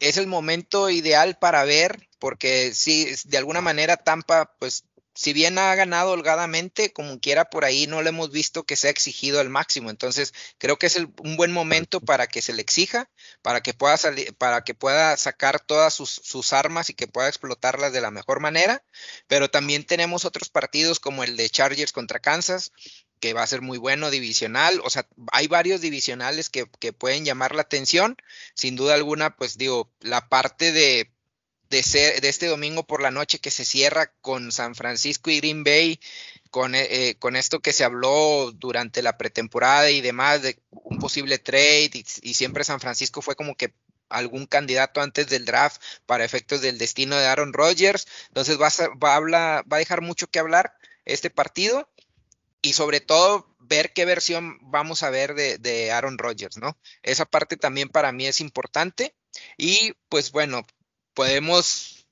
es 0.00 0.16
el 0.16 0.26
momento 0.26 0.90
ideal 0.90 1.38
para 1.38 1.64
ver, 1.64 2.08
porque 2.18 2.74
si 2.74 3.14
de 3.26 3.38
alguna 3.38 3.60
manera 3.60 3.96
Tampa 3.96 4.56
pues 4.58 4.84
si 5.18 5.32
bien 5.32 5.58
ha 5.58 5.74
ganado 5.74 6.12
holgadamente, 6.12 6.92
como 6.92 7.18
quiera 7.18 7.50
por 7.50 7.64
ahí 7.64 7.88
no 7.88 8.02
le 8.02 8.10
hemos 8.10 8.30
visto 8.30 8.62
que 8.62 8.76
sea 8.76 8.92
exigido 8.92 9.40
al 9.40 9.48
máximo. 9.48 9.90
Entonces, 9.90 10.32
creo 10.58 10.78
que 10.78 10.86
es 10.86 10.96
un 10.96 11.36
buen 11.36 11.50
momento 11.50 12.00
para 12.00 12.28
que 12.28 12.40
se 12.40 12.52
le 12.52 12.62
exija, 12.62 13.10
para 13.42 13.60
que 13.60 13.74
pueda 13.74 13.96
salir, 13.96 14.32
para 14.36 14.62
que 14.62 14.74
pueda 14.74 15.16
sacar 15.16 15.58
todas 15.58 15.92
sus, 15.92 16.52
armas 16.52 16.88
y 16.88 16.94
que 16.94 17.08
pueda 17.08 17.26
explotarlas 17.26 17.92
de 17.92 18.00
la 18.00 18.12
mejor 18.12 18.38
manera. 18.38 18.84
Pero 19.26 19.50
también 19.50 19.84
tenemos 19.84 20.24
otros 20.24 20.50
partidos 20.50 21.00
como 21.00 21.24
el 21.24 21.36
de 21.36 21.50
Chargers 21.50 21.90
contra 21.90 22.20
Kansas, 22.20 22.70
que 23.18 23.32
va 23.32 23.42
a 23.42 23.48
ser 23.48 23.60
muy 23.60 23.78
bueno, 23.78 24.12
divisional. 24.12 24.80
O 24.84 24.90
sea, 24.90 25.08
hay 25.32 25.48
varios 25.48 25.80
divisionales 25.80 26.48
que, 26.48 26.70
que 26.78 26.92
pueden 26.92 27.24
llamar 27.24 27.56
la 27.56 27.62
atención. 27.62 28.16
Sin 28.54 28.76
duda 28.76 28.94
alguna, 28.94 29.34
pues 29.34 29.58
digo, 29.58 29.92
la 29.98 30.28
parte 30.28 30.70
de 30.70 31.10
de, 31.70 31.82
ser, 31.82 32.20
de 32.20 32.28
este 32.28 32.46
domingo 32.46 32.86
por 32.86 33.02
la 33.02 33.10
noche 33.10 33.38
que 33.38 33.50
se 33.50 33.64
cierra 33.64 34.12
con 34.20 34.52
San 34.52 34.74
Francisco 34.74 35.30
y 35.30 35.38
Green 35.38 35.64
Bay, 35.64 36.00
con, 36.50 36.74
eh, 36.74 37.16
con 37.18 37.36
esto 37.36 37.60
que 37.60 37.72
se 37.72 37.84
habló 37.84 38.52
durante 38.52 39.02
la 39.02 39.18
pretemporada 39.18 39.90
y 39.90 40.00
demás 40.00 40.42
de 40.42 40.58
un 40.70 40.98
posible 40.98 41.38
trade 41.38 41.90
y, 42.22 42.34
siempre 42.34 42.64
San 42.64 42.80
Francisco 42.80 43.22
fue 43.22 43.36
como 43.36 43.54
que 43.54 43.74
algún 44.08 44.46
candidato 44.46 45.02
antes 45.02 45.28
del 45.28 45.44
draft 45.44 45.82
para 46.06 46.24
efectos 46.24 46.62
del 46.62 46.78
destino 46.78 47.16
de 47.16 47.26
Aaron 47.26 47.52
Rodgers. 47.52 48.06
Entonces 48.28 48.58
va 48.58 48.68
a, 48.68 48.88
va 48.96 49.16
a, 49.16 49.62
va 49.62 49.76
a 49.76 49.78
dejar 49.78 50.00
mucho 50.00 50.28
que 50.28 50.38
hablar 50.38 50.74
este 51.04 51.28
partido 51.28 51.90
y 52.62 52.72
sobre 52.72 53.00
todo 53.00 53.54
ver 53.58 53.92
qué 53.92 54.06
versión 54.06 54.58
vamos 54.62 55.02
a 55.02 55.10
ver 55.10 55.34
de, 55.34 55.58
de 55.58 55.92
Aaron 55.92 56.16
Rodgers, 56.16 56.56
¿no? 56.56 56.78
Esa 57.02 57.26
parte 57.26 57.56
también 57.56 57.90
para 57.90 58.12
mí 58.12 58.26
es 58.26 58.40
importante. 58.40 59.14
Y 59.56 59.92
pues 60.08 60.32
bueno, 60.32 60.66
podemos, 61.18 62.06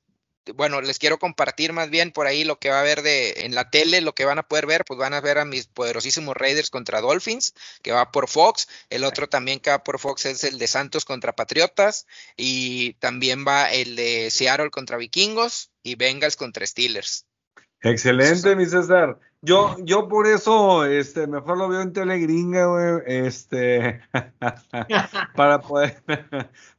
bueno, 0.57 0.81
les 0.81 0.99
quiero 0.99 1.21
compartir 1.21 1.73
más 1.73 1.91
bien 1.91 2.11
por 2.11 2.27
ahí 2.27 2.43
lo 2.43 2.59
que 2.59 2.71
va 2.71 2.79
a 2.79 2.81
haber 2.81 3.03
de 3.03 3.45
en 3.45 3.55
la 3.55 3.71
tele, 3.71 4.01
lo 4.01 4.17
que 4.17 4.25
van 4.25 4.41
a 4.41 4.43
poder 4.43 4.67
ver, 4.67 4.85
pues 4.85 4.99
van 4.99 5.15
a 5.15 5.21
ver 5.21 5.39
a 5.39 5.45
mis 5.45 5.69
poderosísimos 5.69 6.37
Raiders 6.37 6.71
contra 6.71 7.01
Dolphins, 7.01 7.55
que 7.83 7.93
va 7.93 8.11
por 8.11 8.27
Fox, 8.27 8.67
el 8.91 9.05
otro 9.05 9.29
también 9.29 9.61
que 9.61 9.71
va 9.71 9.85
por 9.85 10.01
Fox 10.01 10.27
es 10.27 10.43
el 10.43 10.59
de 10.59 10.67
Santos 10.67 11.05
contra 11.05 11.37
Patriotas 11.37 12.09
y 12.37 12.95
también 12.95 13.45
va 13.47 13.71
el 13.71 13.95
de 13.95 14.29
Seattle 14.33 14.71
contra 14.71 14.97
Vikingos 14.97 15.71
y 15.85 15.95
Bengals 15.95 16.35
contra 16.35 16.67
Steelers. 16.67 17.27
Excelente, 17.83 18.57
mi 18.57 18.67
César. 18.67 19.21
Yo, 19.41 19.77
yo 19.85 20.09
por 20.09 20.27
eso, 20.27 20.85
este, 20.85 21.29
mejor 21.29 21.59
lo 21.59 21.69
veo 21.69 21.83
en 21.83 21.93
telegringa, 21.93 22.67
güey, 22.67 23.03
este, 23.07 24.01
para 25.37 25.61
poder, 25.61 26.03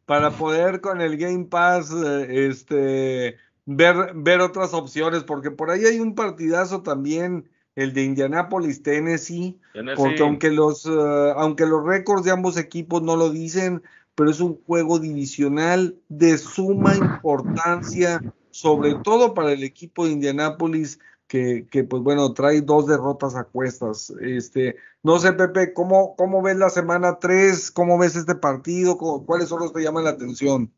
para 0.07 0.31
poder 0.31 0.79
con 0.79 1.01
el 1.01 1.17
Game 1.17 1.45
Pass, 1.45 1.91
eh, 1.91 2.47
este, 2.47 3.35
ver, 3.65 4.13
ver 4.15 4.39
otras 4.39 4.73
opciones, 4.73 5.25
porque 5.25 5.51
por 5.51 5.69
ahí 5.69 5.84
hay 5.84 5.99
un 5.99 6.15
partidazo 6.15 6.81
también, 6.81 7.49
el 7.75 7.91
de 7.91 8.05
Indianapolis, 8.05 8.81
Tennessee, 8.81 9.59
porque 9.97 10.23
aunque 10.23 10.49
los, 10.49 10.85
eh, 10.85 11.34
aunque 11.35 11.65
los 11.65 11.85
récords 11.85 12.23
de 12.23 12.31
ambos 12.31 12.55
equipos 12.57 13.03
no 13.03 13.17
lo 13.17 13.29
dicen, 13.29 13.84
pero 14.15 14.31
es 14.31 14.39
un 14.39 14.57
juego 14.65 14.97
divisional 14.97 15.97
de 16.07 16.38
suma 16.38 16.95
importancia, 16.95 18.21
sobre 18.49 18.95
todo 19.03 19.34
para 19.34 19.51
el 19.51 19.63
equipo 19.63 20.05
de 20.05 20.13
Indianapolis, 20.13 20.99
que, 21.27 21.67
que, 21.69 21.83
pues 21.83 22.01
bueno, 22.01 22.33
trae 22.33 22.61
dos 22.61 22.87
derrotas 22.87 23.35
a 23.35 23.43
cuestas. 23.43 24.13
Este, 24.21 24.75
no 25.03 25.19
sé, 25.19 25.33
Pepe, 25.33 25.73
¿cómo, 25.73 26.15
cómo 26.15 26.41
ves 26.41 26.57
la 26.57 26.69
semana 26.69 27.19
3? 27.19 27.71
¿Cómo 27.71 27.97
ves 27.97 28.15
este 28.15 28.35
partido? 28.35 28.97
¿Cuáles 28.97 29.49
son 29.49 29.59
los 29.59 29.71
que 29.71 29.79
te 29.79 29.85
llaman 29.85 30.05
la 30.05 30.11
atención? 30.11 30.71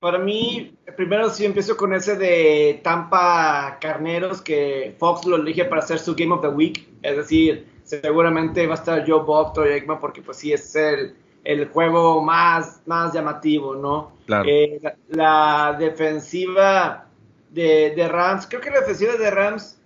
Para 0.00 0.18
mí, 0.18 0.74
primero 0.96 1.28
sí 1.28 1.44
empiezo 1.44 1.76
con 1.76 1.92
ese 1.92 2.16
de 2.16 2.80
Tampa 2.82 3.78
Carneros, 3.80 4.40
que 4.40 4.94
Fox 4.98 5.26
lo 5.26 5.36
elige 5.36 5.66
para 5.66 5.82
hacer 5.82 5.98
su 5.98 6.14
Game 6.14 6.32
of 6.32 6.40
the 6.40 6.48
Week. 6.48 6.88
Es 7.02 7.16
decir, 7.16 7.66
seguramente 7.84 8.66
va 8.66 8.74
a 8.74 8.78
estar 8.78 9.04
Joe 9.06 9.24
Buck, 9.24 9.52
Troy 9.52 9.72
Aikman, 9.72 10.00
porque 10.00 10.22
pues 10.22 10.38
sí 10.38 10.54
es 10.54 10.74
el, 10.74 11.14
el 11.44 11.68
juego 11.68 12.22
más, 12.22 12.80
más 12.86 13.12
llamativo, 13.12 13.74
¿no? 13.74 14.12
Claro. 14.24 14.48
Eh, 14.48 14.80
la 15.08 15.76
defensiva 15.78 17.09
de, 17.50 18.08
Rams. 18.08 18.46
Creo 18.46 18.60
que 18.60 18.70
la 18.70 18.80
defensiva 18.80 19.14
de 19.14 19.30
Rams 19.30 19.78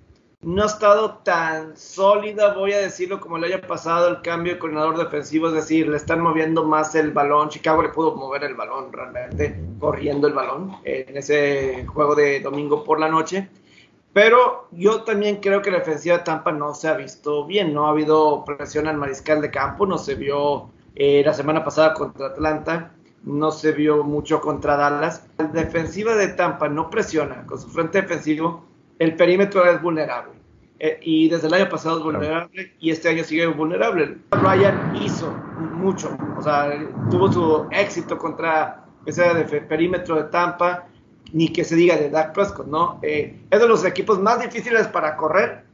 no 0.43 0.63
ha 0.63 0.67
estado 0.67 1.19
tan 1.19 1.77
sólida, 1.77 2.53
voy 2.53 2.73
a 2.73 2.79
decirlo, 2.79 3.19
como 3.19 3.39
le 3.39 3.47
haya 3.47 3.63
pasado 3.63 4.09
el 4.09 4.21
cambio 4.21 4.55
de 4.55 4.59
coordinador 4.59 4.99
defensivo, 4.99 5.49
es 5.49 5.55
decir, 5.55 5.89
le 5.89 5.97
están 5.97 6.21
moviendo 6.21 6.65
más 6.65 6.95
el 6.95 7.13
balón. 7.13 7.49
Chicago 7.49 7.83
le 7.83 7.89
pudo 7.89 8.15
mover 8.15 8.45
el 8.45 8.55
balón 8.55 8.93
realmente, 8.93 9.59
corriendo 9.81 10.29
el 10.29 10.35
balón 10.35 10.77
en 10.85 11.17
ese 11.17 11.87
juego 11.87 12.15
de 12.15 12.41
domingo 12.41 12.85
por 12.85 13.01
la 13.01 13.09
noche. 13.09 13.49
Pero 14.13 14.69
yo 14.71 15.03
también 15.03 15.37
creo 15.37 15.61
que 15.61 15.73
la 15.73 15.79
defensiva 15.79 16.19
de 16.19 16.25
Tampa 16.25 16.53
no 16.53 16.73
se 16.75 16.89
ha 16.89 16.95
visto 16.95 17.47
bien, 17.47 17.75
no 17.75 17.87
ha 17.87 17.91
habido 17.91 18.45
presión 18.45 18.87
al 18.87 18.97
mariscal 18.97 19.41
de 19.41 19.51
campo, 19.51 19.87
no 19.87 19.99
se 19.99 20.15
vio 20.15 20.71
eh, 20.95 21.23
la 21.25 21.35
semana 21.35 21.65
pasada 21.65 21.95
contra 21.95 22.29
Atlanta 22.29 22.94
no 23.25 23.51
se 23.51 23.73
vio 23.73 24.05
mucho 24.05 24.41
contra 24.41 24.77
Dallas. 24.77 25.27
La 25.39 25.47
defensiva 25.47 26.15
de 26.15 26.29
Tampa 26.29 26.69
no 26.69 26.91
presiona 26.91 27.47
con 27.47 27.59
su 27.59 27.69
frente 27.69 28.03
defensivo, 28.03 28.65
el 28.99 29.17
perímetro 29.17 29.65
es 29.65 29.81
vulnerable. 29.81 30.33
Eh, 30.79 30.99
y 31.03 31.29
desde 31.29 31.47
el 31.47 31.55
año 31.55 31.69
pasado 31.69 31.99
es 31.99 32.05
vulnerable 32.05 32.75
y 32.81 32.91
este 32.91 33.09
año 33.09 33.25
sigue 33.25 33.47
vulnerable. 33.47 34.19
Ryan 34.33 34.97
hizo 34.97 35.31
mucho, 35.73 36.17
o 36.37 36.43
sea, 36.43 36.71
tuvo 37.11 37.33
su 37.33 37.69
éxito 37.71 38.19
contra 38.19 38.85
ese 39.07 39.23
perímetro 39.69 40.17
de 40.17 40.25
Tampa, 40.25 40.87
ni 41.33 41.49
que 41.53 41.65
se 41.65 41.77
diga 41.77 41.97
de 41.97 42.11
Dak 42.11 42.35
Prescott, 42.35 42.67
¿no? 42.67 42.99
Eh, 43.03 43.41
es 43.51 43.61
de 43.61 43.69
los 43.69 43.85
equipos 43.85 44.21
más 44.21 44.41
difíciles 44.41 44.87
para 44.89 45.17
correr, 45.17 45.65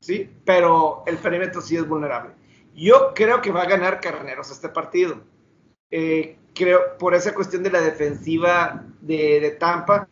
¿sí? 0.00 0.30
Pero 0.44 1.02
el 1.06 1.18
perímetro 1.18 1.60
sí 1.60 1.76
es 1.76 1.86
vulnerable. 1.86 2.32
Yo 2.74 3.12
creo 3.14 3.40
que 3.40 3.50
va 3.50 3.62
a 3.62 3.68
ganar 3.68 4.00
Carneros 4.00 4.50
este 4.50 4.68
partido. 4.68 5.20
Eh, 5.90 6.37
creo, 6.58 6.98
por 6.98 7.14
esa 7.14 7.34
cuestión 7.34 7.62
de 7.62 7.70
la 7.70 7.80
defensiva 7.80 8.84
de, 9.00 9.56
Tampa. 9.58 10.08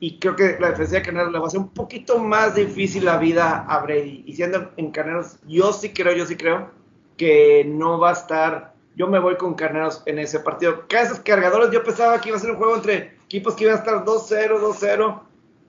Y 0.00 0.18
creo 0.18 0.34
que 0.34 0.56
la 0.58 0.70
defensiva 0.70 0.98
de 0.98 1.04
Carneros 1.04 1.32
le 1.32 1.38
va 1.38 1.44
a 1.44 1.48
hacer 1.48 1.60
un 1.60 1.68
poquito 1.68 2.18
más 2.18 2.56
difícil 2.56 3.04
la 3.04 3.18
vida 3.18 3.64
a 3.68 3.78
Brady. 3.80 4.24
Y 4.26 4.32
siendo 4.34 4.72
en 4.76 4.90
Carneros, 4.90 5.38
yo 5.46 5.72
sí 5.72 5.90
creo, 5.90 6.14
yo 6.14 6.26
sí 6.26 6.36
creo 6.36 6.70
que 7.16 7.64
no 7.66 7.98
va 7.98 8.10
a 8.10 8.14
estar. 8.14 8.74
Yo 8.96 9.06
me 9.06 9.18
voy 9.18 9.36
con 9.36 9.54
Carneros 9.54 10.02
en 10.06 10.18
ese 10.18 10.40
partido. 10.40 10.84
Cada 10.88 11.04
esos 11.04 11.20
cargadores, 11.20 11.70
yo 11.70 11.84
pensaba 11.84 12.20
que 12.20 12.30
iba 12.30 12.38
a 12.38 12.40
ser 12.40 12.50
un 12.50 12.56
juego 12.56 12.76
entre 12.76 13.16
equipos 13.24 13.54
que 13.54 13.64
iban 13.64 13.76
a 13.76 13.78
estar 13.78 14.04
2-0, 14.04 14.60
2-0, 14.60 15.20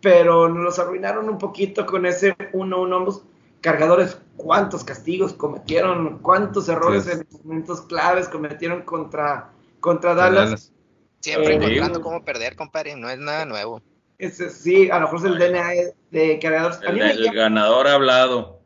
pero 0.01 0.49
nos 0.49 0.63
los 0.63 0.79
arruinaron 0.79 1.29
un 1.29 1.37
poquito 1.37 1.85
con 1.85 2.05
ese 2.05 2.35
1-1. 2.53 3.21
Cargadores, 3.61 4.19
cuántos 4.37 4.83
castigos 4.83 5.33
cometieron, 5.33 6.19
cuántos 6.19 6.69
errores 6.69 7.07
en 7.07 7.25
momentos 7.43 7.81
claves 7.81 8.27
cometieron 8.27 8.83
contra 8.83 9.55
contra 9.85 10.15
Dallas. 10.15 10.73
Siempre 11.21 11.53
eh, 11.53 11.55
encontrando 11.55 12.01
cómo 12.01 12.25
perder, 12.25 12.55
compadre, 12.55 12.95
no 12.95 13.09
es 13.09 13.19
nada 13.19 13.45
nuevo. 13.45 13.81
sí, 14.19 14.89
a 14.89 14.99
lo 14.99 15.11
mejor 15.11 15.19
es 15.19 15.25
el 15.25 15.39
DNA 15.39 15.71
de 16.11 16.39
creadores. 16.39 16.79
El, 16.83 17.31
ganador 17.33 17.87
ha 17.87 17.93
hablado. 17.93 18.61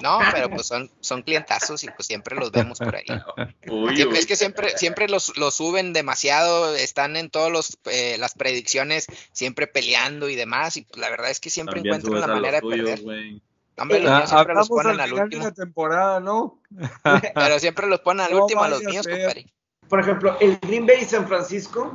No, 0.00 0.18
pero 0.32 0.50
pues 0.50 0.66
son, 0.66 0.90
son 1.00 1.22
clientazos 1.22 1.82
y 1.84 1.88
pues 1.88 2.06
siempre 2.06 2.36
los 2.36 2.52
vemos 2.52 2.78
por 2.78 2.94
ahí. 2.94 3.06
Es 4.14 4.26
que 4.26 4.36
siempre, 4.36 4.76
siempre 4.76 5.08
los, 5.08 5.36
los 5.36 5.54
suben 5.54 5.92
demasiado, 5.92 6.74
están 6.74 7.16
en 7.16 7.30
todas 7.30 7.78
eh, 7.86 8.16
las 8.18 8.34
predicciones, 8.34 9.06
siempre 9.32 9.66
peleando 9.66 10.28
y 10.28 10.36
demás, 10.36 10.76
y 10.76 10.82
pues 10.82 11.00
la 11.00 11.10
verdad 11.10 11.30
es 11.30 11.40
que 11.40 11.50
siempre 11.50 11.80
encuentran 11.80 12.20
la 12.20 12.26
manera 12.26 12.60
de 12.60 12.68
perder. 12.68 13.00
Hombre, 13.76 14.00
los 14.00 14.12
míos 14.12 14.30
siempre 14.30 14.54
los 14.54 14.68
ponen 14.68 15.00
al, 15.00 15.12
último. 15.12 15.52
temporada, 15.52 16.20
¿no? 16.20 16.60
pero 17.34 17.58
siempre 17.58 17.88
los 17.88 18.00
ponen 18.00 18.26
al 18.26 18.34
último 18.34 18.62
a 18.62 18.68
los 18.68 18.82
míos, 18.82 19.06
compadre 19.06 19.46
por 19.88 20.00
ejemplo, 20.00 20.36
el 20.40 20.58
Green 20.62 20.86
Bay 20.86 21.04
San 21.04 21.26
Francisco, 21.26 21.92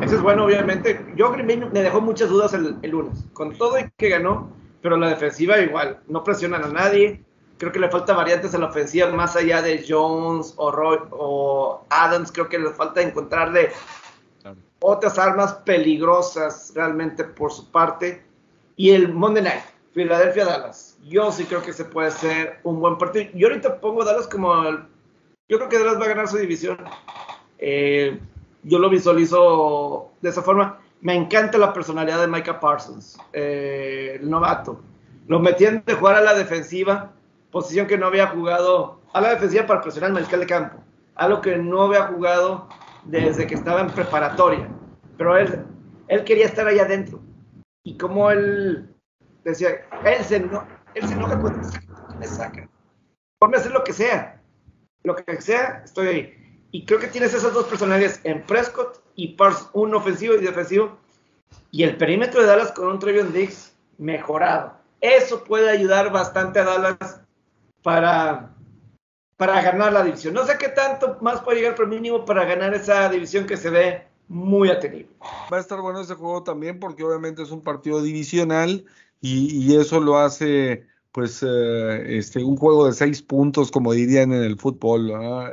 eso 0.00 0.16
es 0.16 0.22
bueno, 0.22 0.44
obviamente. 0.44 1.04
Yo 1.16 1.30
Green 1.32 1.46
Bay 1.46 1.56
me 1.56 1.82
dejó 1.82 2.00
muchas 2.00 2.28
dudas 2.28 2.54
el, 2.54 2.78
lunes, 2.82 3.24
con 3.32 3.52
todo 3.56 3.78
y 3.78 3.90
que 3.96 4.08
ganó, 4.08 4.50
pero 4.82 4.96
la 4.96 5.08
defensiva 5.08 5.58
igual, 5.58 6.00
no 6.08 6.22
presionan 6.22 6.64
a 6.64 6.68
nadie. 6.68 7.24
Creo 7.58 7.72
que 7.72 7.78
le 7.78 7.88
falta 7.88 8.14
variantes 8.14 8.54
a 8.54 8.58
la 8.58 8.66
ofensiva 8.66 9.08
más 9.10 9.36
allá 9.36 9.62
de 9.62 9.84
Jones 9.86 10.54
o, 10.56 10.70
Roy, 10.70 10.98
o 11.10 11.84
Adams. 11.88 12.32
Creo 12.32 12.48
que 12.48 12.58
le 12.58 12.70
falta 12.70 13.00
encontrarle 13.00 13.70
otras 14.80 15.18
armas 15.18 15.54
peligrosas 15.64 16.72
realmente 16.74 17.24
por 17.24 17.52
su 17.52 17.70
parte. 17.70 18.22
Y 18.76 18.90
el 18.90 19.12
Monday 19.12 19.42
Night, 19.42 19.62
Philadelphia-Dallas. 19.94 20.98
Yo 21.04 21.30
sí 21.30 21.44
creo 21.44 21.62
que 21.62 21.72
se 21.72 21.84
puede 21.84 22.10
ser 22.10 22.58
un 22.64 22.80
buen 22.80 22.98
partido. 22.98 23.30
Yo 23.34 23.48
ahorita 23.48 23.80
pongo 23.80 24.04
Dallas 24.04 24.26
como 24.26 24.52
el, 24.64 24.80
yo 25.48 25.58
creo 25.58 25.68
que 25.68 25.78
Dallas 25.78 26.00
va 26.00 26.06
a 26.06 26.08
ganar 26.08 26.28
su 26.28 26.38
división. 26.38 26.78
Eh, 27.58 28.18
yo 28.62 28.78
lo 28.78 28.88
visualizo 28.90 30.12
de 30.20 30.30
esa 30.30 30.42
forma. 30.42 30.80
Me 31.00 31.14
encanta 31.14 31.58
la 31.58 31.72
personalidad 31.72 32.20
de 32.20 32.28
Micah 32.28 32.60
Parsons, 32.60 33.18
eh, 33.32 34.18
el 34.20 34.30
novato. 34.30 34.80
Lo 35.26 35.38
metían 35.38 35.82
de 35.86 35.94
jugar 35.94 36.16
a 36.16 36.20
la 36.20 36.34
defensiva, 36.34 37.12
posición 37.50 37.86
que 37.86 37.98
no 37.98 38.06
había 38.06 38.28
jugado, 38.28 39.00
a 39.12 39.20
la 39.20 39.30
defensiva 39.30 39.66
para 39.66 39.80
presionar 39.80 40.08
al 40.08 40.14
mariscal 40.14 40.40
de 40.40 40.46
campo, 40.46 40.78
algo 41.14 41.40
que 41.40 41.56
no 41.56 41.82
había 41.82 42.06
jugado 42.06 42.68
desde 43.04 43.46
que 43.46 43.54
estaba 43.54 43.80
en 43.80 43.88
preparatoria. 43.88 44.68
Pero 45.16 45.36
él, 45.36 45.64
él 46.08 46.24
quería 46.24 46.46
estar 46.46 46.66
ahí 46.66 46.78
adentro. 46.78 47.20
Y 47.84 47.98
como 47.98 48.30
él 48.30 48.88
decía, 49.44 49.68
él 50.04 50.24
se, 50.24 50.36
él 50.36 51.06
se 51.06 51.14
enoja 51.14 51.38
cuando 51.38 51.68
me 52.18 52.26
sacan. 52.26 52.68
Ponme 53.38 53.56
a 53.56 53.60
hacer 53.60 53.72
lo 53.72 53.84
que 53.84 53.92
sea. 53.92 54.40
Lo 55.02 55.14
que 55.14 55.40
sea, 55.40 55.82
estoy 55.84 56.06
ahí. 56.06 56.43
Y 56.74 56.84
creo 56.84 56.98
que 56.98 57.06
tienes 57.06 57.32
esas 57.32 57.54
dos 57.54 57.66
personalidades 57.66 58.18
en 58.24 58.42
Prescott 58.42 59.00
y 59.14 59.34
Pars, 59.34 59.68
un 59.74 59.94
ofensivo 59.94 60.34
y 60.34 60.40
defensivo. 60.40 60.98
Y 61.70 61.84
el 61.84 61.96
perímetro 61.96 62.40
de 62.40 62.48
Dallas 62.48 62.72
con 62.72 62.88
un 62.88 62.98
Trevion 62.98 63.32
Diggs 63.32 63.76
mejorado. 63.96 64.74
Eso 65.00 65.44
puede 65.44 65.70
ayudar 65.70 66.10
bastante 66.10 66.58
a 66.58 66.64
Dallas 66.64 67.20
para, 67.84 68.52
para 69.36 69.62
ganar 69.62 69.92
la 69.92 70.02
división. 70.02 70.34
No 70.34 70.44
sé 70.44 70.58
qué 70.58 70.66
tanto 70.66 71.16
más 71.20 71.42
puede 71.42 71.58
llegar, 71.58 71.76
pero 71.76 71.86
mínimo 71.86 72.24
para 72.24 72.44
ganar 72.44 72.74
esa 72.74 73.08
división 73.08 73.46
que 73.46 73.56
se 73.56 73.70
ve 73.70 74.08
muy 74.26 74.68
atendible. 74.68 75.14
Va 75.52 75.58
a 75.58 75.60
estar 75.60 75.80
bueno 75.80 76.00
ese 76.00 76.16
juego 76.16 76.42
también 76.42 76.80
porque 76.80 77.04
obviamente 77.04 77.44
es 77.44 77.52
un 77.52 77.62
partido 77.62 78.02
divisional 78.02 78.84
y 79.20 79.76
eso 79.76 80.00
lo 80.00 80.18
hace 80.18 80.88
pues 81.14 81.44
eh, 81.44 82.18
este, 82.18 82.42
un 82.42 82.56
juego 82.56 82.88
de 82.88 82.92
seis 82.92 83.22
puntos, 83.22 83.70
como 83.70 83.92
dirían 83.92 84.32
en 84.32 84.42
el 84.42 84.58
fútbol, 84.58 85.12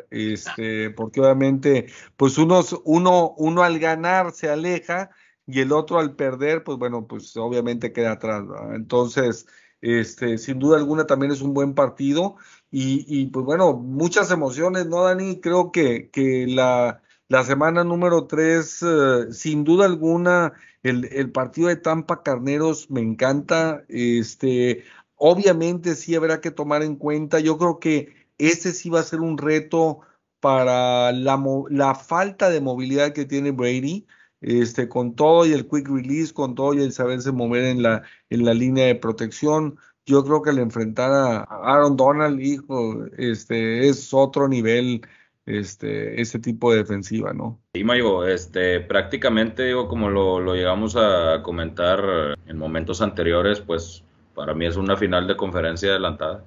este, 0.09 0.89
porque 0.89 1.21
obviamente, 1.21 1.85
pues 2.17 2.39
uno, 2.39 2.61
uno, 2.83 3.35
uno 3.37 3.61
al 3.61 3.77
ganar 3.77 4.31
se 4.31 4.49
aleja 4.49 5.11
y 5.45 5.59
el 5.59 5.71
otro 5.71 5.99
al 5.99 6.15
perder, 6.15 6.63
pues 6.63 6.79
bueno, 6.79 7.05
pues 7.05 7.37
obviamente 7.37 7.93
queda 7.93 8.13
atrás. 8.13 8.43
Entonces, 8.73 9.45
este, 9.81 10.39
sin 10.39 10.57
duda 10.57 10.77
alguna 10.77 11.05
también 11.05 11.31
es 11.31 11.41
un 11.41 11.53
buen 11.53 11.75
partido 11.75 12.37
y, 12.71 13.05
y, 13.07 13.27
pues 13.27 13.45
bueno, 13.45 13.73
muchas 13.73 14.31
emociones, 14.31 14.87
¿no, 14.87 15.03
Dani? 15.03 15.41
Creo 15.41 15.71
que, 15.71 16.09
que 16.09 16.47
la, 16.47 17.03
la 17.27 17.43
semana 17.43 17.83
número 17.83 18.25
tres, 18.25 18.81
eh, 18.81 19.31
sin 19.31 19.63
duda 19.63 19.85
alguna, 19.85 20.53
el, 20.83 21.05
el, 21.13 21.31
partido 21.31 21.67
de 21.67 21.75
Tampa 21.75 22.23
Carneros 22.23 22.89
me 22.89 23.01
encanta. 23.01 23.83
Este, 23.89 24.83
Obviamente 25.23 25.93
sí 25.93 26.15
habrá 26.15 26.41
que 26.41 26.49
tomar 26.49 26.81
en 26.81 26.95
cuenta, 26.95 27.39
yo 27.39 27.59
creo 27.59 27.77
que 27.77 28.27
ese 28.39 28.73
sí 28.73 28.89
va 28.89 29.01
a 29.01 29.03
ser 29.03 29.19
un 29.19 29.37
reto 29.37 29.99
para 30.39 31.11
la, 31.11 31.39
la 31.69 31.93
falta 31.93 32.49
de 32.49 32.59
movilidad 32.59 33.13
que 33.13 33.25
tiene 33.25 33.51
Brady, 33.51 34.07
este, 34.41 34.89
con 34.89 35.13
todo 35.13 35.45
y 35.45 35.53
el 35.53 35.67
quick 35.67 35.87
release, 35.87 36.33
con 36.33 36.55
todo 36.55 36.73
y 36.73 36.81
el 36.81 36.91
saberse 36.91 37.31
mover 37.31 37.65
en 37.65 37.83
la, 37.83 38.01
en 38.31 38.45
la 38.45 38.55
línea 38.55 38.87
de 38.87 38.95
protección. 38.95 39.77
Yo 40.07 40.23
creo 40.23 40.41
que 40.41 40.49
al 40.49 40.57
enfrentar 40.57 41.11
a 41.11 41.43
Aaron 41.43 41.97
Donald, 41.97 42.41
hijo, 42.41 43.05
este, 43.15 43.89
es 43.89 44.15
otro 44.15 44.47
nivel 44.47 45.01
este, 45.45 46.19
ese 46.19 46.39
tipo 46.39 46.71
de 46.71 46.79
defensiva, 46.79 47.31
¿no? 47.31 47.59
Sí, 47.75 47.83
Mayo, 47.83 48.25
este, 48.25 48.79
prácticamente, 48.79 49.65
digo, 49.65 49.87
como 49.87 50.09
lo, 50.09 50.39
lo 50.39 50.55
llegamos 50.55 50.95
a 50.95 51.43
comentar 51.43 51.99
en 52.47 52.57
momentos 52.57 53.03
anteriores, 53.03 53.59
pues 53.61 54.03
para 54.35 54.53
mí 54.53 54.65
es 54.65 54.75
una 54.75 54.97
final 54.97 55.27
de 55.27 55.35
conferencia 55.35 55.91
adelantada. 55.91 56.43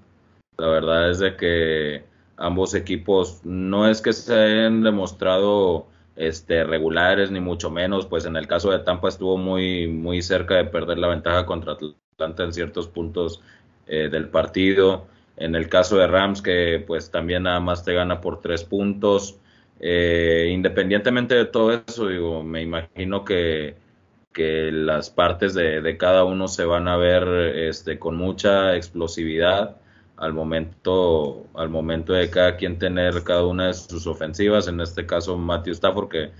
La 0.57 0.69
verdad 0.69 1.11
es 1.11 1.19
de 1.19 1.37
que 1.37 2.05
ambos 2.37 2.75
equipos 2.75 3.41
no 3.45 3.89
es 3.89 4.01
que 4.01 4.13
se 4.13 4.35
hayan 4.35 4.83
demostrado 4.83 5.87
este, 6.17 6.65
regulares 6.65 7.31
ni 7.31 7.41
mucho 7.41 7.71
menos, 7.71 8.07
pues 8.07 8.25
en 8.25 8.37
el 8.37 8.47
caso 8.47 8.71
de 8.71 8.79
Tampa 8.81 9.09
estuvo 9.09 9.37
muy, 9.37 9.89
muy 9.89 10.23
cerca 10.23 10.55
de 10.55 10.65
perder 10.65 10.99
la 10.99 11.09
ventaja 11.09 11.45
contra 11.45 11.73
Atlanta 11.73 12.45
en 12.45 12.53
ciertos 12.53 12.89
puntos 12.89 13.41
eh, 13.87 14.09
del 14.11 14.29
partido. 14.29 15.07
En 15.37 15.57
el 15.57 15.69
caso 15.69 15.97
de 15.97 16.07
Rams, 16.07 16.41
que 16.43 16.83
pues 16.87 17.11
también 17.11 17.45
nada 17.45 17.59
más 17.61 17.85
te 17.85 17.93
gana 17.93 18.21
por 18.21 18.41
tres 18.41 18.63
puntos. 18.63 19.39
Eh, 19.81 20.51
independientemente 20.53 21.35
de 21.35 21.45
todo 21.47 21.73
eso, 21.73 22.07
digo, 22.09 22.45
me 22.45 22.63
imagino 22.63 23.25
que 23.25 23.75
que 24.35 24.71
las 24.73 25.09
partes 25.09 25.55
de, 25.55 25.97
cada 25.97 26.25
uno 26.25 26.49
se 26.49 26.65
van 26.67 26.89
a 26.89 26.97
ver 26.97 27.27
este, 27.57 27.99
con 27.99 28.17
mucha 28.17 28.77
explosividad 28.77 29.77
al 30.17 30.35
momento, 30.35 31.47
al 31.55 31.71
momento 31.71 32.13
de 32.13 32.29
cada 32.29 32.57
quien 32.57 32.79
tener 32.79 33.23
cada 33.23 33.47
una 33.47 33.69
de 33.69 33.75
sus 33.75 34.07
ofensivas, 34.07 34.69
en 34.69 34.81
este 34.81 35.07
caso 35.07 35.39
Matthew 35.39 35.75
Stafford, 35.75 36.09
que, 36.09 36.31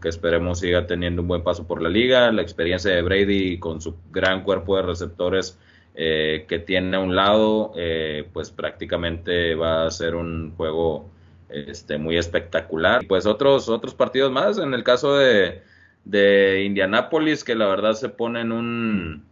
que 0.00 0.08
esperemos 0.08 0.60
siga 0.60 0.86
teniendo 0.86 1.22
un 1.22 1.28
buen 1.28 1.42
paso 1.42 1.66
por 1.66 1.82
la 1.82 1.88
liga, 1.88 2.30
la 2.30 2.42
experiencia 2.42 2.94
de 2.94 3.02
Brady 3.02 3.58
con 3.58 3.80
su 3.80 3.96
gran 4.12 4.44
cuerpo 4.44 4.76
de 4.76 4.82
receptores 4.82 5.58
eh, 5.94 6.44
que 6.46 6.58
tiene 6.58 6.96
a 6.96 7.00
un 7.00 7.16
lado, 7.16 7.72
eh, 7.76 8.28
pues 8.32 8.50
prácticamente 8.50 9.54
va 9.54 9.86
a 9.86 9.90
ser 9.90 10.14
un 10.14 10.54
juego 10.56 11.08
este, 11.48 11.96
muy 11.98 12.16
espectacular. 12.18 13.06
Pues 13.06 13.26
otros, 13.26 13.68
otros 13.68 13.94
partidos 13.94 14.30
más, 14.30 14.58
en 14.58 14.74
el 14.74 14.84
caso 14.84 15.16
de 15.16 15.62
de 16.04 16.64
Indianápolis, 16.64 17.44
que 17.44 17.54
la 17.54 17.66
verdad 17.66 17.94
se 17.94 18.08
pone 18.08 18.40
en, 18.40 18.52
un, 18.52 19.24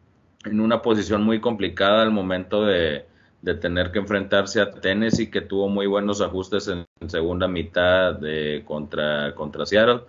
en 0.45 0.61
una 0.61 0.83
posición 0.83 1.23
muy 1.23 1.41
complicada 1.41 2.03
al 2.03 2.11
momento 2.11 2.65
de, 2.65 3.07
tener 3.61 3.91
que 3.91 3.99
enfrentarse 3.99 4.61
a 4.61 4.71
Tennessee, 4.71 5.31
que 5.31 5.41
tuvo 5.41 5.69
muy 5.69 5.87
buenos 5.87 6.21
ajustes 6.21 6.69
en, 6.69 6.87
segunda 7.09 7.49
mitad 7.49 8.15
de, 8.15 8.63
contra, 8.65 9.35
contra 9.35 9.67
Seattle. 9.67 10.03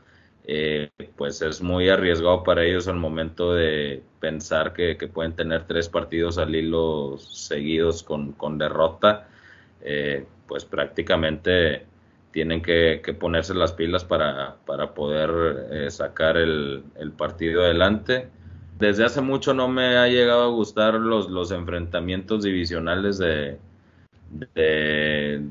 Eh, 0.45 0.89
pues 1.15 1.41
es 1.41 1.61
muy 1.61 1.89
arriesgado 1.89 2.43
para 2.43 2.63
ellos 2.63 2.87
al 2.87 2.97
momento 2.97 3.53
de 3.53 4.03
pensar 4.19 4.73
que, 4.73 4.95
pueden 5.11 5.33
tener 5.33 5.65
tres 5.65 5.89
partidos 5.89 6.37
al 6.37 6.53
hilo 6.53 7.17
seguidos 7.17 8.03
con, 8.03 8.33
con 8.33 8.57
derrota. 8.57 9.27
Eh, 9.81 10.25
pues 10.47 10.65
prácticamente 10.65 11.85
tienen 12.33 12.61
que, 12.63 12.99
ponerse 13.19 13.53
las 13.53 13.71
pilas 13.71 14.03
para, 14.03 14.57
para 14.65 14.93
poder 14.93 15.67
eh, 15.71 15.91
sacar 15.91 16.35
el, 16.35 16.83
partido 17.15 17.63
adelante. 17.63 18.27
Desde 18.79 19.05
hace 19.05 19.21
mucho 19.21 19.53
no 19.53 19.67
me 19.67 19.97
ha 19.97 20.07
llegado 20.07 20.43
a 20.43 20.47
gustar 20.47 20.95
los, 20.95 21.29
los 21.29 21.51
enfrentamientos 21.51 22.43
divisionales 22.43 23.19
de, 23.19 23.59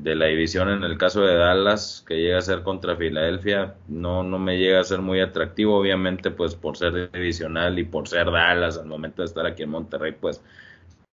la 0.03 0.25
división 0.25 0.69
en 0.69 0.83
el 0.83 0.97
caso 0.97 1.21
de 1.21 1.35
Dallas, 1.35 2.03
que 2.05 2.21
llega 2.21 2.39
a 2.39 2.41
ser 2.41 2.63
contra 2.63 2.97
Filadelfia, 2.97 3.75
no, 3.87 4.21
no 4.23 4.37
me 4.37 4.57
llega 4.57 4.81
a 4.81 4.83
ser 4.83 4.99
muy 4.99 5.21
atractivo, 5.21 5.79
obviamente, 5.79 6.31
pues 6.31 6.53
por 6.53 6.75
ser 6.75 7.09
divisional 7.11 7.79
y 7.79 7.85
por 7.85 8.09
ser 8.09 8.29
Dallas 8.29 8.77
al 8.77 8.87
momento 8.87 9.21
de 9.21 9.27
estar 9.27 9.45
aquí 9.45 9.63
en 9.63 9.69
Monterrey, 9.69 10.11
pues 10.19 10.41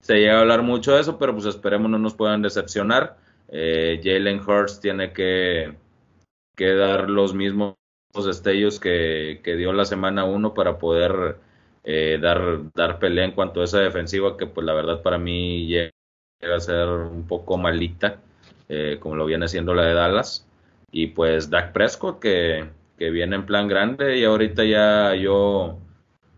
se 0.02 0.15
llega 0.15 0.38
a 0.38 0.41
hablar 0.41 0.61
mucho 0.61 0.94
de 0.94 0.99
eso, 0.99 1.18
pero 1.18 1.34
pues 1.34 1.45
esperemos 1.45 1.90
no 1.90 1.98
nos 1.98 2.14
puedan 2.15 2.41
decepcionar. 2.41 3.23
Eh, 3.56 4.02
Jalen 4.04 4.40
Hurts 4.40 4.80
tiene 4.80 5.14
que, 5.14 5.76
dar 6.58 7.08
los 7.08 7.36
mismos 7.36 7.76
destellos 8.26 8.80
que, 8.80 9.40
dio 9.46 9.74
la 9.74 9.86
semana 9.86 10.26
1 10.26 10.56
para 10.56 10.80
poder 10.80 11.38
eh, 11.84 12.18
dar, 12.20 12.72
dar 12.74 12.98
pelea 12.98 13.26
en 13.26 13.34
cuanto 13.34 13.62
a 13.62 13.66
esa 13.66 13.80
defensiva 13.80 14.38
que 14.38 14.48
pues 14.48 14.66
la 14.66 14.74
verdad 14.74 15.04
para 15.04 15.20
mí 15.20 15.68
llega 15.68 15.92
a 16.56 16.60
ser 16.60 16.88
un 16.88 17.28
poco 17.28 17.58
malita, 17.60 18.22
eh, 18.70 18.98
como 19.00 19.16
lo 19.16 19.26
viene 19.26 19.48
siendo 19.48 19.76
la 19.76 19.86
de 19.86 19.94
Dallas. 19.94 20.48
Y 20.92 21.08
pues 21.08 21.52
Dak 21.52 21.74
Prescott 21.74 22.20
que, 22.20 22.70
viene 22.98 23.36
en 23.36 23.46
plan 23.46 23.68
grande 23.68 24.18
y 24.18 24.24
ahorita 24.24 24.64
ya 24.64 25.14
yo 25.14 25.78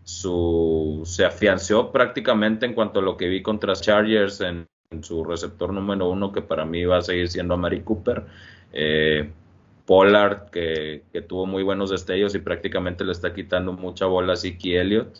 se 0.04 1.24
afianció 1.24 1.92
prácticamente 1.92 2.66
en 2.66 2.74
cuanto 2.74 2.98
a 2.98 3.02
lo 3.04 3.16
que 3.16 3.28
vi 3.28 3.40
contra 3.40 3.74
Chargers 3.74 4.40
en, 4.40 4.66
en 4.90 5.04
su 5.04 5.24
receptor 5.24 5.72
número 5.72 6.08
uno, 6.08 6.32
que 6.32 6.42
para 6.42 6.64
mí 6.64 6.84
va 6.84 6.98
a 6.98 7.02
seguir 7.02 7.28
siendo 7.28 7.54
a 7.54 7.56
Mary 7.56 7.82
Cooper. 7.82 8.24
Eh, 8.72 9.30
Pollard, 9.84 10.50
que, 10.50 11.02
tuvo 11.28 11.46
muy 11.46 11.62
buenos 11.62 11.90
destellos 11.90 12.34
y 12.34 12.40
prácticamente 12.40 13.04
le 13.04 13.12
está 13.12 13.32
quitando 13.32 13.72
mucha 13.72 14.06
bola 14.06 14.32
a 14.32 14.36
Siki 14.36 14.76
Elliott. 14.76 15.18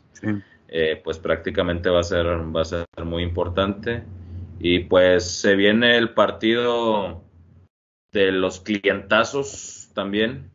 Eh, 0.68 1.00
pues 1.02 1.18
prácticamente 1.18 1.88
va 1.88 2.00
a 2.00 2.02
ser 2.02 2.26
va 2.26 2.62
a 2.62 2.64
ser 2.64 2.86
muy 3.04 3.22
importante 3.22 4.02
y 4.58 4.80
pues 4.80 5.24
se 5.24 5.54
viene 5.54 5.96
el 5.96 6.10
partido 6.10 7.22
de 8.10 8.32
los 8.32 8.58
clientazos 8.58 9.90
también 9.94 10.50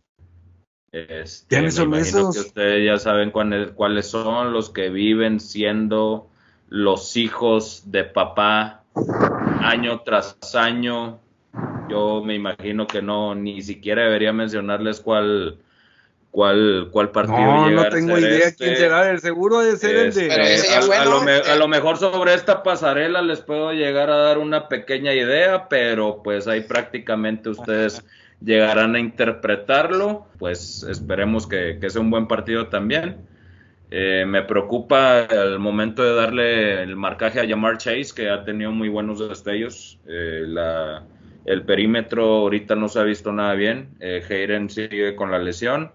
este, 0.91 1.47
¿Quiénes 1.47 1.75
son 1.75 1.93
esos? 1.93 2.35
Que 2.35 2.41
ustedes 2.41 2.85
ya 2.85 2.97
saben 2.97 3.31
cuáles, 3.31 3.71
cuáles 3.71 4.07
son 4.07 4.51
los 4.51 4.69
que 4.69 4.89
viven 4.89 5.39
siendo 5.39 6.29
los 6.67 7.15
hijos 7.15 7.83
de 7.91 8.03
papá 8.03 8.80
año 9.61 10.01
tras 10.01 10.37
año. 10.55 11.19
Yo 11.89 12.21
me 12.23 12.35
imagino 12.35 12.87
que 12.87 13.01
no, 13.01 13.35
ni 13.35 13.61
siquiera 13.61 14.03
debería 14.03 14.31
mencionarles 14.31 15.01
cuál, 15.01 15.57
cuál, 16.31 16.89
cuál 16.91 17.11
partido 17.11 17.39
no, 17.39 17.69
No 17.69 17.89
tengo 17.89 18.17
idea 18.17 18.47
este. 18.47 18.65
quién 18.65 18.77
será, 18.77 19.09
el 19.09 19.19
seguro 19.19 19.59
de 19.59 19.75
ser 19.75 19.95
el 19.97 20.13
de... 20.13 20.27
Este, 20.27 20.73
a, 20.73 21.05
lo 21.05 21.19
a, 21.19 21.55
lo 21.55 21.67
mejor 21.67 21.97
sobre 21.97 22.33
esta 22.33 22.63
pasarela 22.63 23.21
les 23.21 23.41
puedo 23.41 23.73
llegar 23.73 24.09
a 24.09 24.17
dar 24.17 24.37
una 24.37 24.69
pequeña 24.69 25.13
idea, 25.13 25.67
pero 25.67 26.21
pues 26.23 26.47
ahí 26.47 26.61
prácticamente 26.61 27.49
ustedes 27.49 28.03
llegarán 28.43 28.95
a 28.95 28.99
interpretarlo, 28.99 30.27
pues 30.39 30.83
esperemos 30.83 31.47
que, 31.47 31.77
sea 31.87 32.01
un 32.01 32.09
buen 32.09 32.27
partido 32.27 32.67
también. 32.67 33.17
Eh, 33.93 34.23
me 34.25 34.41
preocupa 34.43 35.19
el 35.25 35.59
momento 35.59 36.01
de 36.01 36.15
darle 36.15 36.81
el 36.81 36.95
marcaje 36.95 37.41
a 37.41 37.47
Jamar 37.47 37.77
Chase, 37.77 38.13
que 38.15 38.29
ha 38.29 38.45
tenido 38.45 38.71
muy 38.71 38.87
buenos 38.87 39.19
destellos. 39.19 39.99
Eh, 40.07 40.45
el 41.45 41.65
perímetro 41.65 42.23
ahorita 42.23 42.75
no 42.75 42.87
se 42.87 42.99
ha 42.99 43.03
visto 43.03 43.31
nada 43.33 43.53
bien. 43.53 43.89
Eh, 43.99 44.23
Hayden 44.27 44.69
sigue 44.69 45.15
con 45.15 45.29
la 45.29 45.39
lesión. 45.39 45.91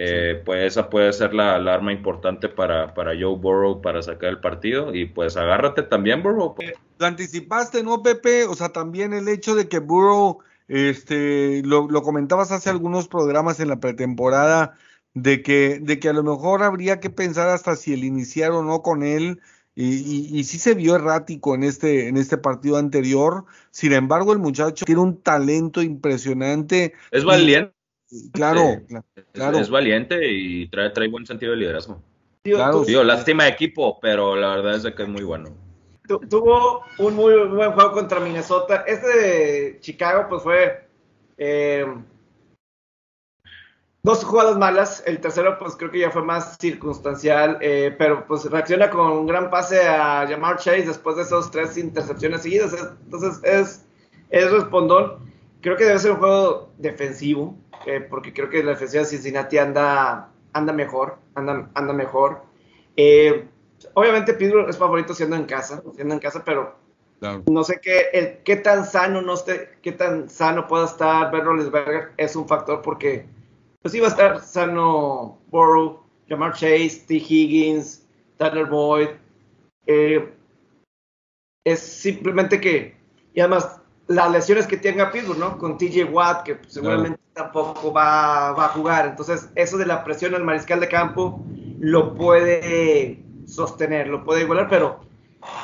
Eh, 0.00 0.40
pues 0.44 0.64
esa 0.64 0.88
puede 0.88 1.12
ser 1.12 1.34
la, 1.34 1.56
arma 1.56 1.92
importante 1.92 2.48
para, 2.48 2.94
para, 2.94 3.10
Joe 3.10 3.36
Burrow 3.36 3.82
para 3.82 4.00
sacar 4.00 4.30
el 4.30 4.38
partido. 4.38 4.94
Y 4.94 5.06
pues 5.06 5.36
agárrate 5.36 5.82
también, 5.82 6.22
Burrow. 6.22 6.54
Lo 6.98 7.06
anticipaste, 7.06 7.82
¿no, 7.82 8.02
Pepe? 8.02 8.44
O 8.44 8.54
sea, 8.54 8.68
también 8.68 9.12
el 9.12 9.28
hecho 9.28 9.56
de 9.56 9.68
que 9.68 9.80
Burrow 9.80 10.38
este, 10.68 11.62
lo, 11.64 11.88
comentabas 12.02 12.52
hace 12.52 12.70
algunos 12.70 13.08
programas 13.08 13.58
en 13.58 13.68
la 13.68 13.80
pretemporada, 13.80 14.78
de 15.22 15.42
que, 15.42 15.78
de 15.80 15.98
que 15.98 16.08
a 16.08 16.12
lo 16.12 16.22
mejor 16.22 16.62
habría 16.62 17.00
que 17.00 17.10
pensar 17.10 17.48
hasta 17.48 17.76
si 17.76 17.92
el 17.92 18.04
iniciar 18.04 18.52
o 18.52 18.62
no 18.62 18.82
con 18.82 19.02
él, 19.02 19.40
y, 19.74 20.36
y, 20.36 20.42
sí 20.42 20.58
se 20.58 20.74
vio 20.74 20.96
errático 20.96 21.54
en 21.54 21.62
este, 21.62 22.08
en 22.08 22.16
este 22.16 22.36
partido 22.36 22.78
anterior. 22.78 23.44
Sin 23.70 23.92
embargo, 23.92 24.32
el 24.32 24.40
muchacho 24.40 24.84
tiene 24.84 25.00
un 25.00 25.22
talento 25.22 25.82
impresionante. 25.82 26.94
Es 27.12 27.24
valiente. 27.24 27.72
claro, 28.32 28.82
claro. 29.32 29.58
Es, 29.58 29.70
valiente 29.70 30.32
y 30.32 30.66
trae, 30.68 30.90
trae 30.90 31.06
buen 31.06 31.26
sentido 31.26 31.52
de 31.52 31.58
liderazgo. 31.58 32.02
Claro, 32.42 32.84
lástima 33.04 33.44
de 33.44 33.50
equipo, 33.50 34.00
pero 34.00 34.34
la 34.34 34.56
verdad 34.56 34.84
es 34.84 34.94
que 34.94 35.02
es 35.04 35.08
muy 35.08 35.22
bueno 35.22 35.54
tuvo 36.16 36.84
un 36.98 37.14
muy 37.14 37.34
buen 37.48 37.72
juego 37.72 37.92
contra 37.92 38.20
Minnesota. 38.20 38.84
Este 38.86 39.06
de 39.06 39.80
Chicago, 39.80 40.26
pues 40.28 40.42
fue 40.42 40.88
eh, 41.36 41.86
dos 44.08 44.24
jugadas 44.24 44.56
malas. 44.56 45.02
El 45.04 45.20
tercero, 45.20 45.58
pues 45.58 45.76
creo 45.76 45.90
que 45.90 45.98
ya 45.98 46.10
fue 46.10 46.22
más 46.22 46.56
circunstancial, 46.58 47.58
eh, 47.60 47.94
pero 47.98 48.26
pues 48.26 48.46
reacciona 48.46 48.88
con 48.88 49.12
un 49.12 49.26
gran 49.26 49.50
pase 49.50 49.86
a 49.86 50.26
Jamar 50.26 50.56
Chase 50.56 50.86
después 50.86 51.16
de 51.16 51.24
esos 51.24 51.50
tres 51.50 51.76
intercepciones 51.76 52.42
seguidas. 52.42 52.74
Entonces 53.04 53.38
es, 53.42 53.84
es 54.30 54.50
respondón. 54.50 55.18
Creo 55.60 55.76
que 55.76 55.84
debe 55.84 55.98
ser 55.98 56.12
un 56.12 56.18
juego 56.18 56.70
defensivo, 56.78 57.54
eh, 57.84 58.00
porque 58.00 58.32
creo 58.32 58.48
que 58.48 58.62
la 58.62 58.70
defensiva 58.70 59.02
de 59.02 59.10
Cincinnati 59.10 59.58
anda, 59.58 60.30
anda 60.54 60.72
mejor, 60.72 61.18
anda, 61.34 61.68
anda 61.74 61.92
mejor. 61.92 62.40
Eh, 62.96 63.46
obviamente 63.92 64.32
Pittsburgh 64.32 64.70
es 64.70 64.78
favorito 64.78 65.12
siendo 65.12 65.36
en 65.36 65.44
casa, 65.44 65.82
siendo 65.94 66.14
en 66.14 66.20
casa, 66.20 66.42
pero 66.46 66.76
no 67.46 67.62
sé 67.62 67.78
qué, 67.82 68.06
el, 68.14 68.38
qué 68.38 68.56
tan 68.56 68.86
sano 68.86 69.20
no 69.20 69.34
esté, 69.34 69.76
qué 69.82 69.92
tan 69.92 70.30
sano 70.30 70.66
pueda 70.66 70.86
estar 70.86 71.30
Ben 71.30 71.44
Roethlisberger 71.44 72.12
es 72.16 72.36
un 72.36 72.48
factor 72.48 72.80
porque 72.80 73.26
pues 73.88 73.96
iba 73.96 74.06
a 74.06 74.10
estar 74.10 74.44
sano 74.44 75.38
Burrow, 75.50 76.02
Jamar 76.28 76.52
Chase, 76.52 77.04
T. 77.06 77.14
Higgins, 77.14 78.06
Tyler 78.36 78.66
Boyd. 78.66 79.08
Eh, 79.86 80.30
es 81.64 81.80
simplemente 81.80 82.60
que, 82.60 82.94
y 83.32 83.40
además 83.40 83.80
las 84.08 84.30
lesiones 84.30 84.66
que 84.66 84.76
tenga 84.76 85.10
Pittsburgh, 85.10 85.38
¿no? 85.38 85.56
Con 85.56 85.78
TJ 85.78 86.04
Watt, 86.04 86.42
que 86.42 86.58
seguramente 86.66 87.18
tampoco 87.32 87.90
va, 87.90 88.52
va, 88.52 88.66
a 88.66 88.68
jugar. 88.68 89.06
Entonces, 89.06 89.48
eso 89.54 89.78
de 89.78 89.86
la 89.86 90.04
presión 90.04 90.34
al 90.34 90.44
mariscal 90.44 90.80
de 90.80 90.88
campo 90.88 91.42
lo 91.80 92.14
puede 92.14 93.24
sostenerlo, 93.46 94.22
puede 94.22 94.42
igualar, 94.42 94.68
pero 94.68 95.00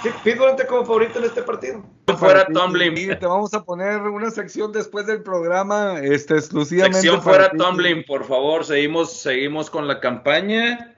sí, 0.03 0.11
Pittsburgh 0.23 0.67
como 0.67 0.85
favorito 0.85 1.19
en 1.19 1.25
este 1.25 1.43
partido. 1.43 1.85
Fuera 2.19 2.47
Tomlin. 2.47 2.95
Te 3.19 3.27
vamos 3.27 3.55
a 3.55 3.65
poner 3.65 4.01
una 4.03 4.31
sección 4.31 4.73
después 4.73 5.07
del 5.07 5.23
programa, 5.23 6.01
este, 6.01 6.35
exclusivamente. 6.35 7.01
Sección 7.01 7.23
fuera 7.23 7.51
Tomlin, 7.51 8.05
por 8.05 8.25
favor, 8.25 8.65
seguimos, 8.65 9.13
seguimos 9.21 9.71
con 9.71 9.89
la 9.89 10.01
campaña. 10.01 10.97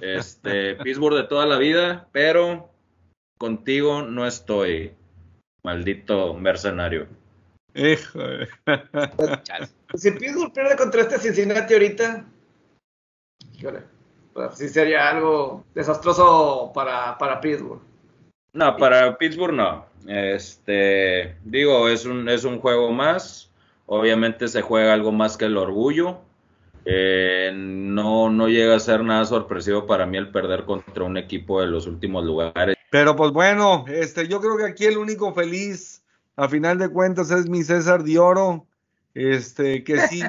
Este, 0.00 0.74
Pittsburgh 0.82 1.16
de 1.16 1.24
toda 1.24 1.46
la 1.46 1.58
vida, 1.58 2.08
pero 2.12 2.70
contigo 3.38 4.02
no 4.02 4.26
estoy, 4.26 4.94
maldito 5.64 6.34
mercenario. 6.34 7.06
Hijo. 7.74 8.18
si 9.94 10.10
Pittsburgh 10.10 10.52
pierde 10.52 10.76
contra 10.76 11.02
este 11.02 11.18
Cincinnati 11.18 11.72
ahorita, 11.72 12.24
pues 14.32 14.58
sí 14.58 14.68
sería 14.68 15.08
algo 15.08 15.64
desastroso 15.74 16.70
para, 16.74 17.16
para 17.18 17.40
Pittsburgh. 17.40 17.91
No, 18.52 18.76
para 18.76 19.16
Pittsburgh 19.16 19.54
no. 19.54 19.86
Este, 20.06 21.36
digo, 21.44 21.88
es 21.88 22.04
un, 22.04 22.28
es 22.28 22.44
un 22.44 22.58
juego 22.58 22.90
más. 22.92 23.50
Obviamente 23.86 24.48
se 24.48 24.62
juega 24.62 24.92
algo 24.92 25.12
más 25.12 25.36
que 25.36 25.46
el 25.46 25.56
orgullo. 25.56 26.20
Eh, 26.84 27.52
no, 27.54 28.28
no 28.28 28.48
llega 28.48 28.74
a 28.76 28.80
ser 28.80 29.04
nada 29.04 29.24
sorpresivo 29.24 29.86
para 29.86 30.04
mí 30.04 30.18
el 30.18 30.30
perder 30.30 30.64
contra 30.64 31.04
un 31.04 31.16
equipo 31.16 31.60
de 31.60 31.68
los 31.68 31.86
últimos 31.86 32.24
lugares. 32.24 32.76
Pero 32.90 33.16
pues 33.16 33.32
bueno, 33.32 33.84
este, 33.88 34.28
yo 34.28 34.40
creo 34.40 34.56
que 34.56 34.64
aquí 34.64 34.84
el 34.84 34.98
único 34.98 35.32
feliz, 35.32 36.02
a 36.36 36.48
final 36.48 36.78
de 36.78 36.88
cuentas, 36.90 37.30
es 37.30 37.48
mi 37.48 37.62
César 37.62 38.02
Dioro. 38.02 38.66
Este, 39.14 39.84
que 39.84 39.98
sí, 40.08 40.22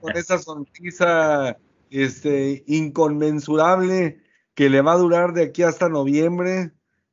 con 0.00 0.16
esa 0.16 0.38
sonrisa 0.38 1.58
este, 1.90 2.64
inconmensurable 2.66 4.18
que 4.58 4.68
le 4.68 4.82
va 4.82 4.94
a 4.94 4.96
durar 4.96 5.34
de 5.34 5.44
aquí 5.44 5.62
hasta 5.62 5.88
noviembre. 5.88 6.72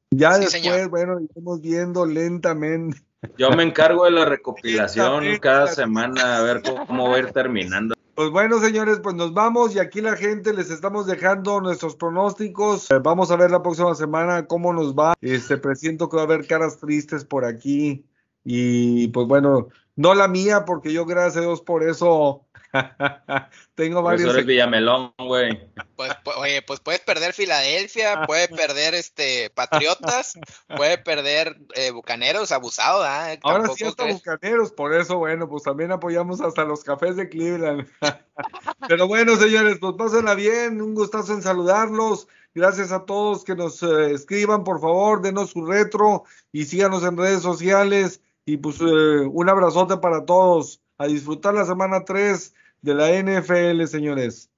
Ya 0.09 0.39
después, 0.39 0.89
bueno, 0.89 1.19
iremos 1.19 1.61
viendo 1.61 2.03
lentamente. 2.03 2.97
Yo 3.37 3.51
me 3.51 3.61
encargo 3.61 4.05
de 4.05 4.09
la 4.09 4.25
recopilación 4.25 5.37
cada 5.37 5.67
semana 5.67 6.39
a 6.39 6.41
ver 6.41 6.63
cómo, 6.63 7.07
va 7.07 7.17
a 7.17 7.19
ir 7.19 7.31
terminando. 7.33 7.93
Pues 8.15 8.31
bueno, 8.31 8.59
señores, 8.59 8.99
pues 8.99 9.13
nos 9.13 9.35
vamos 9.35 9.75
y 9.75 9.79
aquí 9.79 10.01
la 10.01 10.15
gente 10.15 10.55
les 10.55 10.71
estamos 10.71 11.05
dejando 11.05 11.61
nuestros 11.61 11.95
pronósticos. 11.95 12.89
Eh, 12.89 12.97
vamos 12.97 13.29
a 13.29 13.35
ver 13.35 13.51
la 13.51 13.61
próxima 13.61 13.93
semana 13.93 14.47
cómo 14.47 14.73
nos 14.73 14.95
va. 14.95 15.13
Este, 15.21 15.57
presiento 15.57 16.09
que 16.09 16.15
va 16.15 16.23
a 16.23 16.25
haber 16.25 16.47
caras 16.47 16.79
tristes 16.79 17.25
por 17.25 17.45
aquí. 17.45 18.07
Y 18.43 19.09
pues 19.09 19.27
bueno, 19.27 19.67
no 19.95 20.15
la 20.15 20.27
mía, 20.27 20.65
porque 20.65 20.91
yo 20.91 21.05
gracias 21.05 21.37
a 21.37 21.41
Dios 21.41 21.61
por 21.61 21.83
eso 21.83 22.44
Tengo 23.75 24.01
varios. 24.01 24.33
Eres 24.33 24.45
Villamelón, 24.45 25.13
güey. 25.17 25.69
Pues, 25.95 26.11
pues, 26.23 26.37
oye, 26.37 26.61
pues 26.61 26.79
puedes 26.79 27.01
perder 27.01 27.33
Filadelfia, 27.33 28.23
puede 28.25 28.47
perder 28.47 28.93
este 28.95 29.49
Patriotas, 29.49 30.33
puede 30.75 30.97
perder 30.97 31.57
eh, 31.75 31.91
Bucaneros, 31.91 32.51
abusado, 32.51 33.03
¿ah? 33.03 33.27
Ahora 33.43 33.69
sí 33.75 33.85
hasta 33.85 34.05
Bucaneros, 34.05 34.71
por 34.71 34.93
eso, 34.93 35.17
bueno, 35.17 35.47
pues 35.47 35.63
también 35.63 35.91
apoyamos 35.91 36.41
hasta 36.41 36.63
los 36.63 36.83
cafés 36.83 37.15
de 37.15 37.29
Cleveland. 37.29 37.87
Pero 38.87 39.07
bueno, 39.07 39.35
señores, 39.37 39.77
pues 39.79 39.95
pásenla 39.97 40.35
bien, 40.35 40.81
un 40.81 40.95
gustazo 40.95 41.33
en 41.33 41.41
saludarlos. 41.41 42.27
Gracias 42.53 42.93
a 42.93 43.03
todos 43.05 43.43
que 43.43 43.55
nos 43.55 43.83
eh, 43.83 44.13
escriban, 44.13 44.63
por 44.63 44.79
favor, 44.79 45.21
denos 45.21 45.49
su 45.49 45.65
retro 45.65 46.23
y 46.53 46.63
síganos 46.65 47.03
en 47.03 47.17
redes 47.17 47.41
sociales. 47.41 48.21
Y 48.45 48.57
pues 48.57 48.79
eh, 48.79 48.83
un 48.83 49.49
abrazote 49.49 49.97
para 49.97 50.25
todos. 50.25 50.81
A 50.97 51.07
disfrutar 51.07 51.53
la 51.53 51.65
semana 51.65 52.05
3 52.05 52.53
de 52.85 52.93
la 52.93 53.09
NFL, 53.09 53.87
señores. 53.87 54.49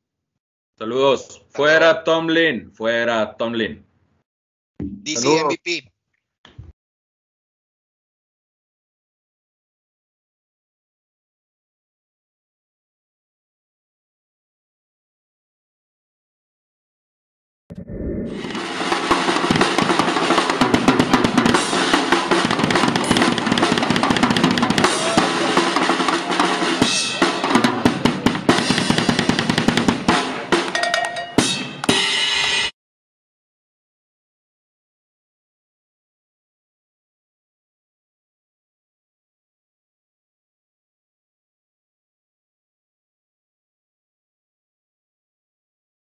Saludos. 0.78 1.46
Fuera 1.50 2.04
Tomlin, 2.04 2.72
fuera 2.74 3.36
Tomlin. 3.38 3.84
DC 4.80 5.22
Saludos. 5.22 5.58